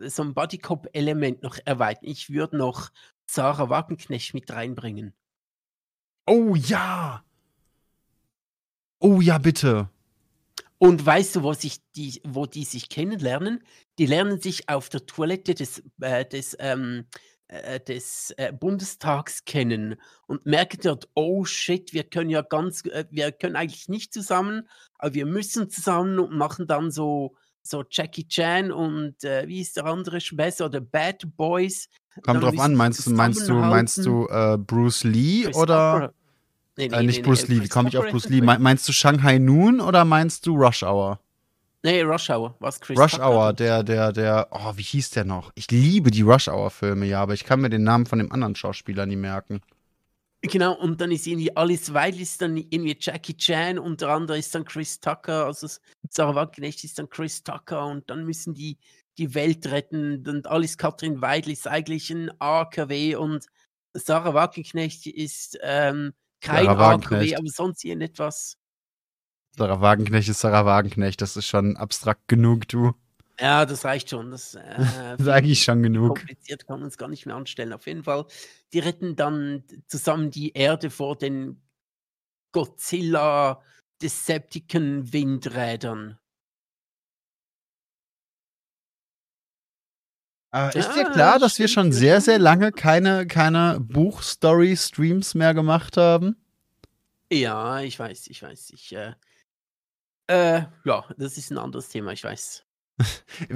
so 0.00 0.24
ein 0.24 0.34
Bodycop-Element 0.34 1.44
noch 1.44 1.58
erweitern. 1.64 2.08
Ich 2.08 2.30
würde 2.30 2.56
noch 2.56 2.90
Sarah 3.26 3.70
Wagenknecht 3.70 4.34
mit 4.34 4.50
reinbringen. 4.50 5.14
Oh 6.26 6.56
ja. 6.56 7.24
Oh 8.98 9.20
ja, 9.20 9.38
bitte. 9.38 9.88
Und 10.78 11.06
weißt 11.06 11.36
du, 11.36 11.42
wo, 11.44 11.52
sich 11.52 11.78
die, 11.92 12.20
wo 12.24 12.46
die 12.46 12.64
sich 12.64 12.88
kennenlernen? 12.88 13.62
Die 13.98 14.06
lernen 14.06 14.40
sich 14.40 14.68
auf 14.68 14.88
der 14.88 15.06
Toilette 15.06 15.54
des, 15.54 15.82
äh, 16.00 16.26
des, 16.26 16.56
ähm, 16.58 17.06
äh, 17.48 17.80
des 17.80 18.32
äh, 18.36 18.52
Bundestags 18.52 19.44
kennen 19.44 19.96
und 20.26 20.46
merken 20.46 20.80
dort, 20.82 21.08
oh 21.14 21.44
shit, 21.44 21.92
wir 21.92 22.04
können 22.04 22.30
ja 22.30 22.42
ganz, 22.42 22.84
äh, 22.86 23.04
wir 23.10 23.32
können 23.32 23.56
eigentlich 23.56 23.88
nicht 23.88 24.12
zusammen, 24.12 24.68
aber 24.98 25.14
wir 25.14 25.26
müssen 25.26 25.70
zusammen 25.70 26.18
und 26.18 26.36
machen 26.36 26.66
dann 26.66 26.90
so, 26.90 27.36
so 27.62 27.84
Jackie 27.90 28.26
Chan 28.26 28.72
und 28.72 29.22
äh, 29.24 29.46
wie 29.46 29.60
ist 29.60 29.76
der 29.76 29.86
andere 29.86 30.20
Schwester 30.20 30.66
oder 30.66 30.80
Bad 30.80 31.36
Boys. 31.36 31.88
Kommt 32.22 32.42
drauf 32.42 32.58
an, 32.58 32.74
meinst 32.74 33.06
du, 33.06 33.10
meinst 33.10 33.48
du, 33.48 33.54
meinst 33.54 33.98
du 34.04 34.26
äh, 34.28 34.56
Bruce 34.56 35.04
Lee 35.04 35.42
Chris 35.44 35.56
oder 35.56 35.92
Tucker. 35.92 36.14
Nee, 36.78 36.86
äh, 36.86 37.02
nicht 37.02 37.22
Bruce 37.22 37.48
Lee? 37.48 37.62
Wie 37.62 37.68
komme 37.68 37.88
ich 37.88 37.96
auf 37.96 38.06
Bruce 38.08 38.28
Lee? 38.28 38.40
Meinst 38.40 38.88
du 38.88 38.92
Shanghai 38.92 39.38
Noon 39.38 39.80
oder 39.80 40.04
meinst 40.04 40.46
du 40.46 40.54
Rush 40.56 40.82
Hour? 40.82 41.20
Nee, 41.86 42.02
Rush 42.02 42.30
Hour. 42.30 42.56
Was 42.58 42.80
Chris 42.80 42.98
Rush 42.98 43.12
Tucker? 43.12 43.28
Hour, 43.28 43.52
der, 43.52 43.84
der, 43.84 44.12
der, 44.12 44.48
oh, 44.50 44.72
wie 44.74 44.82
hieß 44.82 45.10
der 45.10 45.24
noch? 45.24 45.52
Ich 45.54 45.70
liebe 45.70 46.10
die 46.10 46.22
Rush 46.22 46.48
Hour-Filme, 46.48 47.06
ja, 47.06 47.22
aber 47.22 47.34
ich 47.34 47.44
kann 47.44 47.60
mir 47.60 47.70
den 47.70 47.84
Namen 47.84 48.06
von 48.06 48.18
dem 48.18 48.32
anderen 48.32 48.56
Schauspieler 48.56 49.06
nie 49.06 49.14
merken. 49.14 49.60
Genau, 50.42 50.72
und 50.74 51.00
dann 51.00 51.12
ist 51.12 51.28
irgendwie 51.28 51.56
Alice 51.56 51.94
Weidel 51.94 52.22
ist 52.22 52.42
dann 52.42 52.56
irgendwie 52.56 52.96
Jackie 52.98 53.36
Chan, 53.36 53.78
unter 53.78 54.08
anderem 54.08 54.40
ist 54.40 54.52
dann 54.52 54.64
Chris 54.64 54.98
Tucker, 54.98 55.46
also 55.46 55.68
Sarah 56.10 56.34
Wagenknecht 56.34 56.82
ist 56.82 56.98
dann 56.98 57.08
Chris 57.08 57.44
Tucker 57.44 57.86
und 57.86 58.10
dann 58.10 58.24
müssen 58.24 58.52
die 58.52 58.78
die 59.16 59.34
Welt 59.36 59.68
retten 59.68 60.26
und 60.26 60.48
Alice 60.48 60.76
Katrin 60.76 61.22
Weidel 61.22 61.52
ist 61.52 61.68
eigentlich 61.68 62.10
ein 62.10 62.32
AKW 62.40 63.14
und 63.14 63.46
Sarah 63.94 64.34
Wagenknecht 64.34 65.06
ist 65.06 65.56
ähm, 65.62 66.14
kein 66.40 66.66
Sarah 66.66 66.94
AKW, 66.94 67.36
aber 67.36 67.46
sonst 67.46 67.84
irgendetwas. 67.84 68.58
Sarah 69.56 69.80
Wagenknecht 69.80 70.28
ist 70.28 70.40
Sarah 70.40 70.66
Wagenknecht, 70.66 71.20
das 71.22 71.36
ist 71.36 71.46
schon 71.46 71.76
abstrakt 71.76 72.28
genug, 72.28 72.68
du. 72.68 72.92
Ja, 73.38 73.66
das 73.66 73.84
reicht 73.84 74.10
schon. 74.10 74.30
Das, 74.30 74.54
äh, 74.54 75.16
ist 75.18 75.28
eigentlich 75.28 75.62
schon 75.62 75.82
genug. 75.82 76.16
kompliziert 76.18 76.66
kann 76.66 76.80
man 76.80 76.88
es 76.88 76.98
gar 76.98 77.08
nicht 77.08 77.26
mehr 77.26 77.36
anstellen. 77.36 77.72
Auf 77.72 77.86
jeden 77.86 78.04
Fall, 78.04 78.26
die 78.72 78.78
retten 78.78 79.16
dann 79.16 79.64
zusammen 79.86 80.30
die 80.30 80.52
Erde 80.52 80.90
vor 80.90 81.16
den 81.16 81.62
Godzilla 82.52 83.62
Decepticon 84.02 85.12
Windrädern. 85.12 86.18
Äh, 90.54 90.78
ist 90.78 90.94
dir 90.94 91.02
Ja, 91.02 91.10
klar, 91.10 91.38
dass 91.38 91.58
wir 91.58 91.68
schon 91.68 91.92
ja, 91.92 91.92
sehr, 91.92 92.20
sehr 92.20 92.38
lange 92.38 92.72
keine, 92.72 93.26
keine 93.26 93.78
Buchstory-Streams 93.80 95.34
mehr 95.34 95.54
gemacht 95.54 95.96
haben? 95.96 96.36
Ja, 97.32 97.80
ich 97.80 97.98
weiß, 97.98 98.28
ich 98.28 98.42
weiß. 98.42 98.70
Ich, 98.70 98.92
äh, 98.94 99.14
äh, 100.28 100.62
ja, 100.84 101.04
das 101.16 101.36
ist 101.38 101.50
ein 101.50 101.58
anderes 101.58 101.88
Thema, 101.88 102.12
ich 102.12 102.24
weiß. 102.24 102.64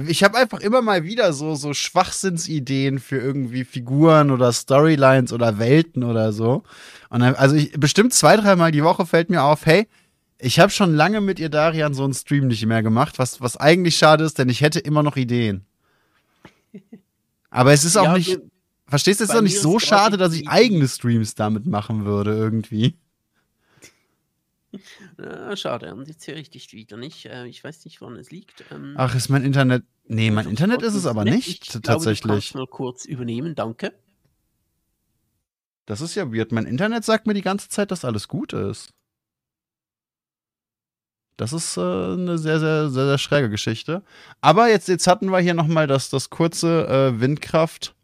Ich 0.07 0.23
habe 0.23 0.37
einfach 0.37 0.59
immer 0.59 0.81
mal 0.81 1.03
wieder 1.03 1.33
so, 1.33 1.55
so 1.55 1.73
Schwachsinnsideen 1.73 2.99
für 2.99 3.17
irgendwie 3.17 3.63
Figuren 3.65 4.29
oder 4.29 4.53
Storylines 4.53 5.33
oder 5.33 5.57
Welten 5.57 6.03
oder 6.03 6.31
so. 6.31 6.63
Und 7.09 7.21
dann, 7.21 7.33
also 7.35 7.55
ich, 7.55 7.71
bestimmt 7.73 8.13
zwei, 8.13 8.37
dreimal 8.37 8.71
die 8.71 8.83
Woche 8.83 9.05
fällt 9.07 9.31
mir 9.31 9.43
auf, 9.43 9.65
hey, 9.65 9.87
ich 10.37 10.59
habe 10.59 10.71
schon 10.71 10.93
lange 10.93 11.21
mit 11.21 11.39
ihr 11.39 11.49
Darian 11.49 11.93
so 11.95 12.03
einen 12.03 12.13
Stream 12.13 12.47
nicht 12.47 12.65
mehr 12.65 12.83
gemacht, 12.83 13.17
was, 13.19 13.41
was 13.41 13.57
eigentlich 13.57 13.97
schade 13.97 14.23
ist, 14.23 14.37
denn 14.37 14.49
ich 14.49 14.61
hätte 14.61 14.79
immer 14.79 15.01
noch 15.03 15.17
Ideen. 15.17 15.65
Aber 17.49 17.73
es 17.73 17.83
ist 17.83 17.97
auch 17.97 18.05
Ja, 18.05 18.17
nicht, 18.17 18.39
verstehst 18.87 19.19
du, 19.19 19.23
es 19.25 19.29
ist 19.31 19.35
auch 19.35 19.41
nicht 19.41 19.59
so 19.59 19.79
schade, 19.79 20.17
dass 20.17 20.33
ich 20.33 20.47
eigene 20.47 20.87
Streams 20.87 21.35
damit 21.35 21.65
machen 21.65 22.05
würde 22.05 22.31
irgendwie. 22.33 22.97
Ah, 25.17 25.55
schade, 25.55 25.93
und 25.93 26.07
jetzt 26.07 26.25
höre 26.27 26.37
ich 26.37 26.49
dich 26.49 26.71
wieder 26.73 26.97
nicht. 26.97 27.25
Äh, 27.25 27.45
ich 27.47 27.63
weiß 27.63 27.83
nicht, 27.85 28.01
woran 28.01 28.15
es 28.15 28.31
liegt. 28.31 28.63
Ähm, 28.71 28.95
Ach, 28.97 29.13
ist 29.15 29.29
mein 29.29 29.43
Internet. 29.43 29.83
Nee, 30.05 30.31
mein 30.31 30.45
ich 30.45 30.51
Internet 30.51 30.81
ist 30.81 30.95
es 30.95 31.05
aber 31.05 31.23
nicht, 31.25 31.73
Ich 31.75 31.81
tatsächlich. 31.81 32.21
kannst 32.29 32.55
mal 32.55 32.67
kurz 32.67 33.05
übernehmen, 33.05 33.55
danke. 33.55 33.93
Das 35.85 36.01
ist 36.01 36.15
ja 36.15 36.33
weird. 36.33 36.51
Mein 36.51 36.65
Internet 36.65 37.03
sagt 37.03 37.27
mir 37.27 37.33
die 37.33 37.41
ganze 37.41 37.69
Zeit, 37.69 37.91
dass 37.91 38.05
alles 38.05 38.27
gut 38.27 38.53
ist. 38.53 38.93
Das 41.37 41.53
ist 41.53 41.75
äh, 41.75 41.81
eine 41.81 42.37
sehr, 42.37 42.59
sehr, 42.59 42.89
sehr, 42.89 43.05
sehr 43.07 43.17
schräge 43.17 43.49
Geschichte. 43.49 44.03
Aber 44.41 44.69
jetzt, 44.69 44.87
jetzt 44.87 45.07
hatten 45.07 45.31
wir 45.31 45.39
hier 45.39 45.53
nochmal 45.53 45.87
das, 45.87 46.09
das 46.09 46.29
kurze 46.29 46.87
äh, 46.87 47.19
Windkraft, 47.19 47.95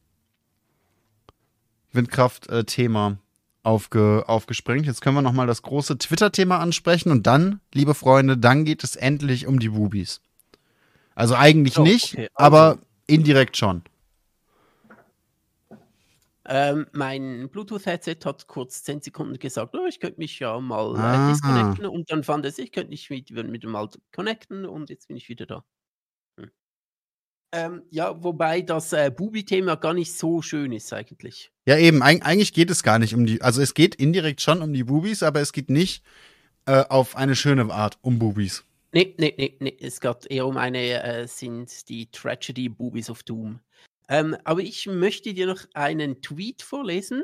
Windkraft-Thema 1.92 3.20
aufge, 3.68 4.24
aufgesprengt. 4.28 4.86
Jetzt 4.86 5.02
können 5.02 5.16
wir 5.16 5.22
nochmal 5.22 5.46
das 5.46 5.62
große 5.62 5.98
Twitter-Thema 5.98 6.60
ansprechen 6.60 7.12
und 7.12 7.28
dann, 7.28 7.60
liebe 7.74 7.94
Freunde, 7.94 8.38
dann 8.38 8.64
geht 8.64 8.84
es 8.84 8.96
endlich 8.96 9.46
um 9.46 9.60
die 9.60 9.70
Bubis. 9.70 10.22
Also 11.16 11.36
eigentlich 11.36 11.78
Oh, 11.78 11.84
nicht, 11.84 12.14
okay, 12.14 12.30
also. 12.34 12.46
aber 12.46 12.78
indirekt 13.08 13.58
schon. 13.58 13.84
Ähm, 16.50 16.88
mein 16.94 17.50
Bluetooth-Headset 17.50 18.20
hat 18.24 18.48
kurz 18.48 18.84
10 18.84 19.02
Sekunden 19.02 19.38
gesagt, 19.38 19.76
oh, 19.76 19.86
ich 19.86 20.00
könnte 20.00 20.18
mich 20.20 20.40
ja 20.40 20.58
mal 20.62 20.96
äh, 20.96 21.30
disconnecten 21.34 21.86
und 21.88 22.10
dann 22.10 22.24
fand 22.24 22.46
es, 22.46 22.58
ich 22.58 22.72
könnte 22.72 22.92
mich 22.92 23.10
mit, 23.10 23.32
mit 23.32 23.64
dem 23.64 23.76
Alt 23.76 24.00
connecten 24.16 24.66
und 24.66 24.90
jetzt 24.90 25.10
bin 25.10 25.18
ich 25.18 25.28
wieder 25.28 25.46
da. 25.46 25.66
Hm. 27.58 27.74
Ähm, 27.74 27.84
ja, 27.90 28.24
wobei 28.24 28.62
das 28.62 28.94
äh, 28.94 29.12
Bubi-Thema 29.16 29.76
gar 29.76 29.94
nicht 29.94 30.14
so 30.14 30.42
schön 30.42 30.72
ist 30.72 30.94
eigentlich. 30.94 31.52
Ja, 31.66 31.78
eben, 31.78 32.02
eig 32.02 32.26
eigentlich 32.26 32.54
geht 32.54 32.70
es 32.70 32.84
gar 32.84 33.00
nicht 33.00 33.14
um 33.14 33.26
die, 33.26 33.42
also 33.42 33.62
es 33.62 33.74
geht 33.74 33.96
indirekt 33.96 34.42
schon 34.42 34.62
um 34.62 34.74
die 34.74 34.84
Bubis, 34.84 35.24
aber 35.24 35.42
es 35.42 35.52
geht 35.52 35.70
nicht 35.70 36.04
äh, 36.66 36.84
auf 36.90 37.16
eine 37.16 37.36
schöne 37.36 37.72
Art 37.72 37.98
um 38.02 38.20
Bubis. 38.20 38.64
Nee, 38.94 39.16
nee, 39.18 39.34
nee, 39.38 39.58
nee, 39.60 39.78
es 39.82 40.00
geht 40.00 40.26
eher 40.30 40.48
um 40.48 40.58
eine, 40.58 41.04
äh, 41.04 41.28
sind 41.28 41.90
die 41.90 42.10
Tragedy 42.12 42.70
Boobies 42.70 43.10
of 43.10 43.24
Doom. 43.24 43.60
Ähm, 44.10 44.38
aber 44.46 44.62
ich 44.62 44.86
möchte 44.88 45.34
dir 45.34 45.48
noch 45.48 45.66
einen 45.74 46.22
Tweet 46.22 46.62
vorlesen 46.62 47.24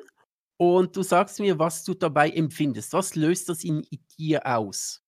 und 0.57 0.95
du 0.95 1.03
sagst 1.03 1.39
mir, 1.39 1.57
was 1.57 1.83
du 1.83 1.93
dabei 1.93 2.29
empfindest. 2.29 2.91
Was 2.93 3.15
löst 3.15 3.49
das 3.49 3.63
in 3.63 3.85
dir 4.19 4.45
aus? 4.45 5.01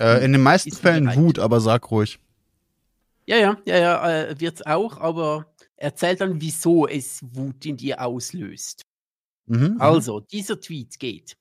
Äh, 0.00 0.24
in 0.24 0.32
den 0.32 0.42
meisten 0.42 0.68
Ist 0.68 0.80
Fällen. 0.80 1.12
Wut, 1.16 1.38
aber 1.38 1.60
sag 1.60 1.90
ruhig. 1.90 2.18
Ja, 3.26 3.36
ja, 3.38 3.60
ja, 3.66 3.76
ja, 3.76 4.10
äh, 4.10 4.40
wird's 4.40 4.62
auch, 4.64 4.98
aber 4.98 5.52
erzähl 5.76 6.16
dann, 6.16 6.40
wieso 6.40 6.86
es 6.86 7.20
Wut 7.34 7.66
in 7.66 7.76
dir 7.76 8.00
auslöst. 8.00 8.82
Mhm, 9.46 9.74
mhm. 9.74 9.80
Also, 9.80 10.20
dieser 10.20 10.60
Tweet 10.60 10.98
geht. 10.98 11.36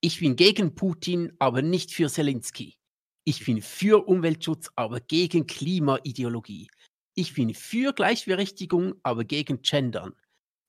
Ich 0.00 0.20
bin 0.20 0.36
gegen 0.36 0.74
Putin, 0.74 1.32
aber 1.38 1.62
nicht 1.62 1.92
für 1.92 2.08
Zelensky. 2.08 2.76
Ich 3.24 3.44
bin 3.44 3.62
für 3.62 4.06
Umweltschutz, 4.08 4.70
aber 4.76 5.00
gegen 5.00 5.46
Klimaideologie. 5.46 6.68
Ich 7.14 7.34
bin 7.34 7.54
für 7.54 7.92
Gleichberechtigung, 7.92 8.94
aber 9.02 9.24
gegen 9.24 9.62
Gendern. 9.62 10.14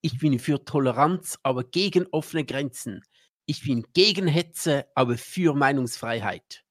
Ich 0.02 0.20
bin 0.20 0.40
für 0.40 0.64
Toleranz, 0.66 1.40
aber 1.44 1.64
gegen 1.64 2.08
offene 2.12 2.46
Grenzen. 2.46 3.04
Ich 3.46 3.64
bin 3.64 3.86
gegen 3.94 4.28
Hetze, 4.28 4.88
aber 4.96 5.18
für 5.18 5.56
Meinungsfreiheit. 5.56 6.64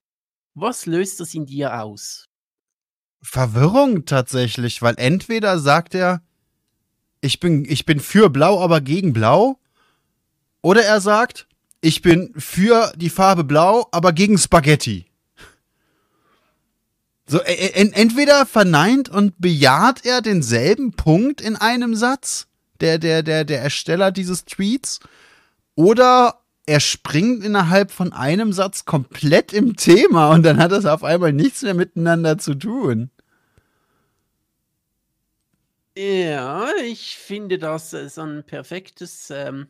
Was 0.55 0.86
löst 0.86 1.20
das 1.20 1.34
in 1.34 1.46
dir 1.46 1.82
aus? 1.82 2.28
Verwirrung 3.23 4.05
tatsächlich, 4.05 4.83
weil 4.83 4.95
entweder 4.97 5.59
sagt 5.59 5.95
er, 5.95 6.23
ich 7.21 7.41
bin, 7.41 7.64
ich 7.64 7.85
bin 7.85 8.01
für 8.01 8.31
Blau, 8.31 8.62
aber 8.62 8.81
gegen 8.81 9.12
Blau, 9.12 9.59
oder 10.62 10.85
er 10.85 11.01
sagt, 11.01 11.47
ich 11.81 12.03
bin 12.03 12.33
für 12.37 12.93
die 12.97 13.11
Farbe 13.11 13.45
Blau, 13.45 13.89
aber 13.93 14.12
gegen 14.12 14.39
Spaghetti. 14.39 15.07
So, 17.27 17.41
e- 17.43 17.53
e- 17.53 17.73
en- 17.75 17.93
entweder 17.93 18.47
verneint 18.47 19.09
und 19.09 19.35
bejaht 19.39 20.05
er 20.05 20.23
denselben 20.23 20.93
Punkt 20.93 21.41
in 21.41 21.57
einem 21.57 21.95
Satz, 21.95 22.47
der, 22.81 22.99
der, 22.99 23.23
der, 23.23 23.45
der 23.45 23.61
Ersteller 23.62 24.11
dieses 24.12 24.45
Tweets, 24.45 25.01
oder 25.75 26.41
er 26.69 26.81
springt 26.81 27.43
innerhalb 27.43 27.91
von 27.91 28.12
einem 28.12 28.53
Satz 28.53 28.85
komplett 28.85 29.55
im 29.55 29.77
Thema 29.77 30.33
und 30.33 30.43
dann 30.43 30.59
hat 30.59 30.71
das 30.71 30.85
auf 30.85 31.03
einmal 31.03 31.33
nichts 31.33 31.62
mehr 31.62 31.73
miteinander 31.73 32.37
zu 32.37 32.55
tun. 32.55 33.11
Ja, 35.97 36.69
ich 36.85 37.16
finde 37.16 37.59
das 37.59 37.93
äh, 37.95 38.09
so 38.09 38.21
ein 38.23 38.45
perfektes. 38.45 39.31
Ähm, 39.31 39.69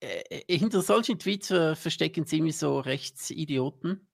äh, 0.00 0.22
äh, 0.30 0.58
hinter 0.58 0.82
solchen 0.82 1.18
Tweets 1.18 1.50
äh, 1.52 1.76
verstecken 1.76 2.26
ziemlich 2.26 2.58
so 2.58 2.80
Rechtsidioten. 2.80 4.06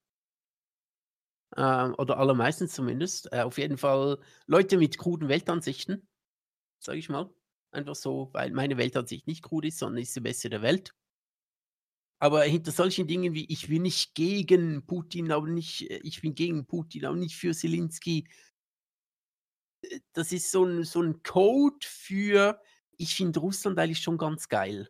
Ähm, 1.57 1.95
oder 1.97 2.18
allermeistens 2.18 2.74
zumindest. 2.74 3.33
Äh, 3.33 3.41
auf 3.41 3.57
jeden 3.59 3.78
Fall 3.78 4.18
Leute 4.47 4.76
mit 4.76 4.99
kruden 4.99 5.28
Weltansichten, 5.28 6.07
sage 6.78 6.99
ich 6.99 7.09
mal. 7.09 7.30
Einfach 7.72 7.97
so, 7.97 8.28
weil 8.33 8.51
meine 8.53 8.76
Weltansicht 8.76 9.26
nicht 9.26 9.43
krud 9.43 9.64
ist, 9.64 9.78
sondern 9.78 10.03
ist 10.03 10.14
die 10.14 10.20
beste 10.20 10.51
der 10.51 10.61
Welt. 10.61 10.95
Aber 12.23 12.45
hinter 12.45 12.70
solchen 12.70 13.09
Dingen 13.09 13.35
wie 13.35 13.47
ich 13.47 13.66
bin 13.66 13.83
nicht 13.83 14.14
gegen 14.14 14.87
Putin, 14.87 15.33
aber 15.33 15.49
nicht, 15.49 15.91
äh, 15.91 15.99
ich 16.05 16.20
bin 16.20 16.37
gegen 16.37 16.66
Putin, 16.66 17.05
aber 17.05 17.16
nicht 17.16 17.35
für 17.35 17.53
Zelensky, 17.53 18.29
äh, 19.83 19.99
das 20.12 20.31
ist 20.31 20.53
so 20.53 20.64
ein, 20.64 20.85
so 20.85 21.03
ein 21.03 21.25
Code 21.25 21.85
für, 21.85 22.61
ich 22.97 23.16
finde 23.16 23.41
Russland 23.41 23.77
eigentlich 23.81 23.99
schon 23.99 24.18
ganz 24.18 24.49
geil. 24.49 24.89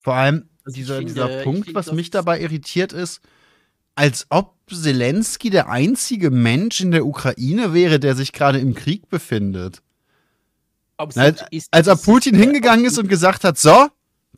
Vor 0.00 0.14
allem 0.14 0.48
Also 0.64 0.74
dieser, 0.74 0.96
finde- 0.96 1.12
dieser 1.12 1.38
ich 1.38 1.44
Punkt, 1.44 1.64
finde, 1.66 1.78
was 1.78 1.92
mich 1.92 2.10
dabei 2.10 2.40
irritiert 2.40 2.92
ist, 2.92 3.20
als 3.94 4.26
ob 4.30 4.56
Zelensky 4.68 5.50
der 5.50 5.68
einzige 5.68 6.32
Mensch 6.32 6.80
in 6.80 6.90
der 6.90 7.06
Ukraine 7.06 7.74
wäre, 7.74 8.00
der 8.00 8.16
sich 8.16 8.32
gerade 8.32 8.58
im 8.58 8.74
Krieg 8.74 9.08
befindet. 9.08 9.82
Na, 11.14 11.32
Als 11.70 11.86
ob 11.86 12.02
Putin 12.02 12.34
äh, 12.34 12.38
hingegangen 12.38 12.84
ist 12.86 12.98
und 12.98 13.06
gesagt 13.06 13.44
hat, 13.44 13.56
so, 13.56 13.86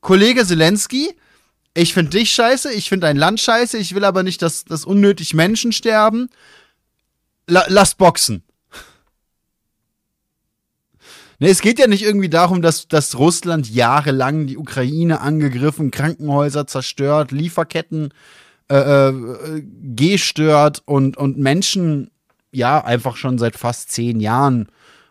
Kollege 0.02 0.44
Zelensky, 0.44 1.14
ich 1.74 1.92
finde 1.92 2.10
dich 2.10 2.32
scheiße, 2.32 2.72
ich 2.72 2.88
finde 2.88 3.08
dein 3.08 3.16
Land 3.16 3.40
scheiße, 3.40 3.76
ich 3.78 3.94
will 3.94 4.04
aber 4.04 4.22
nicht, 4.22 4.40
dass, 4.42 4.64
dass 4.64 4.84
unnötig 4.84 5.34
Menschen 5.34 5.72
sterben. 5.72 6.30
La 7.46 7.64
lass 7.68 7.94
boxen. 7.94 8.42
Ne, 11.40 11.48
es 11.48 11.60
geht 11.60 11.80
ja 11.80 11.88
nicht 11.88 12.04
irgendwie 12.04 12.28
darum, 12.28 12.62
dass, 12.62 12.86
dass 12.86 13.18
Russland 13.18 13.68
jahrelang 13.68 14.46
die 14.46 14.56
Ukraine 14.56 15.20
angegriffen, 15.20 15.90
Krankenhäuser 15.90 16.66
zerstört, 16.68 17.32
Lieferketten 17.32 18.14
äh, 18.70 18.76
äh, 19.08 19.62
gestört 19.96 20.82
und, 20.86 21.16
und 21.16 21.36
Menschen 21.36 22.10
ja 22.52 22.82
einfach 22.82 23.16
schon 23.16 23.36
seit 23.38 23.56
fast 23.56 23.90
zehn 23.90 24.20
Jahren 24.20 24.68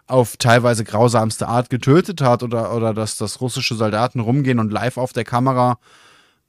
auf 0.08 0.38
teilweise 0.38 0.86
grausamste 0.86 1.48
Art 1.48 1.70
getötet 1.70 2.22
hat 2.22 2.42
oder, 2.42 2.74
oder 2.74 2.94
dass, 2.94 3.18
dass 3.18 3.42
russische 3.42 3.76
Soldaten 3.76 4.22
rumgehen 4.22 4.60
und 4.60 4.72
live 4.72 4.98
auf 4.98 5.12
der 5.12 5.26
Kamera 5.26 5.78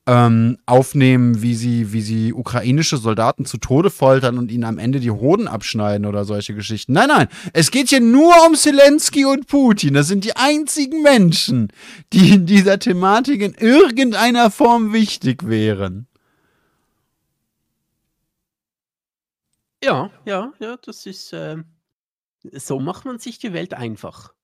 ähm, 0.06 0.58
aufnehmen, 0.66 1.40
wie 1.40 1.54
sie, 1.54 1.92
wie 1.92 2.02
sie 2.02 2.34
ukrainische 2.34 2.98
Soldaten 2.98 3.46
zu 3.46 3.56
Tode 3.56 3.90
foltern 3.90 4.38
und 4.38 4.50
ihnen 4.50 4.64
am 4.64 4.78
Ende 4.78 5.00
die 5.00 5.10
Hoden 5.10 5.48
abschneiden 5.48 6.04
oder 6.06 6.24
solche 6.24 6.54
Geschichten. 6.54 6.92
Nein, 6.92 7.08
nein, 7.08 7.28
es 7.52 7.70
geht 7.70 7.88
hier 7.88 8.00
nur 8.00 8.34
um 8.46 8.54
Zelensky 8.54 9.24
und 9.24 9.46
Putin. 9.46 9.94
Das 9.94 10.08
sind 10.08 10.24
die 10.24 10.36
einzigen 10.36 11.02
Menschen, 11.02 11.68
die 12.12 12.34
in 12.34 12.46
dieser 12.46 12.78
Thematik 12.78 13.40
in 13.40 13.54
irgendeiner 13.54 14.50
Form 14.50 14.92
wichtig 14.92 15.46
wären. 15.48 16.06
Ja, 19.82 20.10
ja, 20.24 20.52
ja, 20.60 20.76
das 20.82 21.06
ist, 21.06 21.32
ähm, 21.32 21.64
so 22.52 22.78
macht 22.78 23.04
man 23.04 23.18
sich 23.18 23.38
die 23.38 23.52
Welt 23.52 23.74
einfach. 23.74 24.34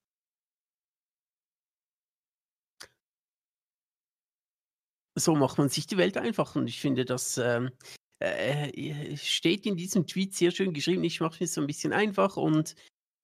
So 5.14 5.34
macht 5.34 5.58
man 5.58 5.68
sich 5.68 5.86
die 5.86 5.96
Welt 5.96 6.16
einfach 6.16 6.54
und 6.56 6.66
ich 6.66 6.80
finde, 6.80 7.04
das 7.04 7.38
ähm, 7.38 7.70
äh, 8.20 9.16
steht 9.16 9.66
in 9.66 9.76
diesem 9.76 10.06
Tweet 10.06 10.34
sehr 10.34 10.50
schön 10.50 10.72
geschrieben. 10.72 11.04
Ich 11.04 11.20
mache 11.20 11.42
es 11.44 11.54
so 11.54 11.60
ein 11.60 11.66
bisschen 11.66 11.92
einfach 11.92 12.36
und 12.36 12.74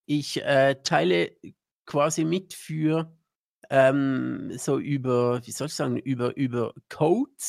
ich 0.06 0.42
äh, 0.42 0.76
teile 0.82 1.36
quasi 1.84 2.24
mit 2.24 2.54
für 2.54 3.16
ähm, 3.70 4.52
so 4.56 4.78
über, 4.78 5.44
wie 5.46 5.52
soll 5.52 5.66
ich 5.66 5.74
sagen, 5.74 5.96
über, 5.96 6.36
über 6.36 6.72
Codes. 6.88 7.48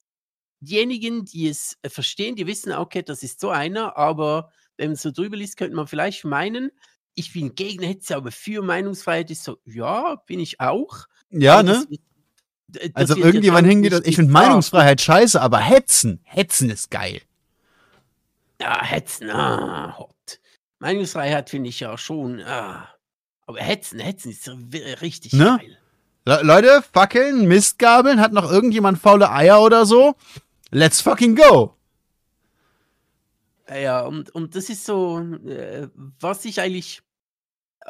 Diejenigen, 0.59 1.25
die 1.25 1.47
es 1.47 1.77
äh, 1.83 1.89
verstehen, 1.89 2.35
die 2.35 2.47
wissen, 2.47 2.73
okay, 2.73 3.03
das 3.03 3.23
ist 3.23 3.39
so 3.39 3.49
einer, 3.49 3.95
aber 3.97 4.51
wenn 4.77 4.89
man 4.89 4.95
so 4.95 5.11
drüber 5.11 5.37
liest, 5.37 5.57
könnte 5.57 5.75
man 5.75 5.87
vielleicht 5.87 6.25
meinen, 6.25 6.71
ich 7.13 7.33
bin 7.33 7.55
gegen 7.55 7.83
Hetze, 7.83 8.15
aber 8.15 8.31
für 8.31 8.61
Meinungsfreiheit 8.61 9.31
ist 9.31 9.43
so, 9.43 9.57
ja, 9.65 10.15
bin 10.27 10.39
ich 10.39 10.59
auch. 10.59 11.05
Ja, 11.29 11.59
aber 11.59 11.63
ne? 11.63 11.87
Also 12.93 13.15
irgendjemand 13.15 13.67
hingeht 13.67 13.93
ich 14.05 14.15
finde. 14.17 14.31
Meinungsfreiheit 14.33 14.99
scheiße, 15.01 15.41
aber 15.41 15.59
Hetzen, 15.59 16.19
Hetzen 16.23 16.69
ist 16.69 16.91
geil. 16.91 17.21
Ja, 18.61 18.83
Hetzen, 18.83 19.29
ah, 19.29 19.97
hot. 19.97 20.39
Meinungsfreiheit 20.79 21.49
finde 21.49 21.69
ich 21.69 21.79
ja 21.79 21.97
schon, 21.97 22.41
ah. 22.41 22.89
Aber 23.45 23.59
Hetzen, 23.59 23.99
Hetzen 23.99 24.31
ist 24.31 24.47
ri- 24.49 25.01
richtig 25.01 25.33
Ne? 25.33 25.57
geil. 25.59 25.77
Le 26.25 26.41
Leute, 26.43 26.83
Fackeln, 26.91 27.47
Mistgabeln, 27.47 28.19
hat 28.19 28.33
noch 28.33 28.51
irgendjemand 28.51 28.99
faule 28.99 29.31
Eier 29.31 29.61
oder 29.61 29.85
so? 29.85 30.15
Let's 30.71 30.99
fucking 30.99 31.37
go. 31.37 31.73
Ja, 33.69 34.01
und, 34.01 34.33
und 34.35 34.55
das 34.55 34.69
ist 34.69 34.85
so, 34.85 35.19
äh, 35.45 35.87
was 36.19 36.43
ich 36.45 36.59
eigentlich, 36.59 37.01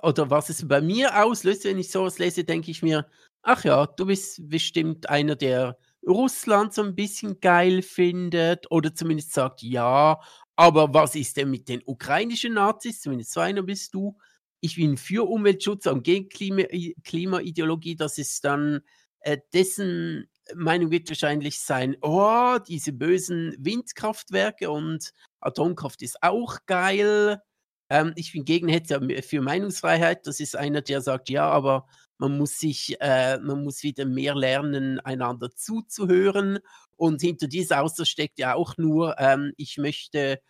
oder 0.02 0.30
was 0.30 0.49
es 0.49 0.68
bei 0.68 0.82
mir 0.82 1.24
auslöst, 1.24 1.66
wenn 1.66 1.78
ich 1.80 1.90
sowas 1.91 2.20
lese, 2.20 2.44
denke 2.44 2.70
ich 2.72 2.82
mir, 2.84 3.08
ach 3.48 3.64
ja, 3.64 3.86
du 3.88 4.06
bist 4.06 4.49
bestimmt 4.49 5.10
einer, 5.10 5.36
der 5.38 5.78
Russland 6.06 6.74
so 6.74 6.84
ein 6.84 6.95
bisschen 6.95 7.40
geil 7.40 7.82
findet 7.82 8.69
oder 8.69 8.94
zumindest 8.94 9.34
sagt, 9.34 9.61
ja, 9.61 10.19
aber 10.57 10.94
was 10.94 11.15
ist 11.15 11.38
denn 11.38 11.49
mit 11.49 11.69
den 11.69 11.82
ukrainischen 11.86 12.53
Nazis? 12.56 12.99
Zumindest 13.02 13.32
so 13.32 13.40
einer 13.40 13.64
bist 13.64 13.94
du. 13.94 14.18
Ich 14.60 14.76
bin 14.76 14.98
für 14.98 15.30
Umweltschutz 15.30 15.86
und 15.86 16.03
gegen 16.03 16.28
Klima 16.28 16.64
Klimaideologie. 17.03 17.95
Das 17.95 18.18
ist 18.18 18.44
dann 18.44 18.82
äh, 19.22 19.38
dessen 19.53 20.30
Meinung 20.53 20.91
wird 20.91 21.10
wahrscheinlich 21.10 21.60
sein, 21.60 21.95
oh, 22.02 22.57
diese 22.68 22.91
bösen 22.91 23.56
Windkraftwerke 23.60 24.69
und 24.69 25.14
Atomkraft 25.40 26.02
ist 26.02 26.22
auch 26.22 26.57
geil. 26.65 27.41
Ähm, 27.90 28.11
ich 28.15 28.34
bin 28.34 28.44
gegen 28.44 28.68
Hetze 28.68 28.99
für 29.22 29.41
Meinungsfreiheit. 29.41 30.28
Das 30.28 30.41
ist 30.41 30.56
einer, 30.57 30.82
der 30.82 31.02
sagt, 31.02 31.30
ja, 31.30 31.49
aber 31.49 31.88
man 32.18 32.38
muss 32.38 32.60
sich, 32.60 32.98
äh, 32.99 33.39
man 33.39 33.64
muss 33.64 33.84
wieder 33.84 34.06
mehr 34.06 34.35
lernen, 34.35 34.99
einander 34.99 35.53
zuzuhören. 35.56 36.60
Und 36.95 37.22
hinter 37.22 37.48
dieser 37.48 37.81
Aussage 37.81 38.07
steckt 38.07 38.39
ja 38.39 38.56
auch 38.56 38.77
nur, 38.77 39.15
ähm, 39.19 39.53
ich 39.57 39.77
möchte 39.77 40.41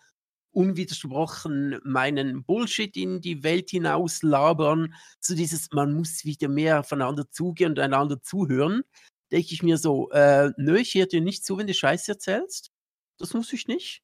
unwidersprochen 0.52 1.80
meinen 1.84 2.44
Bullshit 2.44 2.95
in 2.98 3.22
die 3.22 3.44
Welt 3.44 3.69
hinaus 3.69 4.23
labern. 4.23 4.95
So 5.19 5.35
dieses, 5.35 5.69
man 5.72 5.94
muss 5.94 6.26
wieder 6.26 6.48
mehr 6.49 6.80
aufeinander 6.80 7.30
zugehen 7.30 7.72
und 7.72 7.80
einander 7.80 8.22
zuhören. 8.22 8.84
Denke 9.31 9.53
ich 9.53 9.61
mir 9.64 9.77
so, 9.77 10.10
äh, 10.11 10.52
nö, 10.57 10.77
ich 10.77 10.95
höre 10.95 11.06
dir 11.07 11.22
nicht 11.22 11.45
zu, 11.45 11.57
wenn 11.57 11.68
du 11.68 11.73
Scheiße 11.73 12.14
erzählst. 12.14 12.72
Das 13.19 13.34
muss 13.34 13.53
ich 13.53 13.68
nicht. 13.68 14.02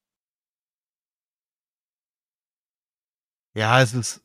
Ja, 3.55 3.81
es 3.81 3.93
ist 3.93 4.23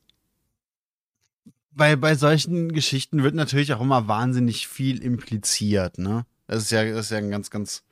bei, 1.79 1.95
bei 1.95 2.13
solchen 2.13 2.71
Geschichten 2.73 3.23
wird 3.23 3.33
natürlich 3.33 3.73
auch 3.73 3.81
immer 3.81 4.07
wahnsinnig 4.07 4.67
viel 4.67 5.01
impliziert, 5.01 5.97
ne? 5.97 6.25
Das 6.45 6.63
ist 6.63 6.71
ja, 6.71 6.83
das 6.83 7.05
ist 7.05 7.11
ja 7.11 7.17
ein 7.17 7.31
ganz, 7.31 7.49
ganz 7.49 7.83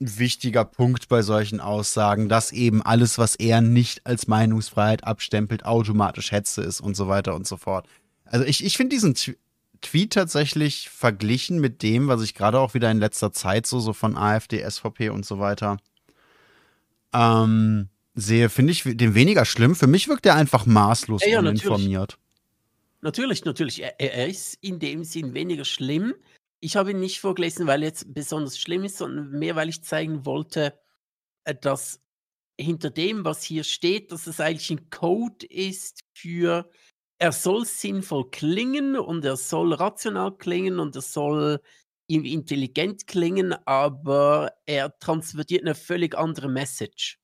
wichtiger 0.00 0.64
Punkt 0.64 1.08
bei 1.08 1.22
solchen 1.22 1.60
Aussagen, 1.60 2.28
dass 2.28 2.52
eben 2.52 2.82
alles, 2.82 3.18
was 3.18 3.36
er 3.36 3.60
nicht 3.60 4.06
als 4.06 4.26
Meinungsfreiheit 4.26 5.04
abstempelt, 5.04 5.64
automatisch 5.64 6.32
Hetze 6.32 6.62
ist 6.62 6.80
und 6.80 6.96
so 6.96 7.06
weiter 7.06 7.34
und 7.34 7.46
so 7.46 7.56
fort. 7.56 7.86
Also 8.24 8.44
ich, 8.46 8.64
ich 8.64 8.76
finde 8.76 8.96
diesen 8.96 9.14
Tweet 9.80 10.12
tatsächlich 10.12 10.88
verglichen 10.88 11.60
mit 11.60 11.82
dem, 11.82 12.08
was 12.08 12.22
ich 12.22 12.34
gerade 12.34 12.58
auch 12.58 12.74
wieder 12.74 12.90
in 12.90 12.98
letzter 12.98 13.32
Zeit 13.32 13.66
so, 13.66 13.78
so 13.78 13.92
von 13.92 14.16
AfD, 14.16 14.68
SVP 14.68 15.10
und 15.10 15.26
so 15.26 15.38
weiter 15.38 15.76
ähm, 17.12 17.88
sehe, 18.14 18.48
finde 18.48 18.72
ich 18.72 18.82
den 18.84 19.14
weniger 19.14 19.44
schlimm. 19.44 19.76
Für 19.76 19.86
mich 19.86 20.08
wirkt 20.08 20.26
er 20.26 20.34
einfach 20.34 20.66
maßlos 20.66 21.22
ja, 21.24 21.28
ja, 21.28 21.38
uninformiert. 21.40 22.18
Natürlich, 23.02 23.44
natürlich. 23.44 23.82
Er, 23.82 24.00
er, 24.00 24.28
ist 24.28 24.54
in 24.62 24.78
dem 24.78 25.02
Sinn 25.04 25.34
weniger 25.34 25.64
schlimm. 25.64 26.14
Ich 26.60 26.76
habe 26.76 26.92
ihn 26.92 27.00
nicht 27.00 27.20
vorgelesen, 27.20 27.66
weil 27.66 27.82
er 27.82 27.88
jetzt 27.88 28.14
besonders 28.14 28.58
schlimm 28.58 28.84
ist, 28.84 28.98
sondern 28.98 29.30
mehr, 29.30 29.56
weil 29.56 29.68
ich 29.68 29.82
zeigen 29.82 30.24
wollte, 30.24 30.78
äh, 31.44 31.54
dass 31.54 32.00
hinter 32.60 32.90
dem, 32.90 33.24
was 33.24 33.42
hier 33.42 33.64
steht, 33.64 34.12
dass 34.12 34.28
es 34.28 34.38
eigentlich 34.38 34.70
ein 34.70 34.90
Code 34.90 35.44
ist 35.46 36.04
für, 36.16 36.70
er 37.18 37.32
soll 37.32 37.66
sinnvoll 37.66 38.30
klingen 38.30 38.96
und 38.96 39.24
er 39.24 39.36
soll 39.36 39.74
rational 39.74 40.36
klingen 40.36 40.78
und 40.78 40.94
er 40.94 41.02
soll 41.02 41.60
intelligent 42.08 43.06
klingen, 43.06 43.54
aber 43.64 44.52
er 44.66 44.96
transportiert 44.98 45.62
eine 45.62 45.74
völlig 45.74 46.16
andere 46.16 46.48
Message. 46.48 47.18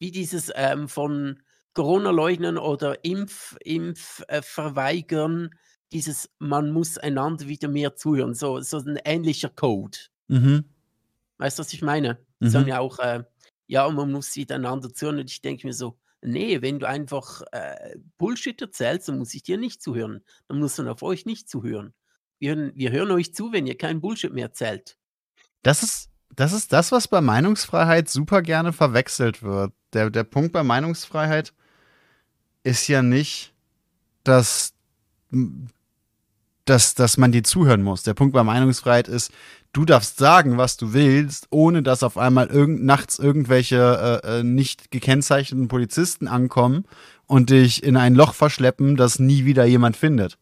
Wie 0.00 0.10
dieses 0.10 0.50
ähm, 0.54 0.88
von 0.88 1.42
Corona 1.74 2.10
leugnen 2.10 2.58
oder 2.58 3.04
Impf, 3.04 3.56
Impf 3.64 4.22
äh, 4.28 4.42
verweigern, 4.42 5.50
dieses 5.92 6.30
man 6.38 6.70
muss 6.72 6.98
einander 6.98 7.48
wieder 7.48 7.68
mehr 7.68 7.96
zuhören, 7.96 8.34
so, 8.34 8.60
so 8.60 8.78
ein 8.78 8.98
ähnlicher 9.04 9.48
Code. 9.50 9.98
Mhm. 10.28 10.64
Weißt 11.38 11.58
du, 11.58 11.62
was 11.62 11.72
ich 11.72 11.82
meine? 11.82 12.18
Mhm. 12.40 12.48
Sagen 12.48 12.68
ja 12.68 12.80
auch, 12.80 12.98
äh, 12.98 13.24
ja, 13.66 13.88
man 13.88 14.12
muss 14.12 14.36
wieder 14.36 14.56
einander 14.56 14.92
zuhören 14.92 15.18
und 15.18 15.30
ich 15.30 15.42
denke 15.42 15.66
mir 15.66 15.72
so, 15.72 15.98
nee, 16.22 16.60
wenn 16.60 16.78
du 16.78 16.88
einfach 16.88 17.42
äh, 17.52 17.96
Bullshit 18.18 18.60
erzählst, 18.60 19.08
dann 19.08 19.18
muss 19.18 19.34
ich 19.34 19.42
dir 19.42 19.58
nicht 19.58 19.82
zuhören. 19.82 20.24
Dann 20.48 20.58
muss 20.58 20.76
man 20.78 20.88
auf 20.88 21.02
euch 21.02 21.24
nicht 21.26 21.48
zuhören. 21.48 21.94
Wir 22.38 22.54
hören, 22.54 22.72
wir 22.74 22.90
hören 22.90 23.10
euch 23.10 23.34
zu, 23.34 23.52
wenn 23.52 23.66
ihr 23.66 23.76
keinen 23.76 24.00
Bullshit 24.00 24.32
mehr 24.32 24.46
erzählt. 24.46 24.96
Das 25.62 25.82
ist, 25.82 26.10
das 26.36 26.52
ist 26.52 26.72
das, 26.72 26.92
was 26.92 27.08
bei 27.08 27.20
Meinungsfreiheit 27.20 28.08
super 28.08 28.42
gerne 28.42 28.72
verwechselt 28.72 29.42
wird. 29.42 29.72
Der, 29.92 30.10
der 30.10 30.24
Punkt 30.24 30.52
bei 30.52 30.62
Meinungsfreiheit 30.62 31.52
ist 32.62 32.88
ja 32.88 33.02
nicht, 33.02 33.52
dass, 34.24 34.72
dass, 36.64 36.94
dass 36.94 37.16
man 37.16 37.32
dir 37.32 37.42
zuhören 37.42 37.82
muss. 37.82 38.02
Der 38.02 38.14
Punkt 38.14 38.32
bei 38.32 38.44
Meinungsfreiheit 38.44 39.08
ist, 39.08 39.32
du 39.72 39.84
darfst 39.84 40.18
sagen, 40.18 40.58
was 40.58 40.76
du 40.76 40.92
willst, 40.92 41.46
ohne 41.50 41.82
dass 41.82 42.02
auf 42.02 42.18
einmal 42.18 42.48
irgend, 42.48 42.84
nachts 42.84 43.18
irgendwelche 43.18 44.22
äh, 44.24 44.40
äh, 44.40 44.42
nicht 44.42 44.90
gekennzeichneten 44.90 45.68
Polizisten 45.68 46.28
ankommen 46.28 46.84
und 47.26 47.50
dich 47.50 47.82
in 47.82 47.96
ein 47.96 48.14
Loch 48.14 48.34
verschleppen, 48.34 48.96
das 48.96 49.18
nie 49.18 49.44
wieder 49.44 49.64
jemand 49.64 49.96
findet. 49.96 50.38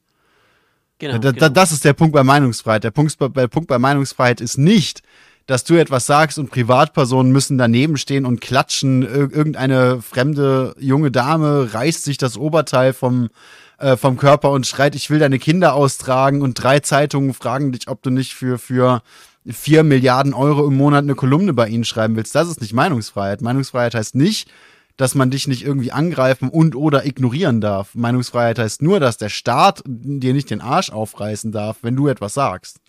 Genau, 0.98 1.18
da, 1.18 1.30
genau. 1.30 1.48
Das 1.48 1.70
ist 1.70 1.84
der 1.84 1.92
Punkt 1.92 2.12
bei 2.12 2.24
Meinungsfreiheit. 2.24 2.82
Der 2.82 2.90
Punkt 2.90 3.16
der 3.20 3.48
Punkt 3.48 3.68
bei 3.68 3.78
Meinungsfreiheit 3.78 4.40
ist 4.40 4.58
nicht, 4.58 5.02
dass 5.48 5.64
du 5.64 5.76
etwas 5.76 6.04
sagst 6.04 6.38
und 6.38 6.50
Privatpersonen 6.50 7.32
müssen 7.32 7.56
daneben 7.56 7.96
stehen 7.96 8.26
und 8.26 8.42
klatschen. 8.42 9.00
Ir 9.00 9.32
irgendeine 9.32 10.02
fremde 10.02 10.76
junge 10.78 11.10
Dame 11.10 11.72
reißt 11.72 12.04
sich 12.04 12.18
das 12.18 12.36
Oberteil 12.36 12.92
vom, 12.92 13.30
äh, 13.78 13.96
vom 13.96 14.18
Körper 14.18 14.50
und 14.50 14.66
schreit, 14.66 14.94
ich 14.94 15.08
will 15.08 15.18
deine 15.18 15.38
Kinder 15.38 15.72
austragen 15.72 16.42
und 16.42 16.62
drei 16.62 16.80
Zeitungen 16.80 17.32
fragen 17.32 17.72
dich, 17.72 17.88
ob 17.88 18.02
du 18.02 18.10
nicht 18.10 18.34
für, 18.34 18.58
für 18.58 19.00
vier 19.46 19.84
Milliarden 19.84 20.34
Euro 20.34 20.66
im 20.66 20.76
Monat 20.76 21.04
eine 21.04 21.14
Kolumne 21.14 21.54
bei 21.54 21.68
ihnen 21.68 21.84
schreiben 21.84 22.14
willst. 22.14 22.34
Das 22.34 22.48
ist 22.48 22.60
nicht 22.60 22.74
Meinungsfreiheit. 22.74 23.40
Meinungsfreiheit 23.40 23.94
heißt 23.94 24.16
nicht, 24.16 24.50
dass 24.98 25.14
man 25.14 25.30
dich 25.30 25.48
nicht 25.48 25.64
irgendwie 25.64 25.92
angreifen 25.92 26.50
und 26.50 26.76
oder 26.76 27.06
ignorieren 27.06 27.62
darf. 27.62 27.94
Meinungsfreiheit 27.94 28.58
heißt 28.58 28.82
nur, 28.82 29.00
dass 29.00 29.16
der 29.16 29.30
Staat 29.30 29.82
dir 29.86 30.34
nicht 30.34 30.50
den 30.50 30.60
Arsch 30.60 30.90
aufreißen 30.90 31.52
darf, 31.52 31.78
wenn 31.80 31.96
du 31.96 32.06
etwas 32.08 32.34
sagst. 32.34 32.80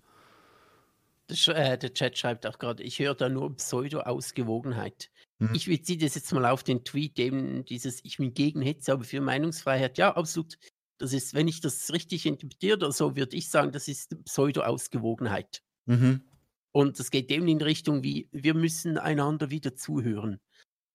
Äh, 1.29 1.77
der 1.77 1.93
Chat 1.93 2.17
schreibt 2.17 2.45
auch 2.47 2.57
gerade, 2.57 2.83
ich 2.83 2.99
höre 2.99 3.15
da 3.15 3.29
nur 3.29 3.55
Pseudo-Ausgewogenheit. 3.55 5.11
Mhm. 5.37 5.53
Ich 5.53 5.67
beziehe 5.67 5.97
das 5.97 6.15
jetzt 6.15 6.31
mal 6.33 6.45
auf 6.45 6.63
den 6.63 6.83
Tweet, 6.83 7.19
eben 7.19 7.65
dieses 7.65 8.03
Ich 8.03 8.17
bin 8.17 8.33
gegen 8.33 8.61
Hetze, 8.61 8.93
aber 8.93 9.03
für 9.03 9.21
Meinungsfreiheit. 9.21 9.97
Ja, 9.97 10.15
absolut. 10.15 10.57
Das 10.97 11.13
ist, 11.13 11.33
wenn 11.33 11.47
ich 11.47 11.61
das 11.61 11.93
richtig 11.93 12.25
interpretiere 12.25 12.77
oder 12.77 12.91
so, 12.91 13.15
würde 13.15 13.35
ich 13.35 13.49
sagen, 13.49 13.71
das 13.71 13.87
ist 13.87 14.15
Pseudo-Ausgewogenheit. 14.25 15.61
Mhm. 15.85 16.23
Und 16.71 16.99
das 16.99 17.11
geht 17.11 17.31
eben 17.31 17.47
in 17.47 17.61
Richtung 17.61 18.03
wie, 18.03 18.27
wir 18.31 18.53
müssen 18.53 18.97
einander 18.97 19.49
wieder 19.49 19.75
zuhören. 19.75 20.39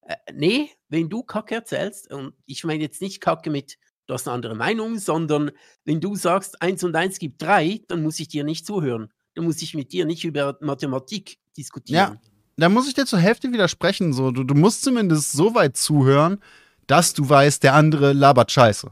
Äh, 0.02 0.16
nee, 0.32 0.70
wenn 0.88 1.08
du 1.08 1.22
Kacke 1.22 1.54
erzählst, 1.54 2.12
und 2.12 2.34
ich 2.44 2.64
meine 2.64 2.82
jetzt 2.82 3.00
nicht 3.00 3.20
Kacke 3.20 3.50
mit, 3.50 3.78
du 4.06 4.14
hast 4.14 4.26
eine 4.26 4.34
andere 4.34 4.54
Meinung, 4.54 4.98
sondern 4.98 5.52
wenn 5.84 6.00
du 6.00 6.16
sagst, 6.16 6.60
eins 6.60 6.84
und 6.84 6.94
eins 6.96 7.18
gibt 7.18 7.40
drei, 7.40 7.82
dann 7.88 8.02
muss 8.02 8.20
ich 8.20 8.28
dir 8.28 8.44
nicht 8.44 8.66
zuhören 8.66 9.12
dann 9.34 9.44
muss 9.44 9.60
ich 9.62 9.74
mit 9.74 9.92
dir 9.92 10.06
nicht 10.06 10.24
über 10.24 10.56
Mathematik 10.60 11.38
diskutieren. 11.56 12.14
Ja, 12.14 12.16
da 12.56 12.68
muss 12.68 12.86
ich 12.86 12.94
dir 12.94 13.06
zur 13.06 13.18
Hälfte 13.18 13.52
widersprechen. 13.52 14.12
So, 14.12 14.30
du, 14.30 14.44
du 14.44 14.54
musst 14.54 14.82
zumindest 14.82 15.32
so 15.32 15.54
weit 15.54 15.76
zuhören, 15.76 16.38
dass 16.86 17.14
du 17.14 17.28
weißt, 17.28 17.62
der 17.62 17.74
andere 17.74 18.12
labert 18.12 18.52
Scheiße. 18.52 18.90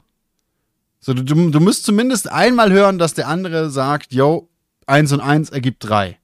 So, 1.00 1.14
du, 1.14 1.22
du, 1.22 1.50
du 1.50 1.60
musst 1.60 1.84
zumindest 1.84 2.30
einmal 2.30 2.72
hören, 2.72 2.98
dass 2.98 3.14
der 3.14 3.28
andere 3.28 3.70
sagt, 3.70 4.12
yo, 4.12 4.48
eins 4.86 5.12
und 5.12 5.20
eins 5.20 5.50
ergibt 5.50 5.84
drei. 5.84 6.18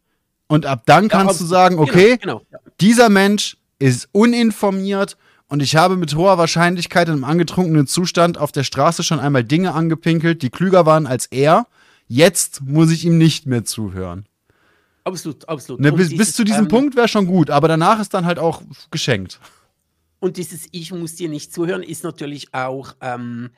Und 0.47 0.67
ab 0.67 0.83
dann 0.87 1.09
kannst 1.09 1.41
ja, 1.41 1.45
du 1.45 1.49
sagen, 1.49 1.77
genau, 1.77 1.89
okay, 1.89 2.17
genau, 2.17 2.43
genau, 2.51 2.63
dieser 2.81 3.09
Mensch 3.09 3.57
ist 3.79 4.09
uninformiert 4.13 5.17
und 5.49 5.63
ich 5.63 5.77
habe 5.77 5.97
mit 5.97 6.15
hoher 6.15 6.39
Wahrscheinlichkeit 6.39 7.09
in 7.09 7.15
einem 7.15 7.25
angetrunkenen 7.25 7.87
Zustand 7.87 8.39
auf 8.39 8.51
der 8.51 8.65
Straße 8.65 9.03
schon 9.03 9.21
einmal 9.21 9.45
Dinge 9.45 9.75
angepinkelt, 9.75 10.43
die 10.43 10.51
klüger 10.51 10.87
waren 10.87 11.07
als 11.07 11.27
er 11.27 11.67
Jetzt 12.09 12.63
muss 12.63 12.91
ich 12.91 13.05
ihm 13.05 13.19
nicht 13.19 13.47
mehr 13.47 13.65
zuhören. 13.65 14.27
Absolut, 15.05 15.49
absolut. 15.49 15.81
Ne, 15.81 15.93
bis, 15.93 16.09
dieses, 16.09 16.27
bis, 16.27 16.37
zu 16.37 16.45
diesem 16.45 16.65
ähm, 16.65 16.69
Punkt 16.69 16.97
wäre 16.97 17.09
schon 17.09 17.27
gut, 17.27 17.51
aber 17.51 17.69
danach 17.69 18.01
ist 18.01 18.13
dann 18.13 18.27
halt 18.27 18.39
auch 18.39 18.63
geschenkt. 18.91 19.41
Und 20.19 20.37
dieses 20.37 20.69
Ich 20.73 20.93
muss 20.93 21.15
dir 21.15 21.29
nicht 21.29 21.53
zuhören 21.53 21.83
ist 21.83 22.03
natürlich 22.03 22.53
auch 22.53 22.97
ähm, 23.01 23.51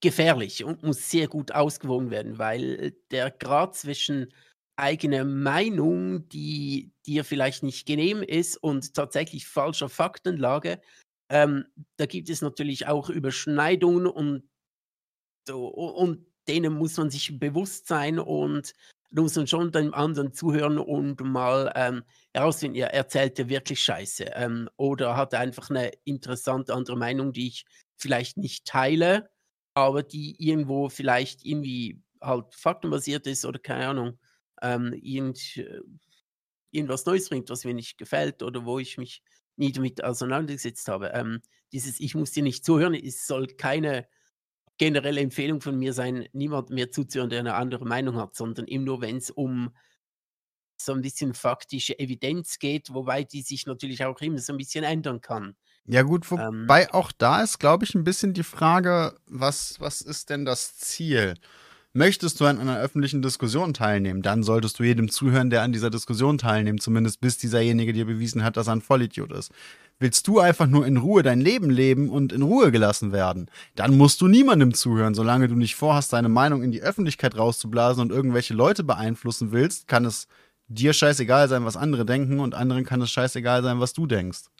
gefährlich 0.00 0.62
und 0.62 0.82
muss 0.82 1.10
sehr 1.10 1.26
gut 1.26 1.52
ausgewogen 1.52 2.10
werden, 2.10 2.38
weil 2.38 2.94
der 3.10 3.30
Grad 3.30 3.74
zwischen 3.74 4.32
eigener 4.76 5.24
Meinung, 5.24 6.28
die 6.28 6.92
dir 7.06 7.24
vielleicht 7.24 7.62
nicht 7.62 7.86
genehm 7.86 8.22
ist, 8.22 8.56
und 8.56 8.94
tatsächlich 8.94 9.46
falscher 9.46 9.88
Faktenlage, 9.88 10.80
ähm, 11.28 11.64
da 11.96 12.06
gibt 12.06 12.28
es 12.28 12.42
natürlich 12.42 12.86
auch 12.86 13.08
Überschneidungen 13.08 14.06
und, 14.06 14.44
und 15.48 16.26
denen 16.48 16.74
muss 16.74 16.96
man 16.96 17.10
sich 17.10 17.38
bewusst 17.38 17.86
sein 17.88 18.18
und 18.18 18.72
da 19.10 19.22
muss 19.22 19.36
man 19.36 19.46
schon 19.46 19.72
dem 19.72 19.94
anderen 19.94 20.32
zuhören 20.32 20.78
und 20.78 21.20
mal 21.20 21.72
ähm, 21.74 22.02
herausfinden, 22.34 22.76
er 22.76 22.92
erzählt 22.92 23.38
ja 23.38 23.48
wirklich 23.48 23.80
Scheiße 23.82 24.24
ähm, 24.34 24.68
oder 24.76 25.16
hat 25.16 25.34
einfach 25.34 25.70
eine 25.70 25.92
interessante 26.04 26.74
andere 26.74 26.96
Meinung, 26.96 27.32
die 27.32 27.48
ich 27.48 27.64
vielleicht 27.96 28.36
nicht 28.36 28.66
teile, 28.66 29.30
aber 29.74 30.02
die 30.02 30.36
irgendwo 30.38 30.88
vielleicht 30.88 31.44
irgendwie 31.44 32.02
halt 32.20 32.54
faktenbasiert 32.54 33.26
ist 33.26 33.44
oder 33.44 33.58
keine 33.58 33.88
Ahnung, 33.88 34.18
ähm, 34.62 34.92
irgend, 34.92 35.62
irgendwas 36.70 37.06
Neues 37.06 37.28
bringt, 37.28 37.48
was 37.50 37.64
mir 37.64 37.74
nicht 37.74 37.98
gefällt 37.98 38.42
oder 38.42 38.64
wo 38.64 38.78
ich 38.78 38.98
mich 38.98 39.22
nie 39.56 39.72
damit 39.72 40.04
auseinandergesetzt 40.04 40.88
habe. 40.88 41.10
Ähm, 41.14 41.40
dieses 41.72 42.00
Ich 42.00 42.14
muss 42.14 42.32
dir 42.32 42.42
nicht 42.42 42.64
zuhören, 42.64 42.94
es 42.94 43.26
soll 43.26 43.46
keine 43.46 44.06
generelle 44.78 45.20
Empfehlung 45.20 45.60
von 45.60 45.78
mir 45.78 45.92
sein, 45.92 46.28
niemand 46.32 46.70
mehr 46.70 46.90
zuzuhören, 46.90 47.30
der 47.30 47.40
eine 47.40 47.54
andere 47.54 47.86
Meinung 47.86 48.16
hat, 48.16 48.34
sondern 48.34 48.66
eben 48.66 48.84
nur, 48.84 49.00
wenn 49.00 49.16
es 49.16 49.30
um 49.30 49.70
so 50.78 50.92
ein 50.92 51.02
bisschen 51.02 51.34
faktische 51.34 51.98
Evidenz 51.98 52.58
geht, 52.58 52.92
wobei 52.92 53.24
die 53.24 53.42
sich 53.42 53.66
natürlich 53.66 54.04
auch 54.04 54.20
immer 54.20 54.38
so 54.38 54.52
ein 54.52 54.58
bisschen 54.58 54.84
ändern 54.84 55.20
kann. 55.20 55.56
Ja, 55.86 56.02
gut, 56.02 56.30
ähm. 56.32 56.62
wobei 56.62 56.82
ähm, 56.82 56.88
auch 56.92 57.12
da 57.12 57.42
ist, 57.42 57.58
glaube 57.58 57.84
ich, 57.84 57.94
ein 57.94 58.04
bisschen 58.04 58.34
die 58.34 58.42
Frage, 58.42 59.18
was, 59.26 59.80
was 59.80 60.00
ist 60.00 60.30
denn 60.30 60.44
das 60.44 60.76
Ziel? 60.76 61.34
Möchtest 61.96 62.38
du 62.40 62.44
an 62.44 62.60
einer 62.60 62.78
öffentlichen 62.78 63.22
Diskussion 63.22 63.72
teilnehmen, 63.72 64.20
dann 64.20 64.42
solltest 64.42 64.78
du 64.78 64.82
jedem 64.82 65.10
zuhören, 65.10 65.48
der 65.48 65.62
an 65.62 65.72
dieser 65.72 65.88
Diskussion 65.88 66.36
teilnimmt, 66.36 66.82
zumindest 66.82 67.22
bis 67.22 67.38
dieserjenige 67.38 67.94
dir 67.94 68.04
bewiesen 68.04 68.44
hat, 68.44 68.58
dass 68.58 68.66
er 68.66 68.74
ein 68.74 68.82
Vollidiot 68.82 69.32
ist. 69.32 69.50
Willst 69.98 70.28
du 70.28 70.38
einfach 70.38 70.66
nur 70.66 70.86
in 70.86 70.98
Ruhe 70.98 71.22
dein 71.22 71.40
Leben 71.40 71.70
leben 71.70 72.10
und 72.10 72.34
in 72.34 72.42
Ruhe 72.42 72.70
gelassen 72.70 73.12
werden, 73.12 73.46
dann 73.76 73.96
musst 73.96 74.20
du 74.20 74.28
niemandem 74.28 74.74
zuhören. 74.74 75.14
Solange 75.14 75.48
du 75.48 75.54
nicht 75.54 75.74
vorhast, 75.74 76.12
deine 76.12 76.28
Meinung 76.28 76.62
in 76.62 76.70
die 76.70 76.82
Öffentlichkeit 76.82 77.34
rauszublasen 77.34 78.02
und 78.02 78.12
irgendwelche 78.12 78.52
Leute 78.52 78.84
beeinflussen 78.84 79.52
willst, 79.52 79.88
kann 79.88 80.04
es 80.04 80.28
dir 80.68 80.92
scheißegal 80.92 81.48
sein, 81.48 81.64
was 81.64 81.78
andere 81.78 82.04
denken 82.04 82.40
und 82.40 82.54
anderen 82.54 82.84
kann 82.84 83.00
es 83.00 83.10
scheißegal 83.10 83.62
sein, 83.62 83.80
was 83.80 83.94
du 83.94 84.06
denkst. 84.06 84.50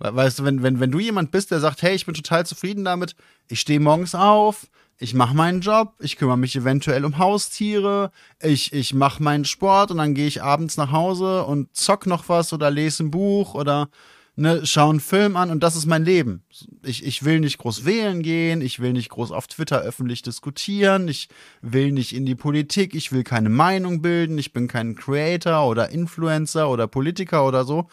Weißt 0.00 0.40
du, 0.40 0.44
wenn, 0.44 0.64
wenn, 0.64 0.80
wenn 0.80 0.90
du 0.90 0.98
jemand 0.98 1.30
bist, 1.30 1.52
der 1.52 1.60
sagt, 1.60 1.82
hey, 1.82 1.94
ich 1.94 2.06
bin 2.06 2.16
total 2.16 2.44
zufrieden 2.46 2.84
damit, 2.84 3.14
ich 3.46 3.60
stehe 3.60 3.78
morgens 3.78 4.16
auf, 4.16 4.66
ich 5.02 5.14
mache 5.14 5.34
meinen 5.34 5.62
Job, 5.62 5.94
ich 6.00 6.16
kümmere 6.16 6.36
mich 6.36 6.54
eventuell 6.54 7.06
um 7.06 7.16
Haustiere, 7.16 8.10
ich, 8.40 8.74
ich 8.74 8.92
mache 8.92 9.22
meinen 9.22 9.46
Sport 9.46 9.90
und 9.90 9.96
dann 9.96 10.14
gehe 10.14 10.26
ich 10.26 10.42
abends 10.42 10.76
nach 10.76 10.92
Hause 10.92 11.44
und 11.44 11.74
zock 11.74 12.06
noch 12.06 12.28
was 12.28 12.52
oder 12.52 12.70
lese 12.70 13.04
ein 13.04 13.10
Buch 13.10 13.54
oder 13.54 13.88
ne, 14.36 14.66
schaue 14.66 14.90
einen 14.90 15.00
Film 15.00 15.36
an 15.36 15.50
und 15.50 15.62
das 15.62 15.74
ist 15.74 15.86
mein 15.86 16.04
Leben. 16.04 16.44
Ich, 16.84 17.02
ich 17.02 17.24
will 17.24 17.40
nicht 17.40 17.56
groß 17.56 17.86
wählen 17.86 18.22
gehen, 18.22 18.60
ich 18.60 18.78
will 18.80 18.92
nicht 18.92 19.08
groß 19.08 19.32
auf 19.32 19.46
Twitter 19.46 19.80
öffentlich 19.80 20.20
diskutieren, 20.20 21.08
ich 21.08 21.30
will 21.62 21.92
nicht 21.92 22.14
in 22.14 22.26
die 22.26 22.34
Politik, 22.34 22.94
ich 22.94 23.10
will 23.10 23.24
keine 23.24 23.48
Meinung 23.48 24.02
bilden, 24.02 24.36
ich 24.36 24.52
bin 24.52 24.68
kein 24.68 24.96
Creator 24.96 25.66
oder 25.66 25.88
Influencer 25.88 26.68
oder 26.68 26.86
Politiker 26.86 27.46
oder 27.46 27.64
so 27.64 27.88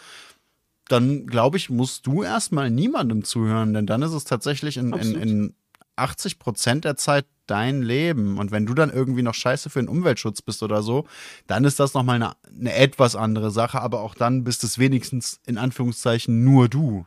dann 0.90 1.28
glaube 1.28 1.58
ich, 1.58 1.70
musst 1.70 2.08
du 2.08 2.24
erstmal 2.24 2.72
niemandem 2.72 3.26
zuhören, 3.26 3.74
denn 3.74 3.86
dann 3.86 4.02
ist 4.02 4.14
es 4.14 4.24
tatsächlich 4.24 4.78
in, 4.78 4.94
in, 4.94 5.16
in 5.16 5.54
80 5.98 6.40
Prozent 6.40 6.86
der 6.86 6.96
Zeit 6.96 7.26
dein 7.48 7.82
Leben. 7.82 8.38
Und 8.38 8.52
wenn 8.52 8.66
du 8.66 8.74
dann 8.74 8.90
irgendwie 8.90 9.22
noch 9.22 9.34
scheiße 9.34 9.70
für 9.70 9.80
den 9.80 9.88
Umweltschutz 9.88 10.42
bist 10.42 10.64
oder 10.64 10.84
so, 10.84 11.06
dann 11.48 11.66
ist 11.66 11.80
das 11.80 11.94
nochmal 11.94 12.16
eine, 12.16 12.36
eine 12.48 12.74
etwas 12.74 13.16
andere 13.16 13.52
Sache. 13.52 13.82
Aber 13.82 14.02
auch 14.02 14.16
dann 14.16 14.44
bist 14.44 14.64
es 14.64 14.78
wenigstens 14.78 15.40
in 15.46 15.58
Anführungszeichen 15.58 16.44
nur 16.44 16.70
du. 16.70 17.06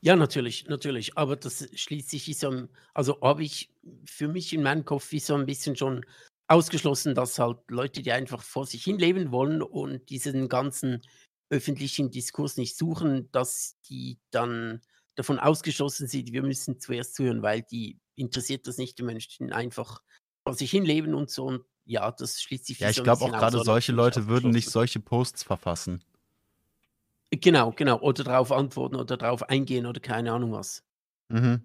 Ja, 0.00 0.14
natürlich, 0.14 0.66
natürlich. 0.68 1.16
Aber 1.16 1.36
das 1.36 1.68
schließt 1.74 2.10
sich 2.10 2.38
so, 2.38 2.68
also 2.94 3.20
habe 3.20 3.42
ich 3.42 3.70
für 4.04 4.28
mich 4.28 4.52
in 4.52 4.62
meinem 4.62 4.84
Kopf 4.84 5.10
wie 5.10 5.18
so 5.18 5.34
ein 5.34 5.46
bisschen 5.46 5.74
schon 5.76 6.04
ausgeschlossen, 6.46 7.14
dass 7.14 7.38
halt 7.38 7.58
Leute, 7.68 8.02
die 8.02 8.12
einfach 8.12 8.42
vor 8.42 8.66
sich 8.66 8.84
hin 8.84 8.98
leben 8.98 9.32
wollen 9.32 9.60
und 9.60 10.08
diesen 10.08 10.48
ganzen 10.48 11.02
öffentlichen 11.50 12.10
Diskurs 12.10 12.56
nicht 12.56 12.76
suchen, 12.76 13.28
dass 13.32 13.76
die 13.88 14.18
dann 14.30 14.80
davon 15.18 15.40
ausgeschlossen 15.40 16.06
sind, 16.06 16.32
wir 16.32 16.42
müssen 16.42 16.78
zuerst 16.78 17.16
zuhören, 17.16 17.42
weil 17.42 17.62
die 17.62 17.98
interessiert 18.14 18.66
das 18.68 18.78
nicht, 18.78 18.98
die 18.98 19.02
Menschen 19.02 19.52
einfach 19.52 20.00
vor 20.44 20.54
sich 20.54 20.70
hinleben 20.70 21.14
und 21.14 21.28
so. 21.28 21.46
Und 21.46 21.64
ja, 21.84 22.10
das 22.12 22.40
schließt 22.40 22.66
sich 22.66 22.78
Ja, 22.78 22.90
ich 22.90 22.96
so 22.96 23.02
glaube 23.02 23.24
auch 23.24 23.32
gerade 23.32 23.62
solche 23.64 23.92
Leute 23.92 24.28
würden 24.28 24.50
nicht 24.50 24.70
solche 24.70 25.00
Posts 25.00 25.42
verfassen. 25.42 26.04
Genau, 27.30 27.72
genau. 27.72 27.98
Oder 28.00 28.24
darauf 28.24 28.52
antworten 28.52 28.94
oder 28.94 29.16
darauf 29.16 29.42
eingehen 29.48 29.86
oder 29.86 30.00
keine 30.00 30.32
Ahnung 30.32 30.52
was. 30.52 30.84
Mhm. 31.28 31.62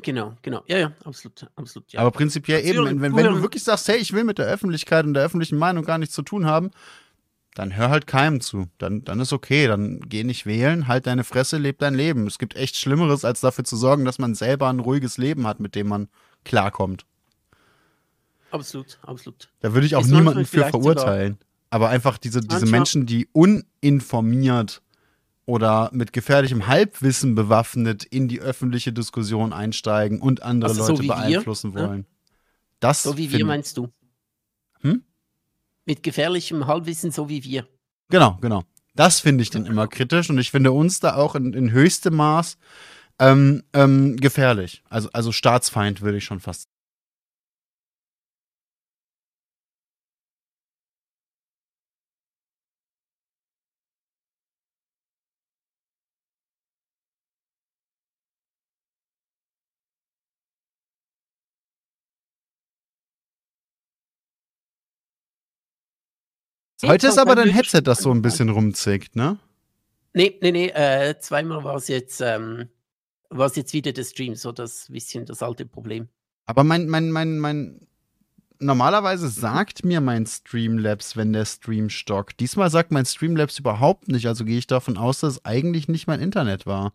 Genau, 0.00 0.36
genau. 0.40 0.62
Ja, 0.68 0.78
ja, 0.78 0.92
absolut, 1.04 1.50
absolut. 1.56 1.92
Ja. 1.92 2.00
Aber 2.00 2.12
prinzipiell 2.12 2.64
eben, 2.64 2.84
wenn, 2.84 3.02
wenn, 3.02 3.14
wenn 3.14 3.26
du 3.26 3.42
wirklich 3.42 3.62
sagst, 3.62 3.88
hey, 3.88 3.98
ich 3.98 4.12
will 4.12 4.24
mit 4.24 4.38
der 4.38 4.46
Öffentlichkeit 4.46 5.04
und 5.04 5.14
der 5.14 5.24
öffentlichen 5.24 5.58
Meinung 5.58 5.84
gar 5.84 5.98
nichts 5.98 6.14
zu 6.14 6.22
tun 6.22 6.46
haben, 6.46 6.70
dann 7.54 7.76
hör 7.76 7.90
halt 7.90 8.06
keinem 8.06 8.40
zu. 8.40 8.66
Dann, 8.78 9.04
dann 9.04 9.20
ist 9.20 9.32
okay. 9.32 9.66
Dann 9.66 10.00
geh 10.00 10.24
nicht 10.24 10.46
wählen, 10.46 10.88
halt 10.88 11.06
deine 11.06 11.24
Fresse, 11.24 11.58
leb 11.58 11.78
dein 11.78 11.94
Leben. 11.94 12.26
Es 12.26 12.38
gibt 12.38 12.56
echt 12.56 12.76
Schlimmeres, 12.76 13.24
als 13.24 13.40
dafür 13.40 13.64
zu 13.64 13.76
sorgen, 13.76 14.04
dass 14.04 14.18
man 14.18 14.34
selber 14.34 14.68
ein 14.68 14.80
ruhiges 14.80 15.18
Leben 15.18 15.46
hat, 15.46 15.60
mit 15.60 15.74
dem 15.74 15.88
man 15.88 16.08
klarkommt. 16.44 17.04
Absolut, 18.50 18.98
absolut. 19.02 19.48
Da 19.60 19.72
würde 19.72 19.86
ich 19.86 19.96
auch 19.96 20.02
ist 20.02 20.10
niemanden 20.10 20.44
für 20.44 20.64
verurteilen. 20.66 21.38
Aber 21.70 21.88
einfach 21.88 22.18
diese, 22.18 22.40
diese 22.40 22.66
Menschen, 22.66 23.06
die 23.06 23.28
uninformiert 23.32 24.82
oder 25.46 25.90
mit 25.92 26.12
gefährlichem 26.12 26.66
Halbwissen 26.66 27.34
bewaffnet 27.34 28.04
in 28.04 28.28
die 28.28 28.40
öffentliche 28.40 28.92
Diskussion 28.92 29.52
einsteigen 29.52 30.20
und 30.20 30.42
andere 30.42 30.70
also 30.70 30.82
Leute 30.82 31.02
so 31.02 31.08
beeinflussen 31.08 31.74
wir? 31.74 31.88
wollen. 31.88 32.06
Das 32.80 33.02
so 33.02 33.16
wie 33.16 33.32
wir 33.32 33.44
meinst 33.46 33.76
du? 33.78 33.88
Mit 35.84 36.02
gefährlichem 36.02 36.66
Halbwissen, 36.66 37.10
so 37.10 37.28
wie 37.28 37.44
wir. 37.44 37.66
Genau, 38.08 38.38
genau. 38.40 38.62
Das 38.94 39.20
finde 39.20 39.42
ich 39.42 39.50
dann 39.50 39.66
immer 39.66 39.88
kritisch 39.88 40.28
und 40.30 40.38
ich 40.38 40.50
finde 40.50 40.72
uns 40.72 41.00
da 41.00 41.14
auch 41.16 41.34
in, 41.34 41.54
in 41.54 41.72
höchstem 41.72 42.14
Maß 42.14 42.58
ähm, 43.18 43.62
ähm, 43.72 44.16
gefährlich. 44.16 44.82
Also, 44.90 45.08
also 45.12 45.32
Staatsfeind 45.32 46.02
würde 46.02 46.18
ich 46.18 46.24
schon 46.24 46.40
fast 46.40 46.68
Heute 66.84 67.08
ist 67.08 67.18
aber 67.18 67.36
dein 67.36 67.48
Headset, 67.48 67.82
das 67.82 67.98
so 67.98 68.10
ein 68.10 68.22
bisschen 68.22 68.48
rumzickt, 68.48 69.14
ne? 69.14 69.38
Nee, 70.14 70.38
nee, 70.42 70.52
nee, 70.52 70.68
äh, 70.68 71.18
zweimal 71.18 71.64
war 71.64 71.76
es 71.76 71.88
jetzt, 71.88 72.20
ähm, 72.20 72.68
jetzt 73.30 73.72
wieder 73.72 73.92
der 73.92 74.04
Stream, 74.04 74.34
so 74.34 74.52
das 74.52 74.88
bisschen 74.88 75.24
das 75.24 75.42
alte 75.42 75.64
Problem. 75.64 76.08
Aber 76.44 76.64
mein, 76.64 76.88
mein, 76.88 77.10
mein, 77.10 77.38
mein, 77.38 77.86
normalerweise 78.58 79.28
sagt 79.28 79.84
mir 79.84 80.00
mein 80.00 80.26
Streamlabs, 80.26 81.16
wenn 81.16 81.32
der 81.32 81.44
Stream 81.44 81.88
stockt. 81.88 82.40
Diesmal 82.40 82.70
sagt 82.70 82.90
mein 82.90 83.06
Streamlabs 83.06 83.58
überhaupt 83.58 84.08
nicht, 84.08 84.26
also 84.26 84.44
gehe 84.44 84.58
ich 84.58 84.66
davon 84.66 84.98
aus, 84.98 85.20
dass 85.20 85.34
es 85.34 85.44
eigentlich 85.44 85.88
nicht 85.88 86.06
mein 86.08 86.20
Internet 86.20 86.66
war. 86.66 86.92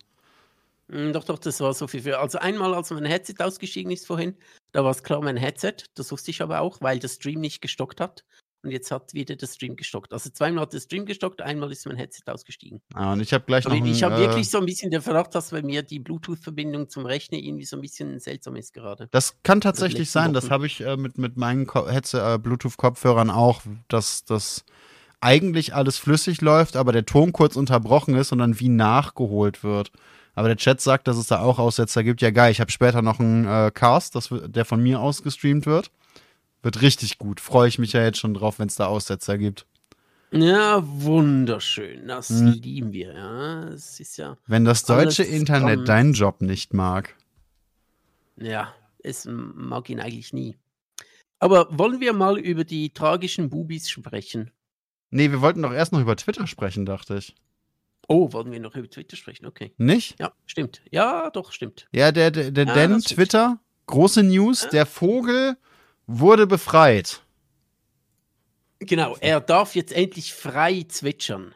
Hm, 0.90 1.12
doch, 1.12 1.24
doch, 1.24 1.38
das 1.38 1.60
war 1.60 1.74
so 1.74 1.86
viel 1.86 2.02
für. 2.02 2.18
Also 2.18 2.38
einmal, 2.38 2.74
als 2.74 2.90
mein 2.90 3.04
Headset 3.04 3.34
ausgestiegen 3.38 3.90
ist 3.90 4.06
vorhin, 4.06 4.36
da 4.72 4.84
war 4.84 4.90
es 4.90 5.02
klar 5.02 5.20
mein 5.22 5.36
Headset. 5.36 5.74
Das 5.94 6.12
wusste 6.12 6.30
ich 6.30 6.40
aber 6.42 6.60
auch, 6.60 6.80
weil 6.80 6.98
der 6.98 7.08
Stream 7.08 7.40
nicht 7.40 7.60
gestockt 7.60 8.00
hat. 8.00 8.24
Und 8.62 8.70
jetzt 8.70 8.90
hat 8.90 9.14
wieder 9.14 9.36
der 9.36 9.46
Stream 9.46 9.76
gestockt. 9.76 10.12
Also 10.12 10.30
zweimal 10.30 10.62
hat 10.62 10.72
der 10.72 10.80
Stream 10.80 11.06
gestockt, 11.06 11.40
einmal 11.40 11.70
ist 11.70 11.86
mein 11.86 11.96
Headset 11.96 12.24
ausgestiegen. 12.26 12.80
Ah, 12.92 13.12
und 13.12 13.20
ich 13.20 13.32
habe 13.32 13.44
gleich 13.44 13.64
noch. 13.64 13.72
Ich 13.72 14.02
habe 14.02 14.16
äh, 14.16 14.20
wirklich 14.20 14.50
so 14.50 14.58
ein 14.58 14.66
bisschen 14.66 14.90
den 14.90 15.00
Verdacht, 15.00 15.34
dass 15.34 15.50
bei 15.50 15.62
mir 15.62 15.82
die 15.82 16.00
Bluetooth-Verbindung 16.00 16.88
zum 16.88 17.06
Rechner 17.06 17.38
irgendwie 17.38 17.64
so 17.64 17.76
ein 17.76 17.82
bisschen 17.82 18.18
seltsam 18.18 18.56
ist 18.56 18.74
gerade. 18.74 19.08
Das 19.12 19.36
kann 19.44 19.60
tatsächlich 19.60 20.10
sein. 20.10 20.26
Wochen. 20.26 20.34
Das 20.34 20.50
habe 20.50 20.66
ich 20.66 20.80
äh, 20.80 20.96
mit, 20.96 21.18
mit 21.18 21.36
meinen 21.36 21.70
Headset, 21.72 22.18
äh, 22.18 22.38
Bluetooth-Kopfhörern 22.38 23.30
auch, 23.30 23.62
dass 23.86 24.24
das 24.24 24.64
eigentlich 25.20 25.74
alles 25.74 25.98
flüssig 25.98 26.40
läuft, 26.40 26.76
aber 26.76 26.92
der 26.92 27.06
Ton 27.06 27.32
kurz 27.32 27.56
unterbrochen 27.56 28.14
ist 28.14 28.32
und 28.32 28.38
dann 28.38 28.58
wie 28.58 28.68
nachgeholt 28.68 29.62
wird. 29.62 29.92
Aber 30.34 30.48
der 30.48 30.56
Chat 30.56 30.80
sagt, 30.80 31.08
dass 31.08 31.16
es 31.16 31.26
da 31.26 31.40
auch 31.40 31.58
Aussetzer 31.58 32.04
gibt. 32.04 32.22
Ja, 32.22 32.30
geil. 32.30 32.52
Ich 32.52 32.60
habe 32.60 32.70
später 32.70 33.02
noch 33.02 33.18
einen 33.18 33.44
äh, 33.44 33.72
Cast, 33.72 34.14
das, 34.14 34.30
der 34.30 34.64
von 34.64 34.80
mir 34.80 35.00
aus 35.00 35.22
gestreamt 35.22 35.66
wird. 35.66 35.90
Wird 36.62 36.82
richtig 36.82 37.18
gut. 37.18 37.40
Freue 37.40 37.68
ich 37.68 37.78
mich 37.78 37.92
ja 37.92 38.02
jetzt 38.02 38.18
schon 38.18 38.34
drauf, 38.34 38.58
wenn 38.58 38.68
es 38.68 38.74
da 38.74 38.86
Aussetzer 38.86 39.38
gibt. 39.38 39.66
Ja, 40.30 40.82
wunderschön. 40.84 42.08
Das 42.08 42.28
hm. 42.28 42.48
lieben 42.48 42.92
wir, 42.92 43.14
ja. 43.14 43.68
Es 43.68 43.98
ist 44.00 44.16
ja. 44.18 44.36
Wenn 44.46 44.64
das 44.64 44.84
deutsche 44.84 45.22
Internet 45.22 45.76
kommt. 45.76 45.88
deinen 45.88 46.12
Job 46.12 46.42
nicht 46.42 46.74
mag. 46.74 47.14
Ja, 48.36 48.74
es 49.02 49.26
mag 49.26 49.88
ihn 49.88 50.00
eigentlich 50.00 50.32
nie. 50.32 50.56
Aber 51.38 51.66
wollen 51.78 52.00
wir 52.00 52.12
mal 52.12 52.38
über 52.38 52.64
die 52.64 52.90
tragischen 52.90 53.48
Bubis 53.48 53.88
sprechen? 53.88 54.50
Nee, 55.10 55.30
wir 55.30 55.40
wollten 55.40 55.62
doch 55.62 55.72
erst 55.72 55.92
noch 55.92 56.00
über 56.00 56.16
Twitter 56.16 56.46
sprechen, 56.46 56.84
dachte 56.84 57.16
ich. 57.16 57.34
Oh, 58.08 58.32
wollen 58.32 58.50
wir 58.50 58.60
noch 58.60 58.74
über 58.74 58.88
Twitter 58.88 59.16
sprechen? 59.16 59.46
Okay. 59.46 59.72
Nicht? 59.78 60.18
Ja, 60.18 60.32
stimmt. 60.46 60.82
Ja, 60.90 61.30
doch, 61.30 61.52
stimmt. 61.52 61.88
Ja, 61.92 62.12
der, 62.12 62.30
der, 62.30 62.50
der 62.50 62.66
ja, 62.66 62.74
Dan 62.74 63.00
Twitter 63.00 63.60
große 63.86 64.22
News, 64.22 64.68
der 64.70 64.86
Vogel 64.86 65.56
wurde 66.08 66.48
befreit. 66.48 67.22
Genau, 68.80 69.16
er 69.20 69.40
darf 69.40 69.76
jetzt 69.76 69.92
endlich 69.92 70.34
frei 70.34 70.84
zwitschern. 70.88 71.54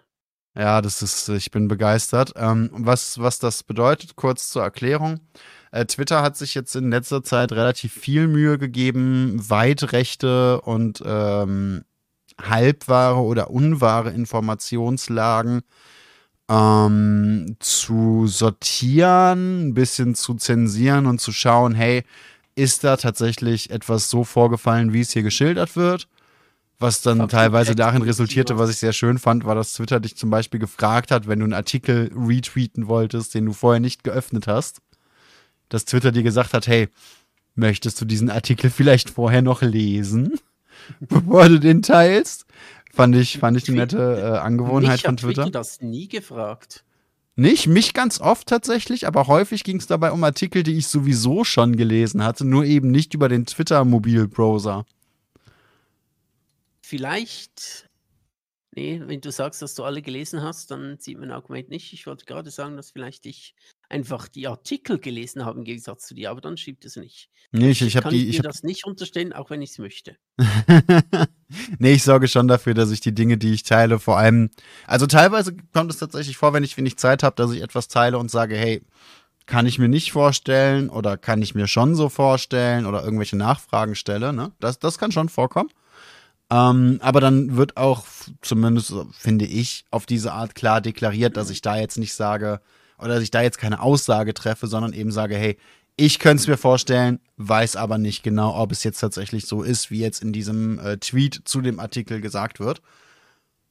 Ja, 0.54 0.82
das 0.82 1.02
ist, 1.02 1.28
ich 1.30 1.50
bin 1.50 1.66
begeistert. 1.66 2.34
Ähm, 2.36 2.68
was, 2.72 3.18
was 3.18 3.38
das 3.38 3.62
bedeutet, 3.62 4.16
kurz 4.16 4.50
zur 4.50 4.62
Erklärung. 4.62 5.20
Äh, 5.70 5.86
Twitter 5.86 6.20
hat 6.22 6.36
sich 6.36 6.54
jetzt 6.54 6.76
in 6.76 6.90
letzter 6.90 7.22
Zeit 7.22 7.52
relativ 7.52 7.94
viel 7.94 8.28
Mühe 8.28 8.58
gegeben, 8.58 9.40
weitrechte 9.48 10.60
und 10.60 11.02
ähm, 11.06 11.84
halbwahre 12.40 13.20
oder 13.20 13.50
unwahre 13.50 14.10
Informationslagen 14.10 15.62
ähm, 16.50 17.56
zu 17.60 18.26
sortieren, 18.26 19.68
ein 19.68 19.74
bisschen 19.74 20.14
zu 20.14 20.34
zensieren 20.34 21.06
und 21.06 21.20
zu 21.20 21.32
schauen, 21.32 21.74
hey, 21.74 22.04
ist 22.54 22.84
da 22.84 22.96
tatsächlich 22.96 23.70
etwas 23.70 24.10
so 24.10 24.24
vorgefallen, 24.24 24.92
wie 24.92 25.00
es 25.00 25.12
hier 25.12 25.22
geschildert 25.22 25.76
wird? 25.76 26.08
Was 26.78 27.00
dann 27.00 27.20
Absolut 27.20 27.30
teilweise 27.30 27.76
darin 27.76 28.02
resultierte, 28.02 28.58
was 28.58 28.70
ich 28.70 28.78
sehr 28.78 28.92
schön 28.92 29.18
fand, 29.18 29.44
war, 29.44 29.54
dass 29.54 29.72
Twitter 29.74 30.00
dich 30.00 30.16
zum 30.16 30.30
Beispiel 30.30 30.58
gefragt 30.58 31.12
hat, 31.12 31.28
wenn 31.28 31.38
du 31.38 31.44
einen 31.44 31.52
Artikel 31.52 32.10
retweeten 32.14 32.88
wolltest, 32.88 33.34
den 33.34 33.46
du 33.46 33.52
vorher 33.52 33.78
nicht 33.78 34.02
geöffnet 34.02 34.48
hast, 34.48 34.80
dass 35.68 35.84
Twitter 35.84 36.10
dir 36.10 36.24
gesagt 36.24 36.54
hat, 36.54 36.66
hey, 36.66 36.88
möchtest 37.54 38.00
du 38.00 38.04
diesen 38.04 38.30
Artikel 38.30 38.68
vielleicht 38.68 39.10
vorher 39.10 39.42
noch 39.42 39.62
lesen, 39.62 40.40
bevor 41.00 41.48
du 41.48 41.60
den 41.60 41.82
teilst? 41.82 42.46
Fand 42.92 43.14
ich, 43.14 43.38
fand 43.38 43.56
ich 43.56 43.68
eine 43.68 43.78
nette 43.78 44.20
äh, 44.20 44.38
Angewohnheit 44.38 44.96
Mich 44.96 45.02
von 45.02 45.16
Twitter. 45.16 45.46
Ich 45.46 45.52
das 45.52 45.80
nie 45.80 46.08
gefragt. 46.08 46.84
Nicht, 47.34 47.66
mich 47.66 47.94
ganz 47.94 48.20
oft 48.20 48.46
tatsächlich, 48.46 49.06
aber 49.06 49.26
häufig 49.26 49.64
ging 49.64 49.78
es 49.78 49.86
dabei 49.86 50.12
um 50.12 50.22
Artikel, 50.22 50.62
die 50.62 50.76
ich 50.76 50.86
sowieso 50.86 51.44
schon 51.44 51.76
gelesen 51.76 52.22
hatte, 52.22 52.44
nur 52.44 52.64
eben 52.64 52.90
nicht 52.90 53.14
über 53.14 53.28
den 53.28 53.46
Twitter-Mobilbrowser. 53.46 54.84
Vielleicht, 56.82 57.88
nee, 58.74 59.00
wenn 59.04 59.20
du 59.20 59.30
sagst, 59.30 59.62
dass 59.62 59.74
du 59.74 59.84
alle 59.84 60.02
gelesen 60.02 60.42
hast, 60.42 60.70
dann 60.70 60.98
sieht 60.98 61.18
mein 61.18 61.30
Argument 61.30 61.68
nicht. 61.68 61.92
Ich 61.92 62.06
wollte 62.06 62.24
gerade 62.24 62.50
sagen, 62.50 62.76
dass 62.76 62.90
vielleicht 62.90 63.26
ich 63.26 63.54
einfach 63.88 64.28
die 64.28 64.48
Artikel 64.48 64.98
gelesen 64.98 65.44
habe 65.44 65.58
im 65.58 65.64
Gegensatz 65.64 66.06
zu 66.06 66.14
dir, 66.14 66.30
aber 66.30 66.40
dann 66.40 66.56
schiebt 66.56 66.84
es 66.84 66.96
nicht. 66.96 67.28
Nee, 67.52 67.70
ich, 67.70 67.82
ich 67.82 67.96
habe 67.96 68.08
die. 68.08 68.28
Ich 68.28 68.38
hab... 68.38 68.44
das 68.44 68.62
nicht 68.62 68.84
unterstellen, 68.86 69.32
auch 69.32 69.50
wenn 69.50 69.62
ich 69.62 69.70
es 69.70 69.78
möchte. 69.78 70.16
nee, 71.78 71.92
ich 71.92 72.02
sorge 72.02 72.28
schon 72.28 72.48
dafür, 72.48 72.74
dass 72.74 72.90
ich 72.90 73.00
die 73.00 73.14
Dinge, 73.14 73.36
die 73.36 73.52
ich 73.52 73.62
teile, 73.62 73.98
vor 73.98 74.16
allem. 74.18 74.50
Also 74.86 75.06
teilweise 75.06 75.54
kommt 75.72 75.90
es 75.90 75.98
tatsächlich 75.98 76.36
vor, 76.36 76.52
wenn 76.54 76.64
ich 76.64 76.76
wenig 76.76 76.96
Zeit 76.96 77.22
habe, 77.22 77.36
dass 77.36 77.52
ich 77.52 77.60
etwas 77.60 77.88
teile 77.88 78.18
und 78.18 78.30
sage, 78.30 78.56
hey, 78.56 78.82
kann 79.46 79.66
ich 79.66 79.78
mir 79.78 79.88
nicht 79.88 80.12
vorstellen 80.12 80.88
oder 80.88 81.18
kann 81.18 81.42
ich 81.42 81.54
mir 81.54 81.66
schon 81.66 81.94
so 81.94 82.08
vorstellen 82.08 82.86
oder 82.86 83.04
irgendwelche 83.04 83.36
Nachfragen 83.36 83.94
stelle. 83.94 84.32
Ne? 84.32 84.52
Das, 84.60 84.78
das 84.78 84.98
kann 84.98 85.12
schon 85.12 85.28
vorkommen. 85.28 85.70
Ähm, 86.52 86.98
aber 87.00 87.20
dann 87.20 87.56
wird 87.56 87.78
auch, 87.78 88.04
zumindest 88.42 88.92
finde 89.12 89.46
ich, 89.46 89.86
auf 89.90 90.04
diese 90.04 90.32
Art 90.32 90.54
klar 90.54 90.82
deklariert, 90.82 91.38
dass 91.38 91.48
ich 91.48 91.62
da 91.62 91.78
jetzt 91.78 91.96
nicht 91.96 92.12
sage, 92.12 92.60
oder 92.98 93.14
dass 93.14 93.22
ich 93.22 93.30
da 93.30 93.40
jetzt 93.40 93.56
keine 93.56 93.80
Aussage 93.80 94.34
treffe, 94.34 94.66
sondern 94.66 94.92
eben 94.92 95.10
sage, 95.10 95.34
hey, 95.34 95.56
ich 95.96 96.18
könnte 96.18 96.42
es 96.42 96.48
mir 96.48 96.58
vorstellen, 96.58 97.20
weiß 97.38 97.76
aber 97.76 97.96
nicht 97.96 98.22
genau, 98.22 98.54
ob 98.54 98.70
es 98.70 98.84
jetzt 98.84 99.00
tatsächlich 99.00 99.46
so 99.46 99.62
ist, 99.62 99.90
wie 99.90 100.00
jetzt 100.00 100.22
in 100.22 100.34
diesem 100.34 100.78
äh, 100.78 100.98
Tweet 100.98 101.40
zu 101.46 101.62
dem 101.62 101.80
Artikel 101.80 102.20
gesagt 102.20 102.60
wird. 102.60 102.82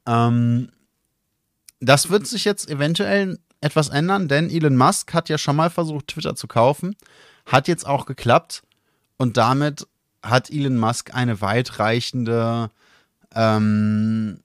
Ähm, 0.07 0.71
das 1.79 2.09
wird 2.09 2.25
sich 2.25 2.45
jetzt 2.45 2.67
eventuell 2.67 3.37
etwas 3.59 3.89
ändern, 3.89 4.27
denn 4.27 4.49
Elon 4.49 4.75
Musk 4.75 5.13
hat 5.13 5.29
ja 5.29 5.37
schon 5.37 5.55
mal 5.55 5.69
versucht, 5.69 6.07
Twitter 6.07 6.35
zu 6.35 6.47
kaufen, 6.47 6.95
hat 7.45 7.67
jetzt 7.67 7.85
auch 7.85 8.07
geklappt 8.07 8.63
und 9.17 9.37
damit 9.37 9.85
hat 10.21 10.49
Elon 10.49 10.77
Musk 10.77 11.13
eine 11.13 11.41
weitreichende, 11.41 12.69
ähm, 13.33 14.39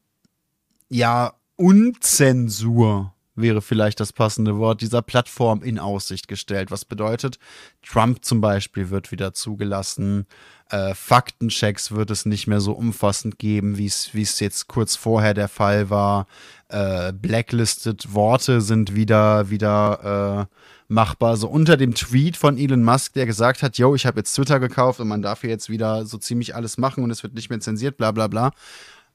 ja, 0.89 1.35
Unzensur 1.57 3.13
wäre 3.37 3.61
vielleicht 3.61 4.01
das 4.01 4.13
passende 4.13 4.57
Wort, 4.57 4.81
dieser 4.81 5.03
Plattform 5.03 5.63
in 5.63 5.79
Aussicht 5.79 6.27
gestellt. 6.27 6.71
Was 6.71 6.85
bedeutet, 6.85 7.39
Trump 7.83 8.25
zum 8.25 8.41
Beispiel 8.41 8.91
wird 8.91 9.13
wieder 9.13 9.35
zugelassen, 9.35 10.27
äh, 10.71 10.95
Faktenchecks 10.95 11.93
wird 11.93 12.11
es 12.11 12.27
nicht 12.27 12.47
mehr 12.47 12.61
so 12.61 12.73
umfassend 12.73 13.39
geben, 13.39 13.79
wie 13.79 13.87
es 13.87 14.41
jetzt 14.41 14.67
kurz 14.67 14.97
vorher 14.97 15.35
der 15.35 15.49
Fall 15.49 15.91
war. 15.91 16.27
Äh, 16.69 17.13
blacklisted 17.13 18.13
Worte 18.15 18.61
sind 18.61 18.95
wieder, 18.95 19.51
wieder 19.51 20.49
äh, 20.51 20.57
machbar. 20.89 21.37
So 21.37 21.49
unter 21.49 21.77
dem 21.77 21.95
Tweet 21.95 22.37
von 22.37 22.59
Elon 22.59 22.83
Musk, 22.83 23.15
der 23.15 23.27
gesagt 23.27 23.63
hat, 23.63 23.79
yo, 23.79 23.95
ich 23.95 24.07
habe 24.07 24.21
jetzt 24.21 24.35
Twitter 24.35 24.61
gekauft 24.61 25.01
und 25.01 25.09
man 25.09 25.23
darf 25.23 25.41
hier 25.41 25.51
jetzt 25.51 25.69
wieder 25.71 26.07
so 26.07 26.19
ziemlich 26.19 26.55
alles 26.55 26.79
machen 26.79 27.05
und 27.05 27.11
es 27.11 27.23
wird 27.23 27.35
nicht 27.35 27.51
mehr 27.51 27.61
zensiert, 27.61 27.97
bla 27.97 28.13
bla 28.13 28.29
bla, 28.29 28.53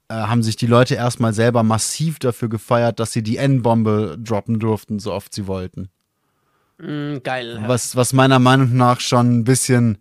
äh, 0.09 0.13
haben 0.13 0.43
sich 0.43 0.55
die 0.55 0.67
Leute 0.67 0.95
erstmal 0.95 1.33
selber 1.33 1.63
massiv 1.63 2.19
dafür 2.19 2.49
gefeiert, 2.49 2.99
dass 2.99 3.13
sie 3.13 3.23
die 3.23 3.37
N-Bombe 3.37 4.17
droppen 4.19 4.59
durften, 4.59 4.99
so 4.99 5.13
oft 5.13 5.33
sie 5.33 5.47
wollten. 5.47 5.89
Mm, 6.79 7.17
geil. 7.23 7.63
Was, 7.67 7.95
was 7.95 8.13
meiner 8.13 8.39
Meinung 8.39 8.75
nach 8.75 8.99
schon 8.99 9.39
ein 9.39 9.43
bisschen 9.43 9.99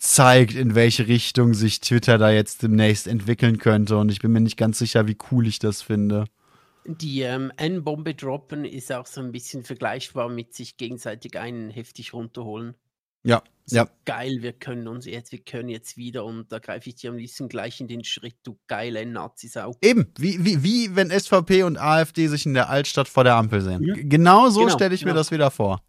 zeigt, 0.00 0.54
in 0.54 0.74
welche 0.74 1.08
Richtung 1.08 1.52
sich 1.52 1.80
Twitter 1.80 2.16
da 2.16 2.30
jetzt 2.30 2.62
demnächst 2.62 3.06
entwickeln 3.06 3.58
könnte. 3.58 3.98
Und 3.98 4.10
ich 4.10 4.20
bin 4.20 4.32
mir 4.32 4.40
nicht 4.40 4.56
ganz 4.56 4.78
sicher, 4.78 5.06
wie 5.06 5.18
cool 5.30 5.46
ich 5.46 5.58
das 5.58 5.82
finde. 5.82 6.24
Die 6.98 7.22
ähm, 7.22 7.52
N-Bombe 7.56 8.14
droppen 8.14 8.64
ist 8.64 8.92
auch 8.92 9.06
so 9.06 9.20
ein 9.20 9.32
bisschen 9.32 9.62
vergleichbar 9.62 10.28
mit 10.28 10.54
sich 10.54 10.76
gegenseitig 10.76 11.38
einen 11.38 11.70
heftig 11.70 12.12
runterholen. 12.12 12.74
Ja, 13.22 13.42
so 13.66 13.76
ja. 13.76 13.88
Geil, 14.04 14.38
wir 14.40 14.52
können 14.52 14.88
uns 14.88 15.04
jetzt, 15.04 15.30
wir 15.30 15.40
können 15.40 15.68
jetzt 15.68 15.96
wieder 15.96 16.24
und 16.24 16.50
da 16.50 16.58
greife 16.58 16.88
ich 16.88 16.96
dir 16.96 17.10
am 17.10 17.16
liebsten 17.16 17.48
gleich 17.48 17.80
in 17.80 17.86
den 17.86 18.02
Schritt, 18.02 18.36
du 18.42 18.58
geile 18.66 19.04
Nazisau. 19.04 19.76
Eben, 19.82 20.12
wie, 20.18 20.44
wie, 20.44 20.62
wie 20.62 20.96
wenn 20.96 21.10
SVP 21.10 21.62
und 21.62 21.76
AfD 21.76 22.26
sich 22.28 22.46
in 22.46 22.54
der 22.54 22.70
Altstadt 22.70 23.08
vor 23.08 23.24
der 23.24 23.36
Ampel 23.36 23.60
sehen. 23.60 23.84
Ja. 23.84 23.94
Genau 23.96 24.48
so 24.48 24.60
genau, 24.60 24.72
stelle 24.72 24.94
ich 24.94 25.02
genau. 25.02 25.12
mir 25.12 25.18
das 25.18 25.30
wieder 25.30 25.50
vor. 25.50 25.82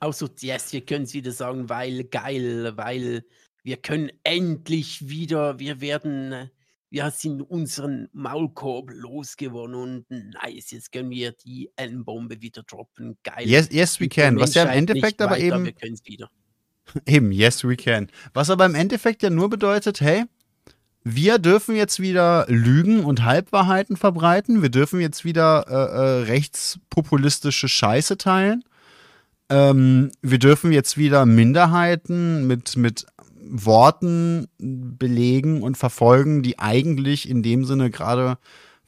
Auch 0.00 0.12
so, 0.12 0.28
yes, 0.40 0.72
wir 0.72 0.80
können 0.80 1.04
es 1.04 1.14
wieder 1.14 1.30
sagen, 1.30 1.68
weil 1.68 2.04
geil, 2.04 2.72
weil 2.76 3.24
wir 3.62 3.76
können 3.76 4.10
endlich 4.24 5.08
wieder, 5.08 5.58
wir 5.58 5.80
werden 5.80 6.32
äh, 6.32 6.48
wir 6.90 7.10
sind 7.12 7.40
unseren 7.42 8.08
Maulkorb 8.12 8.90
losgeworden 8.92 9.76
und 9.76 10.10
nice, 10.10 10.72
jetzt 10.72 10.90
können 10.90 11.10
wir 11.10 11.32
die 11.32 11.70
N-Bombe 11.76 12.42
wieder 12.42 12.64
droppen. 12.64 13.16
Geil. 13.22 13.48
Yes, 13.48 13.68
yes 13.70 14.00
we 14.00 14.08
can. 14.08 14.38
Was 14.38 14.54
ja 14.54 14.64
im 14.64 14.70
Endeffekt 14.70 15.22
aber 15.22 15.36
weiter, 15.36 15.44
eben. 15.44 15.64
Wir 15.64 15.72
können 15.72 15.94
es 15.94 16.04
wieder. 16.04 16.30
Eben, 17.06 17.30
yes 17.30 17.62
we 17.62 17.76
can. 17.76 18.10
Was 18.34 18.50
aber 18.50 18.66
im 18.66 18.74
Endeffekt 18.74 19.22
ja 19.22 19.30
nur 19.30 19.48
bedeutet, 19.48 20.00
hey, 20.00 20.24
wir 21.04 21.38
dürfen 21.38 21.76
jetzt 21.76 22.00
wieder 22.00 22.46
Lügen 22.48 23.04
und 23.04 23.24
Halbwahrheiten 23.24 23.96
verbreiten. 23.96 24.60
Wir 24.60 24.68
dürfen 24.68 25.00
jetzt 25.00 25.24
wieder 25.24 25.66
äh, 25.68 25.72
äh, 25.72 26.22
rechtspopulistische 26.24 27.68
Scheiße 27.68 28.18
teilen. 28.18 28.64
Ähm, 29.48 30.10
wir 30.22 30.38
dürfen 30.38 30.72
jetzt 30.72 30.98
wieder 30.98 31.26
Minderheiten 31.26 32.46
mit, 32.46 32.76
mit 32.76 33.06
Worten 33.42 34.48
belegen 34.58 35.62
und 35.62 35.76
verfolgen, 35.76 36.42
die 36.42 36.58
eigentlich 36.58 37.28
in 37.28 37.42
dem 37.42 37.64
Sinne 37.64 37.90
gerade 37.90 38.38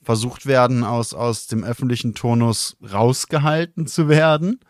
versucht 0.03 0.47
werden, 0.47 0.85
aus, 0.85 1.15
aus 1.15 1.47
dem 1.47 1.65
öffentlichen 1.65 2.15
Turnus 2.15 2.77
rausgehalten 2.83 3.87
zu 3.87 4.09
werden. 4.09 4.61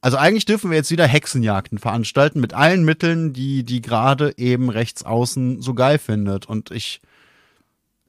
Also 0.00 0.18
eigentlich 0.18 0.44
dürfen 0.44 0.70
wir 0.70 0.76
jetzt 0.76 0.90
wieder 0.90 1.06
Hexenjagden 1.06 1.78
veranstalten 1.78 2.40
mit 2.40 2.54
allen 2.54 2.84
Mitteln, 2.84 3.32
die 3.32 3.64
die 3.64 3.80
gerade 3.80 4.34
eben 4.36 4.70
rechts 4.70 5.02
außen 5.02 5.62
so 5.62 5.74
geil 5.74 5.98
findet. 5.98 6.46
Und 6.46 6.70
ich 6.70 7.00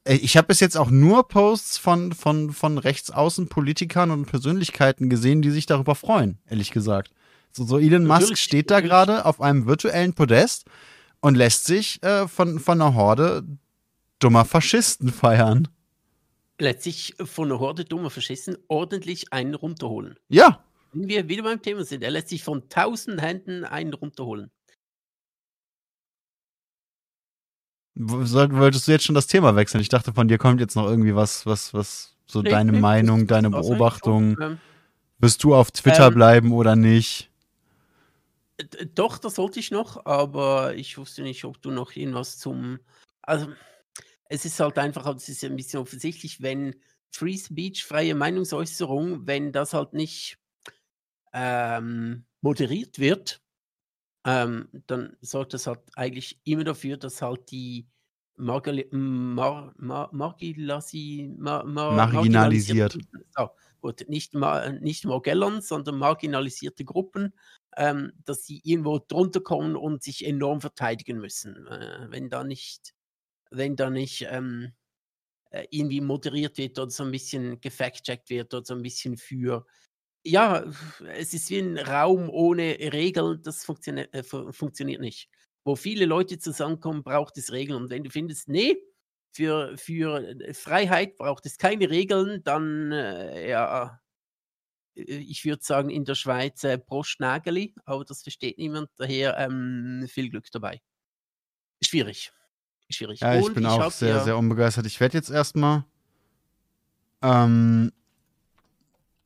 ich 0.04 0.36
habe 0.36 0.46
bis 0.46 0.60
jetzt 0.60 0.76
auch 0.76 0.90
nur 0.90 1.26
Posts 1.28 1.78
von 1.78 2.12
von 2.12 2.52
von 2.52 2.78
rechtsaußen 2.78 3.48
Politikern 3.48 4.10
und 4.10 4.26
Persönlichkeiten 4.26 5.10
gesehen, 5.10 5.42
die 5.42 5.50
sich 5.50 5.66
darüber 5.66 5.94
freuen, 5.94 6.38
ehrlich 6.48 6.70
gesagt. 6.70 7.10
So, 7.52 7.64
so 7.64 7.78
Elon 7.78 8.06
Musk 8.06 8.36
steht 8.38 8.70
da 8.70 8.80
gerade 8.80 9.24
auf 9.24 9.40
einem 9.40 9.66
virtuellen 9.66 10.14
Podest 10.14 10.66
und 11.20 11.34
lässt 11.34 11.64
sich 11.64 12.02
äh, 12.02 12.28
von, 12.28 12.60
von 12.60 12.80
einer 12.80 12.94
Horde 12.94 13.44
dummer 14.18 14.44
Faschisten 14.44 15.10
feiern. 15.10 15.68
Lässt 16.58 16.82
sich 16.82 17.14
von 17.24 17.50
einer 17.50 17.60
Horde 17.60 17.84
dummer 17.84 18.10
Faschisten 18.10 18.56
ordentlich 18.68 19.32
einen 19.32 19.54
runterholen. 19.54 20.16
Ja. 20.28 20.64
Wenn 20.92 21.08
wir 21.08 21.28
wieder 21.28 21.42
beim 21.42 21.62
Thema 21.62 21.84
sind, 21.84 22.02
er 22.02 22.10
lässt 22.10 22.28
sich 22.28 22.42
von 22.42 22.68
tausend 22.68 23.20
Händen 23.20 23.64
einen 23.64 23.94
runterholen. 23.94 24.50
Wolltest 27.94 28.86
du 28.86 28.92
jetzt 28.92 29.04
schon 29.04 29.16
das 29.16 29.26
Thema 29.26 29.56
wechseln? 29.56 29.80
Ich 29.80 29.88
dachte, 29.88 30.12
von 30.12 30.28
dir 30.28 30.38
kommt 30.38 30.60
jetzt 30.60 30.76
noch 30.76 30.88
irgendwie 30.88 31.16
was, 31.16 31.46
was, 31.46 31.74
was, 31.74 32.14
so 32.26 32.42
nee, 32.42 32.50
deine 32.50 32.72
nee, 32.72 32.78
Meinung, 32.78 33.26
deine 33.26 33.50
Beobachtung. 33.50 34.40
Ähm, 34.40 34.58
Wirst 35.18 35.42
du 35.42 35.54
auf 35.54 35.72
Twitter 35.72 36.06
ähm, 36.06 36.14
bleiben 36.14 36.52
oder 36.52 36.76
nicht? 36.76 37.28
Doch, 38.94 39.18
das 39.18 39.38
wollte 39.38 39.60
ich 39.60 39.70
noch, 39.70 40.04
aber 40.04 40.74
ich 40.74 40.98
wusste 40.98 41.22
nicht, 41.22 41.44
ob 41.44 41.62
du 41.62 41.70
noch 41.70 41.94
irgendwas 41.94 42.38
zum. 42.38 42.80
Also, 43.22 43.52
es 44.28 44.44
ist 44.44 44.60
halt 44.60 44.78
einfach, 44.78 45.06
es 45.14 45.28
ist 45.28 45.44
ein 45.44 45.56
bisschen 45.56 45.80
offensichtlich, 45.80 46.42
wenn 46.42 46.76
Free 47.10 47.36
Speech, 47.36 47.84
freie 47.84 48.14
Meinungsäußerung, 48.14 49.26
wenn 49.26 49.52
das 49.52 49.74
halt 49.74 49.94
nicht 49.94 50.38
ähm, 51.32 52.24
moderiert 52.40 52.98
wird, 52.98 53.42
ähm, 54.26 54.68
dann 54.86 55.16
sorgt 55.20 55.54
das 55.54 55.66
halt 55.66 55.80
eigentlich 55.94 56.40
immer 56.44 56.64
dafür, 56.64 56.96
dass 56.96 57.22
halt 57.22 57.50
die 57.50 57.88
Margali 58.36 58.88
mar 58.92 59.74
mar 59.78 60.10
margilasi 60.12 61.34
mar 61.38 61.64
mar 61.64 61.94
Marginalisiert. 61.96 62.98
So, 63.36 63.50
gut, 63.80 64.04
nicht, 64.08 64.34
ma 64.34 64.68
nicht 64.70 65.04
Morgellons, 65.06 65.68
sondern 65.68 65.98
marginalisierte 65.98 66.84
Gruppen, 66.84 67.34
ähm, 67.78 68.12
dass 68.24 68.44
sie 68.44 68.60
irgendwo 68.64 68.98
drunter 68.98 69.40
kommen 69.40 69.76
und 69.76 70.02
sich 70.02 70.26
enorm 70.26 70.60
verteidigen 70.60 71.18
müssen. 71.18 71.66
Äh, 71.68 72.08
wenn 72.10 72.28
da 72.28 72.44
nicht, 72.44 72.94
wenn 73.50 73.76
da 73.76 73.88
nicht 73.88 74.26
ähm, 74.28 74.72
äh, 75.50 75.66
irgendwie 75.70 76.00
moderiert 76.00 76.58
wird 76.58 76.78
oder 76.78 76.90
so 76.90 77.04
ein 77.04 77.12
bisschen 77.12 77.60
gefact-checkt 77.60 78.30
wird 78.30 78.52
oder 78.52 78.64
so 78.64 78.74
ein 78.74 78.82
bisschen 78.82 79.16
für 79.16 79.64
ja, 80.24 80.64
es 81.16 81.32
ist 81.32 81.48
wie 81.50 81.60
ein 81.60 81.78
Raum 81.78 82.28
ohne 82.28 82.76
Regeln, 82.92 83.40
das 83.42 83.64
funktioniert, 83.64 84.12
äh, 84.14 84.22
funktioniert 84.24 85.00
nicht. 85.00 85.30
Wo 85.64 85.76
viele 85.76 86.06
Leute 86.06 86.38
zusammenkommen, 86.38 87.02
braucht 87.02 87.38
es 87.38 87.52
Regeln. 87.52 87.82
Und 87.82 87.90
wenn 87.90 88.04
du 88.04 88.10
findest, 88.10 88.48
nee, 88.48 88.76
für, 89.32 89.76
für 89.78 90.18
äh, 90.40 90.54
Freiheit 90.54 91.16
braucht 91.16 91.46
es 91.46 91.58
keine 91.58 91.88
Regeln, 91.90 92.42
dann 92.44 92.92
äh, 92.92 93.48
ja, 93.48 94.00
ich 95.06 95.44
würde 95.44 95.62
sagen, 95.62 95.90
in 95.90 96.04
der 96.04 96.14
Schweiz 96.14 96.64
äh, 96.64 96.78
Prostnageli, 96.78 97.74
aber 97.84 98.04
das 98.04 98.22
versteht 98.22 98.58
niemand, 98.58 98.90
daher 98.96 99.38
ähm, 99.38 100.06
viel 100.08 100.30
Glück 100.30 100.50
dabei. 100.50 100.80
Schwierig. 101.82 102.32
Schwierig. 102.90 103.20
Ja, 103.20 103.36
ich 103.36 103.44
Und 103.44 103.54
bin 103.54 103.64
ich 103.64 103.70
auch 103.70 103.90
sehr, 103.90 104.16
ja, 104.16 104.24
sehr 104.24 104.36
unbegeistert. 104.36 104.86
Ich 104.86 104.98
werde 104.98 105.16
jetzt 105.16 105.30
erstmal 105.30 105.84
ähm, 107.22 107.92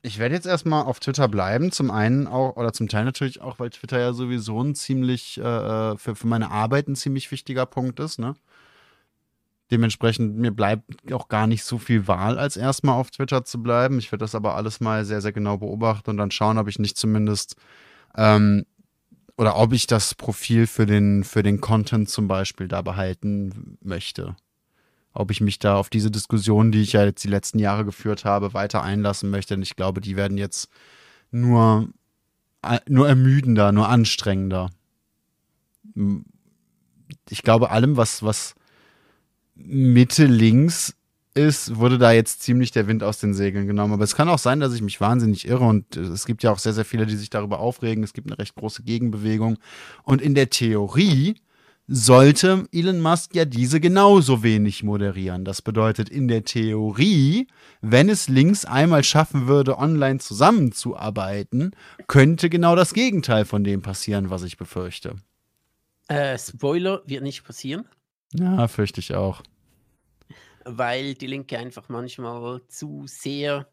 ich 0.04 0.18
werde 0.18 0.34
jetzt 0.34 0.46
erstmal 0.46 0.84
auf 0.84 0.98
Twitter 0.98 1.28
bleiben. 1.28 1.70
Zum 1.70 1.90
einen 1.90 2.26
auch, 2.26 2.56
oder 2.56 2.72
zum 2.72 2.88
Teil 2.88 3.04
natürlich 3.04 3.40
auch, 3.40 3.60
weil 3.60 3.70
Twitter 3.70 4.00
ja 4.00 4.12
sowieso 4.12 4.60
ein 4.62 4.74
ziemlich, 4.74 5.38
äh, 5.38 5.42
äh, 5.42 5.96
für, 5.96 6.16
für 6.16 6.26
meine 6.26 6.50
Arbeit 6.50 6.88
ein 6.88 6.96
ziemlich 6.96 7.30
wichtiger 7.30 7.66
Punkt 7.66 8.00
ist, 8.00 8.18
ne? 8.18 8.34
Dementsprechend, 9.72 10.36
mir 10.36 10.52
bleibt 10.52 11.12
auch 11.12 11.28
gar 11.28 11.48
nicht 11.48 11.64
so 11.64 11.78
viel 11.78 12.06
Wahl, 12.06 12.38
als 12.38 12.56
erstmal 12.56 12.94
auf 12.94 13.10
Twitter 13.10 13.44
zu 13.44 13.62
bleiben. 13.62 13.98
Ich 13.98 14.12
werde 14.12 14.22
das 14.22 14.34
aber 14.34 14.54
alles 14.54 14.78
mal 14.80 15.04
sehr, 15.04 15.20
sehr 15.20 15.32
genau 15.32 15.56
beobachten 15.58 16.10
und 16.10 16.18
dann 16.18 16.30
schauen, 16.30 16.58
ob 16.58 16.68
ich 16.68 16.78
nicht 16.78 16.96
zumindest 16.96 17.56
ähm, 18.16 18.64
oder 19.36 19.56
ob 19.56 19.72
ich 19.72 19.86
das 19.86 20.14
Profil 20.14 20.66
für 20.66 20.86
den, 20.86 21.24
für 21.24 21.42
den 21.42 21.60
Content 21.60 22.08
zum 22.08 22.28
Beispiel 22.28 22.68
da 22.68 22.82
behalten 22.82 23.78
möchte 23.82 24.36
ob 25.14 25.30
ich 25.30 25.40
mich 25.40 25.58
da 25.58 25.76
auf 25.76 25.90
diese 25.90 26.10
Diskussion, 26.10 26.72
die 26.72 26.82
ich 26.82 26.94
ja 26.94 27.04
jetzt 27.04 27.22
die 27.24 27.28
letzten 27.28 27.58
Jahre 27.58 27.84
geführt 27.84 28.24
habe, 28.24 28.54
weiter 28.54 28.82
einlassen 28.82 29.30
möchte. 29.30 29.54
Denn 29.54 29.62
ich 29.62 29.76
glaube, 29.76 30.00
die 30.00 30.16
werden 30.16 30.38
jetzt 30.38 30.68
nur, 31.30 31.88
äh, 32.62 32.78
nur 32.88 33.08
ermüdender, 33.08 33.72
nur 33.72 33.88
anstrengender. 33.88 34.70
Ich 37.28 37.42
glaube, 37.42 37.70
allem, 37.70 37.96
was, 37.96 38.22
was 38.22 38.54
Mitte 39.54 40.26
links 40.26 40.94
ist, 41.34 41.76
wurde 41.76 41.98
da 41.98 42.12
jetzt 42.12 42.42
ziemlich 42.42 42.72
der 42.72 42.86
Wind 42.86 43.02
aus 43.02 43.18
den 43.18 43.34
Segeln 43.34 43.66
genommen. 43.66 43.94
Aber 43.94 44.04
es 44.04 44.16
kann 44.16 44.28
auch 44.28 44.38
sein, 44.38 44.60
dass 44.60 44.74
ich 44.74 44.82
mich 44.82 45.00
wahnsinnig 45.00 45.46
irre 45.48 45.64
und 45.64 45.96
es 45.96 46.26
gibt 46.26 46.42
ja 46.42 46.52
auch 46.52 46.58
sehr, 46.58 46.74
sehr 46.74 46.84
viele, 46.84 47.06
die 47.06 47.16
sich 47.16 47.30
darüber 47.30 47.60
aufregen. 47.60 48.04
Es 48.04 48.12
gibt 48.12 48.28
eine 48.28 48.38
recht 48.38 48.54
große 48.54 48.82
Gegenbewegung. 48.82 49.58
Und 50.04 50.20
in 50.20 50.34
der 50.34 50.50
Theorie 50.50 51.36
sollte 51.88 52.66
Elon 52.72 53.00
Musk 53.00 53.34
ja 53.34 53.44
diese 53.44 53.80
genauso 53.80 54.42
wenig 54.42 54.82
moderieren. 54.82 55.44
Das 55.44 55.62
bedeutet 55.62 56.08
in 56.08 56.28
der 56.28 56.44
Theorie, 56.44 57.48
wenn 57.80 58.08
es 58.08 58.28
links 58.28 58.64
einmal 58.64 59.02
schaffen 59.02 59.46
würde, 59.46 59.78
online 59.78 60.18
zusammenzuarbeiten, 60.18 61.72
könnte 62.06 62.50
genau 62.50 62.76
das 62.76 62.94
Gegenteil 62.94 63.44
von 63.44 63.64
dem 63.64 63.82
passieren, 63.82 64.30
was 64.30 64.42
ich 64.42 64.56
befürchte. 64.56 65.16
Äh, 66.08 66.38
Spoiler 66.38 67.02
wird 67.06 67.22
nicht 67.22 67.44
passieren. 67.44 67.84
Ja, 68.34 68.68
fürchte 68.68 69.00
ich 69.00 69.14
auch. 69.14 69.42
Weil 70.64 71.14
die 71.14 71.26
Linke 71.26 71.58
einfach 71.58 71.88
manchmal 71.88 72.60
zu 72.68 73.04
sehr 73.06 73.68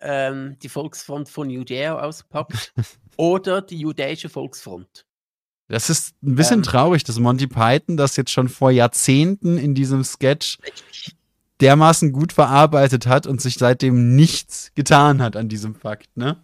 ähm, 0.00 0.56
die 0.62 0.68
Volksfront 0.68 1.28
von 1.28 1.48
Judäa 1.48 2.00
auspackt 2.00 2.72
oder 3.16 3.62
die 3.62 3.78
jüdische 3.78 4.28
Volksfront. 4.28 5.06
Das 5.68 5.88
ist 5.88 6.14
ein 6.22 6.34
bisschen 6.34 6.58
ähm, 6.58 6.64
traurig, 6.64 7.04
dass 7.04 7.18
Monty 7.18 7.46
Python 7.46 7.96
das 7.96 8.16
jetzt 8.16 8.30
schon 8.30 8.48
vor 8.48 8.70
Jahrzehnten 8.70 9.56
in 9.56 9.74
diesem 9.74 10.04
Sketch 10.04 10.58
dermaßen 11.60 12.12
gut 12.12 12.32
verarbeitet 12.32 13.06
hat 13.06 13.26
und 13.26 13.40
sich 13.40 13.54
seitdem 13.54 14.16
nichts 14.16 14.72
getan 14.74 15.22
hat 15.22 15.36
an 15.36 15.48
diesem 15.48 15.74
Fakt, 15.74 16.16
ne? 16.16 16.42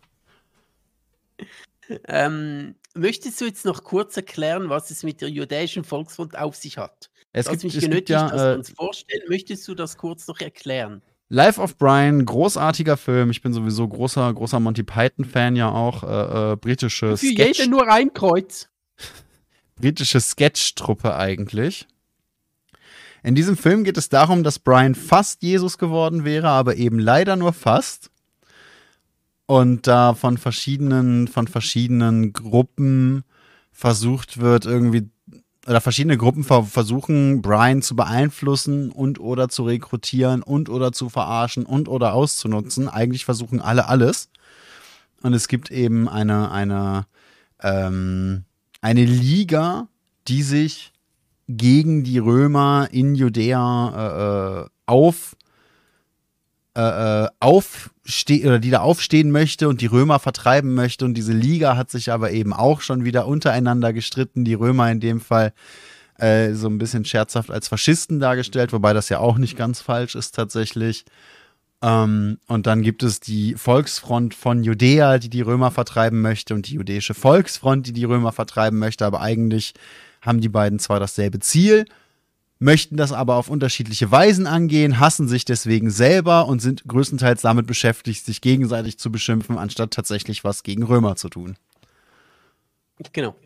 Ähm, 2.05 2.77
möchtest 2.95 3.41
du 3.41 3.47
jetzt 3.47 3.65
noch 3.65 3.83
kurz 3.83 4.17
erklären, 4.17 4.69
was 4.69 4.91
es 4.91 5.03
mit 5.03 5.21
der 5.21 5.31
jüdischen 5.31 5.85
Volksfront 5.85 6.39
auf 6.39 6.55
sich 6.55 6.79
hat? 6.79 7.11
Es 7.39 7.47
du 7.47 7.53
gibt, 7.53 7.65
mich 7.65 7.81
genötigt, 7.81 8.11
ja, 8.11 8.29
dass 8.29 8.43
wir 8.43 8.55
uns 8.57 8.71
vorstellen. 8.71 9.23
Möchtest 9.29 9.67
du 9.69 9.75
das 9.75 9.97
kurz 9.97 10.27
noch 10.27 10.41
erklären? 10.41 11.03
Life 11.31 11.61
of 11.61 11.77
Brian, 11.77 12.25
großartiger 12.25 12.97
Film. 12.97 13.31
Ich 13.31 13.43
bin 13.43 13.53
sowieso 13.53 13.87
großer, 13.87 14.33
großer 14.33 14.61
Monty 14.61 14.83
Python-Fan 14.83 15.57
ja 15.57 15.71
auch. 15.71 16.03
Äh, 16.03 16.53
äh, 16.53 16.57
britische 16.57 17.17
Für 17.17 17.17
Sketch. 17.17 17.59
jede 17.59 17.71
nur 17.71 17.91
ein 17.91 18.13
Kreuz 18.15 18.69
britische 19.77 20.21
Sketch-Truppe 20.21 21.15
eigentlich. 21.15 21.87
In 23.23 23.35
diesem 23.35 23.57
Film 23.57 23.85
geht 23.85 23.99
es 23.99 24.09
darum, 24.09 24.43
dass 24.43 24.59
Brian 24.59 24.95
fast 24.95 25.43
Jesus 25.43 25.77
geworden 25.77 26.25
wäre, 26.25 26.49
aber 26.49 26.77
eben 26.77 26.99
leider 26.99 27.37
nur 27.37 27.53
fast. 27.53 28.11
Und 29.47 29.87
da 29.87 30.15
von 30.15 30.39
verschiedenen, 30.39 31.27
von 31.27 31.49
verschiedenen 31.49 32.33
Gruppen 32.33 33.25
versucht 33.73 34.41
wird, 34.41 34.67
irgendwie, 34.67 35.11
oder 35.67 35.81
verschiedene 35.81 36.17
Gruppen 36.17 36.45
versuchen, 36.45 37.43
Brian 37.43 37.83
zu 37.83 37.95
beeinflussen 37.95 38.91
und 38.91 39.21
oder 39.21 39.49
zu 39.49 39.65
rekrutieren 39.65 40.43
und 40.43 40.69
oder 40.69 40.93
zu 40.93 41.09
verarschen 41.09 41.67
und 41.67 41.89
oder 41.89 42.15
auszunutzen. 42.15 42.89
Eigentlich 42.89 43.25
versuchen 43.25 43.61
alle 43.61 43.89
alles. 43.89 44.31
Und 45.23 45.35
es 45.35 45.49
gibt 45.49 45.71
eben 45.71 46.09
eine, 46.09 46.51
eine, 46.51 47.07
ähm, 47.61 48.45
eine 48.81 49.05
Liga, 49.05 49.89
die 50.29 50.43
sich 50.43 50.93
gegen 51.49 52.05
die 52.05 52.19
Römer 52.19 52.89
in 52.93 53.15
Judäa 53.15 54.63
äh, 54.63 54.63
äh 54.63 54.69
auf 54.87 55.37
äh, 56.75 57.25
äh 57.25 57.29
aufste 58.09 58.41
oder 58.47 58.59
die 58.59 58.71
da 58.71 58.81
aufstehen 58.81 59.31
möchte 59.31 59.69
und 59.69 59.81
die 59.81 59.87
Römer 59.87 60.19
vertreiben 60.19 60.75
möchte 60.75 61.05
und 61.05 61.15
diese 61.15 61.33
Liga 61.33 61.77
hat 61.77 61.91
sich 61.91 62.11
aber 62.11 62.31
eben 62.31 62.53
auch 62.53 62.81
schon 62.81 63.05
wieder 63.05 63.27
untereinander 63.27 63.93
gestritten, 63.93 64.45
die 64.45 64.55
Römer 64.55 64.91
in 64.91 65.01
dem 65.01 65.21
Fall 65.21 65.53
äh, 66.19 66.55
so 66.55 66.69
ein 66.69 66.79
bisschen 66.79 67.05
scherzhaft 67.05 67.51
als 67.51 67.69
Faschisten 67.69 68.19
dargestellt, 68.19 68.73
wobei 68.73 68.93
das 68.93 69.09
ja 69.09 69.19
auch 69.19 69.37
nicht 69.37 69.57
ganz 69.57 69.81
falsch 69.81 70.15
ist 70.15 70.35
tatsächlich. 70.35 71.05
Ähm, 71.83 72.39
und 72.49 72.67
dann 72.67 72.83
gibt 72.83 73.03
es 73.03 73.21
die 73.21 73.55
Volksfront 73.55 74.35
von 74.35 74.65
Judäa, 74.65 75.19
die 75.19 75.31
die 75.31 75.43
Römer 75.43 75.71
vertreiben 75.71 76.21
möchte, 76.23 76.55
und 76.55 76.67
die 76.67 76.75
jüdische 76.75 77.15
Volksfront, 77.15 77.87
die 77.87 77.93
die 77.93 78.05
Römer 78.05 78.33
vertreiben 78.33 78.79
möchte. 78.79 79.07
Aber 79.07 79.21
eigentlich 79.21 79.75
haben 80.23 80.41
die 80.41 80.49
beiden 80.49 80.81
zwar 80.81 80.99
dasselbe 80.99 81.39
Ziel, 81.39 81.85
möchten 82.59 82.97
das 82.97 83.13
aber 83.13 83.37
auf 83.37 83.49
unterschiedliche 83.49 84.11
Weisen 84.11 84.47
angehen, 84.47 84.99
hassen 84.99 85.29
sich 85.29 85.45
deswegen 85.45 85.91
selber 85.91 86.47
und 86.47 86.61
sind 86.61 86.85
größtenteils 86.87 87.43
damit 87.43 87.67
beschäftigt, 87.67 88.25
sich 88.25 88.41
gegenseitig 88.41 88.99
zu 88.99 89.13
beschimpfen, 89.13 89.59
anstatt 89.59 89.93
tatsächlich 89.93 90.45
was 90.45 90.63
gegen 90.63 90.83
Römer 90.83 91.17
zu 91.17 91.29
tun. 91.29 91.57
Genau. 93.13 93.37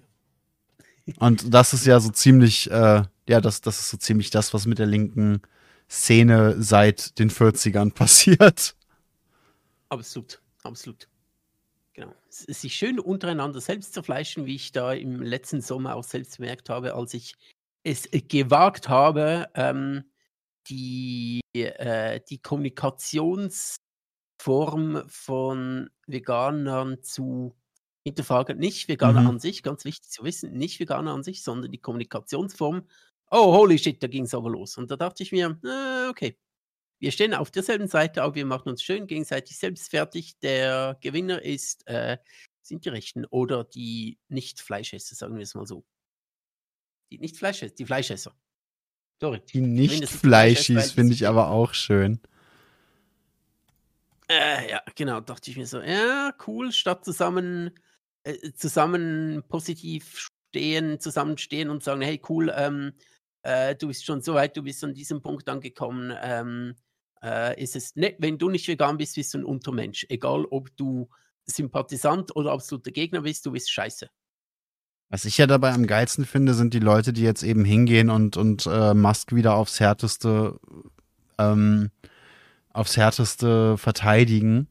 Und 1.18 1.52
das 1.52 1.74
ist 1.74 1.84
ja 1.84 2.00
so 2.00 2.10
ziemlich, 2.10 2.70
äh, 2.70 3.02
ja, 3.28 3.40
das, 3.40 3.60
das 3.60 3.80
ist 3.80 3.90
so 3.90 3.96
ziemlich 3.96 4.30
das, 4.30 4.54
was 4.54 4.66
mit 4.66 4.78
der 4.78 4.86
linken 4.86 5.42
Szene 5.90 6.56
seit 6.62 7.18
den 7.18 7.30
40ern 7.30 7.90
passiert. 7.94 8.74
Absolut, 9.88 10.40
absolut. 10.62 11.08
Genau. 11.92 12.14
Sich 12.30 12.74
schön 12.74 12.98
untereinander 12.98 13.60
selbst 13.60 13.92
zerfleischen, 13.92 14.46
wie 14.46 14.54
ich 14.54 14.72
da 14.72 14.94
im 14.94 15.20
letzten 15.20 15.60
Sommer 15.60 15.94
auch 15.94 16.04
selbst 16.04 16.38
bemerkt 16.38 16.70
habe, 16.70 16.94
als 16.94 17.12
ich 17.12 17.34
es 17.82 18.08
gewagt 18.10 18.88
habe, 18.88 19.48
ähm, 19.54 20.04
die, 20.68 21.40
äh, 21.54 22.20
die 22.28 22.38
Kommunikationsform 22.38 25.04
von 25.08 25.90
Veganern 26.06 27.02
zu 27.02 27.56
hinterfragen. 28.04 28.58
Nicht 28.58 28.88
Veganer 28.88 29.22
mhm. 29.22 29.28
an 29.28 29.40
sich, 29.40 29.62
ganz 29.62 29.84
wichtig 29.84 30.10
zu 30.10 30.24
wissen, 30.24 30.52
nicht 30.52 30.80
Veganer 30.80 31.12
an 31.12 31.22
sich, 31.22 31.42
sondern 31.42 31.70
die 31.70 31.80
Kommunikationsform 31.80 32.86
oh, 33.32 33.52
holy 33.52 33.78
shit, 33.78 34.02
da 34.02 34.06
ging 34.06 34.24
es 34.24 34.34
aber 34.34 34.50
los. 34.50 34.76
Und 34.76 34.90
da 34.90 34.96
dachte 34.96 35.22
ich 35.22 35.32
mir, 35.32 35.58
äh, 35.64 36.10
okay, 36.10 36.38
wir 37.00 37.10
stehen 37.10 37.34
auf 37.34 37.50
derselben 37.50 37.88
Seite, 37.88 38.22
aber 38.22 38.36
wir 38.36 38.46
machen 38.46 38.68
uns 38.68 38.82
schön 38.82 39.06
gegenseitig 39.06 39.58
selbst 39.58 39.90
fertig. 39.90 40.38
Der 40.40 40.96
Gewinner 41.00 41.42
ist, 41.42 41.86
äh, 41.88 42.18
sind 42.62 42.84
die 42.84 42.90
Rechten 42.90 43.24
oder 43.26 43.64
die 43.64 44.18
Nicht-Fleischesser, 44.28 45.16
sagen 45.16 45.36
wir 45.36 45.42
es 45.42 45.54
mal 45.54 45.66
so. 45.66 45.84
Die 47.12 47.18
Nicht-Fleischesser, 47.18 47.74
die 47.74 47.84
Fleischesser. 47.84 48.34
Sorry. 49.20 49.42
Die 49.52 49.60
Nicht-Fleischis 49.60 50.92
finde 50.92 51.12
ich 51.12 51.28
aber 51.28 51.50
auch 51.50 51.74
schön. 51.74 52.20
Äh, 54.30 54.70
ja, 54.70 54.82
genau, 54.94 55.20
dachte 55.20 55.50
ich 55.50 55.58
mir 55.58 55.66
so, 55.66 55.82
ja, 55.82 56.32
cool, 56.46 56.72
statt 56.72 57.04
zusammen, 57.04 57.70
äh, 58.24 58.52
zusammen 58.54 59.42
positiv 59.46 60.30
stehen, 60.48 61.00
zusammenstehen 61.00 61.68
und 61.68 61.82
sagen, 61.82 62.00
hey 62.00 62.18
cool, 62.30 62.50
ähm, 62.56 62.94
äh, 63.42 63.74
du 63.74 63.88
bist 63.88 64.06
schon 64.06 64.22
so 64.22 64.32
weit, 64.32 64.56
du 64.56 64.62
bist 64.62 64.82
an 64.84 64.94
diesem 64.94 65.20
Punkt 65.20 65.50
angekommen. 65.50 66.16
Ähm, 66.22 66.76
äh, 67.22 67.62
ist 67.62 67.76
es 67.76 67.94
nett, 67.94 68.16
wenn 68.20 68.38
du 68.38 68.48
nicht 68.48 68.68
vegan 68.68 68.96
bist, 68.96 69.16
bist 69.16 69.34
du 69.34 69.38
ein 69.38 69.44
Untermensch. 69.44 70.06
Egal, 70.08 70.46
ob 70.46 70.74
du 70.78 71.10
Sympathisant 71.44 72.34
oder 72.34 72.52
absoluter 72.52 72.90
Gegner 72.90 73.20
bist, 73.20 73.44
du 73.44 73.52
bist 73.52 73.70
scheiße. 73.70 74.08
Was 75.12 75.26
ich 75.26 75.36
ja 75.36 75.46
dabei 75.46 75.74
am 75.74 75.86
geilsten 75.86 76.24
finde, 76.24 76.54
sind 76.54 76.72
die 76.72 76.78
Leute, 76.78 77.12
die 77.12 77.20
jetzt 77.20 77.42
eben 77.42 77.66
hingehen 77.66 78.08
und, 78.08 78.38
und 78.38 78.66
äh, 78.66 78.94
Musk 78.94 79.34
wieder 79.34 79.56
aufs 79.56 79.78
härteste, 79.78 80.58
ähm, 81.36 81.90
aufs 82.72 82.96
härteste 82.96 83.76
verteidigen 83.76 84.68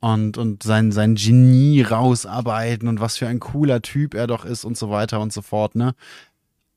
und, 0.00 0.36
und 0.36 0.64
sein, 0.64 0.90
sein 0.90 1.14
Genie 1.14 1.82
rausarbeiten 1.82 2.88
und 2.88 2.98
was 2.98 3.18
für 3.18 3.28
ein 3.28 3.38
cooler 3.38 3.82
Typ 3.82 4.14
er 4.14 4.26
doch 4.26 4.44
ist 4.44 4.64
und 4.64 4.76
so 4.76 4.90
weiter 4.90 5.20
und 5.20 5.32
so 5.32 5.42
fort, 5.42 5.76
ne? 5.76 5.94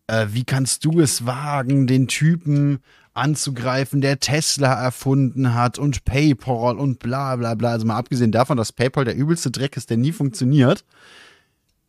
Äh, 0.06 0.28
wie 0.30 0.44
kannst 0.44 0.86
du 0.86 1.00
es 1.00 1.26
wagen, 1.26 1.88
den 1.88 2.08
Typen 2.08 2.84
anzugreifen, 3.16 4.00
der 4.00 4.20
Tesla 4.20 4.74
erfunden 4.74 5.56
hat 5.56 5.80
und 5.80 6.06
PayPal 6.06 6.78
und 6.78 7.00
bla 7.00 7.36
bla 7.36 7.56
bla. 7.56 7.72
Also 7.72 7.88
mal 7.88 7.98
abgesehen 7.98 8.32
davon, 8.32 8.58
dass 8.58 8.74
PayPal 8.74 9.06
der 9.06 9.16
übelste 9.16 9.50
Dreck 9.50 9.76
ist, 9.76 9.90
der 9.90 9.98
nie 9.98 10.12
funktioniert, 10.12 10.86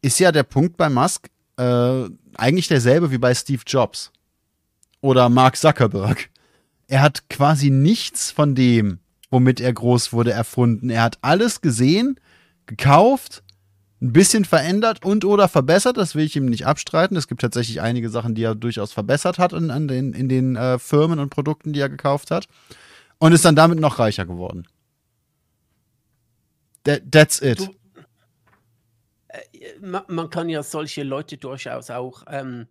ist 0.05 0.19
ja 0.21 0.33
der 0.33 0.43
Punkt 0.43 0.77
bei 0.77 0.89
Musk 0.89 1.29
äh, 1.57 2.05
eigentlich 2.37 2.69
derselbe 2.69 3.11
wie 3.11 3.19
bei 3.19 3.35
Steve 3.35 3.63
Jobs 3.67 4.13
oder 5.01 5.29
Mark 5.29 5.57
Zuckerberg. 5.57 6.31
Er 6.87 7.01
hat 7.01 7.29
quasi 7.31 7.71
nichts 7.71 8.31
von 8.31 8.55
dem, 8.55 8.99
womit 9.31 9.61
er 9.61 9.73
groß 9.73 10.13
wurde, 10.13 10.33
erfunden. 10.33 10.91
Er 10.91 11.03
hat 11.03 11.19
alles 11.23 11.61
gesehen, 11.61 12.21
gekauft 12.67 13.43
ein 14.05 14.13
bisschen 14.13 14.45
verändert 14.45 15.05
und 15.05 15.25
oder 15.25 15.49
verbessert. 15.49 15.97
Das 15.97 16.15
will 16.15 16.25
ich 16.25 16.37
ihm 16.37 16.47
nicht 16.47 16.67
abstreiten. 16.67 17.17
Es 17.17 17.27
gibt 17.27 17.41
tatsächlich 17.41 17.81
einige 17.81 18.11
Sachen, 18.11 18.35
die 18.35 18.43
er 18.43 18.55
durchaus 18.55 18.93
verbessert 18.93 19.39
hat 19.39 19.55
in, 19.55 19.71
in 19.71 19.89
den, 19.89 20.13
in 20.13 20.29
den 20.29 20.57
äh, 20.57 20.79
Firmen 20.79 21.19
und 21.19 21.31
Produkten, 21.31 21.73
die 21.73 21.81
er 21.81 21.89
gekauft 21.89 22.31
hat. 22.31 22.47
Und 23.19 23.33
ist 23.33 23.45
dann 23.45 23.57
damit 23.57 23.81
noch 23.81 23.99
reicher 23.99 24.27
geworden. 24.27 24.67
That, 26.85 27.03
that's 27.11 27.41
it. 27.41 27.61
Du, 27.61 27.75
man, 29.81 30.05
man, 30.09 30.31
kann 30.31 30.49
ja 30.49 30.63
solche 30.63 31.03
Leute 31.03 31.37
durchaus 31.39 31.91
auch 31.91 32.25
ähm, 32.29 32.69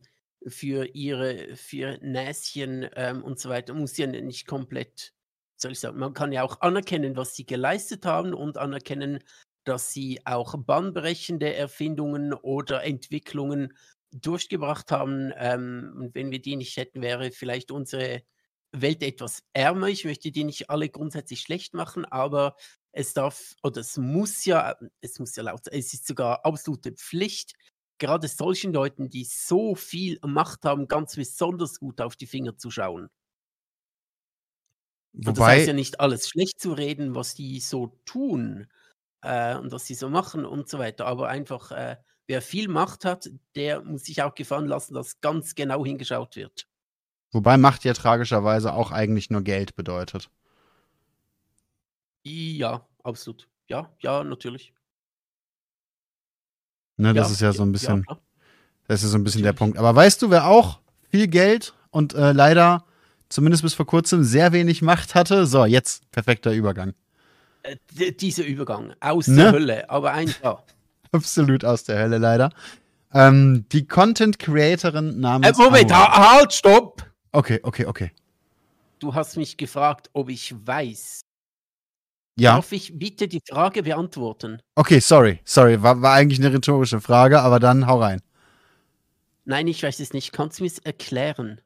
für 0.48 0.86
ihre 0.94 1.56
für 1.56 1.98
Näschen 2.02 2.90
ähm, 2.96 3.24
und 3.24 3.40
so 3.40 3.50
weiter, 3.50 3.74
muss 3.74 3.98
ja 3.98 4.08
nicht 4.08 4.48
komplett, 4.48 5.14
soll 5.58 5.72
ich 5.72 5.80
sagen, 5.80 6.00
man 6.00 6.14
kann 6.14 6.32
ja 6.32 6.44
auch 6.44 6.62
anerkennen, 6.62 7.16
was 7.16 7.36
sie 7.36 7.46
geleistet 7.46 8.06
haben 8.06 8.34
und 8.34 8.58
anerkennen, 8.58 9.20
dass 9.64 9.94
sie 9.94 10.20
auch 10.26 10.56
bahnbrechende 10.58 11.54
Erfindungen 11.54 12.34
oder 12.34 12.84
Entwicklungen 12.84 13.74
durchgebracht 14.12 14.92
haben. 14.92 15.32
Ähm, 15.38 15.94
und 15.98 16.16
wenn 16.16 16.32
wir 16.32 16.42
die 16.42 16.56
nicht 16.56 16.78
hätten, 16.78 17.02
wäre 17.02 17.32
vielleicht 17.32 17.72
unsere 17.72 18.24
Welt 18.72 19.04
etwas 19.04 19.44
ärmer. 19.54 19.88
Ich 19.88 20.06
möchte 20.06 20.32
die 20.32 20.44
nicht 20.44 20.70
alle 20.70 20.90
grundsätzlich 20.90 21.42
schlecht 21.42 21.74
machen, 21.74 22.06
aber 22.06 22.56
es 22.94 23.14
darf 23.14 23.56
oder 23.64 23.82
es 23.82 23.98
muss 23.98 24.46
ja, 24.46 24.76
es 25.02 25.20
muss 25.20 25.36
ja 25.36 25.44
laut 25.44 25.66
sein, 25.66 25.74
es 25.78 25.94
ist 25.94 26.08
sogar 26.08 26.46
absolute 26.46 26.94
Pflicht, 26.94 27.54
gerade 27.98 28.28
solchen 28.28 28.74
Leuten, 28.74 29.10
die 29.10 29.26
so 29.26 29.76
viel 29.76 30.20
Macht 30.26 30.64
haben, 30.64 30.88
ganz 30.88 31.16
besonders 31.16 31.80
gut 31.80 32.00
auf 32.02 32.16
die 32.16 32.28
Finger 32.28 32.58
zu 32.58 32.72
schauen. 32.72 33.10
Wobei, 35.14 35.30
und 35.30 35.38
das 35.38 35.46
heißt 35.48 35.68
ja 35.68 35.74
nicht 35.74 36.00
alles 36.00 36.28
schlecht 36.30 36.60
zu 36.60 36.74
reden, 36.74 37.14
was 37.16 37.36
die 37.36 37.60
so 37.60 38.00
tun, 38.06 38.68
äh, 39.22 39.56
und 39.58 39.72
was 39.72 39.86
sie 39.86 39.96
so 39.96 40.10
machen 40.10 40.46
und 40.46 40.70
so 40.70 40.80
weiter. 40.80 41.06
Aber 41.06 41.30
einfach, 41.30 41.72
äh, 41.72 41.98
wer 42.28 42.42
viel 42.42 42.68
Macht 42.68 43.06
hat, 43.06 43.30
der 43.56 43.82
muss 43.82 44.04
sich 44.04 44.22
auch 44.22 44.36
gefallen 44.36 44.68
lassen, 44.68 44.94
dass 44.94 45.22
ganz 45.22 45.56
genau 45.56 45.86
hingeschaut 45.86 46.36
wird. 46.36 46.68
Wobei 47.32 47.58
Macht 47.58 47.84
ja 47.84 47.94
tragischerweise 47.94 48.74
auch 48.74 48.92
eigentlich 48.92 49.30
nur 49.30 49.42
Geld 49.42 49.76
bedeutet. 49.76 50.30
Ja, 52.24 52.86
absolut. 53.04 53.48
Ja, 53.68 53.92
ja, 54.00 54.24
natürlich. 54.24 54.74
Ne, 56.98 57.14
das 57.14 57.28
ja, 57.28 57.34
ist 57.34 57.42
ja 57.42 57.54
so 57.54 57.64
ein 57.64 57.72
bisschen, 57.72 58.06
ja, 58.08 58.18
das 58.88 59.04
ist 59.04 59.12
so 59.12 59.18
ein 59.18 59.24
bisschen 59.24 59.42
natürlich. 59.42 59.58
der 59.58 59.66
Punkt. 59.66 59.78
Aber 59.78 59.96
weißt 59.96 60.22
du, 60.22 60.30
wer 60.30 60.48
auch 60.48 60.80
viel 61.10 61.28
Geld 61.28 61.74
und 61.90 62.14
äh, 62.14 62.32
leider 62.32 62.86
zumindest 63.30 63.64
bis 63.64 63.74
vor 63.74 63.86
kurzem 63.86 64.24
sehr 64.24 64.54
wenig 64.54 64.82
Macht 64.82 65.16
hatte? 65.16 65.46
So, 65.46 65.66
jetzt 65.66 66.10
perfekter 66.12 66.54
Übergang. 66.54 66.94
Äh, 67.64 68.12
dieser 68.12 68.46
Übergang 68.46 68.94
aus 69.00 69.28
ne? 69.28 69.36
der 69.44 69.52
Hölle, 69.52 69.90
aber 69.90 70.12
einfach. 70.12 70.64
Absolut 71.12 71.66
aus 71.66 71.84
der 71.84 72.00
Hölle, 72.00 72.18
leider. 72.18 72.52
Ähm, 73.14 73.66
die 73.72 73.88
Content 73.88 74.40
Creatorin 74.40 75.20
namens. 75.20 75.58
Äh, 75.58 75.62
Moment, 75.62 75.94
ha 75.94 76.36
halt, 76.36 76.54
stopp! 76.54 77.06
Okay, 77.32 77.60
okay, 77.64 77.86
okay. 77.86 78.12
Du 79.00 79.14
hast 79.14 79.38
mich 79.38 79.58
gefragt, 79.58 80.10
ob 80.14 80.30
ich 80.30 80.54
weiß. 80.66 81.23
Ja. 82.36 82.56
Darf 82.56 82.72
ich 82.72 82.98
bitte 82.98 83.28
die 83.28 83.42
Frage 83.48 83.84
beantworten? 83.84 84.60
Okay, 84.76 85.00
sorry, 85.00 85.40
sorry. 85.46 85.82
War, 85.84 86.02
war 86.02 86.14
eigentlich 86.14 86.40
eine 86.40 86.52
rhetorische 86.52 87.00
Frage, 87.00 87.42
aber 87.42 87.60
dann 87.60 87.86
hau 87.86 88.02
rein. 88.02 88.22
Nein, 89.46 89.68
ich 89.68 89.84
weiß 89.84 90.00
es 90.00 90.14
nicht. 90.14 90.32
Kannst 90.32 90.60
du 90.60 90.64
mir 90.64 90.68
es 90.68 90.80
erklären? 90.80 91.62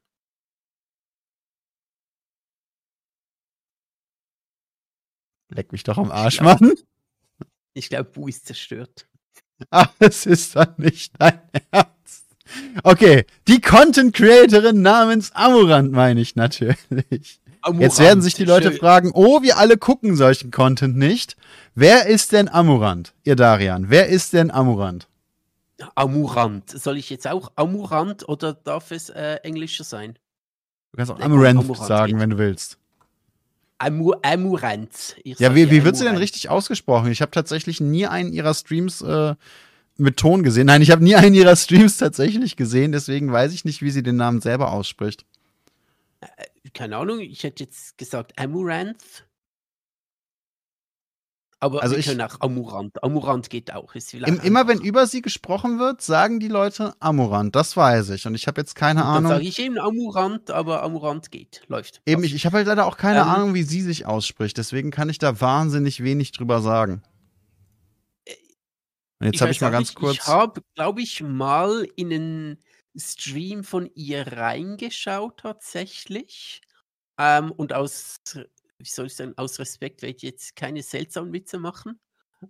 Leck 5.49 5.71
mich 5.71 5.83
doch 5.83 5.97
am 5.97 6.11
Arsch, 6.11 6.39
glaub, 6.39 6.59
Mann. 6.59 6.73
Ich 7.73 7.89
glaube, 7.89 8.09
Bu 8.09 8.27
ist 8.27 8.45
zerstört. 8.45 9.07
Ach, 9.69 9.93
es 9.99 10.25
ist 10.25 10.55
dann 10.55 10.73
nicht 10.77 11.13
dein 11.17 11.39
Ernst. 11.71 12.25
Okay, 12.83 13.25
die 13.47 13.61
Content 13.61 14.13
Creatorin 14.13 14.81
namens 14.81 15.31
Amurant 15.33 15.91
meine 15.91 16.21
ich 16.21 16.35
natürlich. 16.35 17.41
Amurant, 17.67 17.81
Jetzt 17.81 17.99
werden 17.99 18.21
sich 18.21 18.33
die 18.33 18.45
Leute 18.45 18.71
fragen, 18.71 19.11
oh, 19.13 19.41
wir 19.41 19.57
alle 19.57 19.77
gucken 19.77 20.15
solchen 20.15 20.51
Content 20.51 20.95
nicht. 20.95 21.35
Wer 21.75 22.07
ist 22.07 22.31
denn 22.31 22.47
Amurant? 22.47 23.13
Ihr 23.23 23.35
Darian, 23.35 23.89
wer 23.89 24.07
ist 24.07 24.33
denn 24.33 24.51
Amurant? 24.51 25.07
Amurant. 25.95 26.69
Soll 26.69 26.97
ich 26.97 27.09
jetzt 27.09 27.27
auch 27.27 27.51
Amurant 27.55 28.27
oder 28.27 28.53
darf 28.53 28.91
es 28.91 29.09
äh, 29.09 29.35
englischer 29.43 29.83
sein? 29.83 30.17
Du 30.91 30.97
kannst 30.97 31.11
auch 31.11 31.19
Amurant, 31.19 31.59
Amurant 31.59 31.87
sagen, 31.87 32.13
geht. 32.13 32.21
wenn 32.21 32.29
du 32.31 32.37
willst. 32.37 32.77
Amur 33.79 34.19
Amurant. 34.23 35.15
Ja, 35.23 35.53
wie, 35.53 35.69
wie 35.69 35.83
wird 35.83 35.95
sie 35.97 36.05
denn 36.05 36.17
richtig 36.17 36.49
ausgesprochen? 36.49 37.11
Ich 37.11 37.21
habe 37.21 37.31
tatsächlich 37.31 37.79
nie 37.79 38.07
einen 38.07 38.33
ihrer 38.33 38.53
Streams 38.53 39.01
äh, 39.01 39.35
mit 39.97 40.17
Ton 40.17 40.41
gesehen. 40.41 40.67
Nein, 40.67 40.81
ich 40.81 40.89
habe 40.89 41.03
nie 41.03 41.15
einen 41.15 41.35
ihrer 41.35 41.55
Streams 41.55 41.97
tatsächlich 41.97 42.55
gesehen, 42.55 42.91
deswegen 42.91 43.31
weiß 43.31 43.53
ich 43.53 43.65
nicht, 43.65 43.81
wie 43.81 43.91
sie 43.91 44.01
den 44.01 44.15
Namen 44.15 44.41
selber 44.41 44.71
ausspricht. 44.71 45.25
Keine 46.73 46.97
Ahnung, 46.97 47.19
ich 47.19 47.43
hätte 47.43 47.63
jetzt 47.63 47.97
gesagt 47.97 48.37
Amuranth. 48.39 49.27
Aber 51.59 51.81
also 51.81 51.95
können 51.95 52.21
auch 52.21 52.39
Amurant. 52.39 53.03
Amurant 53.03 53.49
geht 53.49 53.73
auch. 53.73 53.95
Ist 53.95 54.13
im, 54.13 54.39
immer 54.41 54.67
wenn 54.67 54.79
über 54.79 55.07
sie 55.07 55.23
gesprochen 55.23 55.79
wird, 55.79 56.01
sagen 56.01 56.39
die 56.39 56.49
Leute 56.49 56.93
Amurant. 56.99 57.55
Das 57.55 57.75
weiß 57.75 58.11
ich. 58.11 58.27
Und 58.27 58.35
ich 58.35 58.45
habe 58.45 58.61
jetzt 58.61 58.75
keine 58.75 59.01
Und 59.01 59.07
Ahnung. 59.07 59.23
Dann 59.23 59.31
sage 59.39 59.47
ich 59.47 59.59
eben 59.59 59.79
Amurant, 59.79 60.51
aber 60.51 60.83
Amurant 60.83 61.31
geht. 61.31 61.63
Läuft. 61.67 62.01
Eben, 62.05 62.23
ich, 62.23 62.35
ich 62.35 62.45
habe 62.45 62.57
halt 62.57 62.67
leider 62.67 62.85
auch 62.85 62.97
keine 62.97 63.21
ähm, 63.21 63.27
Ahnung, 63.27 63.53
wie 63.55 63.63
sie 63.63 63.81
sich 63.81 64.05
ausspricht. 64.05 64.57
Deswegen 64.57 64.91
kann 64.91 65.09
ich 65.09 65.17
da 65.17 65.41
wahnsinnig 65.41 66.03
wenig 66.03 66.31
drüber 66.31 66.61
sagen. 66.61 67.01
Äh, 68.25 68.35
Und 69.19 69.25
jetzt 69.25 69.41
habe 69.41 69.49
ich 69.49 69.59
mal 69.59 69.71
ganz 69.71 69.89
nicht, 69.89 69.95
kurz. 69.95 70.13
Ich 70.17 70.27
habe, 70.27 70.61
glaube 70.75 71.01
ich, 71.01 71.23
mal 71.23 71.87
in 71.95 72.13
einen 72.13 72.57
Stream 72.97 73.63
von 73.63 73.89
ihr 73.95 74.25
reingeschaut, 74.27 75.39
tatsächlich. 75.39 76.61
Ähm, 77.17 77.51
und 77.51 77.73
aus 77.73 78.19
wie 78.79 78.89
soll 78.89 79.07
ich 79.07 79.15
sagen, 79.15 79.33
aus 79.37 79.59
Respekt 79.59 80.01
werde 80.01 80.15
ich 80.15 80.21
jetzt 80.21 80.55
keine 80.55 80.83
seltsamen 80.83 81.33
Witze 81.33 81.57
machen, 81.57 81.99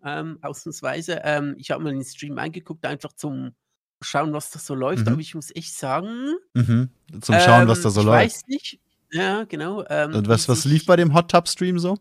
ähm, 0.04 0.38
ausnahmsweise. 0.42 1.22
Ähm, 1.24 1.56
ich 1.58 1.72
habe 1.72 1.84
mal 1.84 1.94
den 1.94 2.04
Stream 2.04 2.38
eingeguckt, 2.38 2.86
einfach 2.86 3.14
zum 3.14 3.54
Schauen, 4.02 4.34
was 4.34 4.52
da 4.52 4.60
so 4.60 4.76
läuft, 4.76 5.06
mhm. 5.06 5.14
aber 5.14 5.22
ich 5.22 5.34
muss 5.34 5.56
echt 5.56 5.74
sagen. 5.74 6.36
Mhm. 6.54 6.90
Zum 7.22 7.36
Schauen, 7.40 7.64
ähm, 7.64 7.68
was 7.68 7.82
da 7.82 7.90
so 7.90 8.02
ich 8.02 8.06
läuft. 8.06 8.26
Ich 8.26 8.34
weiß 8.34 8.48
nicht. 8.48 8.80
Ja, 9.12 9.46
genau. 9.46 9.86
Ähm, 9.90 10.14
Und 10.14 10.28
was, 10.28 10.50
was 10.50 10.66
lief 10.66 10.86
bei 10.86 10.98
dem 10.98 11.14
Hot 11.14 11.32
Tub 11.32 11.48
Stream 11.48 11.80
so? 11.80 11.98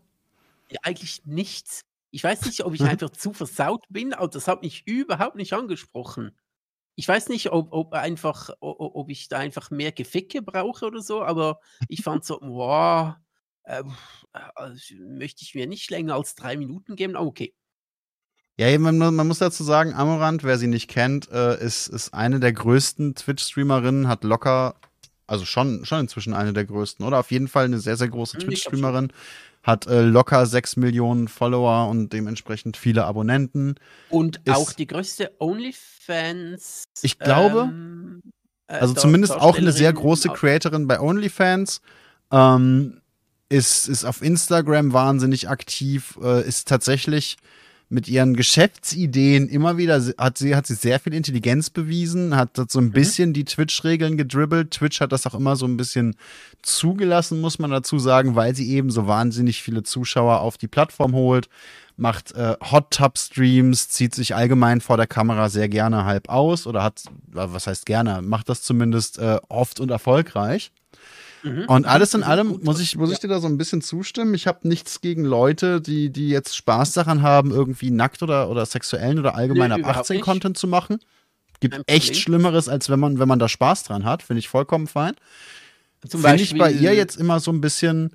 Ja, 0.71 0.81
eigentlich 0.83 1.25
nichts. 1.25 1.83
Ich 2.11 2.25
weiß 2.25 2.45
nicht, 2.47 2.65
ob 2.65 2.75
ich 2.75 2.83
einfach 2.83 3.11
zu 3.11 3.33
versaut 3.33 3.85
bin, 3.89 4.13
aber 4.13 4.29
das 4.29 4.49
hat 4.49 4.63
mich 4.63 4.87
überhaupt 4.87 5.37
nicht 5.37 5.53
angesprochen. 5.53 6.33
Ich 6.97 7.07
weiß 7.07 7.29
nicht, 7.29 7.53
ob, 7.53 7.73
ob 7.73 7.93
einfach, 7.93 8.51
ob, 8.61 9.11
ich 9.11 9.29
da 9.29 9.39
einfach 9.39 9.71
mehr 9.71 9.93
Geficke 9.93 10.43
brauche 10.43 10.87
oder 10.87 11.03
so, 11.03 11.23
aber 11.23 11.61
ich 11.89 12.03
fand 12.03 12.25
so, 12.25 12.39
wow, 12.41 13.15
ähm, 13.67 13.95
also 14.55 14.95
möchte 14.99 15.43
ich 15.43 15.55
mir 15.55 15.67
nicht 15.67 15.91
länger 15.91 16.15
als 16.15 16.35
drei 16.35 16.57
Minuten 16.57 16.97
geben, 16.97 17.15
aber 17.17 17.27
okay. 17.27 17.55
Ja, 18.59 18.79
man, 18.79 18.97
man, 18.97 19.27
muss 19.27 19.39
dazu 19.39 19.63
sagen, 19.63 19.93
Amorant, 19.93 20.43
wer 20.43 20.57
sie 20.57 20.67
nicht 20.67 20.89
kennt, 20.89 21.31
äh, 21.31 21.63
ist, 21.63 21.89
ist 21.89 22.15
eine 22.15 22.41
der 22.41 22.55
größten 22.55 23.15
Twitch-Streamerinnen, 23.15 24.09
hat 24.09 24.25
locker 24.25 24.77
Also 25.27 25.45
schon, 25.45 25.85
schon 25.85 26.01
inzwischen 26.01 26.35
eine 26.35 26.53
der 26.53 26.65
größten, 26.65 27.05
oder? 27.05 27.19
Auf 27.19 27.31
jeden 27.31 27.49
Fall 27.49 27.65
eine 27.65 27.79
sehr, 27.81 27.97
sehr 27.97 28.09
große 28.09 28.35
Hm, 28.35 28.39
glaub 28.41 28.49
Twitch-Streamerin. 28.51 29.13
Hat 29.63 29.87
äh, 29.89 30.03
locker 30.03 30.47
6 30.47 30.77
Millionen 30.77 31.27
Follower 31.27 31.89
und 31.89 32.13
dementsprechend 32.13 32.77
viele 32.77 33.05
Abonnenten. 33.05 33.75
Und 34.11 34.41
Ist- 34.45 34.55
auch 34.55 34.73
die 34.73 34.87
größte 34.87 35.33
OnlyFans. 35.41 36.85
Ich 37.03 37.19
glaube, 37.19 37.63
ähm, 37.73 38.23
äh, 38.69 38.75
Also 38.75 38.95
zumindest 38.95 39.33
auch 39.35 39.57
eine 39.59 39.73
sehr 39.73 39.93
große 39.93 40.29
Creatorin 40.31 40.87
bei 40.87 41.01
OnlyFans. 41.01 41.81
Ähm, 42.31 43.01
ist, 43.49 43.89
ist 43.89 44.05
auf 44.05 44.23
Instagram 44.23 44.93
wahnsinnig 44.93 45.49
aktiv, 45.49 46.19
äh, 46.23 46.47
ist 46.47 46.67
tatsächlich 46.69 47.37
mit 47.89 48.09
ihren 48.09 48.35
Geschäftsideen 48.35 49.49
immer 49.49 49.77
wieder, 49.77 50.03
hat 50.19 50.39
sie, 50.39 50.57
hat 50.57 50.67
sie 50.67 50.75
sehr 50.75 50.99
viel 50.99 51.15
Intelligenz 51.15 51.71
bewiesen, 51.71 52.35
hat 52.35 52.59
so 52.69 52.81
ein 52.81 52.91
bisschen 52.91 53.33
die 53.33 53.45
Twitch-Regeln 53.45 54.17
gedribbelt. 54.17 54.73
Twitch 54.73 55.01
hat 55.01 55.13
das 55.13 55.27
auch 55.27 55.35
immer 55.35 55.55
so 55.55 55.67
ein 55.67 55.77
bisschen 55.77 56.17
zugelassen, 56.63 57.41
muss 57.41 57.61
man 57.61 57.71
dazu 57.71 57.99
sagen, 58.01 58.35
weil 58.35 58.57
sie 58.57 58.71
eben 58.71 58.91
so 58.91 59.07
wahnsinnig 59.07 59.63
viele 59.63 59.85
Zuschauer 59.85 60.41
auf 60.41 60.59
die 60.59 60.67
Plattform 60.67 61.15
holt, 61.15 61.49
macht 61.97 62.33
äh, 62.33 62.57
Hot 62.73 62.91
Tub 62.91 63.17
Streams, 63.19 63.89
zieht 63.89 64.15
sich 64.15 64.35
allgemein 64.35 64.81
vor 64.81 64.97
der 64.97 65.07
Kamera 65.07 65.49
sehr 65.49 65.69
gerne 65.69 66.05
halb 66.05 66.29
aus 66.29 66.67
oder 66.67 66.83
hat, 66.83 67.05
was 67.29 67.69
heißt 67.69 67.87
gerne, 67.87 68.21
macht 68.21 68.49
das 68.49 68.63
zumindest 68.63 69.19
äh, 69.19 69.39
oft 69.49 69.79
und 69.79 69.93
erfolgreich. 69.93 70.73
Mhm. 71.47 71.65
Und 71.67 71.87
alles 71.87 72.13
in 72.15 72.23
allem 72.23 72.61
muss 72.63 72.81
ich, 72.81 72.97
muss 72.97 73.13
ich 73.13 73.21
dir 73.21 73.29
da 73.29 73.41
so 73.41 73.47
ein 73.47 73.57
bisschen 73.57 73.81
zustimmen. 73.81 74.35
Ich 74.35 74.47
habe 74.47 74.67
nichts 74.67 75.01
gegen 75.01 75.25
Leute, 75.25 75.81
die, 75.81 76.11
die 76.11 76.29
jetzt 76.29 76.57
Spaß 76.57 76.93
daran 76.95 77.23
haben, 77.23 77.53
irgendwie 77.53 77.91
nackt 77.91 78.23
oder, 78.23 78.51
oder 78.51 78.67
sexuellen 78.67 79.19
oder 79.19 79.35
allgemein 79.37 79.69
Nö, 79.69 79.75
ab 79.75 79.81
überhaupt 79.81 79.99
18 80.01 80.17
nicht. 80.17 80.25
Content 80.25 80.59
zu 80.59 80.67
machen. 80.67 80.99
Gibt 81.61 81.81
echt. 81.87 82.17
Schlimmeres, 82.17 82.69
als 82.69 82.91
wenn 82.91 83.01
man, 83.01 83.19
wenn 83.19 83.29
man 83.29 83.39
da 83.39 83.49
Spaß 83.49 83.85
dran 83.85 84.05
hat. 84.05 84.23
Finde 84.23 84.41
ich 84.41 84.49
vollkommen 84.49 84.87
fein. 84.87 85.15
Zum 86.07 86.21
Finde 86.21 86.43
ich 86.43 86.57
bei 86.57 86.71
ihr 86.71 86.95
jetzt 86.95 87.17
immer 87.17 87.41
so 87.41 87.51
ein 87.51 87.61
bisschen, 87.61 88.11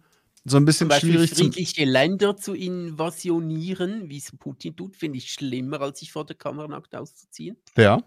so 0.45 0.57
ein 0.57 0.61
Zum 0.61 0.65
bisschen 0.65 0.87
Beispiel 0.87 1.11
schwierig 1.13 1.35
zum. 1.35 1.47
friedliche 1.47 1.85
Länder 1.85 2.37
zu 2.37 2.53
invasionieren, 2.53 4.09
wie 4.09 4.17
es 4.17 4.31
Putin 4.37 4.75
tut, 4.75 4.95
finde 4.95 5.17
ich 5.17 5.31
schlimmer, 5.31 5.81
als 5.81 5.99
sich 5.99 6.11
vor 6.11 6.25
der 6.25 6.35
Kamera 6.35 6.67
nackt 6.67 6.95
auszuziehen. 6.95 7.57
Ja. 7.77 8.01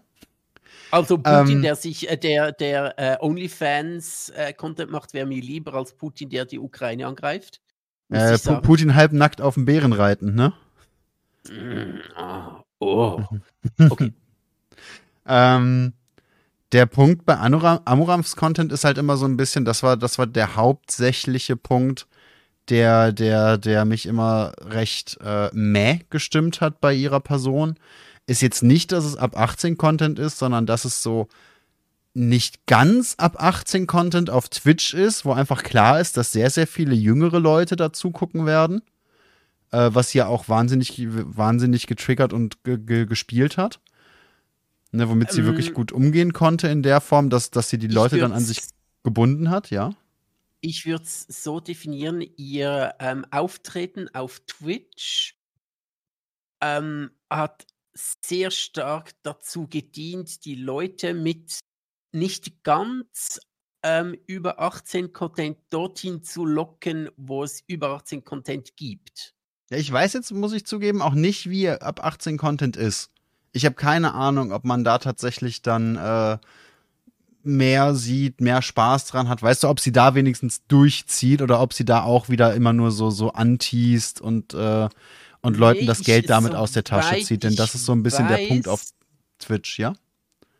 Also 0.91 1.17
Putin, 1.17 1.57
Ähm, 1.57 1.61
der 1.61 1.75
sich, 1.75 2.09
äh, 2.09 2.17
der, 2.17 2.51
der 2.51 2.93
äh, 2.97 3.17
OnlyFans-Content 3.19 4.91
macht, 4.91 5.13
wäre 5.13 5.25
mir 5.25 5.41
lieber 5.41 5.73
als 5.73 5.93
Putin, 5.93 6.29
der 6.29 6.45
die 6.45 6.59
Ukraine 6.59 7.07
angreift. 7.07 7.61
Äh. 8.09 8.37
Putin 8.61 8.95
halbnackt 8.95 9.41
auf 9.41 9.55
dem 9.55 9.65
Bären 9.65 9.93
reiten, 9.93 10.35
ne? 10.35 10.53
Mm, 11.49 11.99
ah, 12.15 12.63
oh. 12.79 13.21
Okay. 13.89 14.13
Ähm, 15.27 15.93
der 16.71 16.85
Punkt 16.85 17.25
bei 17.25 17.37
Anuram, 17.37 17.79
Amurams 17.85 18.35
Content 18.35 18.71
ist 18.71 18.83
halt 18.83 18.97
immer 18.97 19.17
so 19.17 19.25
ein 19.25 19.37
bisschen, 19.37 19.65
das 19.65 19.81
war, 19.81 19.97
das 19.97 20.17
war 20.19 20.27
der 20.27 20.55
hauptsächliche 20.55 21.55
Punkt, 21.55 22.07
der, 22.69 23.11
der, 23.11 23.57
der 23.57 23.85
mich 23.85 24.05
immer 24.05 24.51
recht 24.61 25.17
äh, 25.23 25.49
mäh 25.53 25.99
gestimmt 26.09 26.61
hat 26.61 26.81
bei 26.81 26.93
ihrer 26.93 27.19
Person. 27.19 27.75
Ist 28.27 28.41
jetzt 28.41 28.63
nicht, 28.63 28.91
dass 28.91 29.05
es 29.05 29.15
ab 29.15 29.37
18 29.37 29.77
Content 29.77 30.19
ist, 30.19 30.39
sondern 30.39 30.65
dass 30.65 30.85
es 30.85 31.03
so 31.03 31.27
nicht 32.13 32.65
ganz 32.65 33.15
ab 33.17 33.35
18 33.41 33.87
Content 33.87 34.29
auf 34.29 34.49
Twitch 34.49 34.93
ist, 34.93 35.25
wo 35.25 35.33
einfach 35.33 35.63
klar 35.63 35.99
ist, 35.99 36.17
dass 36.17 36.31
sehr, 36.31 36.49
sehr 36.49 36.65
viele 36.65 36.95
jüngere 36.95 37.39
Leute 37.39 37.75
dazu 37.75 38.11
gucken 38.11 38.45
werden. 38.45 38.81
Äh, 39.71 39.89
was 39.93 40.13
ja 40.13 40.27
auch 40.27 40.47
wahnsinnig, 40.47 41.05
wahnsinnig 41.05 41.87
getriggert 41.87 42.31
und 42.31 42.63
ge 42.63 42.77
ge 42.77 43.05
gespielt 43.05 43.57
hat. 43.57 43.81
Ne, 44.91 45.09
womit 45.09 45.31
sie 45.31 45.41
Ähm, 45.41 45.47
wirklich 45.47 45.73
gut 45.73 45.91
umgehen 45.91 46.31
konnte 46.31 46.69
in 46.69 46.81
der 46.81 47.01
Form, 47.01 47.29
dass, 47.29 47.51
dass 47.51 47.69
sie 47.69 47.77
die 47.77 47.87
Leute 47.87 48.17
dann 48.17 48.31
an 48.31 48.45
sich 48.45 48.61
gebunden 49.03 49.49
hat, 49.49 49.71
ja. 49.71 49.93
Ich 50.61 50.85
würde 50.85 51.03
es 51.03 51.25
so 51.27 51.59
definieren, 51.59 52.23
ihr 52.37 52.95
ähm, 52.99 53.25
Auftreten 53.29 54.07
auf 54.13 54.39
Twitch 54.47 55.35
ähm, 56.61 57.11
hat 57.29 57.67
sehr 57.95 58.51
stark 58.51 59.11
dazu 59.23 59.67
gedient, 59.67 60.45
die 60.45 60.55
Leute 60.55 61.13
mit 61.13 61.59
nicht 62.11 62.63
ganz 62.63 63.39
ähm, 63.83 64.17
über 64.25 64.59
18 64.59 65.13
Content 65.13 65.57
dorthin 65.69 66.23
zu 66.23 66.45
locken, 66.45 67.09
wo 67.17 67.43
es 67.43 67.63
über 67.67 67.89
18 67.91 68.23
Content 68.23 68.75
gibt. 68.75 69.33
Ja, 69.69 69.77
ich 69.77 69.91
weiß 69.91 70.13
jetzt, 70.13 70.31
muss 70.31 70.53
ich 70.53 70.65
zugeben, 70.65 71.01
auch 71.01 71.13
nicht, 71.13 71.49
wie 71.49 71.69
ab 71.69 72.03
18 72.03 72.37
Content 72.37 72.77
ist. 72.77 73.11
Ich 73.51 73.65
habe 73.65 73.75
keine 73.75 74.13
Ahnung, 74.13 74.51
ob 74.51 74.65
man 74.65 74.83
da 74.83 74.97
tatsächlich 74.97 75.61
dann 75.61 75.95
äh, 75.95 76.37
mehr 77.43 77.95
sieht, 77.95 78.41
mehr 78.41 78.61
Spaß 78.61 79.05
dran 79.05 79.29
hat. 79.29 79.41
Weißt 79.41 79.63
du, 79.63 79.69
ob 79.69 79.79
sie 79.79 79.91
da 79.91 80.15
wenigstens 80.15 80.65
durchzieht 80.67 81.41
oder 81.41 81.61
ob 81.61 81.73
sie 81.73 81.85
da 81.85 82.03
auch 82.03 82.27
wieder 82.27 82.53
immer 82.53 82.73
nur 82.73 82.91
so, 82.91 83.11
so 83.11 83.31
anteast 83.31 84.19
und, 84.19 84.53
äh, 84.53 84.89
und 85.45 85.57
Leuten 85.57 85.85
das 85.85 86.01
Geld 86.01 86.29
damit 86.29 86.55
aus 86.55 86.71
der 86.71 86.83
Tasche 86.83 87.23
zieht. 87.23 87.43
Denn 87.43 87.55
das 87.55 87.75
ist 87.75 87.85
so 87.85 87.93
ein 87.93 88.03
bisschen 88.03 88.27
der 88.27 88.47
Punkt 88.47 88.67
weiß- 88.67 88.69
auf 88.69 88.83
Twitch, 89.39 89.79
ja? 89.79 89.93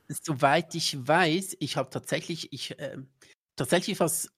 Soweit 0.07 0.75
ich 0.75 1.07
weiß, 1.07 1.57
ich 1.59 1.77
habe 1.77 1.89
tatsächlich, 1.89 2.53
ich 2.53 2.75
ähm, 2.77 3.07
tatsächlich 3.55 3.99
was 3.99 4.29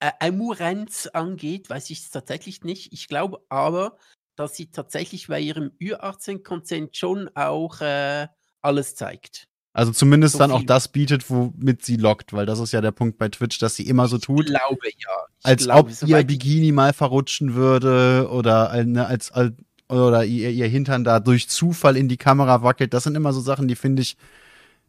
äh, 0.00 0.10
Amurenz 0.18 1.06
angeht, 1.08 1.68
weiß 1.68 1.90
ich 1.90 2.00
es 2.00 2.10
tatsächlich 2.10 2.64
nicht. 2.64 2.92
Ich 2.92 3.06
glaube 3.06 3.40
aber, 3.50 3.98
dass 4.36 4.56
sie 4.56 4.70
tatsächlich 4.70 5.28
bei 5.28 5.40
ihrem 5.40 5.72
Ü18-Content 5.80 6.96
schon 6.96 7.28
auch 7.34 7.80
äh, 7.82 8.28
alles 8.62 8.94
zeigt. 8.94 9.46
Also 9.72 9.92
zumindest 9.92 10.32
So 10.32 10.38
dann 10.40 10.50
auch 10.50 10.64
das 10.64 10.88
bietet, 10.88 11.30
womit 11.30 11.84
sie 11.84 11.96
lockt, 11.96 12.32
weil 12.32 12.44
das 12.44 12.58
ist 12.58 12.72
ja 12.72 12.80
der 12.80 12.90
Punkt 12.90 13.18
bei 13.18 13.28
Twitch, 13.28 13.58
dass 13.58 13.76
sie 13.76 13.86
immer 13.86 14.08
so 14.08 14.18
tut, 14.18 14.46
Ich 14.46 14.46
glaube 14.46 14.78
ja. 14.84 15.10
Ich 15.38 15.46
als 15.46 15.62
glaube, 15.62 15.92
ob 15.92 16.08
ihr 16.08 16.24
Bikini 16.24 16.72
mal 16.72 16.92
verrutschen 16.92 17.54
würde 17.54 18.28
oder 18.32 18.72
äh, 18.72 18.84
ne, 18.84 19.06
als, 19.06 19.30
als 19.30 19.52
oder 19.90 20.24
ihr, 20.24 20.50
ihr 20.50 20.68
Hintern 20.68 21.04
da 21.04 21.20
durch 21.20 21.48
Zufall 21.48 21.96
in 21.96 22.08
die 22.08 22.16
Kamera 22.16 22.62
wackelt. 22.62 22.94
Das 22.94 23.04
sind 23.04 23.16
immer 23.16 23.32
so 23.32 23.40
Sachen, 23.40 23.68
die 23.68 23.74
finde 23.74 24.02
ich 24.02 24.16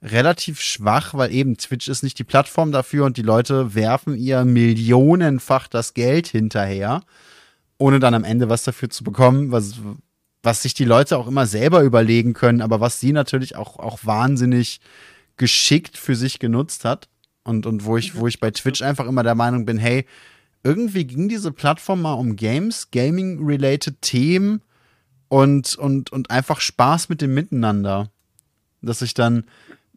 relativ 0.03 0.61
schwach, 0.61 1.14
weil 1.14 1.32
eben 1.32 1.57
Twitch 1.57 1.88
ist 1.88 2.03
nicht 2.03 2.18
die 2.19 2.23
Plattform 2.23 2.72
dafür 2.72 3.06
und 3.06 3.18
die 3.18 3.22
Leute 3.22 3.76
werfen 3.76 4.15
ihr 4.15 4.45
millionenfach 4.45 5.68
das 5.68 5.94
Geld 5.94 6.28
hinterher, 6.28 7.02
ohne 7.78 7.99
dann 7.99 8.14
am 8.14 8.23
Ende 8.23 8.49
was 8.49 8.64
dafür 8.64 8.90
zu 8.90 9.03
bekommen, 9.03 9.52
was, 9.52 9.76
was 10.44 10.64
sich 10.64 10.73
die 10.73 10.86
Leute 10.86 11.18
auch 11.18 11.28
immer 11.28 11.45
selber 11.45 11.82
überlegen 11.82 12.34
können, 12.34 12.61
aber 12.61 12.80
was 12.80 12.99
sie 12.99 13.11
natürlich 13.11 13.56
auch, 13.56 13.78
auch 13.78 13.99
wahnsinnig 14.03 14.82
geschickt 15.38 15.98
für 15.98 16.15
sich 16.15 16.40
genutzt 16.40 16.86
hat. 16.86 17.07
Und, 17.44 17.65
und 17.65 17.86
wo 17.86 17.98
ich, 17.98 18.15
wo 18.15 18.28
ich 18.28 18.40
bei 18.40 18.52
Twitch 18.52 18.84
einfach 18.84 19.07
immer 19.07 19.23
der 19.23 19.34
Meinung 19.34 19.65
bin, 19.65 19.80
hey, 19.80 20.06
irgendwie 20.64 21.06
ging 21.06 21.28
diese 21.28 21.52
Plattform 21.52 22.03
mal 22.03 22.14
um 22.14 22.36
Games, 22.36 22.91
Gaming-related 22.91 23.99
Themen 24.02 24.61
und, 25.32 25.76
und, 25.76 26.12
und 26.12 26.30
einfach 26.30 26.60
Spaß 26.60 27.08
mit 27.08 27.22
dem 27.22 27.34
Miteinander. 27.34 28.12
Dass 28.82 28.99
sich 28.99 29.14
dann 29.14 29.45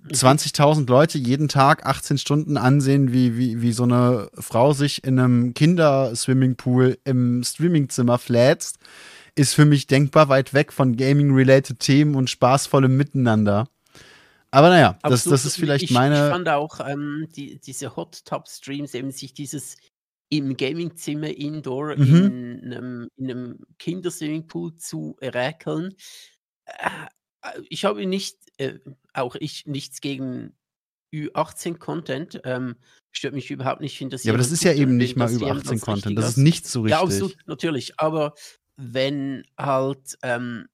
20.000 0.09 0.89
Leute 0.89 1.19
jeden 1.19 1.49
Tag 1.49 1.87
18 1.87 2.19
Stunden 2.19 2.57
ansehen, 2.57 3.13
wie, 3.13 3.37
wie, 3.37 3.61
wie 3.61 3.73
so 3.73 3.83
eine 3.83 4.31
Frau 4.35 4.75
sich 4.75 5.03
in 5.03 5.19
einem 5.19 5.53
Kinderswimmingpool 5.53 6.99
im 7.03 7.43
Streamingzimmer 7.43 8.19
flätzt, 8.19 8.79
ist 9.35 9.55
für 9.55 9.65
mich 9.65 9.89
denkbar 9.89 10.29
weit 10.29 10.55
weg 10.55 10.73
von 10.73 10.97
Gaming-related 10.97 11.81
Themen 11.81 12.15
und 12.15 12.31
spaßvollem 12.31 12.97
Miteinander. 12.97 13.67
Aber 14.53 14.69
naja, 14.69 14.99
das, 15.03 15.25
das 15.25 15.45
ist 15.45 15.57
vielleicht 15.57 15.87
ich, 15.87 15.91
meine. 15.91 16.27
Ich 16.27 16.33
fand 16.33 16.49
auch 16.49 16.79
ähm, 16.79 17.27
die, 17.35 17.59
diese 17.59 17.97
Hot 17.97 18.25
Top 18.25 18.47
Streams, 18.47 18.95
eben 18.95 19.11
sich 19.11 19.35
dieses 19.35 19.79
im 20.31 20.57
Gamingzimmer 20.57 21.29
indoor 21.29 21.97
Mhm. 21.97 22.15
in, 22.63 22.73
einem, 22.73 23.09
in 23.17 23.31
einem 23.31 23.59
Kinderswimmingpool 23.79 24.77
zu 24.77 25.17
räkeln. 25.21 25.95
Äh, 26.67 26.89
äh, 27.43 27.61
ich 27.69 27.85
habe 27.85 28.07
nicht, 28.07 28.39
äh, 28.59 28.79
auch 29.13 29.37
ich, 29.37 29.67
nichts 29.67 30.01
gegen 30.01 30.57
Ü18-Content. 31.15 32.41
Ähm, 32.45 32.77
stört 33.13 33.35
mich 33.35 33.51
überhaupt 33.51 33.81
nicht. 33.81 33.93
Ich 33.93 33.99
finde 33.99 34.15
das 34.15 34.25
ja, 34.25 34.33
aber 34.33 34.39
das 34.39 34.51
ist 34.51 34.65
ja 34.65 34.73
eben 34.73 34.97
nicht 34.97 35.17
mal 35.17 35.27
das 35.27 35.35
über 35.35 35.47
jemand 35.47 35.61
18 35.63 35.73
als 35.73 35.83
Content. 35.83 36.07
richtig 36.07 36.17
Das 36.17 36.31
ist 36.31 36.37
nicht 36.39 36.67
so 36.67 36.81
richtig. 36.83 36.91
Ja, 36.99 37.03
absolut, 37.03 37.37
natürlich. 37.47 38.01
Aber 38.01 38.35
wenn 38.77 39.45
halt, 39.57 40.19
ähm, 40.23 40.67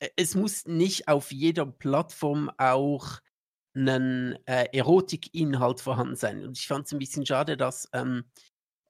äh, 0.00 0.08
es 0.16 0.34
muss 0.34 0.64
nicht 0.66 1.08
auf 1.08 1.32
jeder 1.32 1.66
Plattform 1.66 2.50
auch 2.56 3.18
ein 3.74 4.38
äh, 4.46 4.66
Erotikinhalt 4.72 5.80
vorhanden 5.80 6.16
sein. 6.16 6.44
Und 6.44 6.58
ich 6.58 6.66
fand 6.66 6.86
es 6.86 6.92
ein 6.92 6.98
bisschen 6.98 7.24
schade, 7.24 7.56
dass, 7.56 7.88
ähm, 7.92 8.24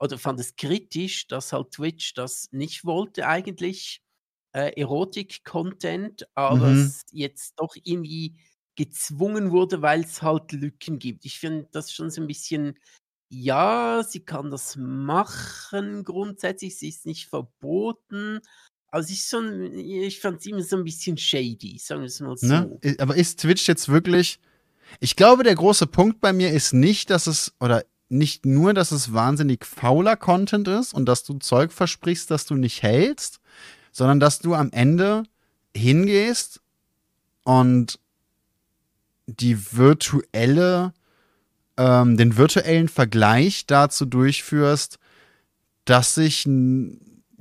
oder 0.00 0.18
fand 0.18 0.40
es 0.40 0.56
kritisch, 0.56 1.28
dass 1.28 1.52
halt 1.52 1.70
Twitch 1.72 2.14
das 2.14 2.48
nicht 2.50 2.84
wollte 2.84 3.26
eigentlich, 3.26 4.02
äh, 4.54 4.72
Erotik-Content, 4.80 6.26
aber 6.34 6.68
Mhm. 6.68 6.72
es 6.72 7.02
jetzt 7.12 7.54
doch 7.58 7.74
irgendwie 7.84 8.36
gezwungen 8.76 9.50
wurde, 9.50 9.82
weil 9.82 10.00
es 10.00 10.22
halt 10.22 10.52
Lücken 10.52 10.98
gibt. 10.98 11.24
Ich 11.24 11.38
finde 11.38 11.68
das 11.72 11.92
schon 11.92 12.10
so 12.10 12.20
ein 12.20 12.26
bisschen, 12.26 12.78
ja, 13.30 14.02
sie 14.02 14.20
kann 14.24 14.50
das 14.50 14.76
machen 14.76 16.04
grundsätzlich, 16.04 16.78
sie 16.78 16.88
ist 16.88 17.06
nicht 17.06 17.28
verboten. 17.28 18.40
Ist 18.94 19.30
schon, 19.30 19.72
ich 19.72 20.20
fand 20.20 20.40
es 20.40 20.46
immer 20.46 20.62
so 20.62 20.76
ein 20.76 20.84
bisschen 20.84 21.16
shady, 21.16 21.78
sagen 21.78 22.02
wir 22.02 22.08
es 22.08 22.20
mal 22.20 22.36
so. 22.36 22.46
Ne? 22.46 22.78
Aber 22.98 23.16
ist 23.16 23.40
Twitch 23.40 23.66
jetzt 23.66 23.88
wirklich. 23.88 24.38
Ich 25.00 25.16
glaube, 25.16 25.42
der 25.42 25.54
große 25.54 25.86
Punkt 25.86 26.20
bei 26.20 26.32
mir 26.32 26.50
ist 26.50 26.72
nicht, 26.72 27.10
dass 27.10 27.26
es, 27.26 27.52
oder 27.60 27.84
nicht 28.08 28.44
nur, 28.44 28.74
dass 28.74 28.92
es 28.92 29.12
wahnsinnig 29.12 29.64
fauler 29.64 30.16
Content 30.16 30.68
ist 30.68 30.92
und 30.92 31.06
dass 31.06 31.24
du 31.24 31.38
Zeug 31.38 31.72
versprichst, 31.72 32.30
das 32.30 32.44
du 32.46 32.54
nicht 32.54 32.82
hältst, 32.82 33.40
sondern 33.90 34.20
dass 34.20 34.38
du 34.38 34.54
am 34.54 34.70
Ende 34.70 35.24
hingehst 35.74 36.60
und 37.44 37.98
die 39.26 39.74
virtuelle, 39.74 40.92
ähm, 41.76 42.16
den 42.16 42.36
virtuellen 42.36 42.88
Vergleich 42.88 43.66
dazu 43.66 44.04
durchführst, 44.04 44.98
dass 45.84 46.14
sich 46.14 46.46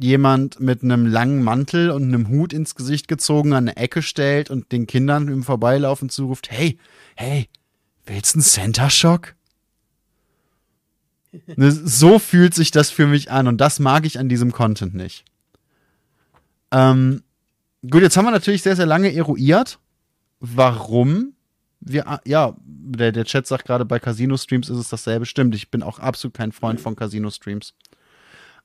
jemand 0.03 0.60
mit 0.60 0.84
einem 0.84 1.06
langen 1.06 1.44
Mantel 1.44 1.91
und 1.91 2.03
einem 2.03 2.30
Hut 2.30 2.53
ins 2.53 2.76
Gesicht 2.76 3.07
gezogen 3.07 3.53
an 3.53 3.68
eine 3.68 3.78
Ecke 3.78 4.02
stellt 4.02 4.49
und 4.49 4.72
den 4.72 4.88
Kindern 4.88 5.28
im 5.28 5.44
Vorbeilaufen 5.44 6.10
zuruft, 6.10 6.52
hey, 6.52 6.78
hey, 7.15 7.49
willst 8.06 8.34
du 8.34 8.38
einen 8.38 8.44
Center-Shock? 8.44 9.36
Ne, 11.56 11.72
so 11.72 12.19
fühlt 12.19 12.53
sich 12.53 12.72
das 12.72 12.90
für 12.90 13.07
mich 13.07 13.32
an 13.32 13.48
und 13.48 13.61
das 13.61 13.80
mag 13.80 14.06
ich 14.06 14.19
an 14.19 14.28
diesem 14.28 14.52
Content 14.52 14.94
nicht. 14.94 15.23
Ähm, 16.72 17.23
gut, 17.90 18.02
jetzt 18.02 18.18
haben 18.18 18.26
wir 18.26 18.32
natürlich 18.32 18.64
sehr, 18.64 18.76
sehr 18.76 18.86
lange 18.86 19.14
eruiert, 19.14 19.80
warum 20.41 21.32
wir, 21.80 22.19
ja, 22.26 22.56
der, 22.64 23.11
der 23.11 23.26
Chat 23.26 23.48
sagt 23.48 23.65
gerade, 23.65 23.86
bei 23.86 23.99
Casino-Streams 23.99 24.69
ist 24.69 24.78
es 24.78 24.90
dasselbe. 24.90 25.26
Stimmt, 25.26 25.56
ich 25.56 25.72
bin 25.72 25.84
auch 25.84 25.99
absolut 25.99 26.36
kein 26.36 26.52
Freund 26.52 26.80
von 26.80 26.95
Casino-Streams. 26.95 27.73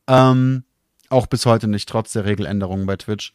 Ähm, 0.06 0.64
auch 1.10 1.26
bis 1.26 1.46
heute 1.46 1.68
nicht, 1.68 1.88
trotz 1.88 2.12
der 2.12 2.24
Regeländerungen 2.24 2.86
bei 2.86 2.96
Twitch. 2.96 3.32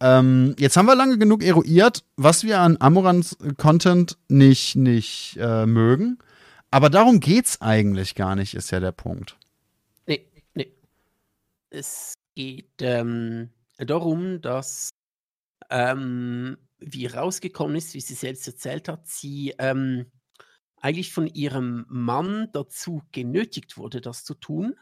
Ähm, 0.00 0.54
jetzt 0.58 0.76
haben 0.76 0.86
wir 0.86 0.94
lange 0.94 1.18
genug 1.18 1.42
eruiert, 1.42 2.04
was 2.16 2.44
wir 2.44 2.60
an 2.60 2.78
Amorans 2.80 3.36
Content 3.58 4.16
nicht, 4.28 4.76
nicht 4.76 5.36
äh, 5.38 5.66
mögen. 5.66 6.18
Aber 6.70 6.88
darum 6.88 7.20
geht's 7.20 7.60
eigentlich 7.60 8.14
gar 8.14 8.34
nicht, 8.34 8.54
ist 8.54 8.70
ja 8.70 8.80
der 8.80 8.92
Punkt. 8.92 9.36
Nee, 10.06 10.26
nee. 10.54 10.72
Es 11.68 12.14
geht 12.34 12.80
ähm, 12.80 13.50
darum, 13.76 14.40
dass 14.40 14.90
ähm, 15.68 16.56
wie 16.78 17.06
rausgekommen 17.06 17.76
ist, 17.76 17.94
wie 17.94 18.00
sie 18.00 18.14
selbst 18.14 18.46
erzählt 18.46 18.88
hat, 18.88 19.06
sie 19.06 19.54
ähm, 19.58 20.06
eigentlich 20.80 21.12
von 21.12 21.26
ihrem 21.26 21.84
Mann 21.88 22.48
dazu 22.52 23.02
genötigt 23.12 23.76
wurde, 23.76 24.00
das 24.00 24.24
zu 24.24 24.34
tun. 24.34 24.76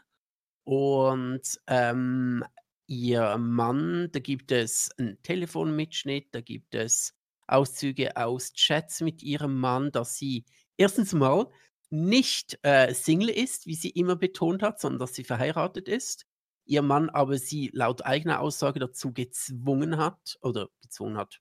Und 0.63 1.41
ähm, 1.67 2.43
ihr 2.87 3.37
Mann, 3.37 4.09
da 4.11 4.19
gibt 4.19 4.51
es 4.51 4.91
einen 4.97 5.21
Telefonmitschnitt, 5.23 6.27
da 6.33 6.41
gibt 6.41 6.75
es 6.75 7.13
Auszüge 7.47 8.15
aus 8.17 8.53
Chats 8.53 9.01
mit 9.01 9.23
ihrem 9.23 9.59
Mann, 9.59 9.91
dass 9.91 10.15
sie 10.17 10.45
erstens 10.77 11.13
mal 11.13 11.47
nicht 11.89 12.59
äh, 12.63 12.93
Single 12.93 13.29
ist, 13.29 13.65
wie 13.65 13.75
sie 13.75 13.89
immer 13.89 14.15
betont 14.15 14.61
hat, 14.61 14.79
sondern 14.79 14.99
dass 14.99 15.15
sie 15.15 15.23
verheiratet 15.23 15.87
ist. 15.87 16.25
Ihr 16.65 16.83
Mann 16.83 17.09
aber 17.09 17.37
sie 17.39 17.71
laut 17.73 18.05
eigener 18.05 18.39
Aussage 18.41 18.79
dazu 18.79 19.11
gezwungen 19.11 19.97
hat, 19.97 20.37
oder 20.41 20.69
gezwungen 20.81 21.17
hat, 21.17 21.39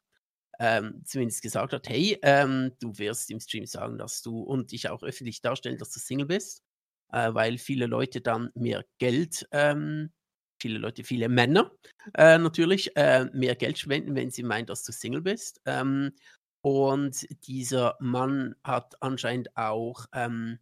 ähm, 0.58 1.02
zumindest 1.06 1.42
gesagt 1.42 1.72
hat, 1.74 1.88
hey, 1.88 2.18
ähm, 2.22 2.72
du 2.80 2.98
wirst 2.98 3.30
im 3.30 3.40
Stream 3.40 3.66
sagen, 3.66 3.98
dass 3.98 4.22
du 4.22 4.40
und 4.40 4.72
dich 4.72 4.88
auch 4.90 5.02
öffentlich 5.02 5.42
darstellen, 5.42 5.78
dass 5.78 5.92
du 5.92 6.00
Single 6.00 6.26
bist 6.26 6.62
äh, 7.12 7.32
weil 7.34 7.58
viele 7.58 7.86
Leute 7.86 8.20
dann 8.20 8.50
mehr 8.54 8.84
Geld, 8.98 9.46
ähm, 9.52 10.12
viele 10.60 10.78
Leute, 10.78 11.04
viele 11.04 11.28
Männer 11.28 11.72
äh, 12.16 12.38
natürlich, 12.38 12.96
äh, 12.96 13.26
mehr 13.32 13.54
Geld 13.56 13.78
spenden, 13.78 14.14
wenn 14.14 14.30
sie 14.30 14.42
meinen, 14.42 14.66
dass 14.66 14.84
du 14.84 14.92
Single 14.92 15.22
bist. 15.22 15.60
Ähm, 15.66 16.12
und 16.60 17.26
dieser 17.46 17.96
Mann 18.00 18.54
hat 18.64 19.00
anscheinend 19.00 19.56
auch 19.56 20.06
ähm, 20.12 20.58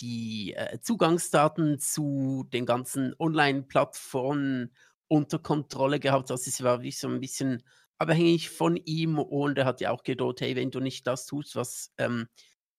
die 0.00 0.54
äh, 0.54 0.80
Zugangsdaten 0.80 1.78
zu 1.78 2.46
den 2.52 2.66
ganzen 2.66 3.14
Online-Plattformen 3.18 4.72
unter 5.08 5.38
Kontrolle 5.38 5.98
gehabt. 6.00 6.30
Also 6.30 6.48
es 6.48 6.62
war 6.62 6.82
wie 6.82 6.92
so 6.92 7.08
ein 7.08 7.20
bisschen 7.20 7.62
abhängig 7.98 8.50
von 8.50 8.76
ihm 8.76 9.18
und 9.18 9.58
er 9.58 9.64
hat 9.64 9.80
ja 9.80 9.90
auch 9.90 10.04
gedroht, 10.04 10.40
hey, 10.40 10.54
wenn 10.54 10.70
du 10.70 10.80
nicht 10.80 11.06
das 11.06 11.26
tust, 11.26 11.56
was 11.56 11.92
ähm, 11.98 12.28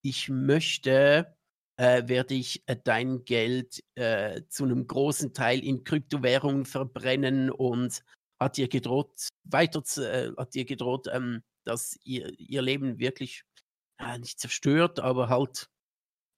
ich 0.02 0.28
möchte, 0.30 1.36
äh, 1.80 2.06
werde 2.08 2.34
ich 2.34 2.62
äh, 2.66 2.76
dein 2.84 3.24
Geld 3.24 3.82
äh, 3.94 4.42
zu 4.50 4.64
einem 4.64 4.86
großen 4.86 5.32
Teil 5.32 5.64
in 5.64 5.82
Kryptowährungen 5.82 6.66
verbrennen 6.66 7.50
und 7.50 8.04
hat 8.38 8.58
ihr 8.58 8.68
gedroht, 8.68 9.28
weiter 9.44 9.82
äh, 9.96 10.30
hat 10.36 10.54
ihr 10.54 10.66
gedroht, 10.66 11.08
ähm, 11.10 11.42
dass 11.64 11.98
ihr, 12.04 12.38
ihr 12.38 12.60
Leben 12.60 12.98
wirklich 12.98 13.44
nicht 14.18 14.40
zerstört, 14.40 14.98
aber 14.98 15.28
halt, 15.28 15.68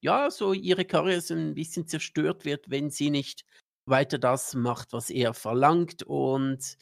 ja, 0.00 0.30
so 0.30 0.52
ihre 0.52 0.84
Karriere 0.84 1.20
so 1.20 1.34
ein 1.34 1.54
bisschen 1.54 1.86
zerstört 1.86 2.44
wird, 2.44 2.70
wenn 2.70 2.90
sie 2.90 3.10
nicht 3.10 3.44
weiter 3.86 4.18
das 4.18 4.54
macht, 4.54 4.92
was 4.92 5.10
er 5.10 5.32
verlangt. 5.32 6.02
Und 6.02 6.76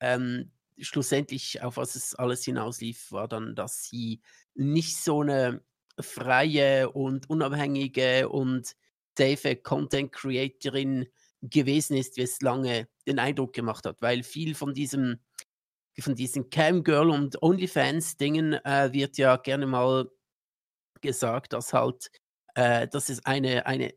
ähm, 0.00 0.50
schlussendlich, 0.78 1.62
auf 1.62 1.76
was 1.76 1.94
es 1.94 2.16
alles 2.16 2.44
hinauslief, 2.44 3.12
war 3.12 3.28
dann, 3.28 3.54
dass 3.54 3.84
sie 3.84 4.20
nicht 4.54 4.96
so 4.96 5.22
eine 5.22 5.62
freie 6.00 6.90
und 6.90 7.28
unabhängige 7.30 8.28
und 8.28 8.74
safe 9.16 9.56
Content 9.56 10.12
Creatorin 10.12 11.06
gewesen 11.42 11.96
ist, 11.96 12.16
wie 12.16 12.22
es 12.22 12.40
lange 12.40 12.88
den 13.06 13.18
Eindruck 13.18 13.52
gemacht 13.52 13.86
hat, 13.86 14.00
weil 14.00 14.22
viel 14.22 14.54
von 14.54 14.74
diesem 14.74 15.20
von 15.98 16.14
diesen 16.14 16.50
Camgirl 16.50 17.08
und 17.08 17.42
OnlyFans 17.42 18.18
Dingen 18.18 18.52
äh, 18.52 18.92
wird 18.92 19.16
ja 19.16 19.36
gerne 19.36 19.66
mal 19.66 20.10
gesagt, 21.00 21.54
dass 21.54 21.72
halt 21.72 22.10
äh, 22.54 22.86
dass 22.88 23.08
es 23.08 23.24
eine 23.24 23.64
eine 23.66 23.94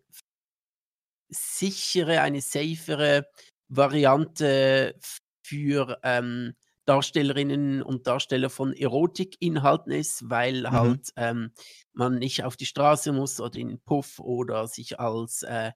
sichere, 1.30 2.22
eine 2.22 2.42
safere 2.42 3.28
Variante 3.68 4.98
für 5.44 6.00
ähm, 6.04 6.56
Darstellerinnen 6.90 7.84
und 7.84 8.08
Darsteller 8.08 8.50
von 8.50 8.74
Erotikinhalten 8.74 9.92
ist, 9.92 10.28
weil 10.28 10.62
mhm. 10.62 10.72
halt 10.72 11.14
ähm, 11.18 11.52
man 11.94 12.18
nicht 12.18 12.44
auf 12.44 12.58
die 12.58 12.66
Straße 12.66 13.14
muss 13.14 13.40
oder 13.40 13.60
in 13.60 13.68
den 13.68 13.80
Puff 13.80 14.18
oder 14.18 14.68
sich 14.68 15.00
als 15.00 15.44
äh, 15.44 15.72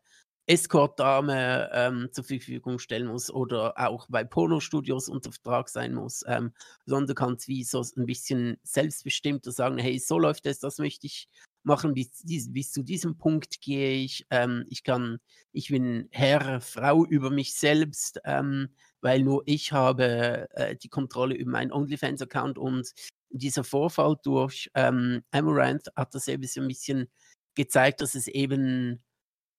Escort-Dame 0.47 1.69
ähm, 1.71 2.09
zur 2.11 2.23
Verfügung 2.23 2.79
stellen 2.79 3.05
muss 3.05 3.29
oder 3.29 3.77
auch 3.77 4.07
bei 4.09 4.23
Pornostudios 4.23 5.07
unter 5.07 5.31
Vertrag 5.31 5.69
sein 5.69 5.93
muss, 5.93 6.23
ähm, 6.25 6.51
sondern 6.87 7.09
du 7.09 7.13
kannst 7.13 7.47
wie 7.47 7.63
so 7.63 7.85
ein 7.95 8.07
bisschen 8.07 8.57
selbstbestimmter 8.63 9.51
sagen, 9.51 9.77
hey, 9.77 9.99
so 9.99 10.17
läuft 10.17 10.47
es, 10.47 10.59
das 10.59 10.79
möchte 10.79 11.05
ich 11.05 11.29
machen, 11.61 11.93
bis, 11.93 12.23
bis 12.23 12.71
zu 12.71 12.81
diesem 12.81 13.19
Punkt 13.19 13.61
gehe 13.61 14.03
ich, 14.03 14.25
ähm, 14.31 14.65
ich 14.67 14.83
kann, 14.83 15.19
ich 15.51 15.69
bin 15.69 16.07
Herr, 16.09 16.59
Frau 16.59 17.05
über 17.05 17.29
mich 17.29 17.53
selbst, 17.53 18.19
ähm, 18.25 18.69
weil 19.03 19.21
nur 19.21 19.43
ich 19.45 19.71
habe 19.71 20.47
äh, 20.51 20.75
die 20.75 20.89
Kontrolle 20.89 21.35
über 21.35 21.51
meinen 21.51 21.71
OnlyFans-Account 21.71 22.57
und 22.57 22.91
dieser 23.29 23.63
Vorfall 23.63 24.15
durch 24.23 24.69
ähm, 24.75 25.23
Amaranth 25.31 25.89
hat 25.95 26.15
das 26.15 26.27
eben 26.27 26.43
so 26.47 26.61
ein 26.61 26.67
bisschen 26.67 27.09
gezeigt, 27.55 28.01
dass 28.01 28.15
es 28.15 28.27
eben 28.27 29.03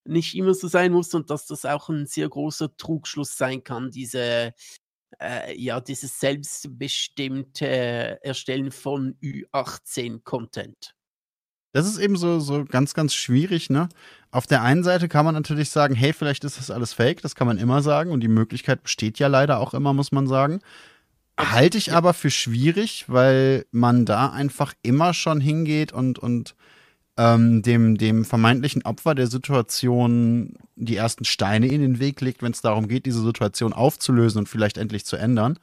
nicht 0.06 0.34
immer 0.34 0.54
so 0.54 0.68
sein 0.68 0.92
muss 0.92 1.14
und 1.14 1.30
dass 1.30 1.46
das 1.46 1.64
auch 1.64 1.88
ein 1.88 2.06
sehr 2.06 2.28
großer 2.28 2.76
Trugschluss 2.76 3.36
sein 3.36 3.64
kann, 3.64 3.90
diese 3.90 4.54
äh, 5.20 5.58
ja, 5.58 5.80
dieses 5.80 6.18
selbstbestimmte 6.20 8.18
Erstellen 8.22 8.70
von 8.70 9.16
Ü18-Content. 9.22 10.94
Das 11.74 11.86
ist 11.86 11.98
eben 11.98 12.16
so, 12.16 12.38
so 12.38 12.64
ganz, 12.64 12.94
ganz 12.94 13.14
schwierig, 13.14 13.68
ne? 13.68 13.88
Auf 14.30 14.46
der 14.46 14.62
einen 14.62 14.84
Seite 14.84 15.08
kann 15.08 15.24
man 15.24 15.34
natürlich 15.34 15.70
sagen, 15.70 15.96
hey, 15.96 16.12
vielleicht 16.12 16.44
ist 16.44 16.56
das 16.56 16.70
alles 16.70 16.92
fake, 16.92 17.20
das 17.20 17.34
kann 17.34 17.48
man 17.48 17.58
immer 17.58 17.82
sagen 17.82 18.12
und 18.12 18.20
die 18.20 18.28
Möglichkeit 18.28 18.84
besteht 18.84 19.18
ja 19.18 19.26
leider 19.26 19.58
auch 19.58 19.74
immer, 19.74 19.92
muss 19.92 20.12
man 20.12 20.28
sagen. 20.28 20.60
Halte 21.36 21.76
ich 21.76 21.92
aber 21.92 22.14
für 22.14 22.30
schwierig, 22.30 23.06
weil 23.08 23.66
man 23.72 24.04
da 24.04 24.30
einfach 24.30 24.72
immer 24.82 25.14
schon 25.14 25.40
hingeht 25.40 25.90
und, 25.92 26.20
und 26.20 26.54
ähm, 27.16 27.62
dem, 27.62 27.98
dem 27.98 28.24
vermeintlichen 28.24 28.84
Opfer 28.84 29.16
der 29.16 29.26
Situation 29.26 30.54
die 30.76 30.96
ersten 30.96 31.24
Steine 31.24 31.66
in 31.66 31.80
den 31.80 31.98
Weg 31.98 32.20
legt, 32.20 32.44
wenn 32.44 32.52
es 32.52 32.60
darum 32.60 32.86
geht, 32.86 33.04
diese 33.04 33.20
Situation 33.20 33.72
aufzulösen 33.72 34.38
und 34.38 34.48
vielleicht 34.48 34.78
endlich 34.78 35.04
zu 35.06 35.16
ändern. 35.16 35.58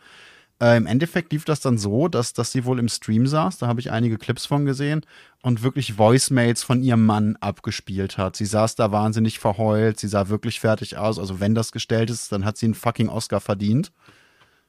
Äh, 0.61 0.77
Im 0.77 0.85
Endeffekt 0.85 1.33
lief 1.33 1.43
das 1.43 1.59
dann 1.59 1.79
so, 1.79 2.07
dass, 2.07 2.33
dass 2.33 2.51
sie 2.51 2.65
wohl 2.65 2.77
im 2.77 2.87
Stream 2.87 3.25
saß, 3.25 3.57
da 3.57 3.67
habe 3.67 3.79
ich 3.79 3.91
einige 3.91 4.19
Clips 4.19 4.45
von 4.45 4.65
gesehen 4.65 5.01
und 5.41 5.63
wirklich 5.63 5.97
Voicemails 5.97 6.61
von 6.61 6.83
ihrem 6.83 7.03
Mann 7.03 7.35
abgespielt 7.41 8.19
hat. 8.19 8.35
Sie 8.35 8.45
saß 8.45 8.75
da 8.75 8.91
wahnsinnig 8.91 9.39
verheult, 9.39 9.99
sie 9.99 10.07
sah 10.07 10.29
wirklich 10.29 10.59
fertig 10.59 10.97
aus. 10.97 11.17
Also 11.17 11.39
wenn 11.39 11.55
das 11.55 11.71
gestellt 11.71 12.11
ist, 12.11 12.31
dann 12.31 12.45
hat 12.45 12.57
sie 12.57 12.67
einen 12.67 12.75
fucking 12.75 13.09
Oscar 13.09 13.41
verdient. 13.41 13.91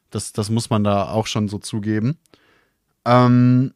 Das, 0.09 0.33
das 0.33 0.49
muss 0.49 0.71
man 0.71 0.83
da 0.83 1.11
auch 1.11 1.27
schon 1.27 1.49
so 1.49 1.59
zugeben. 1.59 2.17
Ähm, 3.05 3.75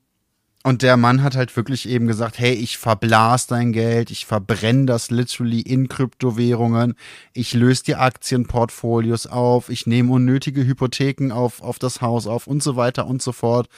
und 0.67 0.83
der 0.83 0.97
Mann 0.97 1.23
hat 1.23 1.37
halt 1.37 1.57
wirklich 1.57 1.89
eben 1.89 2.09
gesagt, 2.09 2.41
hey, 2.41 2.53
ich 2.53 2.77
verblas 2.77 3.47
dein 3.47 3.73
Geld, 3.73 4.11
ich 4.11 4.27
verbrenne 4.27 4.87
das 4.87 5.13
literally 5.13 5.61
in 5.61 5.87
Kryptowährungen, 5.87 6.97
ich 7.33 7.55
löse 7.55 7.85
die 7.85 7.95
Aktienportfolios 7.95 9.29
auf, 9.29 9.69
ich 9.69 9.87
nehme 9.87 10.11
unnötige 10.11 10.67
Hypotheken 10.67 11.31
auf, 11.33 11.63
auf 11.63 11.79
das 11.79 12.01
Haus 12.01 12.27
auf 12.27 12.49
und 12.49 12.65
so 12.65 12.75
weiter 12.75 13.07
und 13.07 13.23
so 13.23 13.31
fort, 13.31 13.69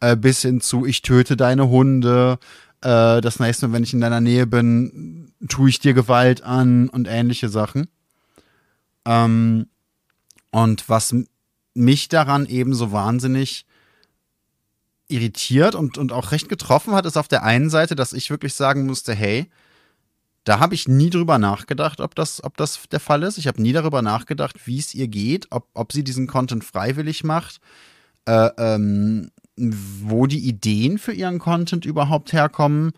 äh, 0.00 0.16
bis 0.16 0.40
hin 0.40 0.62
zu, 0.62 0.86
ich 0.86 1.02
töte 1.02 1.36
deine 1.36 1.68
Hunde, 1.68 2.38
Äh, 2.80 3.20
das 3.20 3.40
nächste 3.40 3.68
Mal, 3.68 3.74
wenn 3.74 3.82
ich 3.82 3.92
in 3.92 4.00
deiner 4.00 4.20
Nähe 4.20 4.46
bin, 4.46 5.32
tue 5.48 5.68
ich 5.68 5.80
dir 5.80 5.94
Gewalt 5.94 6.42
an 6.42 6.88
und 6.88 7.08
ähnliche 7.08 7.48
Sachen. 7.48 7.88
Ähm, 9.04 9.66
und 10.50 10.88
was 10.88 11.14
mich 11.74 12.08
daran 12.08 12.46
eben 12.46 12.74
so 12.74 12.90
wahnsinnig 12.92 13.66
irritiert 15.08 15.74
und, 15.74 15.98
und 15.98 16.12
auch 16.12 16.32
recht 16.32 16.48
getroffen 16.48 16.94
hat, 16.94 17.06
ist 17.06 17.16
auf 17.16 17.28
der 17.28 17.42
einen 17.42 17.70
Seite, 17.70 17.96
dass 17.96 18.12
ich 18.12 18.30
wirklich 18.30 18.54
sagen 18.54 18.86
musste, 18.86 19.14
hey, 19.14 19.48
da 20.44 20.60
habe 20.60 20.74
ich 20.74 20.88
nie 20.88 21.10
drüber 21.10 21.38
nachgedacht, 21.38 22.00
ob 22.00 22.14
das, 22.14 22.42
ob 22.42 22.56
das 22.56 22.80
der 22.90 23.00
Fall 23.00 23.22
ist. 23.22 23.36
Ich 23.38 23.46
habe 23.46 23.60
nie 23.60 23.72
darüber 23.72 24.00
nachgedacht, 24.00 24.66
wie 24.66 24.78
es 24.78 24.94
ihr 24.94 25.08
geht, 25.08 25.46
ob, 25.50 25.68
ob 25.74 25.92
sie 25.92 26.04
diesen 26.04 26.26
Content 26.26 26.64
freiwillig 26.64 27.24
macht, 27.24 27.60
äh, 28.26 28.48
ähm, 28.56 29.30
wo 29.56 30.26
die 30.26 30.46
Ideen 30.46 30.98
für 30.98 31.12
ihren 31.12 31.38
Content 31.38 31.84
überhaupt 31.84 32.32
herkommen. 32.32 32.92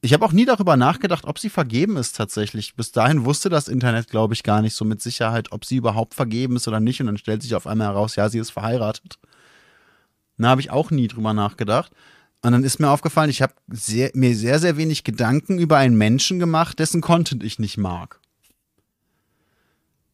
Ich 0.00 0.12
habe 0.12 0.24
auch 0.24 0.32
nie 0.32 0.46
darüber 0.46 0.76
nachgedacht, 0.76 1.24
ob 1.24 1.38
sie 1.38 1.50
vergeben 1.50 1.96
ist 1.96 2.16
tatsächlich. 2.16 2.74
Bis 2.74 2.92
dahin 2.92 3.24
wusste 3.24 3.48
das 3.48 3.68
Internet, 3.68 4.08
glaube 4.08 4.32
ich, 4.32 4.44
gar 4.44 4.62
nicht 4.62 4.74
so 4.74 4.84
mit 4.84 5.02
Sicherheit, 5.02 5.50
ob 5.50 5.64
sie 5.64 5.76
überhaupt 5.76 6.14
vergeben 6.14 6.56
ist 6.56 6.68
oder 6.68 6.80
nicht. 6.80 7.00
Und 7.00 7.06
dann 7.08 7.18
stellt 7.18 7.42
sich 7.42 7.54
auf 7.54 7.66
einmal 7.66 7.88
heraus, 7.88 8.16
ja, 8.16 8.28
sie 8.28 8.38
ist 8.38 8.50
verheiratet. 8.50 9.18
Da 10.38 10.48
habe 10.48 10.60
ich 10.60 10.70
auch 10.70 10.90
nie 10.90 11.08
drüber 11.08 11.34
nachgedacht. 11.34 11.92
Und 12.42 12.52
dann 12.52 12.62
ist 12.62 12.78
mir 12.78 12.90
aufgefallen, 12.90 13.30
ich 13.30 13.42
habe 13.42 13.54
sehr, 13.68 14.10
mir 14.14 14.34
sehr, 14.36 14.60
sehr 14.60 14.76
wenig 14.76 15.02
Gedanken 15.02 15.58
über 15.58 15.76
einen 15.76 15.98
Menschen 15.98 16.38
gemacht, 16.38 16.78
dessen 16.78 17.00
Content 17.00 17.42
ich 17.42 17.58
nicht 17.58 17.78
mag. 17.78 18.20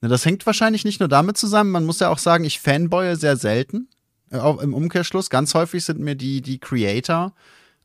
Das 0.01 0.25
hängt 0.25 0.45
wahrscheinlich 0.45 0.85
nicht 0.85 1.01
nur 1.01 1.09
damit 1.09 1.39
zusammen, 1.39 1.71
man 1.71 1.87
muss 1.87 2.01
ja 2.01 2.11
auch 2.11 2.19
sagen, 2.19 2.45
ich 2.45 2.61
fanboye 2.61 3.17
sehr 3.17 3.37
selten. 3.37 3.89
Äh, 4.31 4.39
auch 4.39 4.61
Im 4.61 4.75
Umkehrschluss, 4.75 5.31
ganz 5.31 5.55
häufig 5.55 5.85
sind 5.85 6.01
mir 6.01 6.15
die, 6.15 6.43
die 6.43 6.59
Creator 6.59 7.33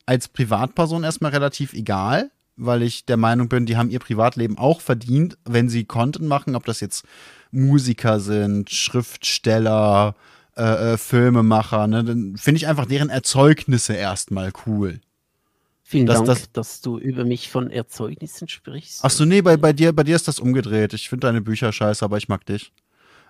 als 0.06 0.28
Privatperson 0.28 1.04
erstmal 1.04 1.30
relativ 1.30 1.72
egal, 1.72 2.30
weil 2.56 2.82
ich 2.82 3.06
der 3.06 3.16
Meinung 3.16 3.48
bin, 3.48 3.64
die 3.64 3.76
haben 3.76 3.90
ihr 3.90 4.00
Privatleben 4.00 4.58
auch 4.58 4.80
verdient, 4.80 5.38
wenn 5.44 5.68
sie 5.68 5.84
Content 5.84 6.28
machen, 6.28 6.56
ob 6.56 6.66
das 6.66 6.80
jetzt 6.80 7.04
Musiker 7.52 8.20
sind, 8.20 8.70
Schriftsteller, 8.70 10.14
äh, 10.16 10.39
äh, 10.60 10.98
Filmemacher, 10.98 11.86
ne, 11.86 12.04
dann 12.04 12.36
finde 12.36 12.58
ich 12.58 12.66
einfach 12.66 12.86
deren 12.86 13.10
Erzeugnisse 13.10 13.94
erstmal 13.94 14.52
cool. 14.66 15.00
Vielen 15.90 16.06
dass, 16.06 16.18
Dank, 16.18 16.26
das, 16.28 16.52
dass 16.52 16.80
du 16.82 16.98
über 16.98 17.24
mich 17.24 17.50
von 17.50 17.68
Erzeugnissen 17.68 18.46
sprichst. 18.46 19.04
Achso, 19.04 19.24
nee, 19.24 19.42
bei, 19.42 19.56
bei, 19.56 19.72
dir, 19.72 19.92
bei 19.92 20.04
dir 20.04 20.14
ist 20.14 20.28
das 20.28 20.38
umgedreht. 20.38 20.94
Ich 20.94 21.08
finde 21.08 21.26
deine 21.26 21.40
Bücher 21.40 21.72
scheiße, 21.72 22.04
aber 22.04 22.16
ich 22.16 22.28
mag 22.28 22.46
dich. 22.46 22.72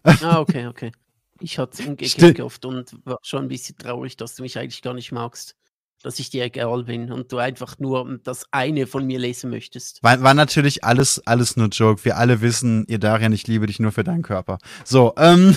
Ah, 0.03 0.41
okay, 0.41 0.67
okay. 0.67 0.93
Ich 1.41 1.59
hatte 1.59 1.81
es 1.81 1.81
umgekehrt 1.89 2.35
gehofft 2.35 2.67
und 2.67 2.95
war 3.07 3.19
schon 3.23 3.45
ein 3.45 3.49
bisschen 3.49 3.79
traurig, 3.79 4.19
dass 4.19 4.35
du 4.35 4.43
mich 4.43 4.59
eigentlich 4.59 4.83
gar 4.83 4.93
nicht 4.93 5.11
magst. 5.11 5.57
Dass 6.03 6.19
ich 6.19 6.29
dir 6.29 6.45
egal 6.45 6.85
bin 6.85 7.11
und 7.11 7.33
du 7.33 7.39
einfach 7.39 7.79
nur 7.79 8.19
das 8.25 8.45
eine 8.51 8.87
von 8.87 9.07
mir 9.07 9.19
lesen 9.19 9.49
möchtest. 9.49 10.03
War, 10.03 10.23
war 10.23 10.35
natürlich 10.35 10.85
alles, 10.85 11.27
alles 11.27 11.57
nur 11.57 11.69
Joke. 11.69 12.05
Wir 12.05 12.19
alle 12.19 12.43
wissen, 12.43 12.85
ihr 12.89 12.99
Darian, 12.99 13.33
ich 13.33 13.47
liebe 13.47 13.67
dich 13.67 13.81
nur 13.81 13.93
für 13.93 14.05
deinen 14.05 14.23
Körper. 14.23 14.59
So, 14.85 15.15
ähm. 15.17 15.57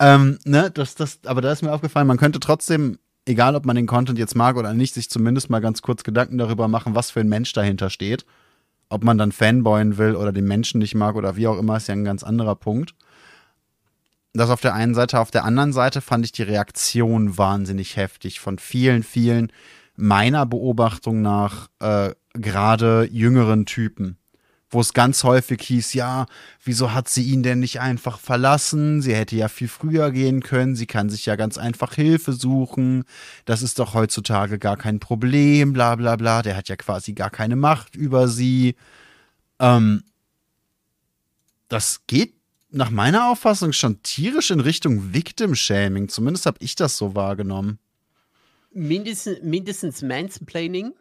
Ähm, 0.00 0.38
ne, 0.44 0.70
das, 0.70 0.94
das, 0.94 1.20
aber 1.24 1.40
da 1.40 1.52
ist 1.52 1.62
mir 1.62 1.72
aufgefallen, 1.72 2.06
man 2.06 2.16
könnte 2.16 2.40
trotzdem, 2.40 2.98
egal 3.26 3.54
ob 3.54 3.64
man 3.64 3.76
den 3.76 3.86
Content 3.86 4.18
jetzt 4.18 4.34
mag 4.34 4.56
oder 4.56 4.74
nicht, 4.74 4.94
sich 4.94 5.08
zumindest 5.08 5.50
mal 5.50 5.60
ganz 5.60 5.82
kurz 5.82 6.04
Gedanken 6.04 6.38
darüber 6.38 6.68
machen, 6.68 6.94
was 6.94 7.10
für 7.10 7.20
ein 7.20 7.28
Mensch 7.28 7.52
dahinter 7.52 7.90
steht. 7.90 8.24
Ob 8.88 9.02
man 9.02 9.18
dann 9.18 9.32
Fanboyen 9.32 9.96
will 9.96 10.14
oder 10.14 10.32
den 10.32 10.46
Menschen 10.46 10.78
nicht 10.78 10.94
mag 10.94 11.14
oder 11.16 11.36
wie 11.36 11.46
auch 11.46 11.58
immer, 11.58 11.76
ist 11.76 11.88
ja 11.88 11.94
ein 11.94 12.04
ganz 12.04 12.22
anderer 12.22 12.54
Punkt. 12.54 12.94
Das 14.34 14.50
auf 14.50 14.60
der 14.60 14.74
einen 14.74 14.94
Seite. 14.94 15.20
Auf 15.20 15.30
der 15.30 15.44
anderen 15.44 15.72
Seite 15.72 16.00
fand 16.00 16.24
ich 16.24 16.32
die 16.32 16.42
Reaktion 16.42 17.38
wahnsinnig 17.38 17.96
heftig 17.96 18.40
von 18.40 18.58
vielen, 18.58 19.04
vielen 19.04 19.52
meiner 19.96 20.44
Beobachtung 20.44 21.22
nach 21.22 21.68
äh, 21.78 22.10
gerade 22.34 23.08
jüngeren 23.10 23.64
Typen 23.64 24.18
wo 24.74 24.80
es 24.80 24.92
ganz 24.92 25.24
häufig 25.24 25.62
hieß, 25.62 25.94
ja, 25.94 26.26
wieso 26.62 26.92
hat 26.92 27.08
sie 27.08 27.22
ihn 27.22 27.42
denn 27.42 27.60
nicht 27.60 27.80
einfach 27.80 28.18
verlassen? 28.18 29.00
Sie 29.00 29.14
hätte 29.14 29.36
ja 29.36 29.48
viel 29.48 29.68
früher 29.68 30.10
gehen 30.10 30.42
können, 30.42 30.76
sie 30.76 30.86
kann 30.86 31.08
sich 31.08 31.24
ja 31.26 31.36
ganz 31.36 31.56
einfach 31.56 31.94
Hilfe 31.94 32.32
suchen, 32.32 33.04
das 33.44 33.62
ist 33.62 33.78
doch 33.78 33.94
heutzutage 33.94 34.58
gar 34.58 34.76
kein 34.76 35.00
Problem, 35.00 35.72
bla 35.72 35.94
bla 35.94 36.16
bla, 36.16 36.42
der 36.42 36.56
hat 36.56 36.68
ja 36.68 36.76
quasi 36.76 37.12
gar 37.12 37.30
keine 37.30 37.56
Macht 37.56 37.94
über 37.96 38.28
sie. 38.28 38.74
Ähm, 39.60 40.02
das 41.68 42.02
geht 42.06 42.34
nach 42.70 42.90
meiner 42.90 43.30
Auffassung 43.30 43.72
schon 43.72 44.02
tierisch 44.02 44.50
in 44.50 44.60
Richtung 44.60 45.14
Victim-Shaming, 45.14 46.08
zumindest 46.08 46.46
habe 46.46 46.58
ich 46.60 46.74
das 46.74 46.96
so 46.96 47.14
wahrgenommen. 47.14 47.78
Mindestens, 48.72 49.40
mindestens 49.42 50.02
Mansplaining. 50.02 50.92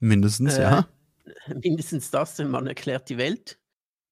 Mindestens, 0.00 0.54
äh, 0.54 0.62
ja 0.62 0.88
mindestens 1.62 2.10
das, 2.10 2.36
denn 2.36 2.50
man 2.50 2.66
erklärt 2.66 3.08
die 3.08 3.18
Welt. 3.18 3.58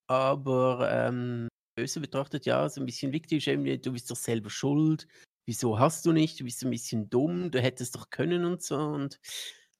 Aber 0.07 0.89
ähm, 0.91 1.47
böse 1.75 1.99
betrachtet, 1.99 2.45
ja, 2.45 2.67
so 2.67 2.81
ein 2.81 2.85
bisschen 2.85 3.13
Victim 3.13 3.39
du 3.81 3.91
bist 3.93 4.11
doch 4.11 4.15
selber 4.15 4.49
schuld. 4.49 5.07
Wieso 5.45 5.79
hast 5.79 6.05
du 6.05 6.11
nicht? 6.11 6.39
Du 6.39 6.43
bist 6.43 6.63
ein 6.63 6.69
bisschen 6.69 7.09
dumm, 7.09 7.51
du 7.51 7.61
hättest 7.61 7.95
doch 7.95 8.09
können 8.09 8.45
und 8.45 8.61
so. 8.61 8.77
Und 8.77 9.19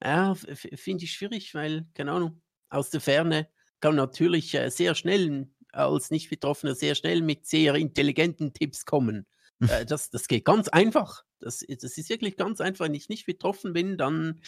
ja, 0.04 0.34
finde 0.36 1.06
ich 1.06 1.14
schwierig, 1.14 1.54
weil, 1.54 1.86
keine 1.94 2.12
Ahnung, 2.14 2.42
aus 2.70 2.90
der 2.90 3.02
Ferne 3.02 3.50
kann 3.82 3.96
natürlich 3.96 4.54
äh, 4.56 4.70
sehr 4.70 4.96
schnell 4.96 5.48
als 5.72 6.12
Nicht-Betroffener 6.12 6.76
sehr 6.76 6.96
schnell 6.96 7.22
mit 7.22 7.46
sehr 7.46 7.76
intelligenten 7.76 8.54
Tipps 8.54 8.86
kommen. 8.86 9.26
äh, 9.70 9.86
das, 9.86 10.10
das 10.10 10.28
geht 10.28 10.46
ganz 10.46 10.68
einfach. 10.68 11.24
Das, 11.40 11.60
das 11.68 11.98
ist 11.98 12.10
wirklich 12.10 12.38
ganz 12.38 12.62
einfach. 12.62 12.86
Wenn 12.86 12.94
ich 12.94 13.10
nicht 13.10 13.26
betroffen 13.26 13.74
bin, 13.74 13.98
dann 13.98 14.42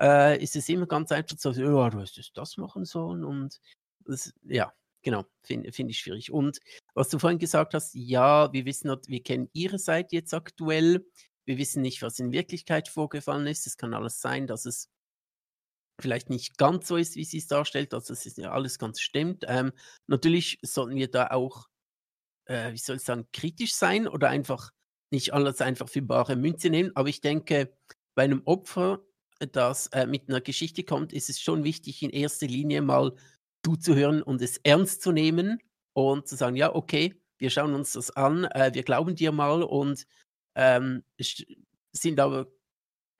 äh, 0.00 0.42
ist 0.42 0.56
es 0.56 0.68
immer 0.68 0.86
ganz 0.86 1.12
einfach 1.12 1.36
zu 1.36 1.52
sagen, 1.52 1.74
ja, 1.74 1.90
du 1.90 2.00
hättest 2.00 2.36
das 2.36 2.56
machen 2.56 2.84
sollen 2.84 3.24
und 3.24 3.60
das, 4.00 4.32
ja, 4.42 4.72
genau, 5.02 5.24
finde 5.42 5.72
find 5.72 5.90
ich 5.90 5.98
schwierig. 5.98 6.32
Und 6.32 6.58
was 6.94 7.08
du 7.08 7.18
vorhin 7.18 7.38
gesagt 7.38 7.74
hast, 7.74 7.94
ja, 7.94 8.52
wir 8.52 8.64
wissen, 8.64 8.90
wir 9.06 9.22
kennen 9.22 9.50
ihre 9.52 9.78
Seite 9.78 10.16
jetzt 10.16 10.34
aktuell, 10.34 11.06
wir 11.44 11.58
wissen 11.58 11.82
nicht, 11.82 12.02
was 12.02 12.18
in 12.18 12.32
Wirklichkeit 12.32 12.88
vorgefallen 12.88 13.46
ist. 13.46 13.66
Es 13.66 13.76
kann 13.76 13.94
alles 13.94 14.20
sein, 14.20 14.46
dass 14.46 14.66
es 14.66 14.88
vielleicht 16.00 16.30
nicht 16.30 16.56
ganz 16.56 16.88
so 16.88 16.96
ist, 16.96 17.16
wie 17.16 17.24
sie 17.24 17.38
es 17.38 17.46
darstellt, 17.46 17.92
dass 17.92 18.08
es 18.08 18.36
ja 18.36 18.52
alles 18.52 18.78
ganz 18.78 19.00
stimmt. 19.00 19.44
Ähm, 19.48 19.72
natürlich 20.06 20.58
sollten 20.62 20.96
wir 20.96 21.10
da 21.10 21.28
auch, 21.28 21.68
äh, 22.46 22.72
wie 22.72 22.78
soll 22.78 22.96
ich 22.96 23.02
sagen, 23.02 23.26
kritisch 23.32 23.74
sein 23.74 24.08
oder 24.08 24.28
einfach 24.28 24.70
nicht 25.10 25.34
alles 25.34 25.60
einfach 25.60 25.88
für 25.88 26.02
bare 26.02 26.36
Münze 26.36 26.70
nehmen. 26.70 26.92
Aber 26.94 27.08
ich 27.08 27.20
denke, 27.20 27.76
bei 28.14 28.24
einem 28.24 28.42
Opfer 28.44 29.02
das 29.46 29.88
äh, 29.88 30.06
mit 30.06 30.28
einer 30.28 30.40
Geschichte 30.40 30.84
kommt, 30.84 31.12
ist 31.12 31.30
es 31.30 31.40
schon 31.40 31.64
wichtig, 31.64 32.02
in 32.02 32.10
erster 32.10 32.46
Linie 32.46 32.82
mal 32.82 33.14
zuzuhören 33.64 34.22
und 34.22 34.42
es 34.42 34.58
ernst 34.58 35.02
zu 35.02 35.12
nehmen 35.12 35.60
und 35.92 36.28
zu 36.28 36.36
sagen, 36.36 36.56
ja, 36.56 36.74
okay, 36.74 37.14
wir 37.38 37.50
schauen 37.50 37.74
uns 37.74 37.92
das 37.92 38.10
an, 38.10 38.44
äh, 38.44 38.70
wir 38.74 38.82
glauben 38.82 39.14
dir 39.14 39.32
mal 39.32 39.62
und 39.62 40.06
ähm, 40.54 41.02
sind 41.92 42.20
aber 42.20 42.46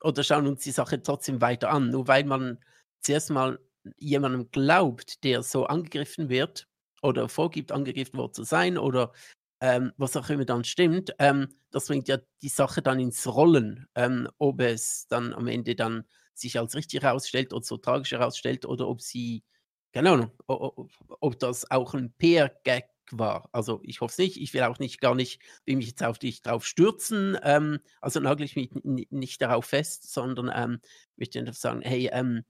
oder 0.02 0.22
schauen 0.22 0.46
uns 0.46 0.62
die 0.62 0.70
Sache 0.70 1.02
trotzdem 1.02 1.40
weiter 1.40 1.70
an. 1.70 1.90
Nur 1.90 2.08
weil 2.08 2.24
man 2.24 2.58
zuerst 3.00 3.30
mal 3.30 3.58
jemandem 3.98 4.50
glaubt, 4.50 5.24
der 5.24 5.42
so 5.42 5.66
angegriffen 5.66 6.28
wird 6.28 6.68
oder 7.02 7.28
vorgibt, 7.28 7.72
angegriffen 7.72 8.18
worden 8.18 8.34
zu 8.34 8.44
sein 8.44 8.78
oder 8.78 9.12
ähm, 9.60 9.92
was 9.96 10.16
auch 10.16 10.28
immer 10.30 10.44
dann 10.44 10.64
stimmt, 10.64 11.14
ähm, 11.18 11.48
das 11.70 11.86
bringt 11.86 12.08
ja 12.08 12.18
die 12.42 12.48
Sache 12.48 12.82
dann 12.82 12.98
ins 12.98 13.26
Rollen, 13.26 13.86
ähm, 13.94 14.28
ob 14.38 14.60
es 14.60 15.06
dann 15.08 15.34
am 15.34 15.46
Ende 15.46 15.74
dann 15.74 16.04
sich 16.34 16.58
als 16.58 16.74
richtig 16.74 17.02
herausstellt 17.02 17.52
oder 17.52 17.64
so 17.64 17.76
tragisch 17.76 18.12
herausstellt 18.12 18.64
oder 18.64 18.88
ob 18.88 19.02
sie, 19.02 19.44
keine 19.92 20.10
Ahnung, 20.10 20.30
ob, 20.46 20.90
ob 21.20 21.38
das 21.38 21.70
auch 21.70 21.94
ein 21.94 22.12
PR-Gag 22.18 22.86
war. 23.12 23.48
Also 23.52 23.80
ich 23.82 24.00
hoffe 24.00 24.12
es 24.12 24.18
nicht. 24.18 24.40
Ich 24.40 24.54
will 24.54 24.62
auch 24.62 24.78
nicht 24.78 25.00
gar 25.00 25.14
nicht, 25.14 25.40
will 25.66 25.76
mich 25.76 25.88
jetzt 25.88 26.02
auf 26.02 26.18
dich 26.18 26.42
drauf 26.42 26.64
stürzen. 26.64 27.36
Ähm, 27.42 27.80
also 28.00 28.20
nagel 28.20 28.44
ich 28.44 28.56
mich 28.56 28.70
nicht 28.84 29.42
darauf 29.42 29.66
fest, 29.66 30.12
sondern 30.12 30.50
ähm, 30.54 30.80
möchte 31.16 31.38
einfach 31.38 31.54
sagen, 31.54 31.82
hey, 31.82 32.08
ähm, 32.12 32.44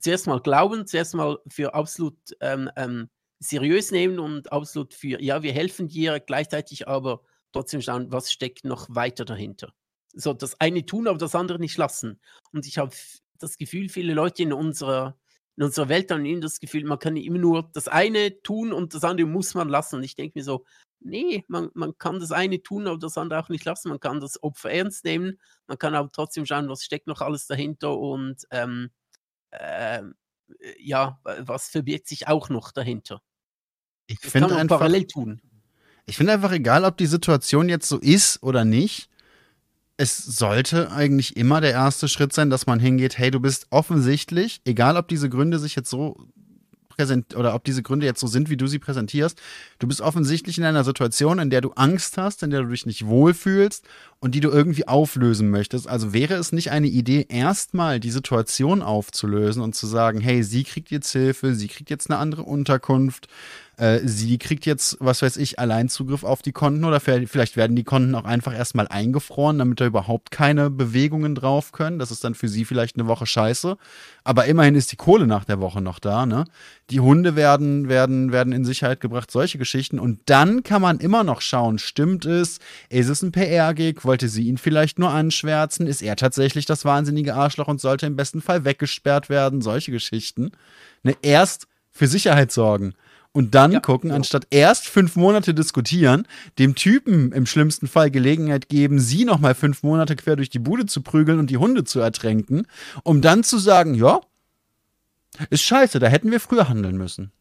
zuerst 0.00 0.26
mal 0.26 0.40
glauben, 0.40 0.86
zuerst 0.86 1.14
mal 1.14 1.38
für 1.48 1.74
absolut 1.74 2.16
ähm, 2.40 2.70
ähm, 2.76 3.08
seriös 3.42 3.90
nehmen 3.90 4.18
und 4.18 4.52
absolut 4.52 4.94
für, 4.94 5.20
ja, 5.20 5.42
wir 5.42 5.52
helfen 5.52 5.88
dir, 5.88 6.20
gleichzeitig 6.20 6.88
aber 6.88 7.22
trotzdem 7.52 7.82
schauen, 7.82 8.12
was 8.12 8.32
steckt 8.32 8.64
noch 8.64 8.86
weiter 8.88 9.24
dahinter. 9.24 9.72
So, 10.14 10.32
das 10.32 10.60
eine 10.60 10.86
tun, 10.86 11.08
aber 11.08 11.18
das 11.18 11.34
andere 11.34 11.58
nicht 11.58 11.76
lassen. 11.76 12.20
Und 12.52 12.66
ich 12.66 12.78
habe 12.78 12.94
das 13.38 13.56
Gefühl, 13.56 13.88
viele 13.88 14.14
Leute 14.14 14.42
in 14.42 14.52
unserer, 14.52 15.18
in 15.56 15.64
unserer 15.64 15.88
Welt 15.88 16.10
haben 16.10 16.24
immer 16.24 16.40
das 16.40 16.60
Gefühl, 16.60 16.84
man 16.84 16.98
kann 16.98 17.16
immer 17.16 17.38
nur 17.38 17.70
das 17.72 17.88
eine 17.88 18.42
tun 18.42 18.72
und 18.72 18.94
das 18.94 19.04
andere 19.04 19.26
muss 19.26 19.54
man 19.54 19.68
lassen. 19.68 19.96
Und 19.96 20.04
ich 20.04 20.14
denke 20.14 20.38
mir 20.38 20.44
so, 20.44 20.64
nee, 21.00 21.44
man, 21.48 21.70
man 21.74 21.96
kann 21.98 22.20
das 22.20 22.32
eine 22.32 22.62
tun, 22.62 22.86
aber 22.86 22.98
das 22.98 23.18
andere 23.18 23.40
auch 23.40 23.48
nicht 23.48 23.64
lassen. 23.64 23.88
Man 23.88 24.00
kann 24.00 24.20
das 24.20 24.42
Opfer 24.42 24.70
ernst 24.70 25.04
nehmen, 25.04 25.40
man 25.66 25.78
kann 25.78 25.94
aber 25.94 26.10
trotzdem 26.12 26.46
schauen, 26.46 26.68
was 26.68 26.84
steckt 26.84 27.06
noch 27.06 27.20
alles 27.20 27.46
dahinter 27.46 27.98
und 27.98 28.44
ähm, 28.50 28.90
äh, 29.50 30.02
ja, 30.78 31.18
was 31.24 31.68
verbirgt 31.68 32.06
sich 32.08 32.28
auch 32.28 32.48
noch 32.48 32.72
dahinter. 32.72 33.22
Ich 34.06 34.18
finde 34.20 34.56
einfach 34.56 34.78
parallel 34.78 35.06
tun. 35.06 35.40
Ich 36.06 36.16
finde 36.16 36.32
einfach 36.32 36.52
egal, 36.52 36.84
ob 36.84 36.96
die 36.96 37.06
Situation 37.06 37.68
jetzt 37.68 37.88
so 37.88 37.98
ist 37.98 38.42
oder 38.42 38.64
nicht. 38.64 39.08
es 40.02 40.16
sollte 40.18 40.90
eigentlich 40.90 41.36
immer 41.36 41.60
der 41.60 41.70
erste 41.70 42.08
Schritt 42.08 42.32
sein, 42.32 42.50
dass 42.50 42.66
man 42.66 42.80
hingeht, 42.80 43.18
hey, 43.18 43.30
du 43.30 43.38
bist 43.38 43.66
offensichtlich, 43.70 44.60
egal 44.64 44.96
ob 44.96 45.06
diese 45.06 45.28
Gründe 45.28 45.60
sich 45.60 45.76
jetzt 45.76 45.90
so 45.90 46.16
präsent 46.88 47.36
oder 47.36 47.54
ob 47.54 47.64
diese 47.64 47.82
Gründe 47.82 48.04
jetzt 48.04 48.20
so 48.20 48.26
sind, 48.26 48.50
wie 48.50 48.56
du 48.56 48.66
sie 48.66 48.78
präsentierst, 48.78 49.40
du 49.78 49.86
bist 49.86 50.00
offensichtlich 50.00 50.58
in 50.58 50.64
einer 50.64 50.84
Situation, 50.84 51.38
in 51.38 51.50
der 51.50 51.60
du 51.60 51.70
Angst 51.72 52.18
hast, 52.18 52.42
in 52.42 52.50
der 52.50 52.62
du 52.62 52.68
dich 52.68 52.84
nicht 52.84 53.06
wohlfühlst 53.06 53.84
und 54.18 54.34
die 54.34 54.40
du 54.40 54.50
irgendwie 54.50 54.88
auflösen 54.88 55.50
möchtest. 55.50 55.88
Also 55.88 56.12
wäre 56.12 56.34
es 56.34 56.52
nicht 56.52 56.70
eine 56.70 56.88
Idee, 56.88 57.26
erstmal 57.28 58.00
die 58.00 58.10
Situation 58.10 58.82
aufzulösen 58.82 59.62
und 59.62 59.74
zu 59.74 59.86
sagen, 59.86 60.20
hey, 60.20 60.42
sie 60.42 60.64
kriegt 60.64 60.90
jetzt 60.90 61.12
Hilfe, 61.12 61.54
sie 61.54 61.68
kriegt 61.68 61.90
jetzt 61.90 62.10
eine 62.10 62.18
andere 62.18 62.42
Unterkunft, 62.42 63.28
äh, 63.78 64.00
sie 64.04 64.36
kriegt 64.36 64.66
jetzt, 64.66 64.98
was 65.00 65.22
weiß 65.22 65.38
ich, 65.38 65.58
allein 65.58 65.88
Zugriff 65.88 66.24
auf 66.24 66.42
die 66.42 66.52
Konten 66.52 66.84
oder 66.84 67.00
vielleicht 67.00 67.56
werden 67.56 67.74
die 67.74 67.84
Konten 67.84 68.14
auch 68.14 68.24
einfach 68.24 68.54
erstmal 68.54 68.86
eingefroren, 68.86 69.58
damit 69.58 69.80
da 69.80 69.86
überhaupt 69.86 70.30
keine 70.30 70.68
Bewegungen 70.68 71.34
drauf 71.34 71.72
können. 71.72 71.98
Das 71.98 72.10
ist 72.10 72.22
dann 72.22 72.34
für 72.34 72.48
sie 72.48 72.66
vielleicht 72.66 72.96
eine 72.96 73.06
Woche 73.06 73.24
scheiße. 73.24 73.78
Aber 74.24 74.44
immerhin 74.44 74.74
ist 74.74 74.92
die 74.92 74.96
Kohle 74.96 75.26
nach 75.26 75.44
der 75.44 75.60
Woche 75.60 75.80
noch 75.80 75.98
da, 75.98 76.26
ne? 76.26 76.44
Die 76.90 77.00
Hunde 77.00 77.34
werden, 77.34 77.88
werden, 77.88 78.30
werden 78.30 78.52
in 78.52 78.66
Sicherheit 78.66 79.00
gebracht, 79.00 79.30
solche 79.30 79.56
Geschichten. 79.56 79.98
Und 79.98 80.20
dann 80.26 80.62
kann 80.62 80.82
man 80.82 80.98
immer 80.98 81.24
noch 81.24 81.40
schauen, 81.40 81.78
stimmt 81.78 82.26
es? 82.26 82.58
Ist 82.90 83.08
es 83.08 83.22
ein 83.22 83.32
PR-Gig? 83.32 84.04
Wollte 84.04 84.28
sie 84.28 84.48
ihn 84.48 84.58
vielleicht 84.58 84.98
nur 84.98 85.10
anschwärzen? 85.10 85.86
Ist 85.86 86.02
er 86.02 86.16
tatsächlich 86.16 86.66
das 86.66 86.84
wahnsinnige 86.84 87.34
Arschloch 87.34 87.68
und 87.68 87.80
sollte 87.80 88.04
im 88.06 88.16
besten 88.16 88.42
Fall 88.42 88.66
weggesperrt 88.66 89.30
werden? 89.30 89.62
Solche 89.62 89.92
Geschichten. 89.92 90.52
Ne? 91.02 91.16
Erst 91.22 91.66
für 91.90 92.06
Sicherheit 92.06 92.52
sorgen 92.52 92.94
und 93.32 93.54
dann 93.54 93.72
ja, 93.72 93.80
gucken, 93.80 94.10
ja. 94.10 94.16
anstatt 94.16 94.46
erst 94.50 94.86
fünf 94.88 95.16
Monate 95.16 95.54
diskutieren, 95.54 96.26
dem 96.58 96.74
Typen 96.74 97.32
im 97.32 97.46
schlimmsten 97.46 97.86
Fall 97.86 98.10
Gelegenheit 98.10 98.68
geben, 98.68 98.98
sie 98.98 99.24
nochmal 99.24 99.54
fünf 99.54 99.82
Monate 99.82 100.16
quer 100.16 100.36
durch 100.36 100.50
die 100.50 100.58
Bude 100.58 100.86
zu 100.86 101.02
prügeln 101.02 101.38
und 101.38 101.48
die 101.48 101.56
Hunde 101.56 101.84
zu 101.84 102.00
ertränken, 102.00 102.66
um 103.02 103.22
dann 103.22 103.42
zu 103.42 103.58
sagen, 103.58 103.94
ja, 103.94 104.20
ist 105.50 105.62
scheiße, 105.62 105.98
da 105.98 106.08
hätten 106.08 106.30
wir 106.30 106.40
früher 106.40 106.68
handeln 106.68 106.96
müssen. 106.96 107.32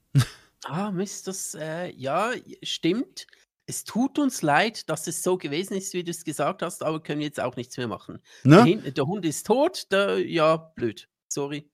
Ah, 0.65 0.91
Mist, 0.91 1.27
das, 1.27 1.55
äh, 1.55 1.91
ja, 1.95 2.31
stimmt. 2.61 3.27
Es 3.65 3.83
tut 3.83 4.19
uns 4.19 4.41
leid, 4.41 4.89
dass 4.89 5.07
es 5.07 5.23
so 5.23 5.37
gewesen 5.37 5.75
ist, 5.75 5.93
wie 5.93 6.03
du 6.03 6.11
es 6.11 6.23
gesagt 6.23 6.61
hast, 6.61 6.83
aber 6.83 7.01
können 7.01 7.21
jetzt 7.21 7.39
auch 7.39 7.55
nichts 7.55 7.77
mehr 7.77 7.87
machen. 7.87 8.19
Ne? 8.43 8.79
Der, 8.83 8.91
der 8.91 9.05
Hund 9.07 9.25
ist 9.25 9.47
tot, 9.47 9.91
der, 9.91 10.19
ja, 10.19 10.57
blöd. 10.57 11.07
Sorry. 11.29 11.69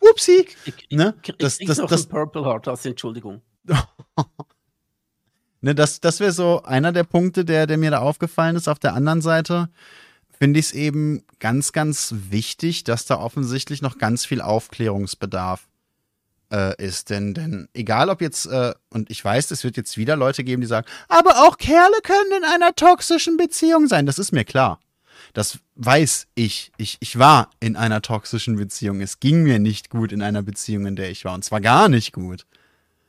Upsi. 0.00 0.46
Ich, 0.64 0.74
ne? 0.90 1.14
ich, 1.22 1.34
das, 1.38 1.60
ich 1.60 1.66
das, 1.66 1.78
noch 1.78 1.88
das, 1.88 2.06
Purple 2.06 2.44
Heart 2.44 2.68
als 2.68 2.84
Entschuldigung. 2.84 3.42
ne, 5.60 5.74
das 5.74 6.00
das 6.00 6.20
wäre 6.20 6.32
so 6.32 6.62
einer 6.62 6.92
der 6.92 7.04
Punkte, 7.04 7.44
der, 7.44 7.66
der 7.66 7.78
mir 7.78 7.90
da 7.90 7.98
aufgefallen 8.00 8.56
ist. 8.56 8.68
Auf 8.68 8.78
der 8.78 8.94
anderen 8.94 9.22
Seite 9.22 9.68
finde 10.38 10.60
ich 10.60 10.66
es 10.66 10.72
eben 10.72 11.24
ganz, 11.38 11.72
ganz 11.72 12.14
wichtig, 12.30 12.84
dass 12.84 13.06
da 13.06 13.18
offensichtlich 13.18 13.82
noch 13.82 13.98
ganz 13.98 14.26
viel 14.26 14.40
Aufklärungsbedarf 14.40 15.66
äh, 16.52 16.82
ist. 16.82 17.10
Denn, 17.10 17.34
denn 17.34 17.68
egal 17.72 18.10
ob 18.10 18.20
jetzt, 18.20 18.46
äh, 18.46 18.74
und 18.90 19.10
ich 19.10 19.24
weiß, 19.24 19.50
es 19.50 19.64
wird 19.64 19.76
jetzt 19.76 19.96
wieder 19.96 20.16
Leute 20.16 20.44
geben, 20.44 20.60
die 20.60 20.66
sagen, 20.68 20.86
aber 21.08 21.46
auch 21.46 21.56
Kerle 21.56 21.96
können 22.02 22.32
in 22.38 22.44
einer 22.44 22.74
toxischen 22.74 23.36
Beziehung 23.36 23.86
sein. 23.86 24.06
Das 24.06 24.18
ist 24.18 24.32
mir 24.32 24.44
klar. 24.44 24.80
Das 25.34 25.58
weiß 25.74 26.28
ich. 26.36 26.72
ich. 26.76 26.96
Ich 27.00 27.18
war 27.18 27.50
in 27.60 27.76
einer 27.76 28.00
toxischen 28.00 28.56
Beziehung. 28.56 29.00
Es 29.00 29.18
ging 29.18 29.42
mir 29.42 29.58
nicht 29.58 29.90
gut 29.90 30.12
in 30.12 30.22
einer 30.22 30.42
Beziehung, 30.42 30.86
in 30.86 30.96
der 30.96 31.10
ich 31.10 31.24
war. 31.24 31.34
Und 31.34 31.44
zwar 31.44 31.60
gar 31.60 31.88
nicht 31.88 32.12
gut. 32.12 32.46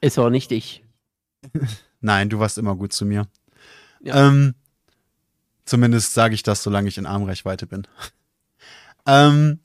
Es 0.02 0.18
war 0.18 0.30
nicht 0.32 0.52
ich. 0.52 0.84
Nein, 2.02 2.30
du 2.30 2.40
warst 2.40 2.58
immer 2.58 2.76
gut 2.76 2.94
zu 2.94 3.06
mir. 3.06 3.28
Ja. 4.02 4.28
Ähm, 4.28 4.56
zumindest 5.66 6.16
sage 6.16 6.34
ich 6.34 6.42
das, 6.42 6.64
solange 6.64 6.88
ich 6.88 6.98
in 6.98 7.06
Armreichweite 7.06 7.68
bin. 7.68 7.88
ähm, 9.08 9.60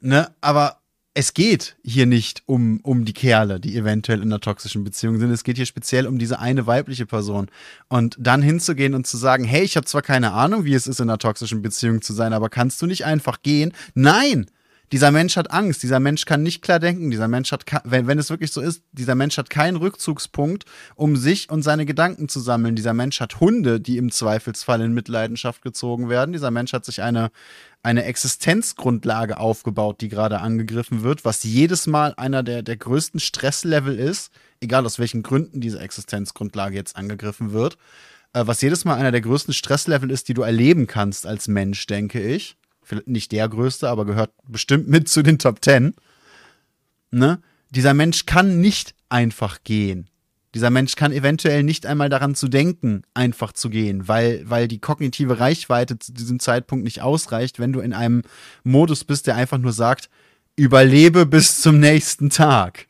ne, 0.00 0.34
aber 0.42 0.79
es 1.20 1.34
geht 1.34 1.76
hier 1.84 2.06
nicht 2.06 2.42
um, 2.46 2.80
um 2.82 3.04
die 3.04 3.12
Kerle, 3.12 3.60
die 3.60 3.76
eventuell 3.76 4.22
in 4.22 4.28
einer 4.28 4.40
toxischen 4.40 4.84
Beziehung 4.84 5.18
sind. 5.18 5.30
Es 5.30 5.44
geht 5.44 5.58
hier 5.58 5.66
speziell 5.66 6.06
um 6.06 6.18
diese 6.18 6.38
eine 6.38 6.66
weibliche 6.66 7.04
Person. 7.04 7.50
Und 7.88 8.16
dann 8.18 8.40
hinzugehen 8.40 8.94
und 8.94 9.06
zu 9.06 9.18
sagen, 9.18 9.44
hey, 9.44 9.62
ich 9.62 9.76
habe 9.76 9.84
zwar 9.84 10.00
keine 10.00 10.32
Ahnung, 10.32 10.64
wie 10.64 10.72
es 10.72 10.86
ist, 10.86 10.98
in 10.98 11.10
einer 11.10 11.18
toxischen 11.18 11.60
Beziehung 11.60 12.00
zu 12.00 12.14
sein, 12.14 12.32
aber 12.32 12.48
kannst 12.48 12.80
du 12.80 12.86
nicht 12.86 13.04
einfach 13.04 13.42
gehen? 13.42 13.74
Nein! 13.92 14.46
Dieser 14.92 15.12
Mensch 15.12 15.36
hat 15.36 15.52
Angst, 15.52 15.84
dieser 15.84 16.00
Mensch 16.00 16.24
kann 16.24 16.42
nicht 16.42 16.62
klar 16.62 16.80
denken, 16.80 17.12
dieser 17.12 17.28
Mensch 17.28 17.52
hat, 17.52 17.64
wenn, 17.84 18.08
wenn 18.08 18.18
es 18.18 18.28
wirklich 18.28 18.50
so 18.50 18.60
ist, 18.60 18.82
dieser 18.90 19.14
Mensch 19.14 19.38
hat 19.38 19.48
keinen 19.48 19.76
Rückzugspunkt, 19.76 20.64
um 20.96 21.16
sich 21.16 21.48
und 21.48 21.62
seine 21.62 21.86
Gedanken 21.86 22.28
zu 22.28 22.40
sammeln. 22.40 22.74
Dieser 22.74 22.92
Mensch 22.92 23.20
hat 23.20 23.38
Hunde, 23.38 23.80
die 23.80 23.98
im 23.98 24.10
Zweifelsfall 24.10 24.80
in 24.80 24.92
Mitleidenschaft 24.92 25.62
gezogen 25.62 26.08
werden. 26.08 26.32
Dieser 26.32 26.50
Mensch 26.50 26.72
hat 26.72 26.84
sich 26.84 27.02
eine, 27.02 27.30
eine 27.84 28.02
Existenzgrundlage 28.04 29.38
aufgebaut, 29.38 30.00
die 30.00 30.08
gerade 30.08 30.40
angegriffen 30.40 31.04
wird, 31.04 31.24
was 31.24 31.44
jedes 31.44 31.86
Mal 31.86 32.14
einer 32.16 32.42
der, 32.42 32.62
der 32.62 32.76
größten 32.76 33.20
Stresslevel 33.20 33.96
ist, 33.96 34.32
egal 34.60 34.84
aus 34.86 34.98
welchen 34.98 35.22
Gründen 35.22 35.60
diese 35.60 35.78
Existenzgrundlage 35.78 36.74
jetzt 36.74 36.96
angegriffen 36.96 37.52
wird, 37.52 37.78
äh, 38.32 38.42
was 38.44 38.60
jedes 38.60 38.84
Mal 38.84 38.96
einer 38.96 39.12
der 39.12 39.20
größten 39.20 39.54
Stresslevel 39.54 40.10
ist, 40.10 40.26
die 40.26 40.34
du 40.34 40.42
erleben 40.42 40.88
kannst 40.88 41.28
als 41.28 41.46
Mensch, 41.46 41.86
denke 41.86 42.20
ich 42.20 42.56
nicht 43.06 43.32
der 43.32 43.48
größte, 43.48 43.88
aber 43.88 44.04
gehört 44.04 44.32
bestimmt 44.46 44.88
mit 44.88 45.08
zu 45.08 45.22
den 45.22 45.38
Top 45.38 45.60
Ten. 45.60 45.94
Ne? 47.10 47.40
Dieser 47.70 47.94
Mensch 47.94 48.26
kann 48.26 48.60
nicht 48.60 48.94
einfach 49.08 49.62
gehen. 49.64 50.08
Dieser 50.54 50.70
Mensch 50.70 50.96
kann 50.96 51.12
eventuell 51.12 51.62
nicht 51.62 51.86
einmal 51.86 52.08
daran 52.08 52.34
zu 52.34 52.48
denken, 52.48 53.02
einfach 53.14 53.52
zu 53.52 53.70
gehen, 53.70 54.08
weil, 54.08 54.42
weil 54.50 54.66
die 54.66 54.80
kognitive 54.80 55.38
Reichweite 55.38 55.98
zu 55.98 56.12
diesem 56.12 56.40
Zeitpunkt 56.40 56.84
nicht 56.84 57.02
ausreicht, 57.02 57.60
wenn 57.60 57.72
du 57.72 57.80
in 57.80 57.92
einem 57.92 58.22
Modus 58.64 59.04
bist, 59.04 59.28
der 59.28 59.36
einfach 59.36 59.58
nur 59.58 59.72
sagt, 59.72 60.10
überlebe 60.56 61.24
bis 61.24 61.60
zum 61.60 61.78
nächsten 61.78 62.30
Tag. 62.30 62.86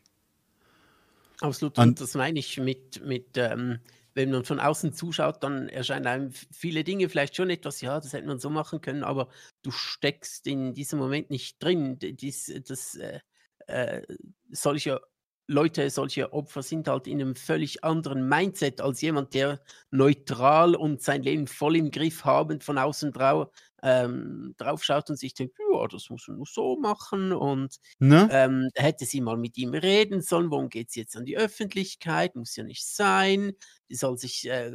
Absolut, 1.41 1.79
und 1.79 2.01
das 2.01 2.15
meine 2.15 2.39
ich 2.39 2.59
mit, 2.59 3.05
mit 3.05 3.37
ähm, 3.37 3.79
wenn 4.15 4.31
man 4.31 4.45
von 4.45 4.61
außen 4.61 4.93
zuschaut, 4.93 5.43
dann 5.43 5.69
erscheinen 5.69 6.07
einem 6.07 6.33
viele 6.53 6.85
Dinge 6.85 7.09
vielleicht 7.09 7.37
schon 7.37 7.51
etwas, 7.51 7.81
ja, 7.81 8.01
das 8.01 8.13
hätte 8.13 8.27
man 8.27 8.39
so 8.39 8.51
machen 8.51 8.81
können, 8.81 9.05
aber 9.05 9.29
du 9.63 9.71
steckst 9.71 10.47
in 10.47 10.75
diesem 10.75 10.99
Moment 10.99 11.31
nicht 11.31 11.63
drin. 11.63 11.99
Dies, 11.99 12.53
das, 12.67 12.97
äh, 12.97 13.21
äh, 13.67 14.03
solche 14.51 15.01
Leute, 15.47 15.91
solche 15.91 16.33
Opfer 16.33 16.63
sind 16.63 16.87
halt 16.87 17.09
in 17.09 17.21
einem 17.21 17.35
völlig 17.35 17.83
anderen 17.83 18.29
Mindset 18.29 18.81
als 18.81 19.01
jemand, 19.01 19.35
der 19.35 19.61
neutral 19.91 20.77
und 20.77 21.03
sein 21.03 21.25
Leben 21.25 21.49
voll 21.49 21.77
im 21.77 21.91
Griff 21.91 22.25
habend 22.25 22.63
von 22.63 22.79
außen 22.79 23.11
drauf 23.13 23.49
ähm, 23.83 24.55
drauf 24.57 24.85
schaut 24.85 25.11
und 25.11 25.17
sich 25.17 25.35
denkt, 25.35 25.57
ja, 25.59 25.87
das 25.89 26.11
muss 26.11 26.29
man 26.29 26.39
nur 26.39 26.47
so 26.47 26.77
machen 26.77 27.33
und 27.33 27.77
ne? 27.99 28.29
ähm, 28.33 28.69
hätte 28.75 29.05
sie 29.05 29.21
mal 29.21 29.37
mit 29.37 29.57
ihm 29.59 29.75
reden 29.75 30.21
sollen, 30.21 30.51
warum 30.51 30.69
geht 30.69 30.89
es 30.89 30.95
jetzt 30.95 31.17
an 31.17 31.25
die 31.25 31.37
Öffentlichkeit, 31.37 32.37
muss 32.37 32.57
ja 32.57 32.65
nicht 32.65 32.87
sein, 32.87 33.53
die 33.89 33.95
soll 33.95 34.19
sich, 34.19 34.49
äh, 34.49 34.73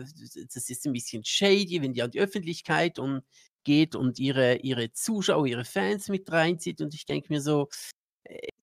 das 0.54 0.70
ist 0.70 0.86
ein 0.86 0.94
bisschen 0.94 1.24
shady, 1.24 1.82
wenn 1.82 1.94
die 1.94 2.02
an 2.02 2.12
die 2.12 2.20
Öffentlichkeit 2.20 3.00
und 3.00 3.24
geht 3.64 3.96
und 3.96 4.20
ihre, 4.20 4.58
ihre 4.58 4.92
Zuschauer, 4.94 5.48
ihre 5.48 5.66
Fans 5.66 6.10
mit 6.10 6.32
reinzieht 6.32 6.82
und 6.82 6.94
ich 6.94 7.06
denke 7.06 7.34
mir 7.34 7.42
so, 7.42 7.70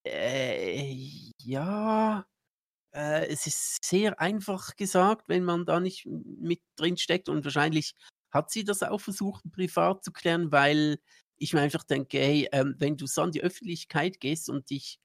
äh, 0.03 0.85
ja, 1.39 2.25
äh, 2.93 3.27
es 3.27 3.47
ist 3.47 3.83
sehr 3.83 4.19
einfach 4.19 4.75
gesagt, 4.75 5.29
wenn 5.29 5.43
man 5.43 5.65
da 5.65 5.79
nicht 5.79 6.05
mit 6.05 6.61
drin 6.75 6.97
steckt 6.97 7.29
und 7.29 7.43
wahrscheinlich 7.45 7.95
hat 8.33 8.51
sie 8.51 8.63
das 8.63 8.83
auch 8.83 8.99
versucht, 8.99 9.43
privat 9.51 10.03
zu 10.03 10.11
klären, 10.11 10.51
weil 10.51 10.97
ich 11.37 11.53
mir 11.53 11.61
einfach 11.61 11.83
denke, 11.83 12.19
hey, 12.19 12.49
ähm, 12.51 12.75
wenn 12.79 12.97
du 12.97 13.05
so 13.05 13.21
an 13.21 13.31
die 13.31 13.43
Öffentlichkeit 13.43 14.19
gehst 14.19 14.49
und 14.49 14.69
dich 14.69 14.99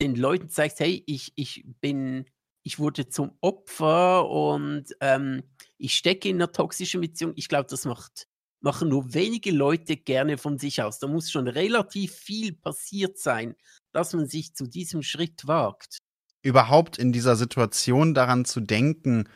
den 0.00 0.14
Leuten 0.14 0.50
zeigst, 0.50 0.80
hey, 0.80 1.02
ich, 1.06 1.32
ich 1.36 1.64
bin, 1.80 2.26
ich 2.62 2.78
wurde 2.78 3.08
zum 3.08 3.36
Opfer 3.40 4.28
und 4.28 4.84
ähm, 5.00 5.42
ich 5.78 5.94
stecke 5.94 6.28
in 6.28 6.36
einer 6.36 6.52
toxischen 6.52 7.00
Beziehung, 7.00 7.32
ich 7.36 7.48
glaube, 7.48 7.68
das 7.68 7.84
macht, 7.84 8.26
machen 8.60 8.88
nur 8.88 9.14
wenige 9.14 9.50
Leute 9.50 9.96
gerne 9.96 10.38
von 10.38 10.58
sich 10.58 10.82
aus. 10.82 10.98
Da 10.98 11.06
muss 11.06 11.30
schon 11.30 11.48
relativ 11.48 12.12
viel 12.14 12.52
passiert 12.52 13.18
sein, 13.18 13.56
dass 13.92 14.12
man 14.12 14.26
sich 14.26 14.54
zu 14.54 14.66
diesem 14.66 15.02
Schritt 15.02 15.46
wagt. 15.46 15.98
Überhaupt 16.42 16.98
in 16.98 17.12
dieser 17.12 17.36
Situation 17.36 18.14
daran 18.14 18.44
zu 18.44 18.60
denken, 18.60 19.28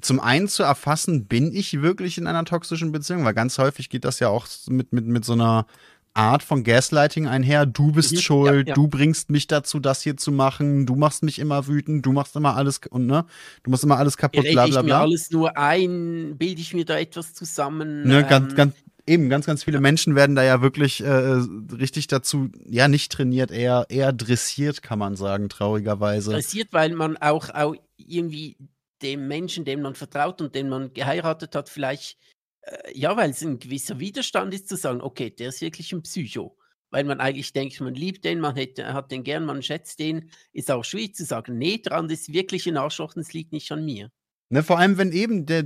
zum 0.00 0.20
einen 0.20 0.48
zu 0.48 0.62
erfassen, 0.62 1.26
bin 1.26 1.52
ich 1.54 1.80
wirklich 1.80 2.18
in 2.18 2.26
einer 2.26 2.44
toxischen 2.44 2.92
Beziehung? 2.92 3.24
Weil 3.24 3.34
ganz 3.34 3.58
häufig 3.58 3.88
geht 3.88 4.04
das 4.04 4.20
ja 4.20 4.28
auch 4.28 4.46
mit, 4.68 4.92
mit, 4.92 5.06
mit 5.06 5.24
so 5.24 5.34
einer 5.34 5.66
Art 6.14 6.42
von 6.42 6.62
Gaslighting 6.62 7.26
einher. 7.26 7.66
Du 7.66 7.92
bist 7.92 8.12
mhm, 8.12 8.18
schuld, 8.18 8.68
ja, 8.68 8.70
ja. 8.70 8.74
du 8.74 8.88
bringst 8.88 9.30
mich 9.30 9.46
dazu, 9.46 9.80
das 9.80 10.02
hier 10.02 10.16
zu 10.16 10.30
machen, 10.30 10.86
du 10.86 10.94
machst 10.94 11.24
mich 11.24 11.40
immer 11.40 11.66
wütend, 11.66 12.06
du 12.06 12.12
machst 12.12 12.36
immer 12.36 12.56
alles 12.56 12.80
und 12.88 13.06
ne, 13.06 13.24
du 13.64 13.70
machst 13.70 13.84
immer 13.84 13.98
alles 13.98 14.16
kaputt, 14.16 14.44
bla 14.52 14.66
bla 14.66 14.66
bla. 14.66 14.80
ich 14.80 14.86
mir 14.86 14.96
alles 14.96 15.30
nur 15.30 15.56
ein, 15.58 16.36
bilde 16.38 16.60
ich 16.60 16.72
mir 16.72 16.84
da 16.84 16.98
etwas 16.98 17.34
zusammen. 17.34 18.04
Ne, 18.04 18.20
ähm, 18.20 18.28
ganz, 18.28 18.54
ganz, 18.54 18.74
eben, 19.06 19.28
ganz, 19.28 19.46
ganz 19.46 19.64
viele 19.64 19.78
ja. 19.78 19.80
Menschen 19.80 20.14
werden 20.14 20.36
da 20.36 20.44
ja 20.44 20.62
wirklich 20.62 21.02
äh, 21.02 21.08
richtig 21.08 22.06
dazu, 22.06 22.48
ja, 22.64 22.86
nicht 22.86 23.10
trainiert, 23.10 23.50
eher, 23.50 23.86
eher 23.88 24.12
dressiert, 24.12 24.82
kann 24.82 25.00
man 25.00 25.16
sagen, 25.16 25.48
traurigerweise. 25.48 26.30
Dressiert, 26.30 26.68
weil 26.72 26.94
man 26.94 27.16
auch, 27.16 27.50
auch 27.50 27.74
irgendwie 27.96 28.56
dem 29.04 29.28
Menschen, 29.28 29.64
dem 29.64 29.82
man 29.82 29.94
vertraut 29.94 30.40
und 30.42 30.54
den 30.54 30.68
man 30.68 30.92
geheiratet 30.94 31.54
hat, 31.54 31.68
vielleicht 31.68 32.18
Äh, 32.66 32.98
ja, 32.98 33.16
weil 33.16 33.30
es 33.30 33.42
ein 33.42 33.58
gewisser 33.58 34.00
Widerstand 34.00 34.54
ist 34.54 34.68
zu 34.68 34.76
sagen: 34.76 35.00
„Okay, 35.02 35.30
der 35.30 35.50
ist 35.50 35.60
wirklich 35.60 35.92
ein 35.92 36.02
Psycho.“ 36.02 36.56
Weil 36.90 37.04
man 37.04 37.20
eigentlich 37.20 37.52
denkt, 37.52 37.80
man 37.80 37.94
liebt 37.94 38.24
den, 38.24 38.40
man 38.40 38.56
hätte 38.56 38.94
hat 38.94 39.10
den 39.10 39.24
gern, 39.24 39.44
man 39.44 39.62
schätzt 39.62 39.98
den. 39.98 40.30
Ist 40.52 40.70
auch 40.70 40.84
schwierig 40.84 41.14
zu 41.14 41.24
sagen: 41.24 41.58
„Ne, 41.58 41.78
dran 41.78 42.08
ist 42.10 42.32
wirklich 42.32 42.66
ein 42.68 42.76
Arschloch 42.78 43.16
und 43.16 43.22
es 43.22 43.32
liegt 43.34 43.52
nicht 43.52 43.70
an 43.72 43.84
mir.“ 43.84 44.10
Ne, 44.50 44.62
vor 44.62 44.78
allem, 44.78 44.98
wenn 44.98 45.12
eben 45.12 45.46
der 45.46 45.64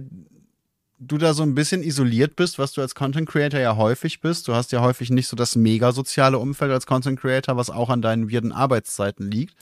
du 1.01 1.17
da 1.19 1.33
so 1.33 1.45
ein 1.45 1.55
bisschen 1.55 1.83
isoliert 1.83 2.35
bist, 2.37 2.59
was 2.59 2.73
du 2.73 2.81
als 2.81 2.95
Content 2.95 3.29
Creator 3.29 3.61
ja 3.61 3.77
häufig 3.77 4.21
bist. 4.21 4.49
Du 4.49 4.55
hast 4.55 4.73
ja 4.73 4.81
häufig 4.81 5.11
nicht 5.11 5.29
so 5.29 5.37
das 5.37 5.55
mega 5.55 5.93
soziale 5.93 6.39
Umfeld 6.39 6.73
als 6.73 6.87
Content 6.87 7.21
Creator, 7.21 7.57
was 7.57 7.71
auch 7.71 7.89
an 7.91 8.03
deinen 8.03 8.31
weirden 8.31 8.53
Arbeitszeiten 8.53 9.31
liegt. 9.31 9.55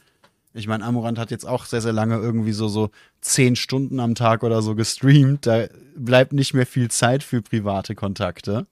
Ich 0.57 0.67
meine, 0.67 0.85
Amorant 0.85 1.19
hat 1.19 1.31
jetzt 1.31 1.47
auch 1.47 1.67
sehr, 1.67 1.83
sehr 1.83 1.93
lange 1.93 2.17
irgendwie 2.17 2.53
so, 2.53 2.67
so 2.69 2.91
zehn 3.21 3.57
Stunden 3.57 4.01
am 4.01 4.15
Tag 4.15 4.43
oder 4.43 4.63
so 4.63 4.75
gestreamt. 4.75 5.47
Da 5.47 5.67
bleibt 5.95 6.33
nicht 6.33 6.55
mehr 6.55 6.67
viel 6.67 6.91
Zeit 6.91 7.23
für 7.23 7.43
private 7.43 7.95
Kontakte. 7.95 8.67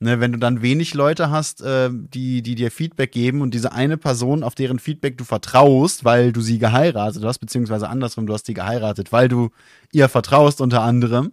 Ne, 0.00 0.20
wenn 0.20 0.32
du 0.32 0.38
dann 0.38 0.60
wenig 0.60 0.94
Leute 0.94 1.30
hast, 1.30 1.62
äh, 1.62 1.88
die, 1.92 2.42
die 2.42 2.54
dir 2.54 2.70
Feedback 2.70 3.10
geben 3.10 3.42
und 3.42 3.54
diese 3.54 3.72
eine 3.72 3.96
Person, 3.96 4.42
auf 4.42 4.54
deren 4.54 4.78
Feedback 4.78 5.18
du 5.18 5.24
vertraust, 5.24 6.04
weil 6.04 6.32
du 6.32 6.40
sie 6.40 6.58
geheiratet 6.58 7.24
hast, 7.24 7.38
beziehungsweise 7.38 7.88
andersrum, 7.88 8.26
du 8.26 8.34
hast 8.34 8.46
sie 8.46 8.54
geheiratet, 8.54 9.12
weil 9.12 9.28
du 9.28 9.50
ihr 9.92 10.08
vertraust 10.08 10.60
unter 10.60 10.82
anderem, 10.82 11.32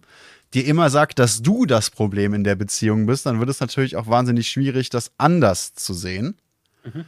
dir 0.54 0.64
immer 0.64 0.90
sagt, 0.90 1.18
dass 1.18 1.42
du 1.42 1.66
das 1.66 1.90
Problem 1.90 2.34
in 2.34 2.44
der 2.44 2.54
Beziehung 2.54 3.06
bist, 3.06 3.26
dann 3.26 3.40
wird 3.40 3.50
es 3.50 3.60
natürlich 3.60 3.96
auch 3.96 4.06
wahnsinnig 4.06 4.48
schwierig, 4.48 4.90
das 4.90 5.12
anders 5.18 5.74
zu 5.74 5.92
sehen. 5.92 6.36
Mhm. 6.84 7.04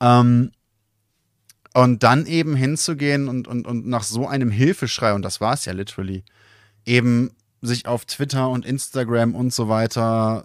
Ähm, 0.00 0.52
und 1.74 2.02
dann 2.02 2.26
eben 2.26 2.54
hinzugehen 2.54 3.28
und, 3.28 3.48
und, 3.48 3.66
und 3.66 3.86
nach 3.86 4.02
so 4.02 4.26
einem 4.26 4.50
Hilfeschrei, 4.50 5.14
und 5.14 5.22
das 5.22 5.40
war 5.40 5.54
es 5.54 5.64
ja 5.64 5.72
literally, 5.72 6.24
eben 6.84 7.30
sich 7.62 7.86
auf 7.86 8.04
Twitter 8.04 8.48
und 8.48 8.66
Instagram 8.66 9.34
und 9.34 9.54
so 9.54 9.68
weiter 9.68 10.44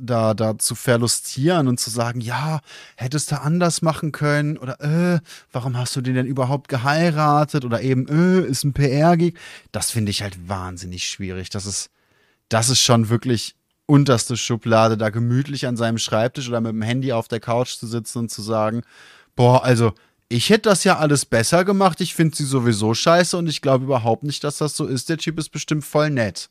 da, 0.00 0.34
da 0.34 0.58
zu 0.58 0.74
verlustieren 0.74 1.68
und 1.68 1.80
zu 1.80 1.90
sagen, 1.90 2.20
ja, 2.20 2.60
hättest 2.96 3.32
du 3.32 3.40
anders 3.40 3.82
machen 3.82 4.12
können 4.12 4.56
oder 4.56 4.80
äh, 4.80 5.20
warum 5.52 5.76
hast 5.76 5.96
du 5.96 6.00
den 6.00 6.14
denn 6.14 6.26
überhaupt 6.26 6.68
geheiratet 6.68 7.64
oder 7.64 7.80
eben, 7.82 8.06
äh, 8.08 8.46
ist 8.46 8.64
ein 8.64 8.72
PR-Gig. 8.72 9.34
Das 9.72 9.90
finde 9.90 10.10
ich 10.10 10.22
halt 10.22 10.48
wahnsinnig 10.48 11.08
schwierig. 11.08 11.50
Das 11.50 11.66
ist, 11.66 11.90
das 12.48 12.68
ist 12.68 12.80
schon 12.80 13.08
wirklich 13.08 13.56
unterste 13.86 14.36
Schublade, 14.36 14.96
da 14.96 15.10
gemütlich 15.10 15.66
an 15.66 15.76
seinem 15.76 15.98
Schreibtisch 15.98 16.48
oder 16.48 16.60
mit 16.60 16.72
dem 16.72 16.82
Handy 16.82 17.12
auf 17.12 17.28
der 17.28 17.40
Couch 17.40 17.76
zu 17.76 17.86
sitzen 17.86 18.18
und 18.18 18.30
zu 18.30 18.42
sagen, 18.42 18.82
boah, 19.34 19.64
also 19.64 19.94
ich 20.28 20.50
hätte 20.50 20.68
das 20.68 20.84
ja 20.84 20.98
alles 20.98 21.24
besser 21.24 21.64
gemacht. 21.64 22.00
Ich 22.00 22.14
finde 22.14 22.36
sie 22.36 22.44
sowieso 22.44 22.92
scheiße 22.92 23.36
und 23.36 23.48
ich 23.48 23.62
glaube 23.62 23.84
überhaupt 23.84 24.24
nicht, 24.24 24.44
dass 24.44 24.58
das 24.58 24.76
so 24.76 24.86
ist. 24.86 25.08
Der 25.08 25.16
Typ 25.16 25.38
ist 25.38 25.48
bestimmt 25.48 25.84
voll 25.84 26.10
nett. 26.10 26.50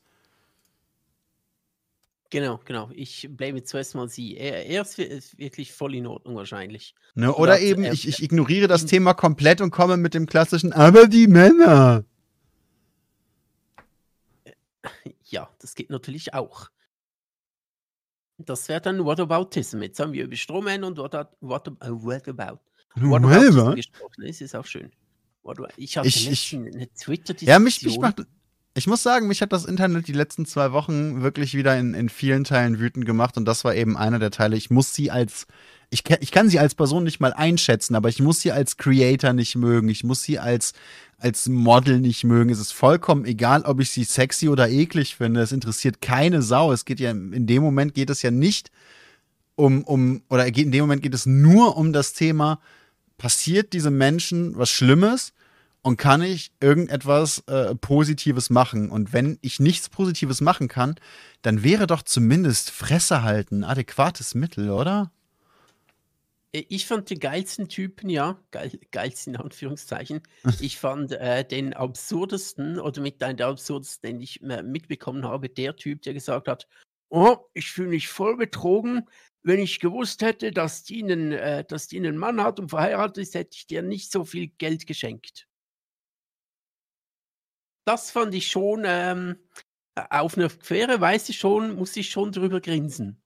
Genau, 2.29 2.59
genau. 2.65 2.89
Ich 2.93 3.29
blame 3.31 3.63
zuerst 3.63 3.95
mal 3.95 4.09
sie. 4.09 4.35
Er, 4.35 4.65
er 4.65 4.81
ist, 4.81 5.37
wirklich 5.37 5.71
voll 5.71 5.95
in 5.95 6.07
Ordnung 6.07 6.35
wahrscheinlich. 6.35 6.93
Ne, 7.15 7.33
oder 7.33 7.59
eben, 7.59 7.83
er, 7.83 7.93
ich, 7.93 8.07
ich 8.07 8.21
ignoriere 8.21 8.67
das 8.67 8.85
Thema 8.85 9.13
komplett 9.13 9.61
und 9.61 9.71
komme 9.71 9.95
mit 9.95 10.13
dem 10.13 10.25
klassischen, 10.25 10.73
aber 10.73 11.07
die 11.07 11.27
Männer. 11.27 12.03
Ja, 15.23 15.49
das 15.59 15.75
geht 15.75 15.89
natürlich 15.89 16.33
auch. 16.33 16.69
Das 18.37 18.69
wäre 18.69 18.81
dann 18.81 19.03
Whataboutism. 19.03 19.81
Jetzt 19.81 19.99
haben 19.99 20.13
wir 20.13 20.23
über 20.23 20.35
Strohmänner 20.35 20.87
und 20.87 20.97
what, 20.97 21.13
what, 21.41 21.67
uh, 21.67 21.73
what 21.81 22.27
about 22.27 22.59
Whataboutism 22.95 23.75
gesprochen. 23.75 24.23
Das 24.25 24.41
ist 24.41 24.55
auch 24.55 24.65
schön. 24.65 24.91
Ich 25.77 25.95
ich, 25.95 26.55
eine 26.55 26.89
Twitter-Diskussion. 26.93 27.47
Ja, 27.47 27.59
mich, 27.59 27.81
mich 27.81 27.99
macht, 27.99 28.25
ich 28.77 28.85
muss 28.85 29.01
sagen, 29.01 29.27
mich 29.27 29.41
hat 29.41 29.53
das 29.53 29.65
Internet 29.65 30.07
die 30.07 30.13
letzten 30.13 30.45
zwei 30.45 30.71
Wochen 30.71 31.23
wirklich 31.23 31.55
wieder 31.55 31.77
in, 31.79 31.93
in 31.93 32.09
vielen 32.09 32.43
Teilen 32.43 32.79
wütend 32.79 33.05
gemacht 33.05 33.37
und 33.37 33.45
das 33.45 33.63
war 33.63 33.73
eben 33.73 33.97
einer 33.97 34.19
der 34.19 34.29
Teile. 34.29 34.55
Ich 34.55 34.69
muss 34.69 34.93
sie 34.93 35.09
als, 35.09 35.47
ich, 35.89 36.03
ich 36.19 36.31
kann 36.31 36.49
sie 36.49 36.59
als 36.59 36.75
Person 36.75 37.03
nicht 37.03 37.19
mal 37.19 37.33
einschätzen, 37.33 37.95
aber 37.95 38.09
ich 38.09 38.19
muss 38.19 38.41
sie 38.41 38.51
als 38.51 38.77
Creator 38.77 39.33
nicht 39.33 39.55
mögen. 39.55 39.89
Ich 39.89 40.03
muss 40.03 40.21
sie 40.21 40.37
als, 40.37 40.73
als 41.17 41.47
Model 41.47 41.99
nicht 41.99 42.23
mögen. 42.23 42.51
Es 42.51 42.59
ist 42.59 42.73
vollkommen 42.73 43.25
egal, 43.25 43.63
ob 43.63 43.79
ich 43.79 43.89
sie 43.89 44.03
sexy 44.03 44.49
oder 44.49 44.69
eklig 44.69 45.15
finde. 45.15 45.41
Es 45.41 45.51
interessiert 45.51 46.01
keine 46.01 46.41
Sau. 46.41 46.71
Es 46.71 46.85
geht 46.85 46.99
ja, 46.99 47.11
in 47.11 47.47
dem 47.47 47.63
Moment 47.63 47.95
geht 47.95 48.09
es 48.09 48.21
ja 48.21 48.31
nicht 48.31 48.69
um, 49.57 49.83
um, 49.83 50.21
oder 50.29 50.45
in 50.47 50.71
dem 50.71 50.81
Moment 50.81 51.01
geht 51.01 51.13
es 51.13 51.25
nur 51.25 51.75
um 51.75 51.91
das 51.91 52.13
Thema, 52.13 52.61
passiert 53.17 53.73
diesem 53.73 53.97
Menschen 53.97 54.57
was 54.57 54.69
Schlimmes 54.69 55.33
und 55.81 55.97
kann 55.97 56.21
ich 56.21 56.51
irgendetwas 56.59 57.43
äh, 57.47 57.75
Positives 57.75 58.49
machen. 58.49 58.89
Und 58.89 59.13
wenn 59.13 59.39
ich 59.41 59.59
nichts 59.59 59.89
Positives 59.89 60.41
machen 60.41 60.67
kann, 60.67 60.95
dann 61.41 61.63
wäre 61.63 61.87
doch 61.87 62.03
zumindest 62.03 62.71
Fresse 62.71 63.23
halten 63.23 63.61
ein 63.61 63.63
adäquates 63.63 64.35
Mittel, 64.35 64.69
oder? 64.69 65.11
Äh, 66.51 66.65
ich 66.69 66.85
fand 66.85 67.09
die 67.09 67.19
geilsten 67.19 67.67
Typen, 67.67 68.09
ja, 68.09 68.39
geil, 68.51 68.79
geilsten 68.91 69.33
in 69.33 69.41
Anführungszeichen. 69.41 70.21
Ich 70.61 70.77
fand 70.77 71.13
äh, 71.13 71.43
den 71.45 71.73
absurdesten 71.73 72.79
oder 72.79 73.01
mit 73.01 73.21
einem 73.23 73.37
der 73.37 73.47
absurdesten, 73.47 74.11
den 74.11 74.21
ich 74.21 74.41
äh, 74.43 74.61
mitbekommen 74.61 75.25
habe, 75.25 75.49
der 75.49 75.75
Typ, 75.75 76.03
der 76.03 76.13
gesagt 76.13 76.47
hat, 76.47 76.67
oh, 77.09 77.37
ich 77.53 77.71
fühle 77.71 77.89
mich 77.89 78.07
voll 78.07 78.37
betrogen. 78.37 79.07
Wenn 79.47 79.61
ich 79.61 79.79
gewusst 79.79 80.23
hätte, 80.23 80.51
dass 80.51 80.83
die, 80.83 81.01
einen, 81.01 81.31
äh, 81.31 81.63
dass 81.63 81.87
die 81.87 81.97
einen 81.97 82.17
Mann 82.17 82.43
hat 82.43 82.59
und 82.59 82.67
verheiratet 82.67 83.19
ist, 83.19 83.33
hätte 83.33 83.55
ich 83.55 83.65
dir 83.65 83.81
nicht 83.81 84.11
so 84.11 84.25
viel 84.25 84.47
Geld 84.47 84.85
geschenkt. 84.85 85.47
Das 87.85 88.11
fand 88.11 88.35
ich 88.35 88.47
schon 88.47 88.83
ähm, 88.85 89.37
auf 89.95 90.37
einer 90.37 90.49
faire 90.49 90.99
Weise 90.99 91.31
schon, 91.31 91.77
muss 91.77 91.95
ich 91.95 92.09
schon 92.09 92.33
drüber 92.33 92.59
grinsen. 92.59 93.23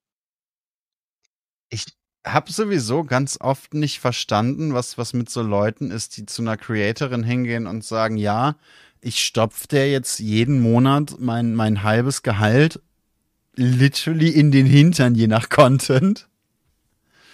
Ich 1.72 1.85
habe 2.23 2.52
sowieso 2.52 3.03
ganz 3.03 3.39
oft 3.41 3.73
nicht 3.73 3.99
verstanden, 3.99 4.76
was, 4.76 4.99
was 4.99 5.14
mit 5.14 5.27
so 5.27 5.41
Leuten 5.41 5.89
ist, 5.89 6.18
die 6.18 6.27
zu 6.27 6.43
einer 6.43 6.56
Creatorin 6.56 7.23
hingehen 7.23 7.65
und 7.65 7.84
sagen, 7.84 8.18
ja, 8.18 8.60
ich 8.99 9.26
stopfe 9.26 9.68
der 9.69 9.89
jetzt 9.89 10.19
jeden 10.19 10.61
Monat 10.61 11.15
mein, 11.18 11.56
mein 11.56 11.81
halbes 11.81 12.22
Gehalt 12.22 12.80
literally 13.56 14.30
in 14.30 14.52
den 14.52 14.65
Hintern, 14.65 15.15
je 15.15 15.28
nach 15.28 15.49
Content. 15.49 16.28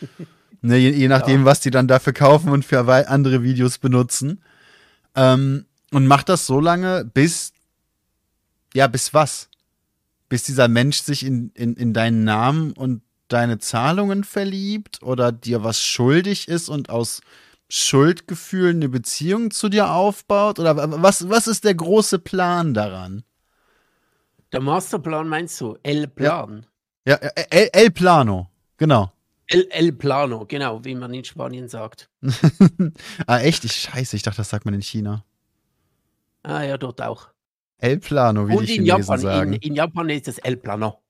ne, 0.62 0.78
je, 0.78 0.92
je, 0.92 1.08
nachdem, 1.08 1.42
ja. 1.42 1.46
was 1.46 1.60
die 1.62 1.72
dann 1.72 1.88
dafür 1.88 2.14
kaufen 2.14 2.50
und 2.50 2.66
für 2.66 2.80
andere 3.08 3.44
Videos 3.44 3.78
benutzen. 3.78 4.42
Ähm, 5.16 5.66
und 5.92 6.08
mach 6.08 6.24
das 6.24 6.46
so 6.46 6.60
lange, 6.60 7.06
bis, 7.06 7.54
ja, 8.74 8.88
bis 8.88 9.14
was? 9.14 9.50
Bis 10.30 10.44
dieser 10.44 10.68
Mensch 10.68 11.02
sich 11.02 11.26
in, 11.26 11.52
in, 11.54 11.76
in 11.76 11.94
deinen 11.94 12.24
Namen 12.24 12.74
und 12.74 13.02
deine 13.30 13.60
Zahlungen 13.60 14.24
verliebt 14.24 15.02
oder 15.02 15.32
dir 15.32 15.64
was 15.64 15.82
schuldig 15.82 16.48
ist 16.48 16.70
und 16.70 16.90
aus 16.90 17.22
Schuldgefühlen 17.70 18.78
eine 18.78 18.90
Beziehung 18.90 19.52
zu 19.52 19.70
dir 19.70 19.92
aufbaut? 19.92 20.60
Oder 20.60 21.02
was, 21.02 21.30
was 21.30 21.48
ist 21.48 21.64
der 21.64 21.76
große 21.76 22.20
Plan 22.20 22.74
daran? 22.74 23.24
Der 24.52 24.62
Masterplan 24.62 25.28
meinst 25.28 25.60
du? 25.62 25.78
El 25.84 26.08
Plan. 26.08 26.66
Ja, 27.06 27.20
ja 27.22 27.30
El, 27.50 27.70
El 27.74 27.92
Plano, 27.92 28.50
genau. 28.78 29.12
El, 29.48 29.68
El 29.72 29.94
Plano, 29.94 30.46
genau, 30.46 30.84
wie 30.84 30.96
man 30.96 31.14
in 31.14 31.24
Spanien 31.24 31.70
sagt. 31.70 32.10
ah, 33.28 33.40
echt? 33.40 33.64
Ich 33.64 33.74
scheiße, 33.74 34.16
ich 34.16 34.24
dachte, 34.24 34.38
das 34.38 34.50
sagt 34.50 34.66
man 34.66 34.74
in 34.74 34.82
China. 34.82 35.24
Ah 36.44 36.64
ja, 36.64 36.78
dort 36.78 37.02
auch. 37.02 37.30
El 37.80 38.00
Plano, 38.00 38.48
wie 38.48 38.56
Und 38.56 38.68
die 38.68 38.78
in 38.78 38.86
Japan, 38.86 39.20
sagen. 39.20 39.54
In, 39.54 39.62
in, 39.62 39.76
Japan 39.76 40.10
ist 40.10 40.28
es 40.28 40.38
El 40.40 40.58
Plano. 40.58 41.02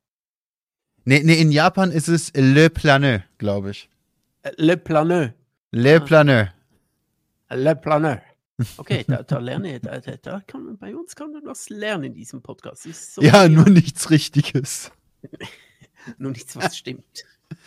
Nee, 1.05 1.23
nee, 1.23 1.39
in 1.41 1.51
Japan 1.51 1.91
ist 1.91 2.09
es 2.09 2.31
Le 2.35 2.69
Planeux, 2.69 3.21
glaube 3.37 3.71
ich. 3.71 3.89
Äh, 4.43 4.51
Le 4.57 4.77
Planeux. 4.77 5.31
Le 5.71 5.95
ah. 5.95 5.99
Planeux. 5.99 6.47
Le 7.49 7.73
Planeux. 7.75 8.19
Okay, 8.77 9.05
da, 9.07 9.21
da 9.21 9.37
lerne 9.37 9.79
da, 9.79 9.99
da, 9.99 10.41
kann 10.45 10.65
man, 10.65 10.77
bei 10.77 10.95
uns 10.95 11.15
kann 11.15 11.31
man 11.31 11.45
was 11.45 11.69
lernen 11.69 12.05
in 12.05 12.13
diesem 12.15 12.41
Podcast. 12.41 12.83
So 13.13 13.21
ja, 13.21 13.47
nur 13.47 13.69
nichts 13.69 14.09
Richtiges. 14.09 14.91
nur 16.17 16.31
nichts, 16.31 16.55
was 16.55 16.77
stimmt. 16.77 17.25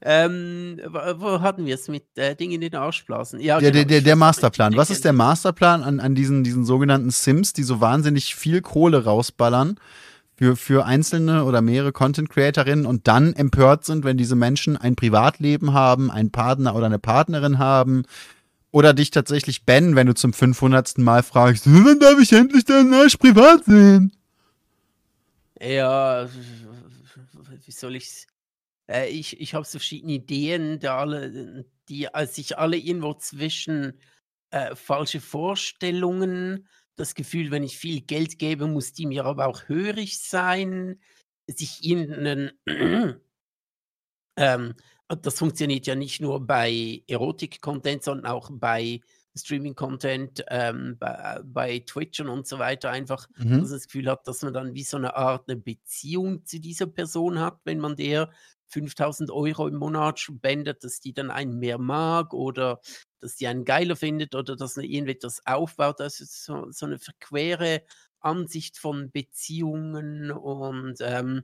Ähm, 0.00 0.80
wo 0.94 1.42
hatten 1.42 1.66
wir 1.66 1.74
es 1.74 1.86
mit 1.86 2.04
äh, 2.16 2.34
Dingen 2.34 2.54
in 2.54 2.60
den 2.62 2.74
Arschblasen? 2.74 3.40
Ja, 3.40 3.60
der, 3.60 3.72
genau, 3.72 3.84
der, 3.84 4.00
der, 4.00 4.16
Masterplan. 4.16 4.74
Was 4.74 4.88
ist 4.88 5.04
der 5.04 5.12
Masterplan 5.12 5.82
an, 5.82 6.00
an 6.00 6.14
diesen, 6.14 6.44
diesen 6.44 6.64
sogenannten 6.64 7.10
Sims, 7.10 7.52
die 7.52 7.62
so 7.62 7.82
wahnsinnig 7.82 8.34
viel 8.34 8.62
Kohle 8.62 9.04
rausballern 9.04 9.78
für, 10.34 10.56
für 10.56 10.86
einzelne 10.86 11.44
oder 11.44 11.60
mehrere 11.60 11.92
Content-Creatorinnen 11.92 12.86
und 12.86 13.06
dann 13.06 13.34
empört 13.34 13.84
sind, 13.84 14.04
wenn 14.04 14.16
diese 14.16 14.34
Menschen 14.34 14.78
ein 14.78 14.96
Privatleben 14.96 15.74
haben, 15.74 16.10
einen 16.10 16.30
Partner 16.30 16.74
oder 16.74 16.86
eine 16.86 16.98
Partnerin 16.98 17.58
haben 17.58 18.04
oder 18.72 18.94
dich 18.94 19.10
tatsächlich 19.10 19.64
bannen, 19.64 19.94
wenn 19.94 20.08
du 20.08 20.14
zum 20.14 20.32
500. 20.32 20.98
Mal 20.98 21.22
fragst, 21.22 21.64
wann 21.66 22.00
darf 22.00 22.18
ich 22.18 22.32
endlich 22.32 22.64
deinen 22.64 22.92
Arsch 22.92 23.16
privat 23.16 23.64
sehen? 23.64 24.12
Ja, 25.60 26.28
wie 27.64 27.70
soll 27.70 27.96
ich's? 27.96 28.26
Äh, 28.90 29.08
ich 29.10 29.40
ich 29.40 29.54
habe 29.54 29.64
so 29.64 29.78
verschiedene 29.78 30.14
Ideen, 30.14 30.80
da 30.80 30.98
alle 30.98 31.64
die 31.88 32.06
äh, 32.06 32.26
sich 32.26 32.58
alle 32.58 32.76
irgendwo 32.76 33.14
zwischen, 33.14 34.00
äh, 34.50 34.74
falsche 34.74 35.20
Vorstellungen, 35.20 36.68
das 36.96 37.14
Gefühl, 37.14 37.50
wenn 37.50 37.62
ich 37.62 37.78
viel 37.78 38.00
Geld 38.00 38.38
gebe, 38.38 38.66
muss 38.66 38.92
die 38.92 39.06
mir 39.06 39.24
aber 39.24 39.46
auch 39.46 39.68
hörig 39.68 40.20
sein, 40.20 41.00
sich 41.46 41.84
irgendeinen 41.84 42.52
ähm, 44.36 44.74
das 45.08 45.38
funktioniert 45.38 45.86
ja 45.86 45.94
nicht 45.94 46.20
nur 46.20 46.46
bei 46.46 47.02
Erotik-Content, 47.06 48.02
sondern 48.02 48.26
auch 48.26 48.50
bei 48.52 49.00
Streaming-Content, 49.36 50.44
ähm, 50.48 50.96
bei, 50.98 51.40
bei 51.44 51.78
Twitch 51.80 52.20
und 52.20 52.46
so 52.46 52.58
weiter. 52.58 52.90
Einfach, 52.90 53.26
dass 53.26 53.36
Mhm. 53.44 53.62
man 53.70 53.78
das 53.78 53.86
Gefühl 53.86 54.08
hat, 54.10 54.26
dass 54.26 54.42
man 54.42 54.52
dann 54.54 54.74
wie 54.74 54.84
so 54.84 54.96
eine 54.96 55.16
Art 55.16 55.48
eine 55.48 55.60
Beziehung 55.60 56.44
zu 56.46 56.60
dieser 56.60 56.86
Person 56.86 57.40
hat, 57.40 57.60
wenn 57.64 57.78
man 57.78 57.96
der 57.96 58.30
5000 58.68 59.30
Euro 59.30 59.68
im 59.68 59.76
Monat 59.76 60.18
spendet, 60.20 60.82
dass 60.84 61.00
die 61.00 61.12
dann 61.12 61.30
einen 61.30 61.58
mehr 61.58 61.78
mag 61.78 62.32
oder 62.32 62.80
dass 63.20 63.36
die 63.36 63.46
einen 63.46 63.64
geiler 63.64 63.96
findet 63.96 64.34
oder 64.34 64.56
dass 64.56 64.76
man 64.76 64.84
irgendetwas 64.86 65.40
aufbaut. 65.46 66.00
Das 66.00 66.20
ist 66.20 66.44
so, 66.44 66.70
so 66.70 66.86
eine 66.86 66.98
verquere 66.98 67.82
Ansicht 68.20 68.78
von 68.78 69.10
Beziehungen 69.10 70.30
und 70.30 70.96
ähm, 71.00 71.42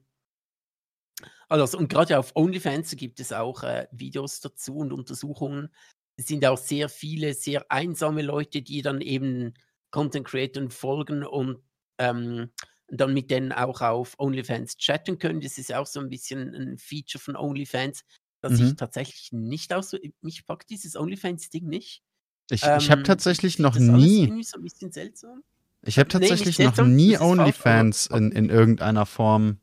also, 1.48 1.78
und 1.78 1.88
gerade 1.88 2.18
auf 2.18 2.32
OnlyFans 2.36 2.94
gibt 2.96 3.20
es 3.20 3.32
auch 3.32 3.62
äh, 3.62 3.86
Videos 3.92 4.40
dazu 4.40 4.76
und 4.76 4.92
Untersuchungen. 4.92 5.68
Es 6.16 6.26
sind 6.26 6.44
auch 6.44 6.58
sehr 6.58 6.88
viele 6.88 7.34
sehr 7.34 7.70
einsame 7.70 8.22
Leute, 8.22 8.62
die 8.62 8.82
dann 8.82 9.00
eben 9.00 9.54
Content 9.90 10.26
Creatern 10.26 10.70
folgen 10.70 11.24
und 11.24 11.62
ähm, 11.98 12.50
dann 12.88 13.12
mit 13.14 13.30
denen 13.30 13.52
auch 13.52 13.80
auf 13.80 14.14
OnlyFans 14.18 14.76
chatten 14.78 15.18
können. 15.18 15.40
Das 15.40 15.58
ist 15.58 15.72
auch 15.74 15.86
so 15.86 16.00
ein 16.00 16.08
bisschen 16.08 16.54
ein 16.54 16.78
Feature 16.78 17.22
von 17.22 17.36
OnlyFans, 17.36 18.04
das 18.40 18.54
ich 18.54 18.60
Mhm. 18.72 18.76
tatsächlich 18.76 19.32
nicht 19.32 19.72
aus. 19.72 19.94
Mich 20.20 20.46
packt 20.46 20.70
dieses 20.70 20.96
OnlyFans-Ding 20.96 21.66
nicht. 21.66 22.02
Ich, 22.50 22.62
ich 22.62 22.66
habe 22.66 23.00
Ähm, 23.00 23.04
tatsächlich 23.04 23.58
noch 23.58 23.76
nie, 23.76 24.42
so 24.42 24.56
ein 24.58 24.62
bisschen 24.62 24.90
seltsam. 24.92 25.42
ich 25.82 25.98
habe 25.98 26.08
Nee, 26.08 26.12
tatsächlich 26.12 26.58
noch 26.58 26.74
seltsam, 26.76 26.94
nie 26.96 27.18
OnlyFans 27.18 28.06
in, 28.06 28.32
in 28.32 28.48
irgendeiner 28.50 29.06
Form. 29.06 29.60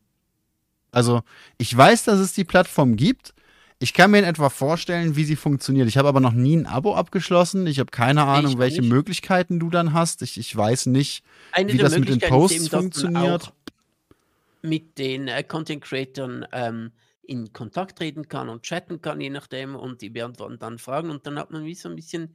Also, 0.96 1.24
ich 1.58 1.76
weiß, 1.76 2.06
dass 2.06 2.20
es 2.20 2.34
die 2.34 2.46
Plattform 2.46 2.96
gibt. 2.96 3.34
Ich 3.80 3.94
kann 3.94 4.12
mir 4.12 4.20
in 4.20 4.24
etwa 4.24 4.50
vorstellen, 4.50 5.18
wie 5.18 5.26
sie 5.26 5.36
funktioniert. 5.36 5.90
Ich 5.90 5.98
habe 5.98 6.08
aber 6.08 6.22
noch 6.22 6.32
nie 6.32 6.56
ein 6.56 6.66
Abo 6.66 6.96
abgeschlossen. 6.96 7.68
Ich 7.68 7.80
habe 7.80 7.92
keine 7.92 8.24
Ahnung, 8.24 8.54
ich 8.54 8.58
welche 8.58 8.82
nicht. 8.82 8.90
Möglichkeiten 8.90 9.60
du 9.60 9.70
dann 9.70 9.92
hast. 9.94 10.22
Ich, 10.22 10.38
ich 10.38 10.56
weiß 10.56 10.86
nicht, 10.86 11.24
Eine 11.52 11.74
wie 11.74 11.78
das 11.78 11.98
mit 11.98 12.08
den 12.08 12.22
Posts 12.22 12.56
eben, 12.56 12.64
dass 12.70 12.72
man 12.72 12.82
funktioniert. 12.82 13.54
mit 14.62 14.98
den 14.98 15.28
äh, 15.28 15.44
Content 15.44 15.84
Creatern 15.84 16.46
ähm, 16.54 16.92
in 17.24 17.52
Kontakt 17.52 17.98
treten 17.98 18.30
kann 18.30 18.48
und 18.48 18.64
chatten 18.64 19.02
kann, 19.02 19.20
je 19.20 19.30
nachdem, 19.30 19.76
und 19.76 20.02
die 20.02 20.10
beantworten 20.10 20.60
dann 20.60 20.78
Fragen 20.78 21.10
und 21.10 21.28
dann 21.28 21.38
hat 21.38 21.52
man 21.52 21.66
wie 21.66 21.76
so 21.76 21.90
ein 21.90 21.96
bisschen, 21.96 22.34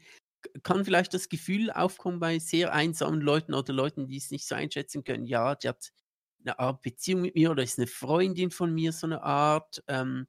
kann 0.62 0.84
vielleicht 0.84 1.14
das 1.14 1.30
Gefühl 1.30 1.70
aufkommen 1.70 2.20
bei 2.20 2.38
sehr 2.38 2.72
einsamen 2.74 3.20
Leuten 3.22 3.54
oder 3.54 3.72
Leuten, 3.72 4.06
die 4.06 4.18
es 4.18 4.30
nicht 4.30 4.46
so 4.46 4.54
einschätzen 4.54 5.04
können, 5.04 5.24
ja, 5.24 5.54
die 5.54 5.68
hat 5.68 5.90
eine 6.42 6.58
Art 6.58 6.82
Beziehung 6.82 7.22
mit 7.22 7.34
mir 7.34 7.50
oder 7.50 7.62
ist 7.62 7.78
eine 7.78 7.86
Freundin 7.86 8.50
von 8.50 8.72
mir, 8.74 8.92
so 8.92 9.06
eine 9.06 9.22
Art. 9.22 9.82
Ähm, 9.88 10.26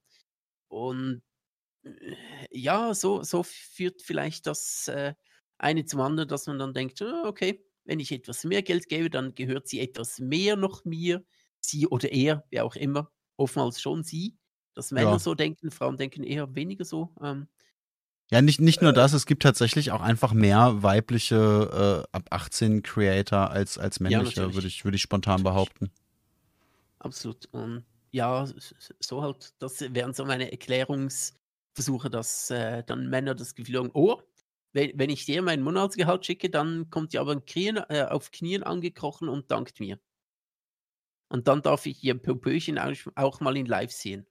und 0.70 1.24
äh, 1.84 2.16
ja, 2.52 2.94
so, 2.94 3.24
so 3.24 3.44
führt 3.44 4.02
vielleicht 4.02 4.48
das 4.48 4.88
äh, 4.88 5.14
eine 5.58 5.86
zum 5.86 6.02
anderen, 6.02 6.30
dass 6.30 6.48
man 6.48 6.60
dann 6.60 6.74
denkt, 6.74 7.02
"Ah, 7.02 7.24
okay, 7.28 7.66
wenn 7.86 8.00
ich 8.00 8.12
etwas 8.12 8.44
mehr 8.46 8.62
Geld 8.64 8.90
gebe, 8.90 9.10
dann 9.10 9.36
gehört 9.36 9.68
sie 9.68 9.80
etwas 9.80 10.20
mehr 10.20 10.56
noch 10.58 10.86
mir, 10.86 11.26
sie 11.62 11.88
oder 11.88 12.12
er, 12.12 12.46
wer 12.52 12.66
auch 12.66 12.76
immer, 12.76 13.12
oftmals 13.38 13.82
schon 13.82 14.04
sie. 14.04 14.38
Dass 14.76 14.92
Männer 14.92 15.18
Ja. 15.18 15.20
so 15.20 15.36
denken, 15.36 15.72
Frauen 15.72 15.98
denken 15.98 16.24
eher 16.24 16.56
weniger 16.56 16.86
so. 16.86 17.14
Ähm, 17.22 17.48
Ja, 18.32 18.42
nicht, 18.42 18.62
nicht 18.62 18.82
nur 18.82 18.94
Äh. 18.94 18.94
das, 18.94 19.12
es 19.14 19.26
gibt 19.26 19.44
tatsächlich 19.44 19.92
auch 19.92 20.00
einfach 20.02 20.32
mehr 20.34 20.82
weibliche 20.84 22.06
äh, 22.10 22.16
ab 22.16 22.28
18 22.30 22.82
Creator 22.82 23.50
als, 23.52 23.78
als 23.78 24.00
männliche, 24.00 24.54
natürlich. 24.54 24.54
würde 24.54 24.68
ich, 24.68 24.86
würde 24.86 24.96
ich 24.96 25.02
spontan 25.02 25.44
Natürlich. 25.44 25.44
behaupten. 25.44 25.92
Absolut. 27.02 27.48
Und 27.52 27.86
ja, 28.12 28.46
so 29.00 29.22
halt, 29.22 29.54
das 29.60 29.82
wären 29.94 30.14
so 30.14 30.26
meine 30.26 30.52
Erklärungsversuche, 30.52 32.10
dass 32.10 32.50
äh, 32.52 32.84
dann 32.84 33.10
Männer 33.10 33.36
das 33.36 33.56
Gefühl 33.56 33.80
haben, 33.80 33.92
oh, 33.94 34.22
wenn, 34.74 34.98
wenn 34.98 35.10
ich 35.10 35.26
dir 35.26 35.42
mein 35.42 35.62
Monatsgehalt 35.62 36.26
schicke, 36.26 36.50
dann 36.50 36.90
kommt 36.90 37.14
die 37.14 37.20
aber 37.20 37.40
Knien, 37.42 37.78
äh, 37.90 38.08
auf 38.10 38.32
Knien 38.32 38.64
angekrochen 38.64 39.30
und 39.30 39.52
dankt 39.52 39.80
mir. 39.80 40.00
Und 41.30 41.48
dann 41.48 41.62
darf 41.62 41.86
ich 41.86 42.04
ihr 42.04 42.18
Popöchen 42.18 42.78
auch, 42.78 42.94
auch 43.16 43.40
mal 43.40 43.56
in 43.58 43.66
live 43.66 43.92
sehen. 43.92 44.28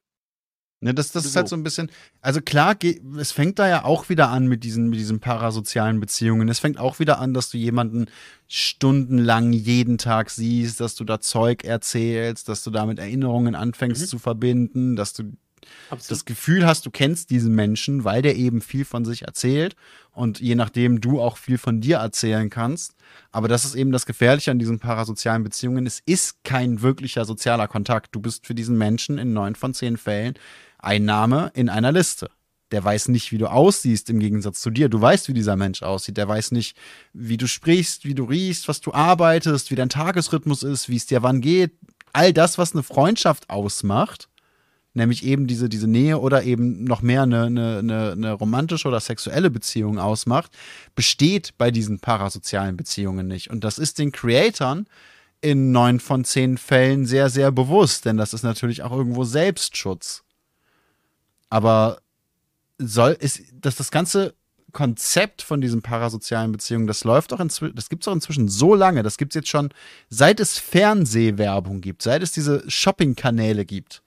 Ne, 0.83 0.95
das, 0.95 1.13
das 1.13 1.27
ist 1.27 1.37
halt 1.37 1.47
so. 1.49 1.57
ein 1.57 1.63
bisschen, 1.63 1.91
also 2.23 2.41
klar, 2.41 2.75
es 3.19 3.33
fängt 3.33 3.59
da 3.59 3.69
ja 3.69 3.85
auch 3.85 4.09
wieder 4.09 4.31
an 4.31 4.47
mit 4.47 4.65
diesen, 4.65 4.89
mit 4.89 4.99
diesen 4.99 5.21
parasozialen 5.21 6.01
Beziehungen. 6.01 6.49
Es 6.49 6.59
fängt 6.59 6.79
auch 6.79 6.99
wieder 6.99 7.19
an, 7.19 7.35
dass 7.35 7.51
du 7.51 7.59
jemanden 7.59 8.07
stundenlang 8.49 9.53
jeden 9.53 9.99
Tag 9.99 10.31
siehst, 10.31 10.81
dass 10.81 10.95
du 10.95 11.05
da 11.05 11.21
Zeug 11.21 11.65
erzählst, 11.65 12.49
dass 12.49 12.65
du 12.65 12.71
damit 12.71 12.99
Erinnerungen 12.99 13.55
anfängst 13.55 14.03
Mhm. 14.03 14.07
zu 14.07 14.19
verbinden, 14.19 14.97
dass 14.97 15.13
du 15.13 15.25
das 15.91 15.91
Absolut. 15.91 16.27
Gefühl 16.27 16.67
hast, 16.67 16.87
du 16.87 16.91
kennst 16.91 17.29
diesen 17.29 17.55
Menschen, 17.55 18.05
weil 18.05 18.23
der 18.23 18.37
eben 18.37 18.63
viel 18.63 18.85
von 18.87 19.05
sich 19.05 19.23
erzählt 19.23 19.77
und 20.13 20.41
je 20.41 20.55
nachdem 20.55 21.01
du 21.03 21.21
auch 21.21 21.37
viel 21.37 21.59
von 21.59 21.81
dir 21.83 21.99
erzählen 21.99 22.49
kannst. 22.49 22.95
Aber 23.31 23.47
das 23.47 23.65
ist 23.67 23.75
eben 23.75 23.93
das 23.93 24.07
Gefährliche 24.07 24.51
an 24.51 24.59
diesen 24.59 24.79
parasozialen 24.79 25.43
Beziehungen. 25.45 25.87
Es 25.87 26.01
ist 26.07 26.43
kein 26.45 26.81
wirklicher 26.81 27.25
sozialer 27.27 27.69
Kontakt. 27.69 28.15
Du 28.15 28.21
bist 28.21 28.47
für 28.47 28.55
diesen 28.55 28.79
Menschen 28.79 29.19
in 29.19 29.33
neun 29.35 29.55
von 29.55 29.75
zehn 29.75 29.99
Fällen 29.99 30.35
ein 30.83 31.05
Name 31.05 31.51
in 31.55 31.69
einer 31.69 31.93
Liste. 31.93 32.31
Der 32.73 32.85
weiß 32.85 33.09
nicht, 33.09 33.33
wie 33.33 33.39
du 33.39 33.49
aussiehst 33.49 34.11
im 34.11 34.21
Gegensatz 34.21 34.61
zu 34.61 34.71
dir. 34.71 34.89
Du 34.89 35.01
weißt, 35.01 35.29
wie 35.29 35.35
dieser 35.35 35.57
Mensch 35.57 35.83
aussieht. 35.83 36.17
Der 36.17 36.29
weiß 36.29 36.53
nicht, 36.53 36.77
wie 37.13 37.37
du 37.37 37.49
sprichst, 37.49 38.05
wie 38.05 38.15
du 38.15 38.25
riechst, 38.25 38.69
was 38.69 38.81
du 38.81 38.93
arbeitest, 38.93 39.71
wie 39.71 39.75
dein 39.75 39.89
Tagesrhythmus 39.89 40.63
ist, 40.63 40.89
wie 40.89 40.97
es 40.97 41.07
dir 41.07 41.23
wann 41.23 41.41
geht. 41.41 41.73
All 42.13 42.33
das, 42.33 42.59
was 42.59 42.73
eine 42.73 42.83
Freundschaft 42.83 43.51
ausmacht, 43.51 44.29
nämlich 44.95 45.25
eben 45.25 45.47
diese, 45.47 45.69
diese 45.69 45.89
Nähe 45.89 46.21
oder 46.21 46.45
eben 46.45 46.85
noch 46.85 47.03
mehr 47.03 47.23
eine, 47.23 47.45
eine, 47.45 47.79
eine, 47.79 48.13
eine 48.13 48.33
romantische 48.33 48.89
oder 48.89 49.01
sexuelle 49.01 49.51
Beziehung 49.51 49.99
ausmacht, 49.99 50.53
besteht 50.95 51.55
bei 51.59 51.71
diesen 51.71 51.99
parasozialen 51.99 52.77
Beziehungen 52.77 53.27
nicht. 53.27 53.51
Und 53.51 53.65
das 53.65 53.79
ist 53.79 53.99
den 53.99 54.13
Creatoren 54.13 54.87
in 55.41 55.73
neun 55.73 56.01
von 56.01 56.25
zehn 56.25 56.59
Fällen 56.59 57.07
sehr, 57.07 57.31
sehr 57.31 57.51
bewusst, 57.51 58.05
denn 58.05 58.17
das 58.17 58.35
ist 58.35 58.43
natürlich 58.43 58.83
auch 58.83 58.93
irgendwo 58.93 59.25
Selbstschutz. 59.25 60.23
Aber 61.51 62.01
soll 62.79 63.17
ist 63.21 63.43
dass 63.61 63.77
das 63.77 63.91
ganze 63.91 64.35
Konzept 64.73 65.43
von 65.43 65.61
diesen 65.61 65.83
parasozialen 65.83 66.53
Beziehungen, 66.53 66.87
das 66.87 67.05
läuft 67.05 67.33
doch 67.33 67.41
inzwischen, 67.41 67.75
das 67.75 67.89
gibt 67.89 68.05
es 68.05 68.09
auch 68.09 68.15
inzwischen 68.15 68.49
so 68.49 68.75
lange, 68.75 69.03
das 69.03 69.19
gibt 69.19 69.33
es 69.33 69.35
jetzt 69.35 69.49
schon, 69.49 69.71
seit 70.09 70.41
es 70.41 70.59
Fernsehwerbung 70.59 71.81
gibt, 71.81 72.03
seit 72.03 72.23
es 72.23 72.33
diese 72.33 72.69
Shopping-Kanäle 72.71 73.65
gibt, 73.65 74.03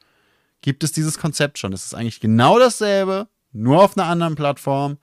gibt 0.62 0.84
es 0.84 0.92
dieses 0.92 1.20
Konzept 1.20 1.60
schon. 1.60 1.74
Es 1.74 1.86
ist 1.86 1.94
eigentlich 1.94 2.22
genau 2.22 2.58
dasselbe, 2.60 3.28
nur 3.52 3.84
auf 3.84 3.98
einer 3.98 4.08
anderen 4.08 4.36
Plattform, 4.36 4.98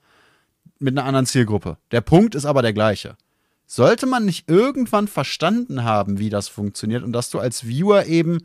mit 0.79 0.97
einer 0.97 1.05
anderen 1.05 1.27
Zielgruppe. 1.27 1.77
Der 1.91 2.01
Punkt 2.01 2.33
ist 2.33 2.45
aber 2.45 2.61
der 2.61 2.73
gleiche. 2.73 3.15
Sollte 3.67 4.07
man 4.07 4.25
nicht 4.25 4.49
irgendwann 4.49 5.07
verstanden 5.07 5.83
haben, 5.83 6.17
wie 6.19 6.29
das 6.29 6.47
funktioniert 6.47 7.03
und 7.03 7.13
dass 7.13 7.29
du 7.29 7.39
als 7.39 7.65
Viewer 7.65 8.05
eben 8.07 8.39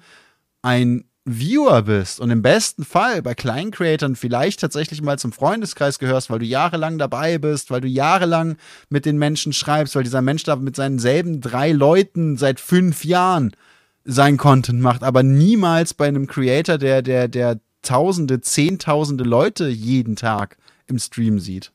ein 0.62 1.04
Viewer 1.28 1.82
bist 1.82 2.20
und 2.20 2.30
im 2.30 2.40
besten 2.40 2.84
Fall 2.84 3.20
bei 3.20 3.34
kleinen 3.34 3.72
Creatoren 3.72 4.14
vielleicht 4.14 4.60
tatsächlich 4.60 5.02
mal 5.02 5.18
zum 5.18 5.32
Freundeskreis 5.32 5.98
gehörst, 5.98 6.30
weil 6.30 6.38
du 6.38 6.44
jahrelang 6.44 6.98
dabei 6.98 7.38
bist, 7.38 7.72
weil 7.72 7.80
du 7.80 7.88
jahrelang 7.88 8.56
mit 8.90 9.06
den 9.06 9.18
Menschen 9.18 9.52
schreibst, 9.52 9.96
weil 9.96 10.04
dieser 10.04 10.22
Mensch 10.22 10.44
da 10.44 10.54
mit 10.54 10.76
seinen 10.76 11.00
selben 11.00 11.40
drei 11.40 11.72
Leuten 11.72 12.36
seit 12.36 12.60
fünf 12.60 13.04
Jahren 13.04 13.56
sein 14.04 14.36
Content 14.36 14.80
macht, 14.80 15.02
aber 15.02 15.24
niemals 15.24 15.94
bei 15.94 16.06
einem 16.06 16.28
Creator, 16.28 16.78
der, 16.78 17.02
der, 17.02 17.26
der 17.26 17.58
Tausende, 17.82 18.40
Zehntausende 18.40 19.24
Leute 19.24 19.66
jeden 19.66 20.14
Tag 20.14 20.56
im 20.86 21.00
Stream 21.00 21.40
sieht. 21.40 21.72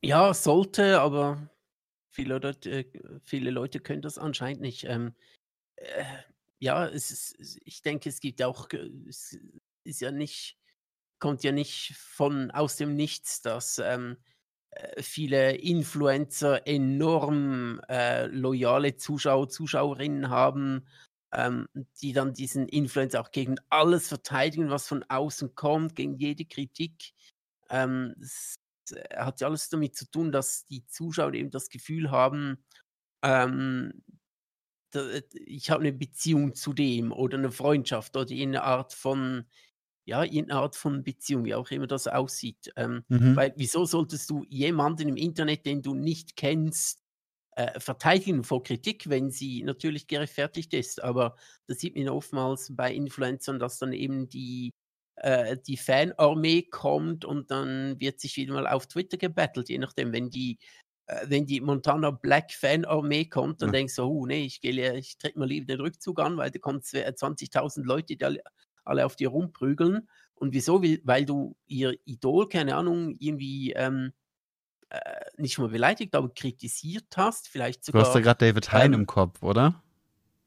Ja, 0.00 0.32
sollte, 0.32 1.00
aber 1.00 1.48
viele 2.10 2.38
Leute, 2.38 2.70
äh, 2.70 2.84
viele 3.22 3.50
Leute 3.50 3.80
können 3.80 4.02
das 4.02 4.18
anscheinend 4.18 4.62
nicht. 4.62 4.84
Ähm, 4.84 5.14
äh, 5.82 6.04
ja, 6.60 6.86
es 6.86 7.10
ist, 7.10 7.58
ich 7.64 7.82
denke, 7.82 8.08
es 8.08 8.20
gibt 8.20 8.42
auch, 8.42 8.68
es 9.08 9.38
ist 9.84 10.00
ja 10.00 10.12
nicht, 10.12 10.56
kommt 11.18 11.42
ja 11.44 11.52
nicht 11.52 11.94
von 11.96 12.50
aus 12.52 12.76
dem 12.76 12.94
Nichts, 12.94 13.42
dass 13.42 13.78
ähm, 13.78 14.16
äh, 14.70 15.02
viele 15.02 15.56
Influencer 15.56 16.66
enorm 16.66 17.80
äh, 17.88 18.26
loyale 18.26 18.96
Zuschauer, 18.96 19.48
Zuschauerinnen 19.48 20.30
haben, 20.30 20.86
ähm, 21.32 21.66
die 22.00 22.12
dann 22.12 22.34
diesen 22.34 22.68
Influencer 22.68 23.20
auch 23.20 23.32
gegen 23.32 23.56
alles 23.70 24.08
verteidigen, 24.08 24.70
was 24.70 24.86
von 24.86 25.04
außen 25.08 25.54
kommt, 25.54 25.96
gegen 25.96 26.16
jede 26.16 26.44
Kritik. 26.44 27.12
Ähm, 27.70 28.14
es 28.20 28.54
äh, 28.92 29.16
hat 29.16 29.40
ja 29.40 29.48
alles 29.48 29.68
damit 29.68 29.96
zu 29.96 30.10
tun, 30.10 30.32
dass 30.32 30.66
die 30.66 30.86
Zuschauer 30.86 31.34
eben 31.34 31.50
das 31.50 31.68
Gefühl 31.70 32.10
haben, 32.10 32.64
ähm, 33.22 34.02
äh, 34.10 34.11
ich 35.46 35.70
habe 35.70 35.80
eine 35.82 35.92
Beziehung 35.92 36.54
zu 36.54 36.72
dem 36.72 37.12
oder 37.12 37.38
eine 37.38 37.50
Freundschaft 37.52 38.16
oder 38.16 38.30
eine 38.34 38.62
Art 38.62 38.92
von 38.94 39.46
ja, 40.04 40.24
irgendeine 40.24 40.60
Art 40.60 40.76
von 40.76 41.04
Beziehung, 41.04 41.44
wie 41.44 41.54
auch 41.54 41.70
immer 41.70 41.86
das 41.86 42.08
aussieht. 42.08 42.72
Ähm, 42.76 43.04
Mhm. 43.08 43.34
weil 43.34 43.52
wieso 43.56 43.84
solltest 43.84 44.28
du 44.30 44.44
jemanden 44.48 45.08
im 45.08 45.16
Internet, 45.16 45.64
den 45.66 45.82
du 45.82 45.94
nicht 45.94 46.36
kennst, 46.36 47.02
äh, 47.56 47.78
verteidigen 47.80 48.44
vor 48.44 48.62
Kritik, 48.62 49.08
wenn 49.08 49.30
sie 49.30 49.62
natürlich 49.64 50.06
gerechtfertigt 50.08 50.74
ist? 50.74 51.02
Aber 51.02 51.36
das 51.66 51.78
sieht 51.80 51.96
man 51.96 52.08
oftmals 52.08 52.74
bei 52.74 52.92
Influencern, 52.94 53.58
dass 53.60 53.78
dann 53.78 53.92
eben 53.92 54.28
die, 54.28 54.72
äh, 55.16 55.56
die 55.66 55.76
Fanarmee 55.76 56.62
kommt 56.64 57.24
und 57.24 57.50
dann 57.50 58.00
wird 58.00 58.20
sich 58.20 58.36
wieder 58.36 58.54
mal 58.54 58.66
auf 58.66 58.86
Twitter 58.88 59.18
gebettelt, 59.18 59.68
je 59.68 59.78
nachdem, 59.78 60.12
wenn 60.12 60.30
die 60.30 60.58
äh, 60.58 60.81
wenn 61.26 61.46
die 61.46 61.60
Montana 61.60 62.10
Black 62.10 62.52
Fan-Armee 62.52 63.26
kommt, 63.26 63.60
dann 63.62 63.68
Ja. 63.68 63.72
denkst 63.72 63.96
du, 63.96 64.02
oh 64.04 64.26
nee, 64.26 64.44
ich, 64.44 64.60
gehe, 64.60 64.96
ich 64.96 65.18
trete 65.18 65.38
mal 65.38 65.48
lieber 65.48 65.66
den 65.66 65.80
Rückzug 65.80 66.20
an, 66.20 66.36
weil 66.36 66.50
da 66.50 66.58
kommen 66.58 66.80
zwe- 66.80 67.04
20.000 67.14 67.84
Leute, 67.86 68.16
die 68.16 68.24
alle, 68.84 69.04
auf 69.06 69.16
dir 69.16 69.28
rumprügeln. 69.28 70.08
Und 70.34 70.54
wieso? 70.54 70.82
Weil, 70.82 71.24
du 71.24 71.56
ihr 71.66 71.94
Idol, 72.04 72.48
keine 72.48 72.76
Ahnung, 72.76 73.16
irgendwie 73.18 73.72
ähm, 73.72 74.12
äh, 74.90 75.00
nicht 75.36 75.58
mal 75.58 75.68
beleidigt, 75.68 76.14
aber 76.14 76.28
kritisiert 76.34 77.16
hast, 77.16 77.48
vielleicht 77.48 77.86
Du 77.92 77.98
hast 77.98 78.08
da 78.08 78.18
sogar. 78.20 78.34
gerade 78.34 78.46
David 78.46 78.72
Hein 78.72 78.92
ähm, 78.92 79.00
im 79.00 79.06
Kopf, 79.06 79.42
oder? 79.42 79.82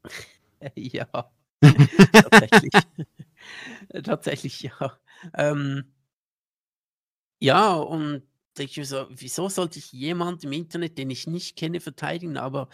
ja, 0.74 1.06
tatsächlich. 2.12 2.72
tatsächlich, 4.04 4.62
ja. 4.62 4.98
Ähm, 5.34 5.92
ja, 7.38 7.74
und 7.74 8.22
denke 8.58 8.80
ich 8.80 8.88
so, 8.88 9.06
wieso 9.10 9.48
sollte 9.48 9.78
ich 9.78 9.92
jemand 9.92 10.44
im 10.44 10.52
Internet, 10.52 10.98
den 10.98 11.10
ich 11.10 11.26
nicht 11.26 11.56
kenne, 11.56 11.80
verteidigen? 11.80 12.36
Aber 12.36 12.68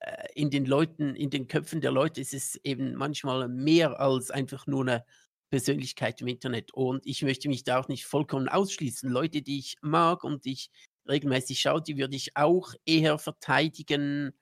äh, 0.00 0.28
in 0.34 0.50
den 0.50 0.66
Leuten, 0.66 1.14
in 1.16 1.30
den 1.30 1.48
Köpfen 1.48 1.80
der 1.80 1.92
Leute 1.92 2.20
ist 2.20 2.34
es 2.34 2.56
eben 2.64 2.94
manchmal 2.94 3.48
mehr 3.48 4.00
als 4.00 4.30
einfach 4.30 4.66
nur 4.66 4.82
eine 4.82 5.04
Persönlichkeit 5.50 6.20
im 6.20 6.28
Internet. 6.28 6.72
Und 6.72 7.06
ich 7.06 7.22
möchte 7.22 7.48
mich 7.48 7.64
da 7.64 7.80
auch 7.80 7.88
nicht 7.88 8.06
vollkommen 8.06 8.48
ausschließen. 8.48 9.10
Leute, 9.10 9.42
die 9.42 9.58
ich 9.58 9.76
mag 9.82 10.24
und 10.24 10.44
die 10.44 10.52
ich 10.52 10.70
regelmäßig 11.08 11.60
schaue, 11.60 11.82
die 11.82 11.98
würde 11.98 12.16
ich 12.16 12.36
auch 12.36 12.74
eher 12.86 13.18
verteidigen. 13.18 14.32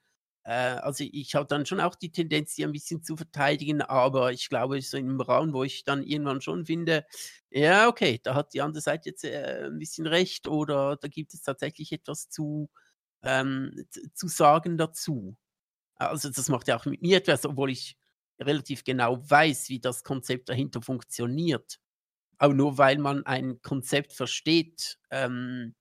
Äh, 0.44 0.52
also 0.52 1.04
ich 1.10 1.34
habe 1.34 1.46
dann 1.46 1.66
schon 1.66 1.80
auch 1.80 1.94
die 1.94 2.12
Tendenz, 2.12 2.54
sie 2.54 2.64
ein 2.64 2.72
bisschen 2.72 3.02
zu 3.02 3.16
verteidigen, 3.16 3.82
aber 3.82 4.32
ich 4.32 4.48
glaube, 4.48 4.80
so 4.82 4.96
im 4.96 5.20
Raum, 5.20 5.52
wo 5.52 5.64
ich 5.64 5.84
dann 5.84 6.02
irgendwann 6.02 6.40
schon 6.40 6.66
finde, 6.66 7.06
ja, 7.50 7.88
okay, 7.88 8.20
da 8.22 8.34
hat 8.34 8.54
die 8.54 8.62
andere 8.62 8.80
Seite 8.82 9.10
jetzt 9.10 9.24
äh, 9.24 9.66
ein 9.66 9.78
bisschen 9.78 10.06
recht 10.06 10.48
oder 10.48 10.96
da 10.96 11.08
gibt 11.08 11.34
es 11.34 11.42
tatsächlich 11.42 11.92
etwas 11.92 12.28
zu, 12.28 12.70
ähm, 13.22 13.72
zu 14.14 14.28
sagen 14.28 14.78
dazu. 14.78 15.36
Also 15.96 16.30
das 16.30 16.48
macht 16.48 16.68
ja 16.68 16.78
auch 16.78 16.86
mit 16.86 17.02
mir 17.02 17.18
etwas, 17.18 17.44
obwohl 17.46 17.70
ich 17.70 17.96
relativ 18.40 18.84
genau 18.84 19.18
weiß, 19.30 19.68
wie 19.68 19.80
das 19.80 20.04
Konzept 20.04 20.48
dahinter 20.48 20.82
funktioniert. 20.82 21.78
Aber 22.38 22.54
nur 22.54 22.78
weil 22.78 22.98
man 22.98 23.26
ein 23.26 23.60
Konzept 23.62 24.12
versteht, 24.14 24.98
ähm, 25.10 25.74
äh, 25.74 25.79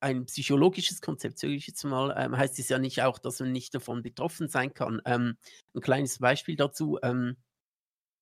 ein 0.00 0.26
psychologisches 0.26 1.00
Konzept, 1.00 1.38
sage 1.38 1.54
ich 1.54 1.66
jetzt 1.66 1.84
mal, 1.84 2.14
ähm, 2.16 2.36
heißt 2.36 2.58
es 2.58 2.68
ja 2.68 2.78
nicht 2.78 3.02
auch, 3.02 3.18
dass 3.18 3.40
man 3.40 3.52
nicht 3.52 3.74
davon 3.74 4.02
betroffen 4.02 4.48
sein 4.48 4.74
kann. 4.74 5.00
Ähm, 5.04 5.36
ein 5.74 5.80
kleines 5.80 6.18
Beispiel 6.18 6.56
dazu. 6.56 6.98
Ähm, 7.02 7.36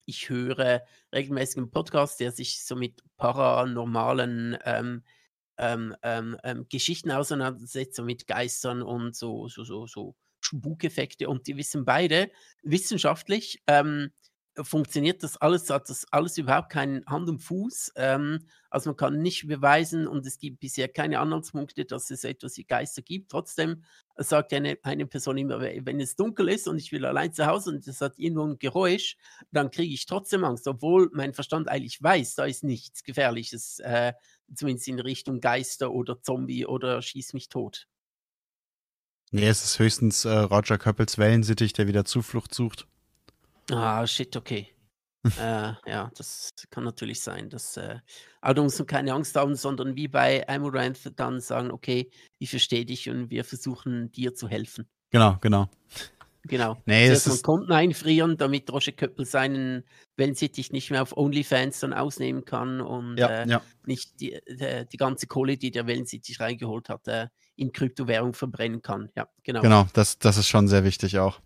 ich 0.06 0.28
höre 0.28 0.82
regelmäßig 1.14 1.58
einen 1.58 1.70
Podcast, 1.70 2.20
der 2.20 2.32
sich 2.32 2.64
so 2.64 2.74
mit 2.76 3.02
paranormalen 3.16 4.58
ähm, 4.64 5.04
ähm, 5.58 5.94
ähm, 6.02 6.66
Geschichten 6.68 7.10
auseinandersetzt, 7.10 7.96
so 7.96 8.02
mit 8.02 8.26
Geistern 8.26 8.82
und 8.82 9.14
so, 9.14 9.48
so, 9.48 9.62
so, 9.62 9.86
so 9.86 10.16
Spukeffekte. 10.40 11.28
Und 11.28 11.46
die 11.46 11.56
wissen 11.56 11.84
beide, 11.84 12.30
wissenschaftlich 12.62 13.62
funktioniert 14.62 15.22
das 15.22 15.36
alles, 15.36 15.70
hat 15.70 15.88
das 15.90 16.06
alles 16.12 16.38
überhaupt 16.38 16.70
keinen 16.70 17.04
Hand 17.06 17.28
und 17.28 17.40
Fuß. 17.40 17.92
Ähm, 17.96 18.46
also 18.70 18.90
man 18.90 18.96
kann 18.96 19.20
nicht 19.22 19.46
beweisen 19.46 20.06
und 20.06 20.26
es 20.26 20.38
gibt 20.38 20.60
bisher 20.60 20.88
keine 20.88 21.18
Anhaltspunkte, 21.20 21.84
dass 21.84 22.10
es 22.10 22.24
etwas 22.24 22.56
wie 22.56 22.64
Geister 22.64 23.02
gibt. 23.02 23.30
Trotzdem 23.30 23.84
sagt 24.16 24.52
eine, 24.52 24.78
eine 24.82 25.06
Person 25.06 25.38
immer, 25.38 25.60
we- 25.60 25.80
wenn 25.84 26.00
es 26.00 26.16
dunkel 26.16 26.48
ist 26.48 26.68
und 26.68 26.78
ich 26.78 26.92
will 26.92 27.04
allein 27.04 27.32
zu 27.32 27.46
Hause 27.46 27.70
und 27.70 27.86
es 27.86 28.00
hat 28.00 28.18
irgendwo 28.18 28.44
ein 28.46 28.58
Geräusch, 28.58 29.16
dann 29.50 29.70
kriege 29.70 29.92
ich 29.94 30.06
trotzdem 30.06 30.44
Angst, 30.44 30.66
obwohl 30.68 31.10
mein 31.12 31.34
Verstand 31.34 31.68
eigentlich 31.68 32.02
weiß, 32.02 32.34
da 32.36 32.44
ist 32.44 32.64
nichts 32.64 33.02
Gefährliches, 33.02 33.78
äh, 33.80 34.12
zumindest 34.54 34.88
in 34.88 35.00
Richtung 35.00 35.40
Geister 35.40 35.90
oder 35.92 36.22
Zombie 36.22 36.66
oder 36.66 37.02
schieß 37.02 37.32
mich 37.34 37.48
tot. 37.48 37.86
Nee, 39.32 39.46
es 39.46 39.64
ist 39.64 39.78
höchstens 39.78 40.24
äh, 40.24 40.30
Roger 40.30 40.76
Köppels 40.78 41.16
Wellensittich, 41.18 41.72
der 41.72 41.86
wieder 41.86 42.04
Zuflucht 42.04 42.52
sucht. 42.52 42.88
Ah, 43.70 44.06
shit, 44.06 44.36
okay. 44.36 44.68
äh, 45.38 45.72
ja, 45.86 46.10
das 46.16 46.50
kann 46.70 46.84
natürlich 46.84 47.20
sein. 47.20 47.50
Dass, 47.50 47.76
äh, 47.76 47.98
aber 48.40 48.54
du 48.54 48.62
musst 48.62 48.86
keine 48.88 49.12
Angst 49.12 49.36
haben, 49.36 49.54
sondern 49.54 49.94
wie 49.96 50.08
bei 50.08 50.48
Amaranth 50.48 51.12
dann 51.16 51.40
sagen, 51.40 51.70
okay, 51.70 52.10
ich 52.38 52.50
verstehe 52.50 52.86
dich 52.86 53.08
und 53.10 53.30
wir 53.30 53.44
versuchen 53.44 54.10
dir 54.12 54.34
zu 54.34 54.48
helfen. 54.48 54.88
Genau, 55.10 55.36
genau. 55.40 55.68
Genau. 56.44 56.78
Nee, 56.86 57.06
Zuerst 57.06 57.22
es 57.22 57.26
mal 57.26 57.34
ist, 57.34 57.44
Konten 57.44 57.72
einfrieren, 57.72 58.36
damit 58.38 58.72
Roger 58.72 58.92
Köppel 58.92 59.26
seinen 59.26 59.84
Wellensittich 60.16 60.72
nicht 60.72 60.90
mehr 60.90 61.02
auf 61.02 61.14
OnlyFans 61.14 61.80
dann 61.80 61.92
ausnehmen 61.92 62.46
kann 62.46 62.80
und 62.80 63.18
ja, 63.18 63.28
äh, 63.28 63.48
ja. 63.48 63.62
nicht 63.84 64.20
die, 64.20 64.32
äh, 64.32 64.86
die 64.86 64.96
ganze 64.96 65.26
Kohle, 65.26 65.58
die 65.58 65.70
der 65.70 65.86
Wellensittich 65.86 66.40
reingeholt 66.40 66.88
hat, 66.88 67.06
äh, 67.08 67.28
in 67.56 67.72
Kryptowährung 67.72 68.32
verbrennen 68.32 68.80
kann. 68.80 69.10
Ja, 69.16 69.28
genau. 69.42 69.60
Genau, 69.60 69.86
das, 69.92 70.18
das 70.18 70.38
ist 70.38 70.48
schon 70.48 70.66
sehr 70.66 70.84
wichtig 70.84 71.18
auch. 71.18 71.40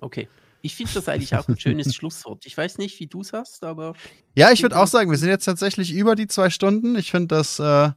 Okay. 0.00 0.28
Ich 0.62 0.74
finde 0.74 0.92
das 0.94 1.08
eigentlich 1.08 1.34
auch 1.36 1.46
ein 1.48 1.56
schönes 1.58 1.94
Schlusswort. 1.94 2.44
Ich 2.46 2.56
weiß 2.56 2.78
nicht, 2.78 2.98
wie 3.00 3.06
du 3.06 3.20
es 3.20 3.32
hast, 3.32 3.62
aber 3.64 3.94
Ja, 4.34 4.50
ich 4.52 4.62
würde 4.62 4.78
auch 4.78 4.86
sagen, 4.86 5.10
wir 5.10 5.18
sind 5.18 5.28
jetzt 5.28 5.44
tatsächlich 5.44 5.92
über 5.92 6.14
die 6.16 6.26
zwei 6.26 6.50
Stunden. 6.50 6.96
Ich 6.96 7.10
finde, 7.10 7.28
das 7.36 7.58
äh, 7.58 7.90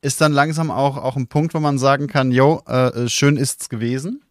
ist 0.00 0.20
dann 0.20 0.32
langsam 0.32 0.70
auch, 0.70 0.96
auch 0.96 1.16
ein 1.16 1.26
Punkt, 1.28 1.54
wo 1.54 1.60
man 1.60 1.78
sagen 1.78 2.06
kann, 2.06 2.30
jo, 2.30 2.62
äh, 2.68 3.04
äh, 3.04 3.08
schön 3.08 3.36
ist's 3.36 3.68
gewesen. 3.68 4.22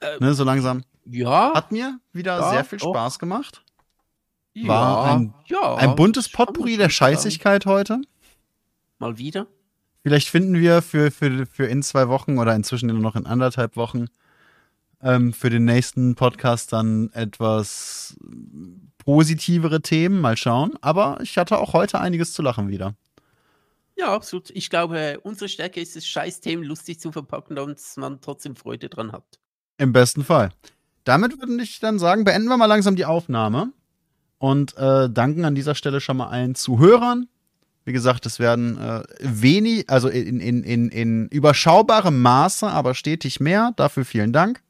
Äh, 0.00 0.18
Ne, 0.20 0.34
so 0.34 0.44
langsam. 0.44 0.84
ja, 1.06 1.52
Hat 1.54 1.72
mir 1.72 1.98
wieder 2.12 2.38
Ja, 2.38 2.50
sehr 2.50 2.64
viel. 2.64 2.78
Spaß 2.78 3.18
gemacht. 3.18 3.62
ja, 4.54 4.68
war 4.68 5.16
ein- 5.16 5.34
ja, 5.46 5.74
Ein 5.76 5.96
buntes 5.96 6.28
Potpourri 6.28 6.76
der. 6.76 6.90
Scheißigkeit 6.90 7.66
heute. 7.66 8.00
Mal 8.98 9.18
wieder. 9.18 9.46
Vielleicht 10.02 10.28
finden 10.28 10.54
wir 10.54 10.80
für, 10.82 11.10
für, 11.10 11.46
für 11.46 11.66
in 11.66 11.82
zwei 11.82 12.08
Wochen 12.08 12.38
oder 12.38 12.54
inzwischen 12.54 12.88
nur 12.88 12.98
noch 13.00 13.16
in 13.16 13.26
anderthalb 13.26 13.76
Wochen 13.76 14.06
ähm, 15.02 15.32
für 15.32 15.50
den 15.50 15.64
nächsten 15.64 16.14
Podcast 16.14 16.72
dann 16.72 17.10
etwas 17.12 18.16
positivere 19.04 19.80
Themen. 19.80 20.20
Mal 20.20 20.36
schauen. 20.36 20.74
Aber 20.80 21.18
ich 21.22 21.38
hatte 21.38 21.58
auch 21.58 21.72
heute 21.72 22.00
einiges 22.00 22.32
zu 22.32 22.42
lachen 22.42 22.68
wieder. 22.68 22.94
Ja, 23.96 24.14
absolut. 24.14 24.50
Ich 24.50 24.70
glaube, 24.70 25.18
unsere 25.22 25.48
Stärke 25.48 25.80
ist 25.80 25.96
es, 25.96 26.06
Scheißthemen 26.06 26.64
lustig 26.64 27.00
zu 27.00 27.10
verpacken, 27.10 27.56
damit 27.56 27.80
man 27.96 28.20
trotzdem 28.20 28.54
Freude 28.54 28.88
dran 28.88 29.12
hat. 29.12 29.24
Im 29.76 29.92
besten 29.92 30.24
Fall. 30.24 30.50
Damit 31.04 31.40
würde 31.40 31.62
ich 31.62 31.80
dann 31.80 31.98
sagen, 31.98 32.24
beenden 32.24 32.48
wir 32.48 32.56
mal 32.56 32.66
langsam 32.66 32.94
die 32.94 33.06
Aufnahme 33.06 33.72
und 34.38 34.76
äh, 34.76 35.10
danken 35.10 35.44
an 35.44 35.54
dieser 35.54 35.74
Stelle 35.74 36.00
schon 36.00 36.18
mal 36.18 36.28
allen 36.28 36.54
Zuhörern. 36.54 37.28
Wie 37.84 37.92
gesagt, 37.92 38.26
es 38.26 38.38
werden 38.38 38.78
äh, 38.78 39.02
wenig, 39.20 39.88
also 39.88 40.08
in, 40.08 40.38
in, 40.38 40.62
in, 40.62 40.90
in 40.90 41.28
überschaubarem 41.28 42.20
Maße, 42.20 42.68
aber 42.68 42.94
stetig 42.94 43.40
mehr. 43.40 43.72
Dafür 43.76 44.04
vielen 44.04 44.32
Dank. 44.32 44.62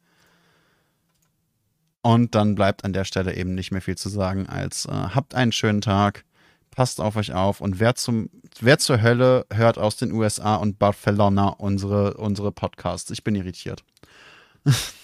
Und 2.03 2.35
dann 2.35 2.55
bleibt 2.55 2.85
an 2.85 2.93
der 2.93 3.05
Stelle 3.05 3.35
eben 3.37 3.55
nicht 3.55 3.73
mehr 3.73 3.81
viel 3.83 3.97
zu 3.97 4.09
sagen, 4.09 4.47
als 4.47 4.87
äh, 4.87 4.91
habt 4.91 5.35
einen 5.35 5.53
schönen 5.53 5.81
Tag, 5.81 6.25
passt 6.70 7.01
auf 7.01 7.16
euch 7.16 7.33
auf 7.35 7.61
und 7.61 7.81
wer, 7.81 7.97
zum, 7.97 8.31
wer 8.61 8.79
zur 8.79 9.03
Hölle 9.03 9.47
hört 9.53 9.79
aus 9.79 9.97
den 9.97 10.12
USA 10.12 10.57
und 10.57 10.79
Barcelona 10.79 11.49
unsere, 11.49 12.15
unsere 12.15 12.53
Podcasts. 12.53 13.11
Ich 13.11 13.25
bin 13.25 13.35
irritiert. 13.35 13.83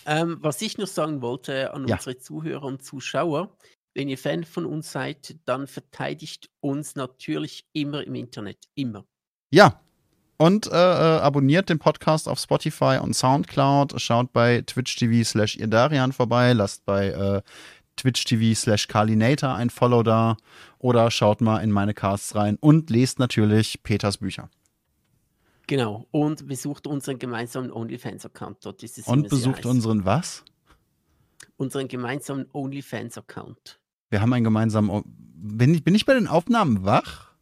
Ähm, 0.07 0.39
was 0.41 0.61
ich 0.63 0.79
noch 0.79 0.87
sagen 0.87 1.23
wollte 1.23 1.73
an 1.73 1.89
Ja. 1.89 1.97
unsere 1.97 2.19
Zuhörer 2.19 2.65
und 2.65 2.83
Zuschauer, 2.85 3.57
wenn 3.95 4.09
ihr 4.09 4.19
Fan 4.19 4.45
von 4.45 4.67
uns 4.67 4.93
seid, 4.93 5.37
dann 5.47 5.67
verteidigt 5.67 6.51
uns 6.61 6.97
natürlich 6.97 7.67
immer 7.73 8.05
im 8.05 8.15
Internet. 8.15 8.59
Immer. 8.75 9.05
Ja. 9.51 9.81
Und 10.37 10.67
äh, 10.67 10.71
äh, 10.71 11.21
abonniert 11.21 11.69
den 11.69 11.79
Podcast 11.79 12.29
auf 12.29 12.39
Spotify 12.39 12.99
und 13.01 13.15
Soundcloud. 13.15 14.01
Schaut 14.01 14.33
bei 14.33 14.63
Twitch 14.63 14.97
TV 14.97 15.25
slash 15.25 15.57
Irdarian 15.57 16.13
vorbei. 16.13 16.53
Lasst 16.53 16.85
bei 16.85 17.09
äh, 17.09 17.43
Twitch 17.97 18.25
TV 18.25 18.59
slash 18.59 18.89
Kalinator 18.89 19.55
ein 19.55 19.71
Follow 19.71 20.03
da. 20.03 20.37
Oder 20.79 21.11
schaut 21.11 21.41
mal 21.41 21.59
in 21.59 21.71
meine 21.71 21.95
Casts 21.95 22.35
rein 22.35 22.59
und 22.61 22.91
lest 22.91 23.19
natürlich 23.19 23.83
Peters 23.83 24.19
Bücher. 24.19 24.51
Genau. 25.67 26.07
Und 26.11 26.47
besucht 26.47 26.87
unseren 26.87 27.19
gemeinsamen 27.19 27.71
OnlyFans-Account. 27.73 28.59
Dort 28.67 28.83
ist 28.83 28.99
es 28.99 29.07
Und 29.07 29.29
besucht 29.29 29.65
unseren 29.65 30.05
was? 30.05 30.45
unseren 31.57 31.89
gemeinsamen 31.89 32.47
OnlyFans-Account. 32.53 33.79
Wir 34.11 34.21
haben 34.21 34.33
einen 34.33 34.45
gemeinsamen. 34.45 34.91
O 34.91 35.03
bin, 35.07 35.75
ich, 35.75 35.85
bin 35.85 35.95
ich 35.95 36.05
bei 36.07 36.15
den 36.15 36.27
Aufnahmen 36.27 36.85
wach? 36.85 37.34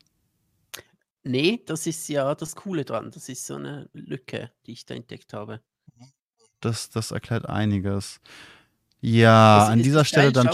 Nee, 1.24 1.62
das 1.66 1.86
ist 1.86 2.09
ja 2.09 2.35
das 2.35 2.57
Coole 2.57 2.85
dran. 2.85 3.11
Das 3.12 3.28
ist 3.28 3.47
so 3.47 3.55
eine 3.55 3.89
Lücke, 3.93 4.51
die 4.66 4.73
ich 4.73 4.86
da 4.86 4.94
entdeckt 4.94 5.32
habe. 5.32 5.61
Das, 6.61 6.90
das 6.90 7.11
erklärt 7.11 7.49
einiges. 7.49 8.20
Ja, 9.01 9.65
Es 9.65 9.70
an 9.70 9.82
dieser 9.82 10.05
Stelle 10.05 10.32
dann. 10.32 10.49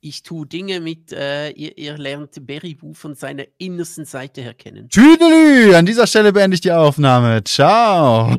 ich 0.00 0.22
tue 0.22 0.46
Dinge 0.46 0.80
mit, 0.80 1.12
äh, 1.12 1.50
ihr, 1.50 1.76
ihr 1.78 1.96
lernt 1.96 2.46
Beribu 2.46 2.92
von 2.92 3.14
seiner 3.14 3.44
innersten 3.56 4.04
Seite 4.04 4.42
her 4.42 4.52
kennen. 4.54 4.90
Tüdelü! 4.90 5.74
An 5.74 5.86
dieser 5.86 6.06
Stelle 6.06 6.32
beende 6.32 6.56
ich 6.56 6.60
die 6.60 6.72
Aufnahme. 6.72 7.42
Ciao! 7.44 8.36